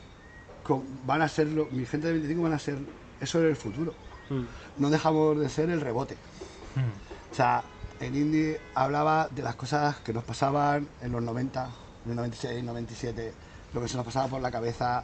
van 1.05 1.21
a 1.21 1.27
ser, 1.27 1.47
mi 1.47 1.85
gente 1.85 2.07
de 2.07 2.13
25 2.13 2.41
van 2.41 2.53
a 2.53 2.59
ser, 2.59 2.77
eso 3.19 3.39
es 3.39 3.49
el 3.49 3.55
futuro. 3.55 3.93
Mm. 4.29 4.43
No 4.77 4.89
dejamos 4.89 5.39
de 5.39 5.49
ser 5.49 5.69
el 5.69 5.81
rebote. 5.81 6.15
Mm. 6.75 7.31
O 7.31 7.35
sea, 7.35 7.63
el 7.99 8.15
indie 8.15 8.59
hablaba 8.75 9.27
de 9.29 9.41
las 9.41 9.55
cosas 9.55 9.97
que 9.97 10.13
nos 10.13 10.23
pasaban 10.23 10.87
en 11.01 11.11
los 11.11 11.21
90, 11.23 11.69
en 12.05 12.11
el 12.11 12.15
96, 12.17 12.63
97, 12.63 13.33
lo 13.73 13.81
que 13.81 13.87
se 13.87 13.97
nos 13.97 14.05
pasaba 14.05 14.27
por 14.27 14.41
la 14.41 14.51
cabeza 14.51 15.03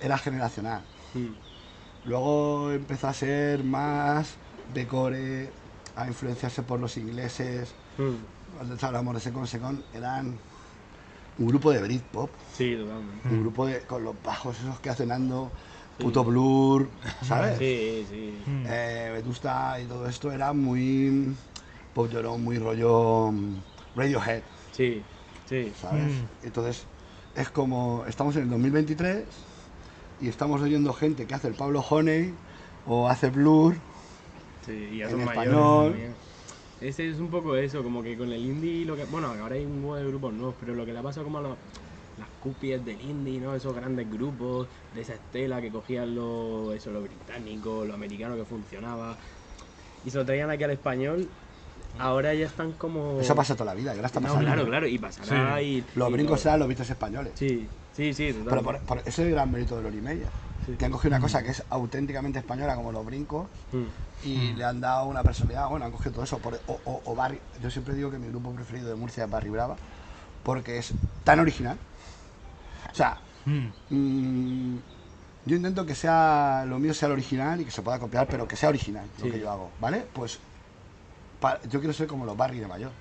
era 0.00 0.18
generacional. 0.18 0.82
Mm. 1.14 2.08
Luego 2.08 2.72
empezó 2.72 3.08
a 3.08 3.14
ser 3.14 3.62
más 3.64 4.34
de 4.74 4.86
core, 4.86 5.50
a 5.94 6.06
influenciarse 6.06 6.62
por 6.62 6.80
los 6.80 6.96
ingleses. 6.96 7.74
Cuando 8.56 8.86
hablamos 8.86 9.14
de 9.14 9.20
Second 9.20 9.46
Second, 9.46 9.82
eran 9.94 10.36
un 11.38 11.46
grupo 11.46 11.70
de 11.70 11.80
Britpop, 11.82 12.30
Sí, 12.56 12.76
totalmente. 12.76 13.28
un 13.28 13.40
grupo 13.42 13.66
de, 13.66 13.80
con 13.82 14.02
los 14.04 14.14
bajos 14.22 14.58
esos 14.58 14.80
que 14.80 14.90
hacen 14.90 15.12
ando, 15.12 15.50
puto 16.02 16.24
blur, 16.24 16.88
¿sabes? 17.22 17.58
Sí, 17.58 18.04
sí. 18.08 18.32
Mm. 18.46 18.64
Eh, 18.66 19.10
Vetusta 19.14 19.80
y 19.80 19.84
todo 19.86 20.06
esto 20.08 20.32
era 20.32 20.52
muy 20.52 21.34
pop 21.94 22.10
llorón, 22.10 22.42
muy 22.42 22.58
rollo 22.58 23.30
mm, 23.32 23.54
Radiohead, 23.96 24.42
Sí, 24.72 25.02
sí. 25.48 25.72
¿sabes? 25.80 26.12
Mm. 26.12 26.46
Entonces, 26.46 26.86
es 27.36 27.48
como, 27.50 28.04
estamos 28.06 28.36
en 28.36 28.42
el 28.42 28.50
2023 28.50 29.24
y 30.20 30.28
estamos 30.28 30.60
oyendo 30.62 30.92
gente 30.92 31.26
que 31.26 31.34
hace 31.34 31.48
el 31.48 31.54
Pablo 31.54 31.80
Honey 31.88 32.34
o 32.86 33.08
hace 33.08 33.30
Blur, 33.30 33.74
Sí, 34.66 34.90
y 34.92 35.02
En 35.02 35.20
español. 35.20 35.90
también. 35.90 36.14
Ese 36.80 37.08
es 37.08 37.18
un 37.18 37.30
poco 37.30 37.56
eso, 37.56 37.82
como 37.82 38.02
que 38.02 38.16
con 38.16 38.32
el 38.32 38.44
indie, 38.44 38.84
lo 38.84 38.96
que, 38.96 39.04
bueno, 39.04 39.28
ahora 39.28 39.54
hay 39.54 39.64
un 39.64 39.84
huevo 39.84 39.96
de 39.96 40.06
grupos 40.06 40.32
nuevos, 40.32 40.54
pero 40.58 40.74
lo 40.74 40.84
que 40.84 40.92
le 40.92 40.98
ha 40.98 41.02
pasado 41.02 41.24
como 41.24 41.38
a 41.38 41.42
los, 41.42 41.56
las 42.16 42.28
cupies 42.40 42.84
del 42.84 43.00
indie, 43.00 43.40
¿no? 43.40 43.54
Esos 43.54 43.74
grandes 43.74 44.10
grupos 44.10 44.68
de 44.94 45.00
esa 45.02 45.14
estela 45.14 45.60
que 45.60 45.70
cogían 45.70 46.14
lo, 46.14 46.72
eso, 46.72 46.90
lo 46.90 47.02
británico, 47.02 47.84
lo 47.84 47.94
americano 47.94 48.36
que 48.36 48.44
funcionaba 48.44 49.16
y 50.04 50.10
se 50.10 50.18
lo 50.18 50.24
traían 50.26 50.50
aquí 50.50 50.64
al 50.64 50.70
español. 50.72 51.28
Ahora 51.98 52.32
ya 52.34 52.46
están 52.46 52.72
como. 52.72 53.20
eso 53.20 53.34
pasa 53.34 53.54
toda 53.54 53.74
la 53.74 53.74
vida, 53.74 53.92
y 53.92 53.96
ahora 53.96 54.06
está 54.06 54.20
No, 54.20 54.28
pasando. 54.28 54.46
claro, 54.46 54.64
claro, 54.66 54.86
y 54.86 54.98
pasará 54.98 55.58
Sí. 55.58 55.64
y. 55.64 55.84
Los 55.98 56.08
y 56.08 56.12
brincos 56.12 56.32
lo- 56.32 56.42
serán 56.42 56.58
los 56.60 56.68
vistos 56.68 56.88
españoles. 56.88 57.32
Sí, 57.36 57.68
sí, 57.92 58.14
sí, 58.14 58.34
Pero 58.44 58.62
por, 58.62 58.80
por- 58.80 58.98
ese 59.00 59.08
es 59.10 59.18
el 59.20 59.30
gran 59.32 59.50
mérito 59.50 59.76
de 59.76 59.82
Loli 59.82 60.00
Media, 60.00 60.28
Sí. 60.66 60.72
que 60.76 60.84
han 60.86 60.90
cogido 60.92 61.10
una 61.16 61.20
cosa 61.20 61.42
que 61.42 61.50
es 61.50 61.62
auténticamente 61.68 62.38
española 62.38 62.76
como 62.76 62.92
los 62.92 63.04
brincos 63.04 63.46
Mm. 63.72 64.26
y 64.26 64.52
le 64.54 64.64
han 64.64 64.80
dado 64.80 65.06
una 65.06 65.22
personalidad, 65.22 65.68
bueno, 65.68 65.84
han 65.84 65.92
cogido 65.92 66.12
todo 66.12 66.24
eso. 66.24 66.38
por- 66.38 66.54
o, 66.66 66.80
o- 66.84 67.02
o 67.04 67.14
Barry, 67.14 67.40
yo 67.60 67.70
siempre 67.70 67.94
digo 67.94 68.10
que 68.10 68.18
mi 68.18 68.28
grupo 68.28 68.54
preferido 68.54 68.88
de 68.88 68.94
Murcia 68.94 69.24
es 69.24 69.30
Barry 69.30 69.50
Brava, 69.50 69.76
porque 70.42 70.78
es 70.78 70.94
tan 71.24 71.40
original. 71.40 71.78
O 72.92 72.94
sea, 72.94 73.18
Mm. 73.44 73.68
mm, 73.90 74.78
yo 75.46 75.56
intento 75.56 75.84
que 75.84 75.94
sea 75.94 76.64
lo 76.68 76.78
mío 76.78 76.94
sea 76.94 77.08
lo 77.08 77.14
original 77.14 77.60
y 77.60 77.64
que 77.64 77.70
se 77.70 77.82
pueda 77.82 77.98
copiar, 77.98 78.26
pero 78.28 78.46
que 78.46 78.54
sea 78.56 78.68
original 78.68 79.04
lo 79.18 79.30
que 79.30 79.40
yo 79.40 79.50
hago, 79.50 79.70
¿vale? 79.80 80.06
Pues 80.12 80.38
pa- 81.40 81.60
yo 81.68 81.80
quiero 81.80 81.92
ser 81.92 82.06
como 82.06 82.24
los 82.24 82.36
Barry 82.36 82.60
de 82.60 82.68
Mayor. 82.68 82.92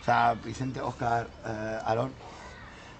O 0.00 0.04
sea, 0.04 0.34
Vicente, 0.34 0.80
Oscar, 0.80 1.28
eh, 1.46 1.78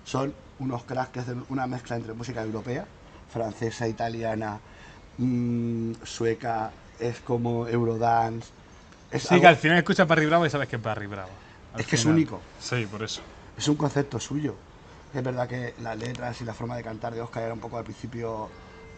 son 0.04 0.32
unos 0.60 0.84
cracks 0.84 1.10
que 1.10 1.20
hacen 1.20 1.44
una 1.48 1.66
mezcla 1.66 1.96
entre 1.96 2.12
música 2.12 2.42
europea, 2.42 2.86
francesa, 3.32 3.88
italiana, 3.88 4.58
mm, 5.18 5.92
sueca, 6.04 6.70
es 7.00 7.18
como 7.20 7.66
Eurodance. 7.66 8.50
Es, 9.10 9.22
Sí, 9.24 9.28
algo- 9.34 9.42
que 9.42 9.48
al 9.48 9.56
final 9.56 9.78
escuchas 9.78 10.06
Barry 10.06 10.26
Bravo 10.26 10.46
y 10.46 10.50
sabes 10.50 10.68
que 10.68 10.76
es 10.76 10.82
Barry 10.82 11.06
Bravo. 11.06 11.30
Al 11.74 11.80
Es 11.80 11.86
que 11.86 11.96
es 11.96 12.04
único. 12.04 12.40
Sí, 12.60 12.86
por 12.86 13.02
eso. 13.02 13.20
es 13.56 13.66
un 13.68 13.76
concepto 13.76 14.20
suyo. 14.20 14.54
Es 15.14 15.22
verdad 15.22 15.46
que 15.48 15.74
las 15.82 15.98
letras 15.98 16.40
y 16.40 16.44
la 16.44 16.54
forma 16.54 16.76
de 16.76 16.82
cantar 16.82 17.14
de 17.14 17.20
Oscar 17.20 17.42
era 17.44 17.52
un 17.54 17.60
poco 17.60 17.76
al 17.76 17.84
principio 17.84 18.48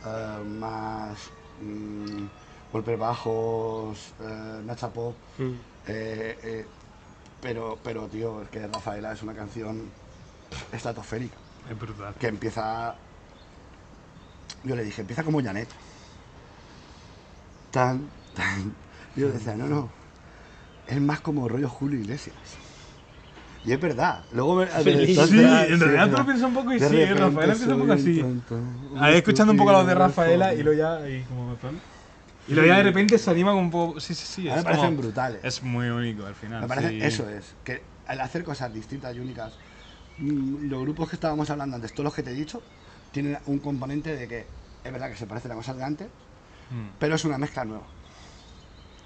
eh, 0.06 0.38
más 0.60 1.18
mm, 1.60 2.26
golpes 2.72 2.98
bajos, 2.98 4.12
eh, 4.20 4.60
Nacha 4.64 4.88
Pop, 4.90 5.14
Mm. 5.38 5.52
eh, 5.88 6.38
eh, 6.42 6.66
pero, 7.42 7.76
pero 7.82 8.06
tío, 8.06 8.42
es 8.42 8.48
que 8.48 8.66
Rafaela 8.66 9.12
es 9.12 9.22
una 9.22 9.34
canción 9.34 9.90
estratosférica, 10.72 11.36
Es 11.70 11.78
brutal. 11.78 12.14
que 12.14 12.28
empieza, 12.28 12.94
yo 14.62 14.76
le 14.76 14.84
dije, 14.84 15.00
empieza 15.00 15.24
como 15.24 15.42
Janet. 15.42 15.68
Tan, 17.72 18.08
tan. 18.36 18.72
Yo 19.16 19.28
decía, 19.30 19.56
no, 19.56 19.66
no, 19.66 19.90
es 20.86 21.00
más 21.00 21.20
como 21.20 21.48
rollo 21.48 21.68
Julio 21.68 21.98
Iglesias. 22.00 22.36
Y 23.64 23.72
es 23.72 23.80
verdad. 23.80 24.22
Luego 24.32 24.56
me, 24.56 24.66
Feliz. 24.66 25.06
Sí, 25.06 25.12
entonces- 25.40 25.70
en 25.70 25.80
realidad 25.80 26.10
tú 26.10 26.16
lo 26.18 26.24
piensas 26.26 26.48
un 26.48 26.54
poco 26.54 26.72
y 26.72 26.78
de 26.78 26.88
sí, 26.88 27.04
Rafaela 27.14 27.52
empieza 27.52 27.74
un 27.74 27.80
poco 27.80 27.92
así. 27.92 28.24
Ahí 28.98 29.14
escuchando 29.16 29.52
un 29.52 29.58
poco 29.58 29.70
a 29.70 29.72
los 29.78 29.86
de 29.86 29.94
Rafaela 29.94 30.54
y 30.54 30.62
luego 30.62 30.78
ya 30.78 31.08
y 31.08 31.22
como. 31.24 31.56
Y 32.46 32.52
luego 32.52 32.68
ya 32.68 32.76
de 32.76 32.82
repente 32.82 33.16
se 33.18 33.30
anima 33.30 33.52
con 33.52 33.60
un 33.60 33.70
poco. 33.70 34.00
Sí, 34.00 34.14
sí, 34.14 34.26
sí. 34.26 34.42
Me 34.42 34.62
parecen 34.62 34.86
como- 34.88 34.98
brutales. 35.02 35.40
es 35.42 35.62
muy 35.62 35.88
único 35.88 36.26
al 36.26 36.34
final. 36.34 36.60
Me 36.62 36.68
parece, 36.68 36.90
sí. 36.90 37.00
eso 37.02 37.28
es, 37.30 37.54
que 37.64 37.82
al 38.06 38.20
hacer 38.20 38.44
cosas 38.44 38.72
distintas 38.72 39.16
y 39.16 39.20
únicas, 39.20 39.54
mm, 40.18 40.68
los 40.68 40.82
grupos 40.82 41.08
que 41.08 41.16
estábamos 41.16 41.48
hablando 41.48 41.76
antes, 41.76 41.92
todos 41.92 42.04
los 42.04 42.14
que 42.14 42.22
te 42.22 42.32
he 42.32 42.34
dicho, 42.34 42.62
tienen 43.12 43.38
un 43.46 43.60
componente 43.60 44.14
de 44.14 44.28
que 44.28 44.46
es 44.84 44.92
verdad 44.92 45.08
que 45.08 45.16
se 45.16 45.26
parecen 45.26 45.52
a 45.52 45.54
cosas 45.54 45.78
de 45.78 45.84
antes, 45.84 46.08
Mm. 46.70 46.88
pero 46.98 47.14
es 47.14 47.24
una 47.24 47.38
mezcla 47.38 47.64
nueva. 47.64 47.84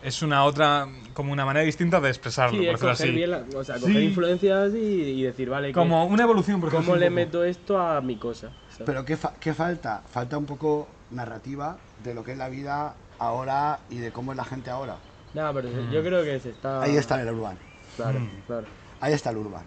Es 0.02 0.22
una 0.22 0.44
otra. 0.44 0.86
como 1.12 1.32
una 1.32 1.44
manera 1.44 1.64
distinta 1.66 2.00
de 2.00 2.08
expresarlo, 2.08 2.52
Sí, 2.52 2.64
por 2.66 2.74
es 2.74 2.80
decirlo 2.80 2.92
coger, 2.92 3.06
así. 3.08 3.14
bien 3.16 3.30
la- 3.32 3.58
o 3.58 3.64
sea, 3.64 3.74
coger 3.80 3.96
Sí. 3.96 4.02
influencias 4.04 4.72
y, 4.74 4.78
y 4.78 5.22
decir, 5.24 5.50
vale, 5.50 5.68
¿qué- 5.68 5.74
Como 5.74 6.04
una 6.06 6.22
evolución, 6.22 6.60
por 6.60 6.70
¿cómo 6.70 6.94
le 6.94 7.10
meto 7.10 7.42
esto 7.42 7.80
a 7.80 8.00
mi 8.00 8.16
cosa? 8.16 8.50
¿sabes? 8.70 8.82
Pero 8.86 9.04
¿qué, 9.04 9.16
fa- 9.16 9.34
qué 9.40 9.52
falta? 9.52 10.02
Falta 10.08 10.38
un 10.38 10.46
poco 10.46 10.86
narrativa 11.10 11.76
de 12.04 12.14
lo 12.14 12.22
que 12.22 12.32
es 12.32 12.38
la 12.38 12.48
vida 12.48 12.94
ahora 13.18 13.80
y 13.90 13.96
de 13.98 14.12
cómo 14.12 14.30
es 14.30 14.36
la 14.38 14.44
gente 14.44 14.70
ahora. 14.70 14.96
Nada, 15.34 15.52
pero 15.52 15.68
Mm. 15.68 15.90
yo 15.90 16.02
creo 16.04 16.22
que 16.22 16.38
se 16.38 16.50
está. 16.50 16.80
Ahí 16.82 16.96
está 16.96 17.20
el 17.20 17.28
urban, 17.34 17.58
Claro, 17.96 18.20
Mm. 18.20 18.28
claro. 18.46 18.66
ahí 19.00 19.12
está 19.12 19.30
el 19.30 19.38
urban. 19.38 19.64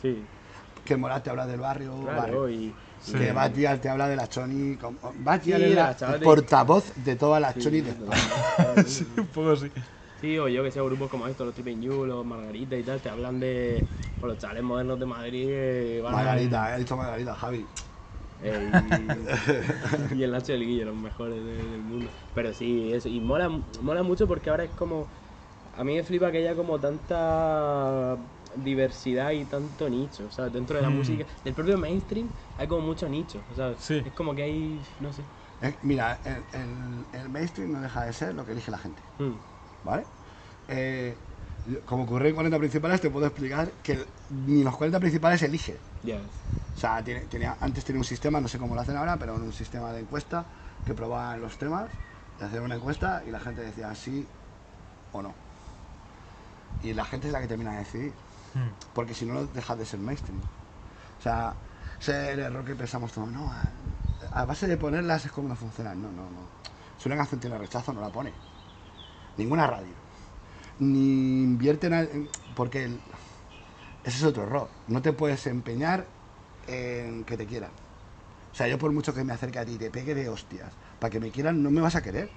Sí, 0.00 0.24
Que 0.86 0.96
Morat 0.96 1.22
te 1.24 1.30
habla 1.30 1.46
del 1.46 1.60
barrio, 1.60 1.92
claro. 2.02 2.16
barrio. 2.16 2.48
Y, 2.48 2.72
Sí. 3.00 3.12
Que 3.12 3.32
Batial 3.32 3.80
te 3.80 3.88
habla 3.88 4.08
de 4.08 4.16
la 4.16 4.26
Choni. 4.28 4.76
como- 4.76 4.98
Batial 5.16 5.58
Sí, 5.60 5.64
es 5.64 5.70
de 5.70 5.76
la 5.76 5.86
la 5.88 5.96
chaval 5.96 6.20
de- 6.20 6.24
portavoz 6.24 6.92
de 6.96 7.16
todas 7.16 7.40
las 7.40 7.54
sí, 7.54 7.60
Choni 7.60 7.80
de 7.82 7.92
sí, 7.92 7.98
España. 8.00 8.84
Sí, 8.86 9.06
un 9.16 9.26
poco 9.26 9.50
así. 9.52 9.70
Sí, 10.20 10.38
o 10.38 10.48
yo 10.48 10.62
que 10.64 10.70
sé, 10.70 10.80
grupos 10.80 11.08
como 11.10 11.26
estos, 11.28 11.44
los 11.46 11.54
Tripping 11.54 11.82
You, 11.82 12.06
los 12.06 12.24
Margarita 12.24 12.76
y 12.76 12.82
tal, 12.82 13.00
te 13.00 13.08
hablan 13.10 13.38
de 13.38 13.84
por 14.18 14.30
los 14.30 14.38
chavales 14.38 14.62
modernos 14.62 14.98
de 14.98 15.06
Madrid. 15.06 15.46
eh, 15.50 16.00
Margarita, 16.02 16.74
he 16.74 16.78
dicho 16.80 16.96
Margarita, 16.96 17.34
Javi. 17.34 17.66
Eh, 18.42 18.70
y, 20.12 20.14
y 20.18 20.22
el 20.22 20.30
Nacho 20.32 20.52
y 20.52 20.54
el 20.56 20.64
Guille, 20.66 20.84
los 20.86 20.96
mejores 20.96 21.36
de- 21.44 21.68
del 21.70 21.82
mundo. 21.82 22.10
Pero 22.34 22.52
sí, 22.54 22.92
eso. 22.92 23.08
Y 23.08 23.20
mola, 23.20 23.48
mola 23.82 24.02
mucho 24.02 24.26
porque 24.26 24.50
ahora 24.50 24.64
es 24.64 24.70
como. 24.70 25.06
A 25.74 25.84
mí 25.84 25.94
me 25.94 26.02
flipa 26.02 26.30
que 26.32 26.38
haya 26.38 26.54
como 26.56 26.78
tanta 26.80 28.16
diversidad 28.56 29.30
y 29.32 29.44
tanto 29.46 29.88
nicho. 29.88 30.26
O 30.26 30.30
sea, 30.30 30.48
dentro 30.48 30.76
de 30.76 30.82
la 30.82 30.90
Mm. 30.90 30.94
música, 30.96 31.24
del 31.44 31.54
propio 31.54 31.78
mainstream, 31.78 32.32
hay 32.56 32.66
como 32.68 32.86
mucho 32.86 33.08
nicho. 33.08 33.44
O 33.50 33.54
sea, 33.54 33.74
Sí. 33.76 34.02
es 34.04 34.12
como 34.12 34.34
que 34.34 34.42
hay. 34.42 34.86
No 34.98 35.12
sé. 35.12 35.24
Eh, 35.60 35.78
mira, 35.82 36.20
el, 36.24 36.44
el- 36.60 37.06
el 37.12 37.28
mainstream 37.30 37.72
no 37.72 37.80
deja 37.80 38.04
de 38.04 38.12
ser 38.12 38.34
lo 38.34 38.44
que 38.44 38.52
elige 38.52 38.70
la 38.70 38.78
gente, 38.78 39.02
Mm, 39.18 39.32
¿vale? 39.82 40.06
Eh, 40.68 41.18
como 41.84 42.04
ocurre 42.04 42.28
en 42.28 42.34
40 42.34 42.58
principales, 42.58 43.00
te 43.00 43.10
puedo 43.10 43.26
explicar 43.26 43.72
que 43.82 44.06
ni 44.28 44.62
los 44.62 44.76
40 44.76 45.00
principales 45.00 45.42
eligen. 45.42 45.78
Ya. 46.02 46.18
O 46.18 46.78
sea, 46.78 47.02
tiene- 47.02 47.22
tenía, 47.22 47.56
antes 47.60 47.84
tenía 47.84 48.00
un 48.00 48.04
sistema, 48.04 48.40
no 48.40 48.48
sé 48.48 48.58
cómo 48.58 48.74
lo 48.74 48.80
hacen 48.82 48.96
ahora, 48.96 49.18
pero 49.18 49.34
un 49.36 49.52
sistema 49.52 49.92
de 49.92 50.00
encuesta 50.00 50.46
que 50.84 50.94
probaban 50.94 51.40
los 51.40 51.56
temas, 51.58 51.90
y 52.38 52.44
hacían 52.44 52.62
una 52.64 52.74
encuesta 52.76 53.22
y 53.26 53.30
la 53.30 53.40
gente 53.40 53.62
decía 53.62 53.94
sí 53.94 54.28
o 55.10 55.22
no. 55.22 55.34
Y 56.82 56.92
la 56.92 57.04
gente 57.04 57.26
es 57.28 57.32
la 57.32 57.40
que 57.40 57.48
termina 57.48 57.72
de 57.72 57.78
decidir. 57.78 58.14
Porque 58.94 59.14
si 59.14 59.26
no, 59.26 59.44
deja 59.46 59.76
de 59.76 59.86
ser 59.86 60.00
mainstream. 60.00 60.40
O 61.18 61.22
sea, 61.22 61.54
ese 62.00 62.32
el 62.32 62.40
error 62.40 62.64
que 62.64 62.74
pensamos 62.74 63.12
todos, 63.12 63.28
no, 63.28 63.52
a, 64.32 64.44
base 64.44 64.66
de 64.66 64.76
ponerlas 64.76 65.24
es 65.24 65.32
como 65.32 65.48
no 65.48 65.56
funcionan. 65.56 66.00
No, 66.00 66.08
no, 66.08 66.22
no. 66.22 66.56
Si 66.98 67.08
una 67.08 67.16
canción 67.16 67.40
tiene 67.40 67.58
rechazo, 67.58 67.92
no 67.92 68.00
la 68.00 68.08
pone. 68.08 68.32
Ninguna 69.36 69.66
radio. 69.66 69.94
Ni 70.78 71.42
invierte 71.42 71.86
en... 71.86 72.28
porque 72.54 72.84
ese 74.04 74.18
es 74.18 74.24
otro 74.24 74.44
error. 74.44 74.68
No 74.88 75.02
te 75.02 75.12
puedes 75.12 75.46
empeñar 75.46 76.06
en 76.66 77.24
que 77.24 77.36
te 77.36 77.46
quieran. 77.46 77.70
O 78.52 78.54
sea, 78.54 78.68
yo 78.68 78.78
por 78.78 78.92
mucho 78.92 79.12
que 79.12 79.22
me 79.22 79.32
acerque 79.32 79.58
a 79.58 79.66
ti 79.66 79.72
y 79.72 79.78
te 79.78 79.90
pegue 79.90 80.14
de 80.14 80.28
hostias, 80.28 80.72
para 80.98 81.10
que 81.10 81.20
me 81.20 81.30
quieran, 81.30 81.62
no 81.62 81.70
me 81.70 81.80
vas 81.80 81.94
a 81.94 82.02
querer. 82.02 82.30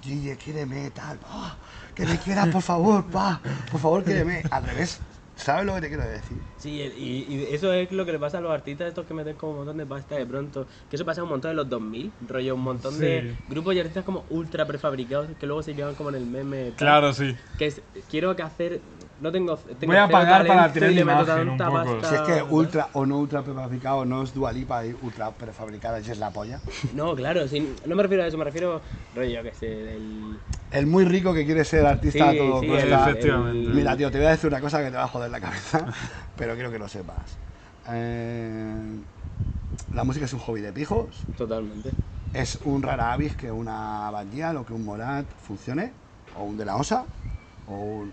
Guille, 0.00 0.36
quiéreme, 0.36 0.90
tal. 0.90 1.18
ah, 1.26 1.56
que 1.98 2.06
me 2.06 2.16
quieras, 2.18 2.48
por 2.48 2.62
favor, 2.62 3.04
pa. 3.06 3.40
Por 3.70 3.80
favor, 3.80 4.04
quiéreme. 4.04 4.42
Al 4.50 4.64
revés. 4.64 5.00
¿Sabes 5.34 5.66
lo 5.66 5.74
que 5.76 5.82
te 5.82 5.88
quiero 5.88 6.02
decir? 6.02 6.36
Sí, 6.58 6.70
y, 6.80 7.26
y 7.32 7.48
eso 7.54 7.72
es 7.72 7.90
lo 7.92 8.04
que 8.04 8.10
le 8.12 8.18
pasa 8.18 8.38
a 8.38 8.40
los 8.40 8.50
artistas 8.50 8.88
estos 8.88 9.06
que 9.06 9.14
meten 9.14 9.36
como 9.36 9.52
un 9.52 9.58
montón 9.58 9.76
de 9.76 9.86
pasta 9.86 10.16
de 10.16 10.26
pronto. 10.26 10.66
Que 10.90 10.96
eso 10.96 11.04
pasa 11.04 11.22
un 11.22 11.28
montón 11.28 11.52
en 11.52 11.56
los 11.58 11.68
2000, 11.68 12.10
rollo, 12.28 12.54
un 12.56 12.60
montón 12.62 12.94
Sí. 12.94 13.00
de 13.00 13.36
grupos 13.48 13.74
y 13.74 13.78
artistas 13.80 14.04
como 14.04 14.24
ultra 14.30 14.66
prefabricados 14.66 15.28
que 15.38 15.46
luego 15.46 15.62
se 15.62 15.74
quedan 15.74 15.94
como 15.94 16.08
en 16.10 16.16
el 16.16 16.26
meme. 16.26 16.64
tal. 16.70 16.74
Claro, 16.76 17.12
sí. 17.12 17.36
Que 17.56 17.66
es, 17.66 17.80
quiero 18.10 18.34
que 18.34 18.42
hacer 18.42 18.80
no 19.20 19.32
tengo. 19.32 19.56
tengo 19.56 19.86
Voy 19.86 19.96
a 19.96 20.08
pagar 20.08 20.46
para 20.46 20.72
tener 20.72 20.90
meto 20.90 21.00
imagen 21.02 21.48
un 21.48 21.58
poco. 21.58 21.72
pasta, 22.00 22.08
Si 22.08 22.14
es 22.14 22.20
que 22.22 22.26
¿sabes? 22.38 22.44
ultra 22.50 22.88
o 22.92 23.06
no 23.06 23.18
ultra 23.18 23.42
prefabricado, 23.42 24.04
no 24.04 24.22
es 24.22 24.32
Dualipa 24.34 24.86
y 24.86 24.92
ultra 25.02 25.30
prefabricada, 25.32 26.00
y 26.00 26.10
es 26.10 26.18
la 26.18 26.30
polla. 26.30 26.60
No, 26.94 27.14
claro, 27.14 27.46
sí, 27.48 27.76
no 27.86 27.96
me 27.96 28.02
refiero 28.02 28.22
a 28.22 28.26
eso, 28.26 28.38
me 28.38 28.44
refiero, 28.44 28.80
rollo, 29.14 29.42
que 29.42 29.52
sé, 29.54 29.66
del. 29.66 30.38
El 30.70 30.86
muy 30.86 31.04
rico 31.06 31.32
que 31.32 31.46
quiere 31.46 31.64
ser 31.64 31.86
artista 31.86 32.28
a 32.28 32.36
todo 32.36 32.60
sí, 32.60 32.66
costa. 32.68 32.84
el- 32.84 32.92
efectivamente. 32.92 33.70
el- 33.70 33.74
Mira, 33.74 33.96
tío, 33.96 34.10
te 34.10 34.18
voy 34.18 34.26
a 34.26 34.30
decir 34.30 34.48
una 34.48 34.60
cosa 34.60 34.82
que 34.84 34.90
te 34.90 34.96
va 34.96 35.04
a 35.04 35.08
joder 35.08 35.30
la 35.30 35.40
cabeza, 35.40 35.86
pero 36.36 36.54
quiero 36.54 36.70
que 36.70 36.78
lo 36.78 36.88
sepas. 36.88 37.38
Eh, 37.90 39.00
la 39.94 40.04
música 40.04 40.26
es 40.26 40.32
un 40.34 40.40
hobby 40.40 40.60
de 40.60 40.72
pijos, 40.72 41.24
Totalmente. 41.36 41.94
es 42.34 42.58
un 42.64 42.82
rara 42.82 43.12
avis 43.14 43.34
que 43.34 43.50
una 43.50 44.10
bandía 44.10 44.52
o 44.60 44.64
que 44.66 44.74
un 44.74 44.84
Morat 44.84 45.24
funcione, 45.42 45.92
o 46.36 46.44
un 46.44 46.58
de 46.58 46.64
la 46.66 46.76
OSA, 46.76 47.06
o 47.66 47.74
un 47.74 48.12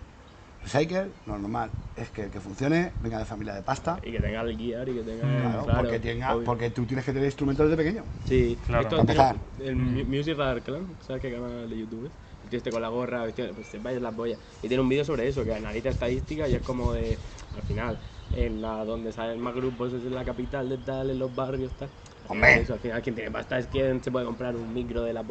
Recycle, 0.70 1.12
lo 1.26 1.38
normal 1.38 1.70
es 1.94 2.10
que, 2.10 2.28
que 2.28 2.40
funcione, 2.40 2.92
venga 3.00 3.18
de 3.20 3.24
familia 3.24 3.54
de 3.54 3.62
pasta, 3.62 4.00
Y 4.02 4.10
que 4.12 4.18
tenga 4.20 4.40
el 4.42 4.56
guiar 4.56 4.88
y 4.88 4.94
que 4.96 5.04
tenga. 5.04 5.22
claro, 5.22 5.64
claro, 5.64 5.82
porque, 5.82 6.00
tenga, 6.00 6.34
obvio. 6.34 6.44
porque 6.44 6.70
tú 6.70 6.84
tienes 6.86 7.04
que 7.04 7.12
tener 7.12 7.26
instrumentos 7.26 7.70
desde 7.70 7.82
pequeño. 7.82 8.04
Sí, 8.24 8.58
Claro. 8.66 8.82
esto 8.82 8.98
empezar. 9.00 9.40
tiene- 9.56 9.70
el 9.70 9.76
Mu- 9.76 10.04
Music 10.04 10.36
Radar 10.36 10.62
Clan, 10.62 10.96
¿sabes 11.00 11.22
qué 11.22 11.30
canal 11.32 11.70
de 11.70 11.78
YouTube? 11.78 12.06
es? 12.06 12.12
El 12.42 12.50
tío 12.50 12.56
este 12.58 12.70
con 12.72 12.82
la 12.82 12.88
gorra, 12.88 13.24
vestido, 13.24 13.54
pues 13.54 13.68
se 13.68 13.78
vaya 13.78 14.00
las 14.00 14.14
boyas. 14.14 14.38
Y 14.60 14.68
tiene 14.68 14.82
un 14.82 14.88
vídeo 14.88 15.04
sobre 15.04 15.28
eso, 15.28 15.44
que 15.44 15.54
analiza 15.54 15.88
estadísticas 15.88 16.50
y 16.50 16.54
es 16.56 16.62
como 16.62 16.92
de, 16.92 17.18
al 17.54 17.62
final, 17.62 18.00
en 18.32 18.60
la 18.60 18.84
donde 18.84 19.12
salen 19.12 19.40
más 19.40 19.54
grupos 19.54 19.92
es 19.92 20.04
en 20.04 20.14
la 20.14 20.24
capital 20.24 20.68
de 20.68 20.78
tal, 20.78 21.10
en 21.10 21.18
los 21.20 21.32
barrios 21.34 21.74
tal. 21.76 21.90
Al 22.28 22.36
final 22.36 22.50
Hombre. 22.50 22.62
Eso, 22.62 22.72
al 22.74 22.80
final, 22.80 23.02
quien 23.02 23.14
tiene 23.14 23.30
pasta 23.30 23.58
es 23.58 23.66
quien 23.66 24.02
se 24.02 24.10
puede 24.10 24.24
comprar 24.26 24.56
un 24.56 24.72
micro 24.72 25.02
de 25.02 25.12
la. 25.12 25.24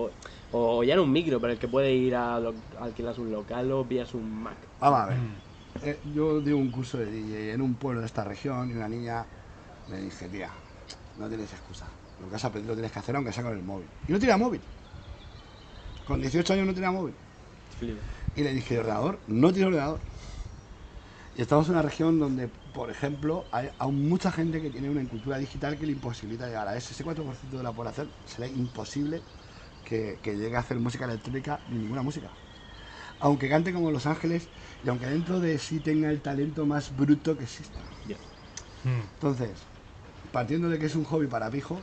O 0.52 0.84
ya 0.84 0.96
no 0.96 1.04
un 1.04 1.12
micro, 1.12 1.39
pero 1.41 1.54
el 1.54 1.60
que 1.60 1.68
puede 1.68 1.93
ir 1.93 2.16
a 2.16 2.39
lo- 2.39 2.56
alquilar 2.80 3.20
un 3.20 3.32
local 3.32 3.72
o 3.72 3.86
pillas 3.86 4.14
un 4.14 4.43
Mac. 4.43 4.58
Vamos 4.80 5.00
a 5.00 5.06
ver. 5.08 5.18
Eh, 5.84 6.00
yo 6.14 6.39
di 6.39 6.52
un 6.54 6.72
curso 6.72 6.98
de 6.98 7.06
DJ 7.12 7.54
en 7.54 7.62
un 7.62 7.76
pueblo 7.76 8.00
de 8.00 8.06
esta 8.06 8.24
región 8.24 8.70
y 8.70 8.74
una 8.74 8.88
niña 8.88 9.26
me 9.89 9.98
dice, 10.00 10.30
tía, 10.30 10.50
no 11.20 11.28
tienes 11.28 11.52
excusa. 11.52 11.86
Lo 12.22 12.30
que 12.30 12.36
has 12.38 12.46
aprendido 12.46 12.72
lo 12.74 12.78
tienes 12.78 12.91
que 12.93 13.00
hacer 13.00 13.16
aunque 13.16 13.34
sea 13.34 13.43
con 13.43 13.54
el 13.54 13.62
móvil. 13.64 13.88
Y 14.08 14.12
no 14.14 14.20
tenía 14.20 14.38
móvil. 14.38 14.62
Con 16.08 16.22
18 16.22 16.54
años 16.54 16.68
no 16.68 16.74
tenía 16.74 16.91
móvil. 16.91 17.14
Flipa. 17.78 18.00
Y 18.38 18.43
le 18.43 18.54
dije, 18.54 18.80
ordenador, 18.80 19.20
no 19.28 19.52
tiene 19.52 19.68
ordenador. 19.68 20.00
Y 21.38 21.41
estamos 21.41 21.66
en 21.68 21.74
una 21.74 21.82
región 21.82 22.20
donde, 22.20 22.48
por 22.76 22.91
ejemplo, 22.91 23.47
hay 23.51 23.69
aún 23.80 24.09
mucha 24.09 24.32
gente 24.32 24.61
que 24.61 24.69
tiene 24.69 24.89
una 24.89 25.07
cultura 25.07 25.38
digital 25.39 25.80
que 25.80 25.88
le 25.88 25.93
imposibilita 25.93 26.47
llegar 26.47 26.67
a 26.67 26.78
ese. 26.78 26.93
Ese 26.93 27.03
4% 27.05 27.57
de 27.57 27.63
la 27.63 27.73
población 27.73 28.11
será 28.26 28.47
imposible 28.49 29.23
que, 29.86 30.19
que 30.23 30.38
llegue 30.38 30.57
a 30.57 30.61
hacer 30.61 30.80
música 30.80 31.05
electrónica 31.05 31.61
ni 31.69 31.80
ninguna 31.80 32.03
música. 32.03 32.32
Aunque 33.19 33.49
cante 33.49 33.73
como 33.73 33.91
Los 33.91 34.05
Ángeles 34.07 34.49
y 34.84 34.89
aunque 34.89 35.07
dentro 35.07 35.39
de 35.39 35.59
sí 35.59 35.80
tenga 35.82 36.09
el 36.11 36.21
talento 36.21 36.65
más 36.65 36.95
bruto 36.95 37.38
que 37.38 37.45
exista. 37.45 37.82
Ya. 38.05 38.17
Mm. 38.84 39.01
Entonces, 39.13 39.59
partiendo 40.32 40.69
de 40.69 40.80
que 40.80 40.88
es 40.88 40.95
un 40.95 41.05
hobby 41.05 41.28
para 41.28 41.51
pijos, 41.51 41.80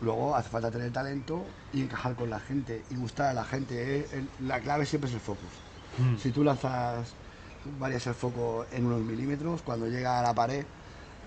luego 0.00 0.34
hace 0.36 0.48
falta 0.48 0.70
tener 0.70 0.92
talento 0.92 1.46
y 1.72 1.82
encajar 1.82 2.16
con 2.16 2.30
la 2.30 2.40
gente 2.40 2.84
y 2.88 2.96
gustar 2.96 3.28
a 3.28 3.34
la 3.34 3.44
gente. 3.44 4.00
eh, 4.00 4.08
el- 4.12 4.30
La 4.38 4.60
clave 4.60 4.86
siempre 4.86 5.08
es 5.08 5.14
el 5.14 5.20
focus. 5.20 5.52
Mm. 5.98 6.16
Si 6.16 6.32
tú 6.32 6.44
lanzas, 6.44 7.16
varias 7.78 8.06
el 8.06 8.14
foco 8.14 8.66
en 8.72 8.86
unos 8.86 9.00
milímetros, 9.00 9.62
cuando 9.62 9.86
llega 9.86 10.18
a 10.18 10.22
la 10.22 10.34
pared, 10.34 10.64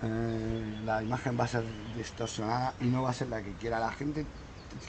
eh, 0.02 0.80
la 0.84 1.02
imagen 1.02 1.38
va 1.38 1.44
a 1.44 1.48
ser 1.48 1.64
distorsionada 1.96 2.74
y 2.80 2.86
no 2.86 3.02
va 3.02 3.10
a 3.10 3.14
ser 3.14 3.28
la 3.28 3.42
que 3.42 3.52
quiera 3.52 3.78
la 3.78 3.92
gente 3.92 4.26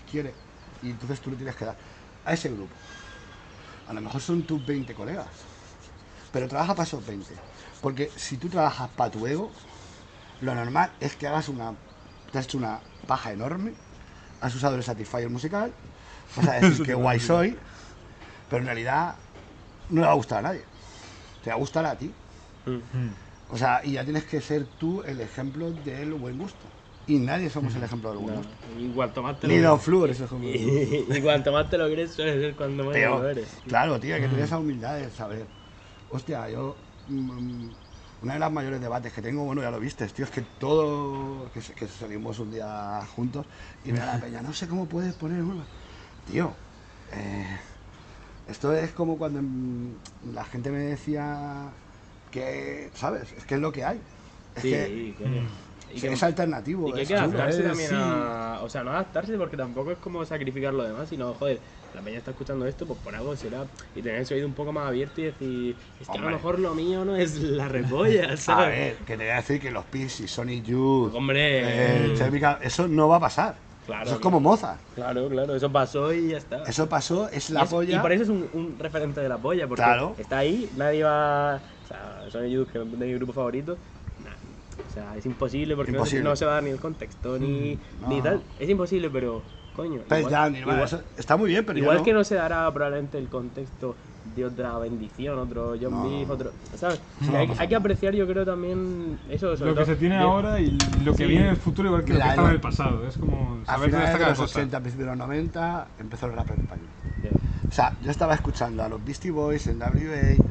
quiere. 0.10 0.34
Y 0.82 0.92
entonces 0.92 1.20
tú 1.20 1.32
le 1.32 1.38
tienes 1.38 1.56
que 1.56 1.66
dar 1.66 1.76
a 2.26 2.34
ese 2.34 2.50
grupo. 2.50 2.74
A 3.88 3.94
lo 3.94 4.02
mejor 4.02 4.22
son 4.22 4.44
tus 4.44 4.66
20 4.66 4.94
colegas, 4.96 5.28
pero 6.32 6.48
trabaja 6.48 6.74
para 6.74 6.88
esos 6.88 7.06
20. 7.06 7.34
Porque 7.82 8.12
si 8.16 8.38
tú 8.38 8.50
trabajas 8.50 8.90
para 8.96 9.12
tu 9.12 9.28
ego, 9.28 9.52
lo 10.42 10.56
normal 10.56 10.92
es 11.00 11.16
que 11.16 11.28
hagas 11.28 11.50
una. 11.50 11.74
Te 12.32 12.40
has 12.40 12.46
hecho 12.46 12.58
una 12.58 12.80
paja 13.08 13.32
enorme, 13.32 13.74
has 14.42 14.54
usado 14.56 14.76
el 14.76 14.84
Satisfyer 14.84 15.30
musical, 15.30 15.72
vas 16.36 16.48
a 16.48 16.54
decir 16.60 16.86
que 16.86 16.94
guay 16.96 17.20
soy, 17.20 17.58
pero 18.50 18.62
en 18.62 18.66
realidad 18.66 19.16
no 19.90 20.02
le 20.02 20.08
va 20.08 20.14
a 20.14 20.16
gustar 20.16 20.40
a 20.40 20.42
nadie. 20.42 20.64
Te 21.46 21.52
va 21.52 21.58
a 21.58 21.60
gustar 21.60 21.86
a 21.86 21.96
ti. 21.96 22.12
Mm. 22.66 22.72
Mm. 22.72 23.14
O 23.50 23.58
sea, 23.58 23.82
y 23.84 23.92
ya 23.92 24.04
tienes 24.04 24.24
que 24.24 24.42
ser 24.42 24.66
tú 24.66 25.04
el 25.04 25.22
ejemplo 25.22 25.72
del 25.72 26.16
buen 26.16 26.40
gusto. 26.40 26.66
Y 27.06 27.20
nadie 27.20 27.52
somos 27.52 27.76
el 27.76 27.84
ejemplo 27.84 28.10
del 28.10 28.18
buen 28.18 28.34
No, 28.34 28.42
gusto. 28.42 28.56
y 28.80 28.90
cuanto 28.90 29.22
más 29.22 29.40
te 29.40 29.48
lo 29.48 29.54
Ni 29.54 29.80
Flu 29.80 30.06
eres 30.06 30.20
el 30.22 30.26
ejemplo 30.26 30.50
y, 30.50 31.22
cuanto 31.22 31.52
más 31.52 31.70
te 31.70 31.78
lo 31.78 31.86
crees, 31.86 32.16
suele 32.16 32.42
ser 32.42 32.56
cuando 32.56 32.84
más 32.84 32.96
Tío, 32.96 33.20
lo 33.20 33.30
eres. 33.30 33.48
claro, 33.68 34.00
tío, 34.00 34.16
que 34.16 34.22
tener 34.24 34.40
esa 34.40 34.58
humildad 34.58 34.98
de 34.98 35.12
saber. 35.12 35.46
Hostia, 36.10 36.50
yo. 36.50 36.76
mm, 37.06 37.68
una 38.24 38.34
de 38.34 38.40
las 38.40 38.52
mayores 38.52 38.82
debates 38.82 39.14
que 39.14 39.22
tengo, 39.22 39.44
bueno, 39.44 39.62
ya 39.62 39.70
lo 39.70 39.80
viste, 39.80 40.08
tío, 40.08 40.26
es 40.26 40.32
que 40.32 40.42
todo. 40.42 41.52
que 41.52 41.88
salimos 41.88 42.40
un 42.40 42.50
día 42.50 43.06
juntos 43.16 43.46
y 43.84 43.92
me 43.92 44.00
da 44.00 44.16
la 44.16 44.20
peña, 44.26 44.42
no 44.42 44.52
sé 44.52 44.68
cómo 44.68 44.88
puedes 44.90 45.14
poner 45.14 45.44
una. 45.44 45.64
Tío, 46.26 46.56
eh, 47.12 47.46
esto 48.48 48.74
es 48.74 48.92
como 48.92 49.18
cuando 49.18 49.42
mm, 49.42 50.34
la 50.34 50.46
gente 50.46 50.72
me 50.72 50.80
decía 50.80 51.72
que, 52.32 52.92
¿sabes? 52.94 53.32
Es 53.34 53.46
que 53.46 53.56
es 53.56 53.62
lo 53.62 53.72
que 53.72 53.84
hay. 53.86 54.02
Es 54.56 54.64
Sí, 54.64 54.70
que 54.72 55.16
coño. 55.24 55.42
Mm. 55.42 55.48
Y 55.92 55.96
es, 55.98 56.02
que- 56.02 56.14
es 56.14 56.24
alternativo. 56.24 56.90
Y 56.90 56.94
que 56.94 57.00
hay 57.02 57.08
que 57.08 57.16
adaptarse 57.16 57.62
eh, 57.62 57.64
también 57.64 57.90
sí. 57.90 57.96
a. 57.96 58.60
O 58.64 58.70
sea, 58.70 58.84
no 58.84 58.92
adaptarse 58.92 59.38
porque 59.38 59.58
tampoco 59.58 59.92
es 59.92 59.98
como 60.00 60.26
sacrificar 60.26 60.74
lo 60.74 60.84
demás, 60.84 61.10
sino, 61.10 61.34
joder, 61.36 61.62
la 61.94 62.02
peña 62.02 62.18
está 62.18 62.32
escuchando 62.32 62.66
esto, 62.66 62.88
pues 62.88 63.00
por 63.00 63.16
algo 63.16 63.36
será. 63.36 63.70
Y 63.94 64.02
tener 64.02 64.22
ese 64.22 64.34
oído 64.34 64.48
un 64.48 64.56
poco 64.56 64.72
más 64.74 64.88
abierto 64.88 65.22
y 65.22 65.26
decir, 65.26 65.78
es 66.00 66.10
que 66.10 66.18
a 66.18 66.22
lo 66.22 66.30
mejor 66.30 66.60
lo 66.60 66.74
mío 66.76 67.06
no 67.06 67.16
es 67.16 67.36
la 67.42 67.68
repolla, 67.68 68.36
A 68.48 68.66
¿sabes? 68.66 68.68
ver, 68.68 68.98
que 69.06 69.18
te 69.18 69.24
voy 69.24 69.32
a 69.32 69.36
decir 69.38 69.60
que 69.62 69.72
los 69.72 69.86
Pixies, 69.86 70.32
Sonic 70.32 70.64
Youth, 70.66 71.14
Hombre, 71.14 72.06
eh, 72.06 72.10
mm, 72.10 72.16
Chemical, 72.16 72.60
eso 72.62 72.88
no 72.88 73.08
va 73.08 73.18
a 73.18 73.20
pasar. 73.20 73.65
Claro, 73.86 74.06
eso 74.06 74.16
es 74.16 74.20
como 74.22 74.40
Mozart. 74.40 74.82
claro, 74.96 75.30
claro, 75.30 75.56
eso 75.56 75.72
pasó 75.72 76.12
y 76.14 76.30
ya 76.30 76.38
está. 76.38 76.64
Eso 76.64 76.90
pasó, 76.90 77.30
es 77.30 77.50
y, 77.50 77.54
la 77.54 77.64
es- 77.64 77.70
polla. 77.70 77.96
y 77.98 78.00
por 78.00 78.12
eso 78.12 78.24
es 78.24 78.30
un, 78.30 78.50
un 78.54 78.80
referente 78.80 79.22
de 79.22 79.30
la 79.30 79.38
polla, 79.38 79.68
porque 79.68 79.84
Claro. 79.84 80.16
está 80.18 80.40
ahí, 80.40 80.70
nadie 80.74 81.04
va. 81.04 81.62
O 81.84 81.86
sea, 81.88 82.26
Sonic 82.30 82.52
Youth, 82.52 82.70
que 82.72 82.80
es 82.82 82.92
de 82.92 83.06
mi 83.06 83.14
grupo 83.14 83.32
favorito, 83.34 83.80
nah, 84.18 84.32
o 84.86 84.90
sea, 84.90 85.16
es 85.18 85.26
imposible 85.26 85.76
porque 85.76 85.92
no 85.92 85.98
se- 86.00 86.18
Imposible. 86.18 86.24
No, 86.30 86.36
se 86.36 86.46
va 86.46 86.52
a 86.52 86.54
dar 86.56 86.64
ni 86.64 86.72
el 86.72 86.80
contexto 86.80 87.38
ni, 87.38 87.80
Mm, 88.00 88.10
ni 88.10 88.18
no. 88.18 88.24
tal. 88.24 88.44
Es 88.58 88.70
imposible, 88.70 89.10
pero, 89.12 89.44
coño. 89.74 90.02
Space 90.02 90.22
igual- 90.60 90.82
eso 90.84 91.04
está 91.18 91.38
muy 91.38 91.50
bien, 91.50 91.66
pero 91.66 91.78
Igual 91.78 91.98
ya 92.00 92.04
que 92.04 92.14
no 92.14 92.24
se 92.24 92.36
dará 92.36 92.72
probablemente 92.74 93.18
el 93.20 93.30
contexto 93.30 93.98
de 94.34 94.46
otra 94.46 94.78
bendición, 94.80 95.38
otro 95.38 95.76
John 95.80 95.92
No. 95.92 96.10
Beef, 96.10 96.30
otro. 96.30 96.52
¿Sabes? 96.76 97.00
No, 97.22 97.38
hay, 97.38 97.52
hay 97.58 97.68
que 97.68 97.76
apreciar, 97.76 98.14
yo 98.16 98.26
creo, 98.28 98.46
también 98.46 99.20
eso. 99.30 99.56
sobre 99.56 99.72
Lo 99.72 99.76
que 99.78 99.84
todo- 99.84 99.94
se 99.94 100.00
tiene 100.00 100.16
bien. 100.16 100.28
ahora 100.28 100.60
y 100.60 100.72
lo 101.04 101.12
que 101.14 101.24
Sí. 101.24 101.30
viene 101.30 101.46
en 101.46 101.52
el 101.52 101.58
futuro, 101.58 101.90
igual 101.90 102.04
que 102.04 102.14
Mira, 102.14 102.26
lo 102.26 102.30
que 102.30 102.32
estaba 102.32 102.48
el- 102.48 102.52
en 102.52 102.56
el 102.56 102.62
pasado. 102.62 103.08
Es 103.08 103.18
como 103.18 103.62
A 103.68 103.74
saber 103.74 103.90
está 103.90 104.18
de 104.18 104.26
los 104.30 104.40
cosa. 104.40 104.60
80, 104.60 104.78
a 104.78 104.80
principios 104.82 105.06
de 105.10 105.16
los 105.16 105.28
90, 105.28 105.88
empezó 106.00 106.26
el 106.26 106.34
rap 106.34 106.50
en 106.52 106.60
español. 106.60 106.88
Bien. 107.22 107.34
O 107.70 107.74
sea, 107.74 107.94
yo 108.02 108.12
estaba 108.12 108.34
escuchando 108.34 108.84
a 108.84 108.90
los 108.90 109.04
Beastie 109.04 109.32
Boys 109.32 109.68
en 109.68 109.80
WA 109.80 110.42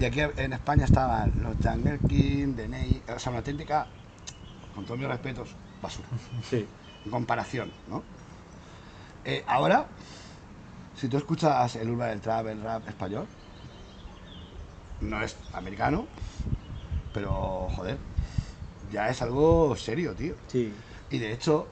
y 0.00 0.04
aquí 0.04 0.20
en 0.20 0.52
España 0.52 0.84
estaban 0.84 1.32
los 1.42 1.56
Jungle 1.62 2.00
King, 2.08 2.54
The 2.54 2.68
Ney, 2.68 3.02
o 3.14 3.18
sea, 3.18 3.30
una 3.30 3.38
auténtica, 3.40 3.86
con 4.74 4.84
todos 4.84 4.98
mis 4.98 5.08
respetos, 5.08 5.54
basura. 5.82 6.08
Sí. 6.42 6.66
en 7.04 7.10
comparación, 7.10 7.70
¿no? 7.88 8.02
Eh, 9.24 9.44
ahora, 9.46 9.86
si 10.98 11.08
tú 11.08 11.16
escuchas 11.16 11.76
el 11.76 11.90
urban, 11.90 12.10
el 12.10 12.20
trap, 12.20 12.46
el 12.48 12.60
rap 12.60 12.88
español, 12.88 13.26
no 15.00 15.22
es 15.22 15.36
americano, 15.52 16.06
pero 17.14 17.68
joder, 17.76 17.98
ya 18.92 19.08
es 19.08 19.22
algo 19.22 19.76
serio, 19.76 20.12
tío. 20.14 20.34
Sí. 20.48 20.72
Y 21.10 21.18
de 21.18 21.32
hecho, 21.32 21.68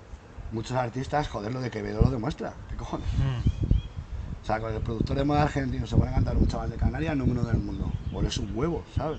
muchos 0.53 0.77
artistas, 0.77 1.29
joder, 1.29 1.53
lo 1.53 1.61
de 1.61 1.71
Quevedo 1.71 2.03
lo 2.03 2.11
demuestra. 2.11 2.55
¿Qué 2.71 2.77
cojones? 2.77 3.09
Mm. 3.19 4.43
O 4.43 4.47
sea, 4.47 4.61
con 4.61 4.73
el 4.73 4.81
productor 4.81 5.17
de 5.17 5.25
moda 5.25 5.43
argentino 5.43 5.87
se 5.87 5.97
pone 5.97 6.11
a 6.11 6.15
cantar 6.15 6.37
un 6.37 6.47
chaval 6.47 6.71
de 6.71 6.77
Canarias, 6.77 7.17
número 7.17 7.43
del 7.43 7.57
mundo. 7.57 7.91
O 8.15 8.23
es 8.23 8.39
un 8.39 8.57
huevo, 8.57 8.85
¿sabes? 8.95 9.19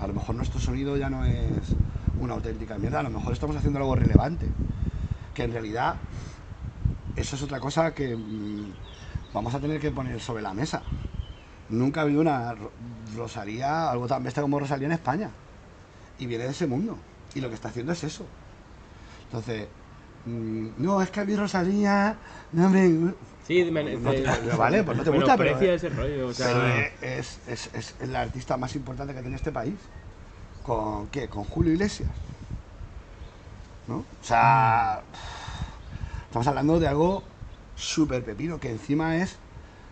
A 0.00 0.06
lo 0.06 0.14
mejor 0.14 0.36
nuestro 0.36 0.60
sonido 0.60 0.96
ya 0.96 1.10
no 1.10 1.24
es 1.24 1.74
una 2.20 2.34
auténtica 2.34 2.78
mierda, 2.78 3.00
a 3.00 3.02
lo 3.02 3.10
mejor 3.10 3.32
estamos 3.32 3.56
haciendo 3.56 3.80
algo 3.80 3.96
relevante. 3.96 4.46
Que 5.34 5.42
en 5.42 5.52
realidad, 5.52 5.96
eso 7.16 7.34
es 7.34 7.42
otra 7.42 7.58
cosa 7.58 7.92
que 7.92 8.14
mm, 8.16 8.72
vamos 9.32 9.54
a 9.54 9.60
tener 9.60 9.80
que 9.80 9.90
poner 9.90 10.20
sobre 10.20 10.42
la 10.42 10.52
mesa. 10.54 10.82
Nunca 11.68 12.00
ha 12.00 12.02
habido 12.04 12.20
una 12.20 12.54
Ro- 12.54 12.72
Rosalía, 13.16 13.90
algo 13.90 14.06
tan 14.06 14.22
bestia 14.24 14.42
como 14.42 14.58
Rosalía 14.58 14.86
en 14.86 14.92
España. 14.92 15.30
Y 16.18 16.26
viene 16.26 16.44
de 16.44 16.50
ese 16.50 16.66
mundo. 16.66 16.98
Y 17.34 17.40
lo 17.40 17.48
que 17.48 17.54
está 17.54 17.68
haciendo 17.68 17.92
es 17.92 18.02
eso. 18.04 18.24
Entonces, 19.26 19.68
mm, 20.26 20.68
no, 20.78 21.00
es 21.00 21.10
que 21.10 21.20
a 21.20 21.24
mí 21.24 21.36
Rosalía, 21.36 22.16
no, 22.52 22.68
Sí, 23.46 23.64
me, 23.70 23.96
no 23.96 24.10
te- 24.10 24.56
vale, 24.56 24.82
pues 24.84 24.96
no 24.98 25.04
te 25.04 25.10
gusta, 25.10 25.36
pero- 25.36 25.54
aprecia 25.54 25.74
ese 25.74 25.88
rollo. 25.90 26.28
O 26.28 26.34
sea, 26.34 26.46
pero 26.46 26.66
es, 27.18 27.38
es, 27.48 27.70
es, 27.74 27.94
es 28.00 28.08
la 28.08 28.20
artista 28.22 28.56
más 28.56 28.74
importante 28.74 29.14
que 29.14 29.20
tiene 29.20 29.36
este 29.36 29.52
país. 29.52 29.74
¿Con 30.64 31.06
qué? 31.08 31.28
Con 31.28 31.44
Julio 31.44 31.72
Iglesias. 31.72 32.10
¿No? 33.88 33.96
O 33.98 34.04
sea, 34.24 35.02
estamos 36.26 36.46
hablando 36.46 36.78
de 36.78 36.86
algo 36.88 37.22
súper 37.80 38.24
pepino, 38.24 38.60
que 38.60 38.70
encima 38.70 39.16
es 39.18 39.38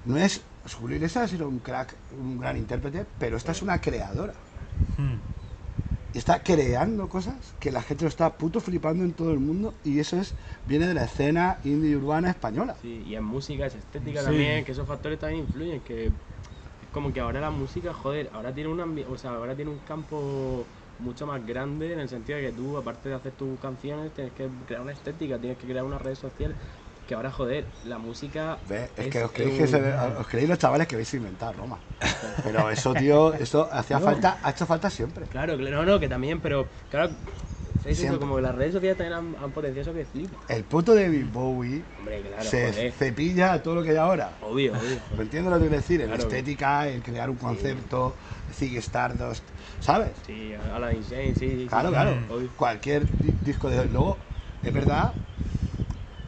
no 0.05 0.17
es. 0.17 0.43
Julio 0.79 0.97
Iglesias 0.97 1.25
ha 1.25 1.29
sido 1.29 1.49
un 1.49 1.61
crack, 1.61 1.97
un 2.11 2.39
gran 2.39 2.57
intérprete, 2.57 3.07
pero 3.19 3.37
esta 3.39 3.53
es 3.53 3.63
una 3.63 3.81
creadora. 3.81 4.35
Hmm. 4.97 5.15
Y 6.13 6.19
está 6.19 6.43
creando 6.43 7.09
cosas 7.09 7.55
que 7.59 7.71
la 7.71 7.83
gente 7.83 8.05
lo 8.05 8.09
está 8.09 8.39
puto 8.39 8.61
flipando 8.61 9.05
en 9.05 9.13
todo 9.13 9.33
el 9.33 9.41
mundo 9.41 9.75
y 9.83 9.99
eso 9.99 10.17
es 10.19 10.35
viene 10.67 10.87
de 10.87 10.95
la 10.95 11.05
escena 11.05 11.61
indie 11.65 11.97
urbana 11.97 12.31
española. 12.31 12.77
Sí, 12.81 13.03
y 13.05 13.15
en 13.15 13.25
música, 13.25 13.67
es 13.67 13.75
estética 13.75 14.21
Sí. 14.21 14.27
también, 14.27 14.65
que 14.65 14.73
esos 14.73 14.87
factores 14.87 15.19
también 15.19 15.45
influyen, 15.45 15.83
que 15.83 16.13
es 16.81 16.89
como 16.91 17.13
que 17.13 17.21
ahora 17.21 17.41
la 17.41 17.51
música, 17.51 17.93
joder, 17.93 18.31
ahora 18.33 18.55
tiene 18.55 18.71
un 18.71 18.79
ambi- 18.79 19.05
o 19.07 19.17
sea, 19.19 19.33
ahora 19.33 19.55
tiene 19.57 19.71
un 19.71 19.81
campo 19.81 20.71
mucho 20.99 21.27
más 21.27 21.45
grande 21.45 21.93
en 21.93 22.01
el 22.01 22.09
sentido 22.09 22.39
de 22.39 22.45
que 22.47 22.53
tú, 22.53 22.77
aparte 22.77 23.09
de 23.11 23.15
hacer 23.15 23.33
tus 23.33 23.59
canciones, 23.61 24.13
tienes 24.15 24.33
que 24.33 24.51
crear 24.67 24.83
una 24.83 24.93
estética, 24.93 25.39
tienes 25.41 25.59
que 25.59 25.67
crear 25.69 25.85
unas 25.85 26.01
redes 26.03 26.19
sociales, 26.19 26.57
que 27.09 27.15
ahora, 27.15 27.33
joder, 27.33 27.67
la 27.85 27.97
música... 27.99 28.59
Es 28.71 28.91
es 28.97 29.07
que 29.09 29.25
os 29.25 29.33
creéis, 29.33 29.53
un- 29.55 29.59
que 29.59 29.67
se- 29.67 29.95
os 30.21 30.27
creéis 30.29 30.49
los 30.51 30.59
chavales 30.59 30.87
que 30.87 30.95
vais 30.95 31.13
a 31.13 31.17
inventar 31.17 31.57
Roma. 31.57 31.81
Pero 32.45 32.71
eso, 32.71 32.93
tío, 32.93 33.33
eso 33.33 33.69
hacía 33.73 33.99
No. 33.99 34.05
falta, 34.05 34.39
ha 34.43 34.51
hecho 34.51 34.67
falta 34.67 34.91
siempre. 34.91 35.25
Claro, 35.27 35.57
claro, 35.57 35.77
no, 35.79 35.85
no, 35.87 35.99
que 35.99 36.07
también, 36.09 36.41
pero 36.41 36.69
claro, 36.91 37.11
como 38.19 38.37
que 38.37 38.43
las 38.43 38.55
redes 38.55 38.75
sociales 38.75 38.99
también 38.99 39.19
han, 39.19 39.43
han 39.43 39.51
potenciado 39.53 39.95
que 39.95 40.05
flipa. 40.05 40.37
El 40.49 40.65
puto 40.65 40.95
David 40.95 41.27
Bowie 41.33 41.83
Hombre, 41.99 42.23
claro, 42.23 42.43
se 42.45 42.73
joder. 42.73 42.93
cepilla 42.93 43.63
todo 43.63 43.77
lo 43.77 43.83
que 43.83 43.91
hay 43.91 43.97
ahora. 43.97 44.37
Obvio, 44.43 44.73
obvio. 44.73 45.01
¿Me 45.17 45.23
entiendes 45.23 45.51
lo 45.51 45.59
que 45.59 45.63
quiero 45.63 45.77
decir? 45.77 46.01
En 46.03 46.09
Claro. 46.09 46.23
estética, 46.25 46.89
en 46.89 47.01
crear 47.01 47.31
un 47.31 47.37
concepto, 47.37 48.15
Ziggy 48.53 48.77
Stardust, 48.79 49.45
¿sabes? 49.81 50.13
Sí, 50.27 50.53
Aladdin 50.75 51.03
Sane, 51.05 51.35
sí, 51.35 51.57
sí. 51.63 51.67
Claro, 51.69 51.89
sí. 51.89 51.95
claro. 51.95 52.19
Obvio. 52.29 52.51
Cualquier 52.57 53.07
di- 53.21 53.35
disco 53.43 53.71
de. 53.71 53.87
Luego, 53.87 54.19
es 54.63 54.73
verdad. 54.75 55.15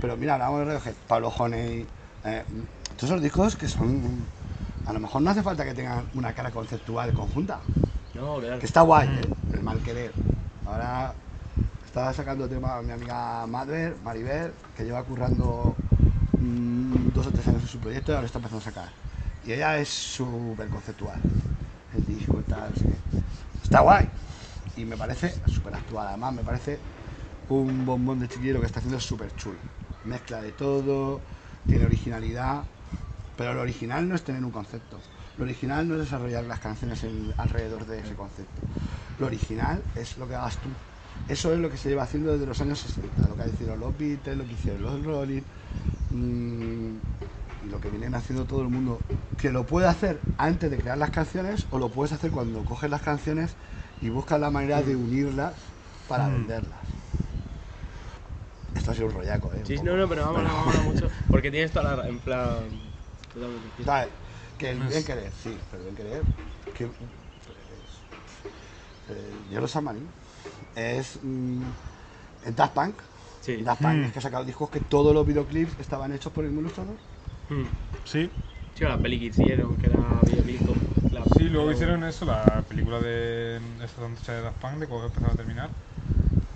Pero 0.00 0.16
mira, 0.16 0.34
hablamos 0.34 0.60
de 0.60 0.64
Radiohead, 0.66 0.94
Pablo 1.06 1.28
Honey. 1.28 1.86
Eh, 2.24 2.44
todos 2.96 3.10
esos 3.10 3.22
discos 3.22 3.56
que 3.56 3.68
son. 3.68 4.24
A 4.86 4.92
lo 4.92 5.00
mejor 5.00 5.22
no 5.22 5.30
hace 5.30 5.42
falta 5.42 5.64
que 5.64 5.74
tengan 5.74 6.04
una 6.14 6.32
cara 6.32 6.50
conceptual 6.50 7.12
conjunta. 7.12 7.60
No, 8.14 8.38
claro. 8.38 8.58
Que 8.58 8.66
está 8.66 8.80
guay, 8.80 9.08
¿eh? 9.08 9.20
El 9.52 9.62
mal 9.62 9.78
querer. 9.80 10.12
Ahora 10.66 11.12
está 11.84 12.12
sacando 12.12 12.48
tema 12.48 12.80
mi 12.82 12.92
amiga 12.92 13.46
Madver, 13.46 13.96
Maribel, 14.02 14.52
que 14.76 14.84
lleva 14.84 15.02
currando 15.02 15.74
mm, 16.38 17.08
dos 17.14 17.26
o 17.26 17.30
tres 17.30 17.46
años 17.48 17.62
en 17.62 17.68
su 17.68 17.78
proyecto 17.78 18.12
y 18.12 18.14
ahora 18.14 18.26
está 18.26 18.38
empezando 18.38 18.62
a 18.62 18.64
sacar. 18.64 18.88
Y 19.46 19.52
ella 19.52 19.78
es 19.78 19.88
súper 19.88 20.68
conceptual. 20.68 21.20
El 21.94 22.06
disco 22.06 22.40
y 22.40 22.50
tal. 22.50 22.72
qué. 22.72 22.92
Está 23.62 23.80
guay. 23.80 24.08
Y 24.76 24.84
me 24.84 24.96
parece 24.96 25.34
súper 25.46 25.74
actual. 25.74 26.08
Además, 26.08 26.34
me 26.34 26.42
parece 26.42 26.78
un 27.48 27.84
bombón 27.84 28.20
de 28.20 28.28
chiquillo 28.28 28.60
que 28.60 28.66
está 28.66 28.78
haciendo 28.78 29.00
súper 29.00 29.34
chulo. 29.36 29.58
Mezcla 30.04 30.40
de 30.40 30.52
todo, 30.52 31.20
tiene 31.66 31.84
originalidad. 31.84 32.64
Pero 33.36 33.54
lo 33.54 33.60
original 33.62 34.08
no 34.08 34.14
es 34.14 34.22
tener 34.24 34.44
un 34.44 34.50
concepto. 34.50 35.00
Lo 35.36 35.44
original 35.44 35.86
no 35.88 35.94
es 35.94 36.00
desarrollar 36.00 36.44
las 36.44 36.60
canciones 36.60 37.02
en- 37.04 37.32
alrededor 37.38 37.86
de 37.86 38.00
ese 38.00 38.14
concepto. 38.14 38.62
Lo 39.18 39.26
original 39.26 39.82
es 39.94 40.16
lo 40.18 40.28
que 40.28 40.34
hagas 40.34 40.58
tú. 40.58 40.70
Eso 41.28 41.52
es 41.52 41.58
lo 41.58 41.70
que 41.70 41.76
se 41.76 41.88
lleva 41.88 42.02
haciendo 42.02 42.32
desde 42.32 42.46
los 42.46 42.60
años 42.60 42.80
60. 42.80 43.26
Lo 43.28 43.36
que 43.36 43.48
hicieron 43.48 43.78
los 43.80 43.96
Beatles, 43.96 44.36
lo 44.36 44.44
que 44.44 44.52
hicieron 44.54 44.82
los 44.82 45.04
Rolling. 45.04 45.42
mm, 46.10 46.96
y 47.62 47.68
lo 47.68 47.80
que 47.80 47.88
vienen 47.90 48.14
haciendo 48.14 48.44
todo 48.46 48.62
el 48.62 48.68
mundo. 48.68 49.00
Que 49.36 49.50
lo 49.50 49.64
puede 49.64 49.86
hacer 49.86 50.20
antes 50.36 50.70
de 50.70 50.78
crear 50.78 50.98
las 50.98 51.10
canciones 51.10 51.66
o 51.70 51.78
lo 51.78 51.90
puedes 51.90 52.12
hacer 52.12 52.30
cuando 52.30 52.64
coges 52.64 52.90
las 52.90 53.02
canciones 53.02 53.56
y 54.00 54.08
buscas 54.08 54.40
la 54.40 54.50
manera 54.50 54.82
de 54.82 54.96
unirlas 54.96 55.54
para 56.08 56.28
Mm. 56.28 56.32
venderlas. 56.32 56.80
Esto 58.74 58.90
ha 58.92 58.94
sido 58.94 59.06
un 59.06 59.12
rollaco, 59.14 59.52
¿eh? 59.54 59.62
Sí, 59.64 59.76
no, 59.82 59.96
no, 59.96 60.08
pero 60.08 60.22
vamos, 60.32 60.44
vamos 60.44 60.84
mucho. 60.84 61.08
Porque 61.30 61.50
tienes 61.50 61.72
toda 61.72 61.96
la. 61.96 62.08
En 62.08 62.20
plan. 62.20 62.70
Totalmente. 63.32 63.84
¿Sabes? 63.84 64.10
Que 64.58 64.70
el 64.70 64.80
bien 64.80 65.04
querer, 65.04 65.32
sí, 65.32 65.58
pero 65.70 65.82
bien 65.82 65.94
querer. 65.94 66.24
Que, 66.74 66.86
pues, 66.86 68.04
eh, 69.08 69.34
yo 69.50 69.60
lo 69.60 69.82
Marín 69.82 70.12
es 70.74 71.18
mm, 71.22 71.70
en 72.44 72.54
Daft 72.54 72.74
Punk. 72.74 73.02
Sí. 73.40 73.62
Daft 73.64 73.82
Punk 73.82 73.94
Mm. 73.96 74.04
es 74.06 74.12
que 74.12 74.18
ha 74.18 74.22
sacado 74.22 74.44
discos 74.44 74.70
que 74.70 74.80
todos 74.80 75.14
los 75.14 75.26
videoclips 75.26 75.78
estaban 75.78 76.12
hechos 76.12 76.32
por 76.32 76.44
el 76.44 76.50
mismo 76.50 76.62
ilustrador. 76.62 76.98
Hmm. 77.48 77.66
Sí, 78.04 78.30
Sí, 78.74 78.84
la 78.84 79.00
peli 79.02 79.18
que 79.18 79.26
hicieron, 79.26 79.76
que 79.78 79.86
era 79.86 80.22
videoclip 80.24 80.64
con 80.64 80.78
la- 81.10 81.26
sí, 81.26 81.48
luego 81.48 81.70
hicieron 81.72 82.02
eso, 82.04 82.24
la 82.24 82.64
película 82.68 83.00
de 83.00 83.56
esta 83.84 84.00
tontería 84.02 84.34
de 84.36 84.42
Daft 84.42 84.58
Punk, 84.58 84.78
de 84.78 84.88
cómo 84.88 85.04
empezaba 85.04 85.32
a 85.32 85.36
terminar. 85.36 85.74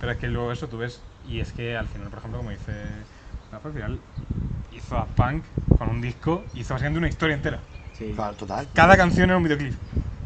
Pero 0.05 0.13
es 0.13 0.19
que 0.19 0.29
luego 0.29 0.53
eso 0.53 0.69
tú 0.69 0.77
ves, 0.77 1.01
y 1.27 1.41
es 1.41 1.55
que 1.55 1.79
al 1.79 1.87
final, 1.87 2.11
por 2.11 2.19
ejemplo, 2.19 2.37
como 2.37 2.51
dice 2.51 2.73
Rafa, 3.51 3.69
al 3.69 3.75
final 3.75 4.01
hizo 4.71 4.97
Daft 4.97 5.13
Punk 5.15 5.45
con 5.79 5.89
un 5.89 6.03
disco, 6.03 6.45
hizo 6.55 6.75
básicamente 6.75 6.99
una 6.99 7.09
historia 7.09 7.35
entera. 7.37 7.61
Sí. 7.99 8.13
Claro, 8.15 8.35
total. 8.37 8.69
Cada 8.75 8.99
canción 8.99 9.31
era 9.31 9.39
un 9.39 9.45
videoclip. 9.45 9.73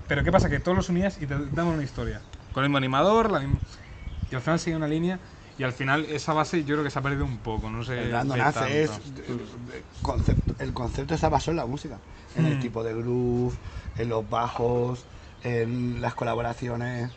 Pero 0.08 0.24
¿qué 0.24 0.32
pasa? 0.32 0.50
Que 0.50 0.58
todos 0.58 0.76
los 0.76 0.88
unías 0.88 1.22
y 1.22 1.28
te 1.28 1.36
daban 1.52 1.74
una 1.74 1.84
historia. 1.84 2.20
Con 2.52 2.64
el 2.64 2.70
mismo 2.70 2.78
animador, 2.78 3.30
la 3.30 3.38
misma... 3.38 3.60
y 4.32 4.34
al 4.34 4.40
final 4.40 4.58
sigue 4.58 4.74
una 4.74 4.88
línea. 4.88 5.20
Y 5.56 5.62
al 5.62 5.72
final 5.72 6.06
esa 6.06 6.32
base 6.32 6.64
yo 6.64 6.74
creo 6.74 6.82
que 6.82 6.90
se 6.90 6.98
ha 6.98 7.02
perdido 7.02 7.24
un 7.24 7.38
poco, 7.38 7.70
no 7.70 7.84
sé. 7.84 8.02
El 8.02 8.10
Nace 8.10 8.82
es. 8.82 8.90
concepto, 10.02 10.54
el 10.58 10.72
concepto 10.72 11.14
está 11.14 11.28
basado 11.28 11.52
en 11.52 11.56
la 11.58 11.66
música. 11.66 11.98
En 12.34 12.46
el 12.46 12.56
Mm. 12.56 12.60
tipo 12.60 12.82
de 12.82 12.94
groove, 12.94 13.54
en 13.96 14.08
los 14.08 14.28
bajos, 14.28 15.04
en 15.44 16.00
las 16.00 16.14
colaboraciones. 16.14 17.12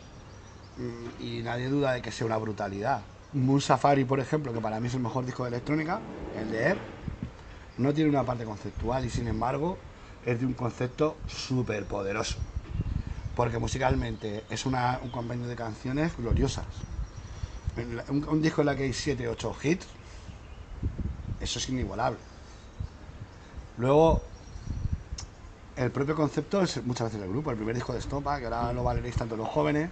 Y 1.18 1.42
nadie 1.42 1.68
duda 1.68 1.92
de 1.92 2.02
que 2.02 2.12
sea 2.12 2.26
una 2.26 2.36
brutalidad. 2.38 3.02
Moon 3.32 3.60
Safari, 3.60 4.04
por 4.04 4.20
ejemplo, 4.20 4.52
que 4.52 4.60
para 4.60 4.80
mí 4.80 4.88
es 4.88 4.94
el 4.94 5.00
mejor 5.00 5.24
disco 5.24 5.44
de 5.44 5.48
electrónica, 5.48 6.02
el 6.34 6.50
de 6.50 6.62
Air, 6.64 6.78
no 7.78 7.92
tiene 7.94 8.10
una 8.10 8.24
parte 8.24 8.44
conceptual 8.44 9.04
y 9.04 9.10
sin 9.10 9.28
embargo 9.28 9.78
es 10.24 10.38
de 10.40 10.46
un 10.46 10.54
concepto 10.54 11.16
súper 11.26 11.86
poderoso. 11.86 12.38
Porque 13.34 13.58
musicalmente 13.58 14.44
es 14.50 14.66
una- 14.66 14.98
un 15.02 15.10
convenio 15.10 15.46
de 15.48 15.56
canciones 15.56 16.16
gloriosas. 16.16 16.66
Un, 18.08 18.42
disco 18.42 18.60
en 18.60 18.66
la 18.66 18.76
que 18.76 18.82
hay 18.84 18.92
7, 18.92 19.28
8 19.28 19.56
hits, 19.62 19.86
eso 21.40 21.58
es 21.58 21.68
inigualable. 21.68 22.18
Luego, 23.76 24.20
el 25.76 25.90
propio 25.90 26.14
concepto 26.14 26.62
es 26.62 26.82
muchas 26.84 27.08
veces 27.08 27.22
el 27.22 27.28
grupo. 27.28 27.50
El 27.50 27.56
primer 27.56 27.74
disco 27.74 27.92
de 27.92 28.00
Stopa, 28.00 28.38
que 28.38 28.44
ahora 28.46 28.72
lo 28.72 28.84
valeréis 28.84 29.16
tanto 29.16 29.36
los 29.36 29.48
jóvenes, 29.48 29.90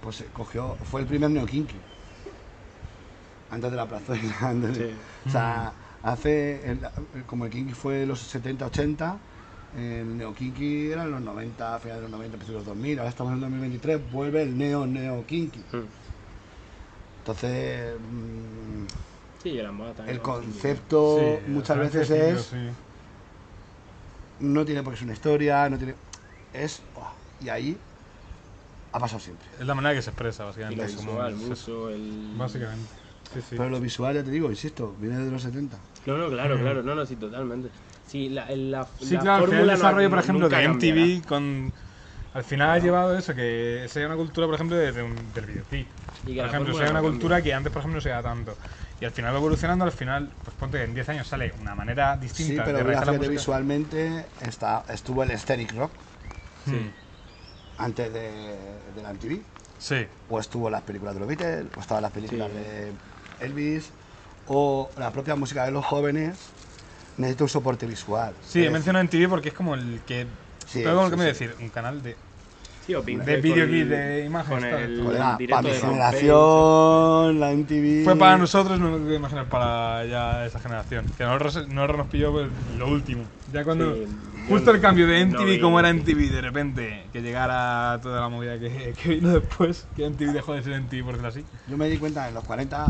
pues 0.00 0.20
eh, 0.20 0.26
cogió, 0.32 0.76
fue 0.84 1.00
el 1.02 1.06
primer 1.06 1.30
Neo 1.30 1.46
Kinky. 1.46 1.76
Antes 3.50 3.70
de 3.70 3.76
la 3.76 3.86
plazuela. 3.88 4.36
antes 4.40 4.76
de- 4.78 4.90
Sí. 4.92 4.96
O 5.26 5.30
sea, 5.30 5.72
hace, 6.02 6.70
el- 6.70 6.80
como 7.26 7.44
el 7.46 7.50
Kinky 7.50 7.72
fue 7.72 8.02
en 8.02 8.08
los 8.08 8.20
70, 8.20 8.66
80, 8.66 9.18
el 9.76 10.16
Neo 10.16 10.34
Kinky 10.34 10.90
era 10.92 11.04
en 11.04 11.10
los 11.10 11.20
90, 11.20 11.78
finales 11.78 12.02
de 12.02 12.08
los 12.08 12.10
90, 12.10 12.36
principios 12.36 12.64
de 12.64 12.70
los 12.70 12.76
2000, 12.78 12.98
ahora 12.98 13.10
estamos 13.10 13.32
en 13.32 13.40
2023, 13.40 14.12
vuelve 14.12 14.42
el 14.42 14.56
Neo 14.56 14.86
Neo 14.86 15.24
Kinky. 15.26 15.60
Hmm. 15.72 15.84
Entonces, 17.20 17.94
mm, 18.00 18.84
Sí, 19.42 19.48
y 19.50 19.62
la 19.62 19.70
moda 19.70 19.92
también. 19.94 20.16
el 20.16 20.22
concepto 20.22 21.16
Sí, 21.44 21.50
muchas 21.50 21.78
veces 21.78 22.10
es, 22.10 22.42
sí. 22.46 22.56
no 24.40 24.64
tiene 24.64 24.82
por 24.82 24.92
qué 24.92 24.98
ser 24.98 25.06
una 25.06 25.14
historia, 25.14 25.68
no 25.68 25.78
tiene, 25.78 25.94
es, 26.54 26.80
¡buah! 26.94 27.10
y 27.40 27.48
ahí 27.50 27.76
ha 28.92 28.98
pasado 28.98 29.20
siempre. 29.20 29.46
Es 29.60 29.66
la 29.66 29.74
manera 29.74 29.94
que 29.94 30.02
se 30.02 30.10
expresa, 30.10 30.44
Y 30.44 30.46
básicamente. 30.46 30.82
lo 30.82 30.88
es 30.88 30.94
como- 30.96 31.10
visual, 31.12 31.34
eso, 31.34 31.48
mucho, 31.48 31.90
el... 31.90 32.32
Básicamente. 32.36 32.90
Sí, 33.34 33.40
sí. 33.40 33.46
Pero 33.58 33.68
lo 33.70 33.80
visual, 33.80 34.14
ya 34.14 34.22
te 34.24 34.30
digo, 34.30 34.50
insisto, 34.50 34.94
viene 34.98 35.18
de 35.18 35.30
los 35.30 35.42
70. 35.42 35.76
No, 36.06 36.16
no, 36.16 36.28
claro, 36.30 36.56
Mm. 36.56 36.60
claro, 36.60 36.82
no, 36.82 36.94
no, 36.94 37.04
sí, 37.06 37.16
totalmente. 37.16 37.68
Sí, 38.06 38.30
la, 38.30 38.46
el- 38.46 38.70
la, 38.70 38.86
Sí, 39.00 39.14
la 39.14 39.20
claro, 39.20 39.20
al 39.20 39.20
final 39.20 39.40
fórmula 39.40 39.60
el 39.60 39.66
no- 39.66 39.72
desarrollo, 39.74 40.10
por 40.10 40.18
ejemplo, 40.18 40.48
de 40.48 40.54
cambiará. 40.56 40.74
MTV 40.74 41.26
con... 41.26 41.72
Al 42.34 42.44
final 42.44 42.70
ha 42.70 42.78
llevado 42.78 43.18
eso, 43.18 43.34
que 43.34 43.86
sea 43.88 44.06
una 44.06 44.16
cultura, 44.16 44.46
por 44.46 44.54
ejemplo, 44.54 44.76
de, 44.76 44.92
de 44.92 45.02
un- 45.02 45.32
del 45.34 45.46
videoclip. 45.46 45.88
Y 46.26 46.34
que 46.34 46.40
Por 46.40 46.48
ejemplo, 46.48 46.74
sea 46.76 46.90
una 46.90 47.00
no 47.00 47.08
cultura 47.08 47.36
cambia. 47.36 47.44
que 47.50 47.54
antes, 47.54 47.72
por 47.72 47.80
ejemplo, 47.80 47.96
no 47.96 48.00
se 48.00 48.08
da 48.10 48.22
tanto. 48.22 48.56
Y 49.00 49.04
al 49.04 49.12
final 49.12 49.32
va 49.32 49.38
evolucionando, 49.38 49.84
al 49.84 49.92
final, 49.92 50.30
pues 50.44 50.56
ponte 50.56 50.78
que 50.78 50.84
en 50.84 50.94
10 50.94 51.08
años 51.10 51.26
sale 51.28 51.52
una 51.60 51.74
manera 51.74 52.14
Sí, 52.16 52.22
distinta 52.22 52.64
pero 52.64 52.78
de 52.78 52.84
la 52.94 53.12
visualmente 53.28 54.26
está, 54.40 54.84
estuvo 54.88 55.22
el 55.22 55.38
Scenic 55.38 55.72
Rock 55.76 55.92
Sí. 56.66 56.90
Antes 57.78 58.12
de, 58.12 58.20
de 58.94 59.02
la 59.02 59.10
MTV, 59.10 59.40
Sí. 59.78 60.06
o 60.28 60.40
estuvo 60.40 60.68
las 60.68 60.82
películas 60.82 61.14
de 61.14 61.20
los 61.20 61.28
Beatles, 61.28 61.66
o 61.76 61.80
estaban 61.80 62.02
las 62.02 62.12
películas 62.12 62.48
Sí. 62.50 62.58
de 62.58 62.92
Elvis, 63.46 63.90
o 64.46 64.90
la 64.98 65.10
propia 65.12 65.36
música 65.36 65.64
de 65.64 65.70
los 65.70 65.84
jóvenes 65.84 66.36
necesita 67.16 67.44
un 67.44 67.50
soporte 67.50 67.86
visual. 67.86 68.34
Sí, 68.46 68.64
he 68.64 68.70
mencionado 68.70 69.02
en 69.02 69.08
TV 69.08 69.28
porque 69.28 69.48
es 69.50 69.54
como 69.54 69.74
el 69.74 70.00
que... 70.06 70.26
Sí, 70.66 70.80
pero 70.82 70.96
como 70.96 71.06
sí, 71.06 71.10
que 71.12 71.16
me 71.16 71.22
sí. 71.24 71.28
decir, 71.28 71.56
un 71.60 71.70
canal 71.70 72.02
de... 72.02 72.16
Sí, 72.88 72.94
o 72.94 73.02
de 73.02 73.36
videoclip, 73.42 73.86
de 73.86 74.24
imágenes, 74.24 74.98
con 74.98 75.14
el 75.14 75.46
para 75.50 75.62
mi 75.62 75.70
generación, 75.72 77.38
la 77.38 77.52
MTV. 77.52 78.02
Fue 78.02 78.16
para 78.16 78.38
nosotros, 78.38 78.80
no 78.80 78.92
me 78.92 78.98
puedo 79.00 79.14
imaginar 79.14 79.44
para 79.50 80.06
ya 80.06 80.46
esa 80.46 80.58
generación. 80.58 81.04
Que 81.18 81.22
a 81.22 81.26
nosotros, 81.26 81.68
nosotros 81.68 81.98
nos 81.98 82.06
pilló 82.06 82.32
pues, 82.32 82.48
lo 82.78 82.88
último. 82.88 83.24
Ya 83.52 83.62
cuando... 83.62 83.94
Sí, 83.94 84.06
Justo 84.48 84.70
el 84.70 84.80
cambio 84.80 85.06
de 85.06 85.26
MTV, 85.26 85.60
como 85.60 85.78
era 85.78 85.92
MTV, 85.92 86.30
de 86.30 86.40
repente, 86.40 87.04
que 87.12 87.20
llegara 87.20 88.00
toda 88.02 88.22
la 88.22 88.30
movida 88.30 88.58
que, 88.58 88.94
que 88.94 89.16
vino 89.16 89.28
después, 89.38 89.86
que 89.94 90.08
MTV 90.08 90.32
dejó 90.32 90.54
de 90.54 90.62
ser 90.62 90.80
MTV, 90.80 91.04
por 91.04 91.18
decirlo 91.18 91.28
así. 91.28 91.44
Yo 91.66 91.76
me 91.76 91.90
di 91.90 91.98
cuenta 91.98 92.26
en 92.26 92.32
los 92.32 92.44
40, 92.44 92.86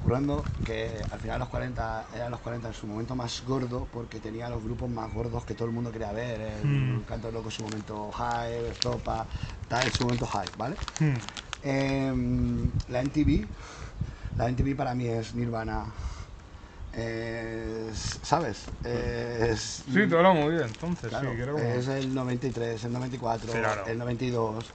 currando, 0.00 0.44
que 0.64 1.04
al 1.10 1.20
final 1.20 1.38
los 1.38 1.48
40 1.48 2.06
eran 2.14 2.30
los 2.30 2.40
40 2.40 2.68
en 2.68 2.74
su 2.74 2.86
momento 2.86 3.14
más 3.14 3.42
gordo, 3.46 3.86
porque 3.92 4.18
tenía 4.18 4.48
los 4.48 4.62
grupos 4.62 4.88
más 4.90 5.12
gordos 5.12 5.44
que 5.44 5.54
todo 5.54 5.66
el 5.66 5.72
mundo 5.74 5.92
quería 5.92 6.12
ver. 6.12 6.40
El 6.40 6.64
Hmm. 6.64 7.02
Canto 7.02 7.30
Loco 7.30 7.48
en 7.48 7.52
su 7.52 7.62
momento 7.62 8.10
high, 8.12 8.66
Estopa, 8.66 9.26
tal, 9.68 9.86
en 9.86 9.92
su 9.92 10.04
momento 10.04 10.26
high, 10.26 10.50
¿vale? 10.56 10.76
Hmm. 10.98 11.16
Em, 11.62 12.72
la 12.88 13.00
NTV, 13.02 13.46
la 14.38 14.48
NTV 14.48 14.74
para 14.74 14.94
mí 14.94 15.06
es 15.06 15.34
Nirvana. 15.34 15.86
Es, 16.92 18.18
¿Sabes? 18.22 18.70
Es, 18.82 19.84
Sí, 19.86 19.92
te 19.92 20.06
lo 20.22 20.34
muy 20.34 20.50
bien, 20.54 20.64
entonces. 20.64 21.08
Claro, 21.10 21.30
sí, 21.30 21.36
creo 21.36 21.54
como- 21.54 21.66
es 21.66 21.86
el 21.88 22.12
93, 22.14 22.82
el 22.84 22.92
94, 22.92 23.52
Sí, 23.52 23.58
claro. 23.58 23.86
el 23.86 23.98
92, 23.98 24.66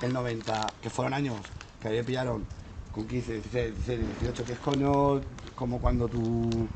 el 0.00 0.12
90, 0.12 0.72
que 0.80 0.90
fueron 0.90 1.14
años 1.14 1.50
que 1.80 1.88
a 1.88 1.90
mí 1.90 1.96
me 1.96 2.04
pillaron 2.04 2.46
con 2.96 3.06
15, 3.06 3.34
16, 3.34 3.74
17, 3.74 4.02
18, 4.06 4.46
que 4.46 4.52
es 4.54 4.60
coño 4.60 5.20
como 5.54 5.80
cuando 5.80 6.08
tu, 6.08 6.72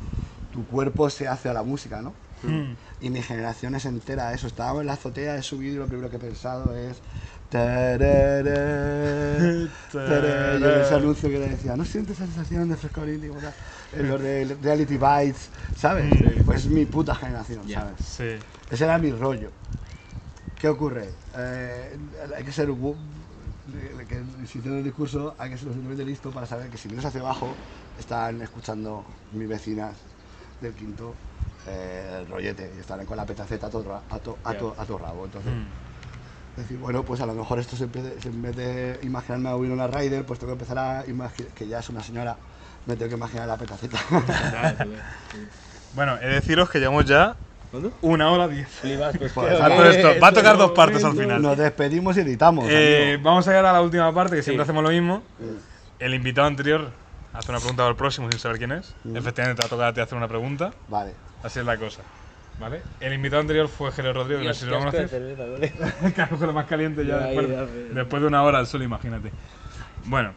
tu 0.51 0.66
cuerpo 0.66 1.10
se 1.10 1.26
hace 1.28 1.48
a 1.48 1.55
la 1.55 1.62
música, 1.62 2.02
¿no? 2.02 2.14
Hmm. 2.42 2.74
Y 3.01 3.10
mi 3.10 3.22
generación 3.22 3.74
es 3.74 3.86
entera 3.86 4.32
eso. 4.34 4.47
Estábamos 4.47 4.82
en 4.82 4.88
la 4.88 4.94
azotea, 4.94 5.36
he 5.36 5.42
subido 5.42 5.76
y 5.76 5.78
lo 5.78 5.88
primero 5.88 6.10
que 6.10 6.16
he 6.16 6.20
pensado 6.20 6.74
es... 6.76 7.02
tarará, 7.48 8.42
tarará, 9.90 10.59
y 10.59 10.80
ese 10.82 10.94
anuncio 10.94 11.28
que 11.30 11.38
le 11.38 11.48
decía, 11.51 11.76
¿no 11.76 11.84
sientes 11.84 12.16
esa 12.16 12.26
sensación 12.26 12.68
de 12.68 12.76
frescor 12.76 13.09
íntimo? 13.09 13.38
En 13.92 14.09
los 14.09 14.20
de 14.20 14.56
Reality 14.62 14.98
Bites, 14.98 15.51
¿sabes? 15.74 16.10
Sí. 16.10 16.42
Pues 16.44 16.60
es 16.64 16.68
mi 16.68 16.86
puta 16.86 17.14
generación, 17.14 17.66
Ya. 17.66 17.80
¿sabes? 17.80 18.01
Sí. 18.02 18.44
Ese 18.70 18.84
era 18.84 18.98
mi 18.98 19.10
rollo. 19.12 19.51
¿Qué 20.59 20.68
ocurre? 20.68 21.09
Eh, 21.36 21.98
hay 22.36 22.44
que 22.44 22.52
ser, 22.52 22.68
que 23.72 24.47
si 24.47 24.60
tengo 24.60 24.76
el 24.76 24.84
discurso, 24.84 25.34
hay 25.38 25.51
que 25.51 25.56
ser 25.56 25.66
lo 25.66 25.72
suficientemente 25.72 26.05
listo 26.05 26.30
para 26.30 26.47
saber 26.47 26.70
que 26.70 26.78
si 26.78 26.88
miras 26.88 27.05
hacia 27.05 27.20
abajo, 27.20 27.56
están 27.98 28.40
escuchando 28.42 29.05
mis 29.32 29.48
vecinas 29.48 29.97
del 30.60 30.74
quinto 30.74 31.16
eh, 31.66 32.18
el 32.20 32.26
rollete 32.28 32.72
y 32.74 32.80
están 32.80 33.05
con 33.06 33.16
la 33.16 33.26
petaceta 33.26 33.66
a 33.66 33.70
todo, 33.70 33.94
a 34.09 34.18
to- 34.18 34.38
a 34.44 34.55
to- 34.55 34.74
a 34.78 34.86
todo 34.86 34.98
rabo. 34.98 35.24
Entonces, 35.26 35.52
Hmm. 35.52 35.68
decir, 36.56 36.78
bueno, 36.78 37.05
pues 37.05 37.20
a 37.20 37.26
lo 37.26 37.34
mejor 37.34 37.59
esto 37.59 37.76
se 37.76 37.86
se- 38.20 38.28
en 38.28 38.42
vez 38.42 38.56
de 38.56 38.98
imaginarme 39.02 39.48
a 39.51 39.56
Winona 39.56 39.86
Ryder, 39.86 40.24
pues 40.24 40.38
tengo 40.38 40.52
que 40.52 40.62
empezar 40.62 40.78
a 40.78 41.06
imaginar, 41.06 41.52
que 41.52 41.66
ya 41.68 41.78
es 41.80 41.88
una 41.90 42.02
señora, 42.02 42.38
me 42.86 42.97
tengo 42.97 43.10
que 43.10 43.16
imaginar 43.16 43.47
la 43.48 43.56
petaceta. 43.59 43.98
Bueno, 45.92 46.16
he 46.18 46.26
de 46.26 46.34
deciros 46.34 46.70
que 46.70 46.78
llevamos 46.78 47.05
ya 47.05 47.36
¿Cuándo? 47.70 47.92
una 48.02 48.30
hora 48.30 48.48
diez. 48.48 48.68
Flipas, 48.68 49.16
pues 49.16 49.32
Pues, 49.32 49.97
esto, 49.97 50.20
va 50.20 50.28
a 50.28 50.32
tocar 50.32 50.56
dos 50.59 50.72
partes 50.72 51.05
al 51.05 51.12
final. 51.12 51.40
Nos 51.40 51.56
despedimos 51.56 52.16
y 52.16 52.20
editamos. 52.20 52.66
Eh, 52.68 53.18
vamos 53.22 53.47
a 53.47 53.51
llegar 53.51 53.66
a 53.66 53.72
la 53.72 53.82
última 53.82 54.12
parte, 54.12 54.36
que 54.36 54.42
siempre 54.42 54.64
Sí. 54.64 54.68
hacemos 54.68 54.82
lo 54.82 54.90
mismo. 54.90 55.22
El 55.98 56.14
invitado 56.14 56.47
anterior 56.48 56.90
hace 57.32 57.51
una 57.51 57.59
pregunta 57.60 57.86
al 57.86 57.94
próximo 57.97 58.28
sin 58.30 58.40
saber 58.40 58.59
quién 58.59 58.72
es. 58.72 58.94
Mm. 59.05 59.16
Efectivamente, 59.16 59.60
te 59.60 59.62
va 59.62 59.66
a 59.66 59.70
tocar 59.70 59.88
a 59.88 59.92
ti 59.92 60.01
hacer 60.01 60.18
una 60.18 60.28
pregunta. 60.28 60.72
Vale. 60.88 61.12
Así 61.42 61.60
es 61.60 61.64
la 61.64 61.76
cosa. 61.76 62.02
¿Vale? 62.59 62.82
El 63.01 63.14
invitado 63.14 63.40
anterior 63.40 63.68
fue 63.68 63.90
Gelo 63.92 64.12
Rodrigo, 64.12 64.40
que 64.40 64.48
no 64.48 64.52
sé 64.55 64.66
si 64.66 64.70
lo 64.70 64.78
conoces. 64.78 65.10
Claro, 66.14 66.36
lo 66.38 66.52
más 66.52 66.66
caliente 66.66 67.06
ya 67.06 67.16
después, 67.18 67.48
ya, 67.48 67.64
después 67.94 68.20
de 68.20 68.28
una 68.28 68.42
hora 68.42 68.59
al 68.59 68.66
sol, 68.66 68.82
imagínate. 68.82 69.30
Bueno, 70.05 70.32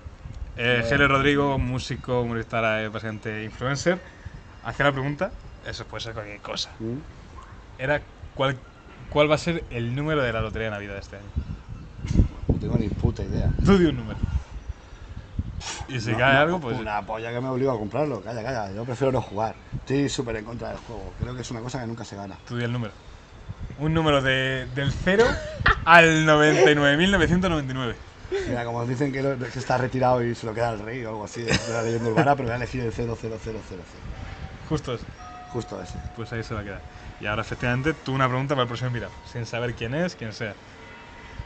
eh. 0.56 0.86
Gele 0.88 1.08
Rodrigo, 1.08 1.58
músico, 1.58 2.22
humorista, 2.22 2.62
básicamente 2.90 3.44
influencer, 3.44 4.00
hacía 4.64 4.86
la 4.86 4.92
pregunta, 4.94 5.32
eso 5.68 5.84
puede 5.86 6.02
ser 6.04 6.14
cualquier 6.14 6.40
cosa. 6.40 6.70
Mm. 6.80 6.98
Era 7.84 8.02
cuál, 8.34 8.56
cuál 9.10 9.30
va 9.30 9.36
a 9.36 9.38
ser 9.38 9.66
el 9.70 9.94
número 9.94 10.24
de 10.24 10.32
la 10.32 10.42
lotería 10.42 10.68
de 10.68 10.72
Navidad 10.72 10.94
de 10.94 11.00
este 11.02 11.18
año. 11.18 11.26
No 12.48 12.58
tengo 12.58 12.78
ni 12.78 12.88
puta 12.88 13.24
idea. 13.24 13.52
Tú 13.66 13.78
di 13.78 13.88
un 13.88 13.98
número. 13.98 14.18
Y 15.90 16.00
si 16.00 16.12
No, 16.12 16.18
cae 16.18 16.34
no, 16.36 16.40
algo, 16.40 16.60
pues. 16.62 16.80
Una 16.80 17.06
polla 17.06 17.34
que 17.34 17.42
me 17.42 17.50
obliga 17.50 17.74
a 17.74 17.78
comprarlo. 17.78 18.22
Calla, 18.22 18.42
calla. 18.42 18.72
Yo 18.74 18.86
prefiero 18.86 19.12
no 19.12 19.22
jugar. 19.22 19.54
Estoy 19.80 20.08
súper 20.08 20.38
en 20.38 20.46
contra 20.46 20.70
del 20.70 20.78
juego. 20.78 21.14
Creo 21.20 21.36
que 21.36 21.42
es 21.42 21.52
una 21.52 21.60
cosa 21.60 21.82
que 21.82 21.88
nunca 21.88 22.06
se 22.06 22.16
gana. 22.16 22.38
Tú 22.48 22.56
di 22.56 22.64
el 22.64 22.72
número. 22.72 22.94
Un 23.80 23.94
número 23.94 24.22
de, 24.22 24.66
del 24.74 24.90
0 24.94 25.26
al 25.84 26.26
99.999. 26.26 27.96
Mira, 28.48 28.64
como 28.64 28.86
dicen 28.86 29.12
que, 29.12 29.22
lo- 29.22 29.38
que 29.38 29.60
está 29.60 29.78
retirado 29.78 30.24
y 30.24 30.34
se 30.36 30.46
lo 30.46 30.54
queda 30.54 30.72
el 30.72 30.80
rey 30.80 31.04
o 31.04 31.10
algo 31.10 31.26
así 31.26 31.42
de 31.42 31.52
de 31.52 31.74
la 31.74 31.82
leyenda 31.82 32.10
urbana, 32.10 32.34
pero 32.38 32.48
voy 32.48 32.54
a 32.54 32.56
elegir 32.56 32.82
el 32.82 32.94
00000. 32.94 33.34
Justo 34.70 34.94
eso. 34.94 35.06
Justo 35.52 35.82
ese. 35.82 36.00
Pues 36.16 36.32
ahí 36.34 36.44
se 36.44 36.54
va 36.54 36.62
a 36.62 36.64
quedar. 36.64 36.82
Y 37.24 37.26
ahora, 37.26 37.42
efectivamente, 37.42 37.94
tú 37.94 38.12
una 38.12 38.28
pregunta 38.28 38.54
para 38.54 38.64
el 38.64 38.68
próximo 38.68 38.90
invitado, 38.90 39.14
sin 39.32 39.46
saber 39.46 39.76
quién 39.76 39.96
es, 39.96 40.14
quién 40.14 40.34
sea. 40.34 40.54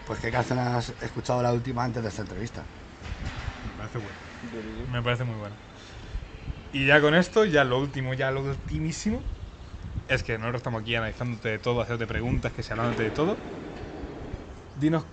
Pues 0.07 0.17
qué 0.17 0.31
canción 0.31 0.57
has 0.57 0.89
escuchado 1.03 1.43
la 1.43 1.53
última 1.53 1.83
antes 1.83 2.01
de 2.01 2.09
esta 2.09 2.23
entrevista. 2.23 2.63
Me 3.63 3.77
parece 3.77 3.99
bueno. 3.99 4.91
Me 4.91 5.03
parece 5.03 5.23
muy 5.23 5.35
bueno. 5.35 5.55
Y 6.73 6.87
ya 6.87 6.99
con 6.99 7.13
esto, 7.13 7.45
ya 7.45 7.63
lo 7.63 7.77
último, 7.77 8.15
ya 8.15 8.31
lo 8.31 8.41
ultimísimo, 8.41 9.21
es 10.07 10.23
que 10.23 10.39
nosotros 10.39 10.61
estamos 10.61 10.81
aquí 10.81 10.95
analizándote 10.95 11.49
de 11.49 11.59
todo, 11.59 11.81
haciéndote 11.81 12.07
preguntas, 12.07 12.51
que 12.53 12.63
se 12.63 12.73
hablándote 12.73 13.03
de 13.03 13.11
todo. 13.11 13.37
Dinos 14.79 15.03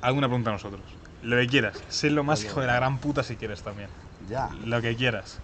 alguna 0.00 0.26
pregunta 0.26 0.48
a 0.48 0.52
nosotros. 0.54 0.80
Lo 1.22 1.36
que 1.36 1.46
quieras. 1.48 1.84
Sé 1.90 2.08
lo 2.08 2.24
más 2.24 2.38
Oye. 2.38 2.48
hijo 2.48 2.62
de 2.62 2.68
la 2.68 2.76
gran 2.76 2.96
puta 2.96 3.22
si 3.22 3.36
quieres 3.36 3.60
también. 3.62 3.90
Ya. 4.30 4.48
Lo 4.64 4.80
que 4.80 4.96
quieras. 4.96 5.38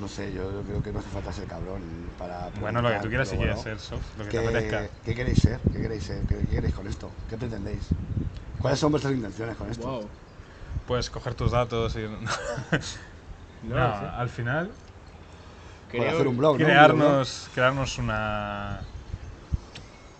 No 0.00 0.08
sé, 0.08 0.30
yo, 0.32 0.52
yo 0.52 0.62
creo 0.62 0.82
que 0.82 0.92
no 0.92 0.98
hace 0.98 1.08
falta 1.08 1.32
ser 1.32 1.46
cabrón 1.46 1.80
para. 2.18 2.50
Bueno, 2.60 2.82
lo 2.82 2.90
que 2.90 2.98
tú 3.00 3.08
quieras 3.08 3.28
si 3.28 3.36
pero 3.36 3.54
quieres 3.54 3.64
bueno. 3.64 3.80
ser 3.80 3.80
soft, 3.80 4.18
lo 4.18 4.24
que 4.24 4.30
¿Qué, 4.30 4.38
te 4.40 4.48
apetezca. 4.48 4.88
¿Qué 5.04 5.14
queréis 5.14 5.38
ser? 5.40 5.60
¿Qué 5.72 5.80
queréis 5.80 6.04
ser? 6.04 6.24
¿Qué, 6.24 6.36
qué 6.36 6.44
queréis 6.56 6.74
con 6.74 6.86
esto? 6.86 7.10
¿Qué 7.30 7.36
pretendéis? 7.38 7.90
¿Cuáles 8.60 8.78
son 8.78 8.90
vuestras 8.90 9.14
intenciones 9.14 9.56
con 9.56 9.70
esto? 9.70 9.86
Wow. 9.86 10.08
Puedes 10.86 11.08
coger 11.10 11.34
tus 11.34 11.52
datos 11.52 11.96
y. 11.96 12.00
No, 13.62 13.74
No, 13.74 13.82
al 14.16 14.28
final, 14.28 14.70
Creo- 15.90 16.10
hacer 16.10 16.28
un 16.28 16.36
blog, 16.36 16.58
¿no? 16.58 16.64
crearnos, 16.64 17.48
crearnos 17.54 17.98
una. 17.98 18.80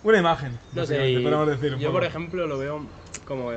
Una 0.03 0.19
imagen. 0.19 0.59
No 0.73 0.87
sé, 0.87 1.11
y 1.11 1.23
podemos 1.23 1.49
decir. 1.49 1.75
un 1.75 1.81
yo 1.81 1.89
poco. 1.89 1.99
por 1.99 2.05
ejemplo 2.07 2.47
lo 2.47 2.59
veo 2.59 2.81
como 3.27 3.51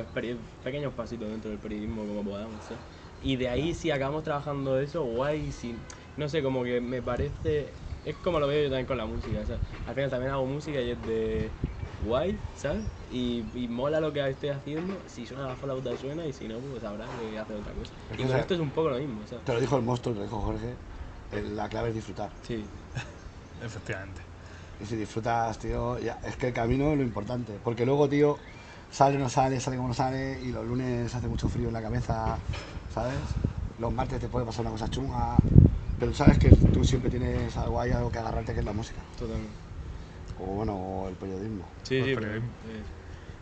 pequeños 0.64 0.92
pasitos 0.94 1.28
dentro 1.28 1.50
del 1.50 1.58
periodismo 1.58 2.04
como 2.04 2.24
podamos. 2.24 2.70
¿eh? 2.70 2.76
Y 3.22 3.36
de 3.36 3.48
ahí 3.48 3.74
si 3.74 3.90
acabamos 3.90 4.24
trabajando 4.24 4.78
eso, 4.80 5.02
guay, 5.04 5.52
si, 5.52 5.74
no 6.16 6.28
sé, 6.28 6.42
como 6.42 6.64
que 6.64 6.80
me 6.80 7.02
parece, 7.02 7.82
es 8.02 8.18
como 8.18 8.40
lo 8.40 8.46
veo 8.46 8.62
yo 8.64 8.68
también 8.70 8.86
con 8.86 8.98
la 8.98 9.06
música, 9.06 9.40
o 9.40 9.46
sea, 9.46 9.62
al 9.84 9.94
final 9.94 10.10
también 10.10 10.32
hago 10.32 10.46
música 10.46 10.80
y 10.80 10.90
es 10.90 11.04
de 11.04 11.58
guay, 11.98 12.46
¿sabes? 12.52 12.88
Y, 13.08 13.50
y 13.64 13.68
mola 13.68 14.00
lo 14.00 14.12
que 14.12 14.26
estoy 14.28 14.50
haciendo, 14.50 15.08
si 15.08 15.26
suena 15.26 15.46
la 15.48 15.56
flauta 15.56 15.96
suena 15.96 16.26
y 16.26 16.32
si 16.32 16.48
no, 16.48 16.60
pues 16.62 16.84
habrá 16.84 17.16
que 17.16 17.38
hacer 17.38 17.56
otra 17.56 17.74
cosa. 17.74 17.94
Es 18.08 18.16
Y 18.16 18.26
con 18.26 18.28
sea, 18.28 18.38
esto 18.38 18.54
es 18.54 18.60
un 18.60 18.72
poco 18.72 18.90
lo 18.90 18.98
mismo, 18.98 19.26
¿sabes? 19.26 19.44
Te 19.44 19.52
lo 19.54 19.60
dijo 19.60 19.76
el 19.76 19.82
monstruo, 19.82 20.14
te 20.14 20.20
lo 20.20 20.24
dijo 20.24 20.40
Jorge. 20.40 20.80
eh, 21.30 21.42
La 21.42 21.68
clave 21.68 21.90
es 21.90 21.94
disfrutar. 21.94 22.32
Sí. 22.42 22.74
Efectivamente. 23.60 24.22
Y 24.78 24.86
si 24.86 24.96
disfrutas, 24.96 25.58
tío, 25.58 25.98
ya, 25.98 26.20
es 26.22 26.36
que 26.36 26.48
el 26.48 26.52
camino 26.54 26.90
es 26.92 26.96
lo 26.98 27.02
importante. 27.04 27.60
Porque 27.60 27.84
luego, 27.84 28.08
tío, 28.08 28.44
sale 28.88 29.16
o 29.16 29.18
no 29.20 29.28
sale, 29.28 29.60
sale 29.60 29.76
como 29.76 29.88
no 29.88 29.94
sale, 29.94 30.40
y 30.40 30.52
los 30.52 30.64
lunes 30.66 31.14
hace 31.14 31.28
mucho 31.28 31.48
frío 31.48 31.68
en 31.68 31.74
la 31.74 31.82
cabeza, 31.82 32.42
¿sabes? 32.88 33.40
Los 33.76 33.92
martes 33.92 34.20
te 34.20 34.28
puede 34.30 34.46
pasar 34.46 34.62
una 34.62 34.70
cosa 34.72 34.88
chunga, 34.88 35.46
pero 36.00 36.12
sabes 36.14 36.38
que 36.38 36.50
tú 36.72 36.82
siempre 36.84 37.10
tienes 37.10 37.56
algo 37.56 37.80
ahí, 37.80 37.92
algo 37.92 38.10
que 38.10 38.18
agarrarte, 38.18 38.52
que 38.54 38.60
es 38.60 38.64
la 38.64 38.72
música. 38.72 39.00
Totalmente. 39.18 39.52
O 40.40 40.46
bueno, 40.46 40.74
o 40.74 41.08
el 41.08 41.14
periodismo. 41.14 41.64
Sí, 41.82 41.98
Pues 41.98 42.04
sí, 42.10 42.14
pero- 42.16 42.26
pero, 42.32 42.38
eh, 42.38 42.82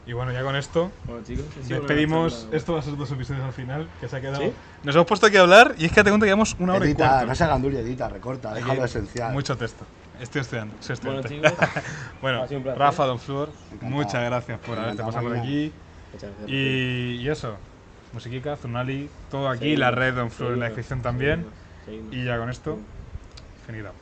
Y 0.07 0.15
bueno, 0.15 0.33
ya 0.33 0.43
con 0.43 0.57
esto 0.57 0.91
bueno 1.07 1.23
chicos, 1.23 1.45
despedimos. 1.69 2.49
Esto 2.51 2.73
va 2.73 2.79
a 2.79 2.83
ser 2.83 2.97
dos 2.97 3.11
episodios 3.13 3.45
al 3.45 3.53
final, 3.53 3.87
que 4.01 4.09
se 4.09 4.17
ha 4.17 4.21
quedado. 4.23 4.43
¿Sí? 4.43 4.53
Nos 4.83 4.95
hemos 4.95 5.07
puesto 5.07 5.27
aquí 5.27 5.37
a 5.37 5.43
hablar 5.43 5.75
y 5.79 5.85
es 5.85 5.93
que 5.93 6.03
te 6.03 6.09
cuento 6.11 6.25
que 6.25 6.29
llevamos 6.29 6.57
una 6.59 6.75
hora 6.75 6.85
y 6.87 6.89
edita, 6.89 7.09
cuarto. 7.09 7.27
no 7.27 7.35
se 7.35 7.45
hagan 7.45 7.61
dulce, 7.63 7.81
edita, 7.81 8.09
recorta, 8.09 8.51
Aquí 8.53 8.61
déjalo 8.63 8.85
esencial. 8.87 9.33
Mucho 9.35 9.57
texto. 9.59 9.85
Estoy 10.19 10.41
estudiando, 10.41 10.75
soy 10.81 10.97
Bueno 11.05 11.21
estudiante. 11.21 11.51
chicos, 11.59 11.83
Bueno, 12.23 12.43
Ha 12.43 12.49
sido 12.49 12.59
un 12.59 12.65
placer. 12.65 12.81
Rafa, 12.81 13.05
Don 13.05 13.19
Flor, 13.21 13.51
Encantado. 13.67 13.91
muchas 13.93 14.25
gracias 14.25 14.59
por 14.61 14.79
haberte 14.79 15.03
pasado 15.03 15.29
por 15.29 15.37
aquí. 15.37 15.73
muchas 16.13 16.31
gracias. 16.31 16.49
Y, 16.51 17.17
y 17.21 17.29
eso, 17.29 17.57
Musiquica, 18.15 18.57
Zunali, 18.57 19.11
todo 19.31 19.49
aquí, 19.51 19.77
la 19.77 19.91
red 19.91 20.15
Don 20.15 20.31
Flor 20.31 20.55
en 20.55 20.61
la 20.61 20.65
descripción 20.67 21.03
también. 21.03 21.45
Y 22.11 22.25
ya 22.25 22.39
con 22.39 22.51
esto, 22.51 22.79
finito. 23.67 23.93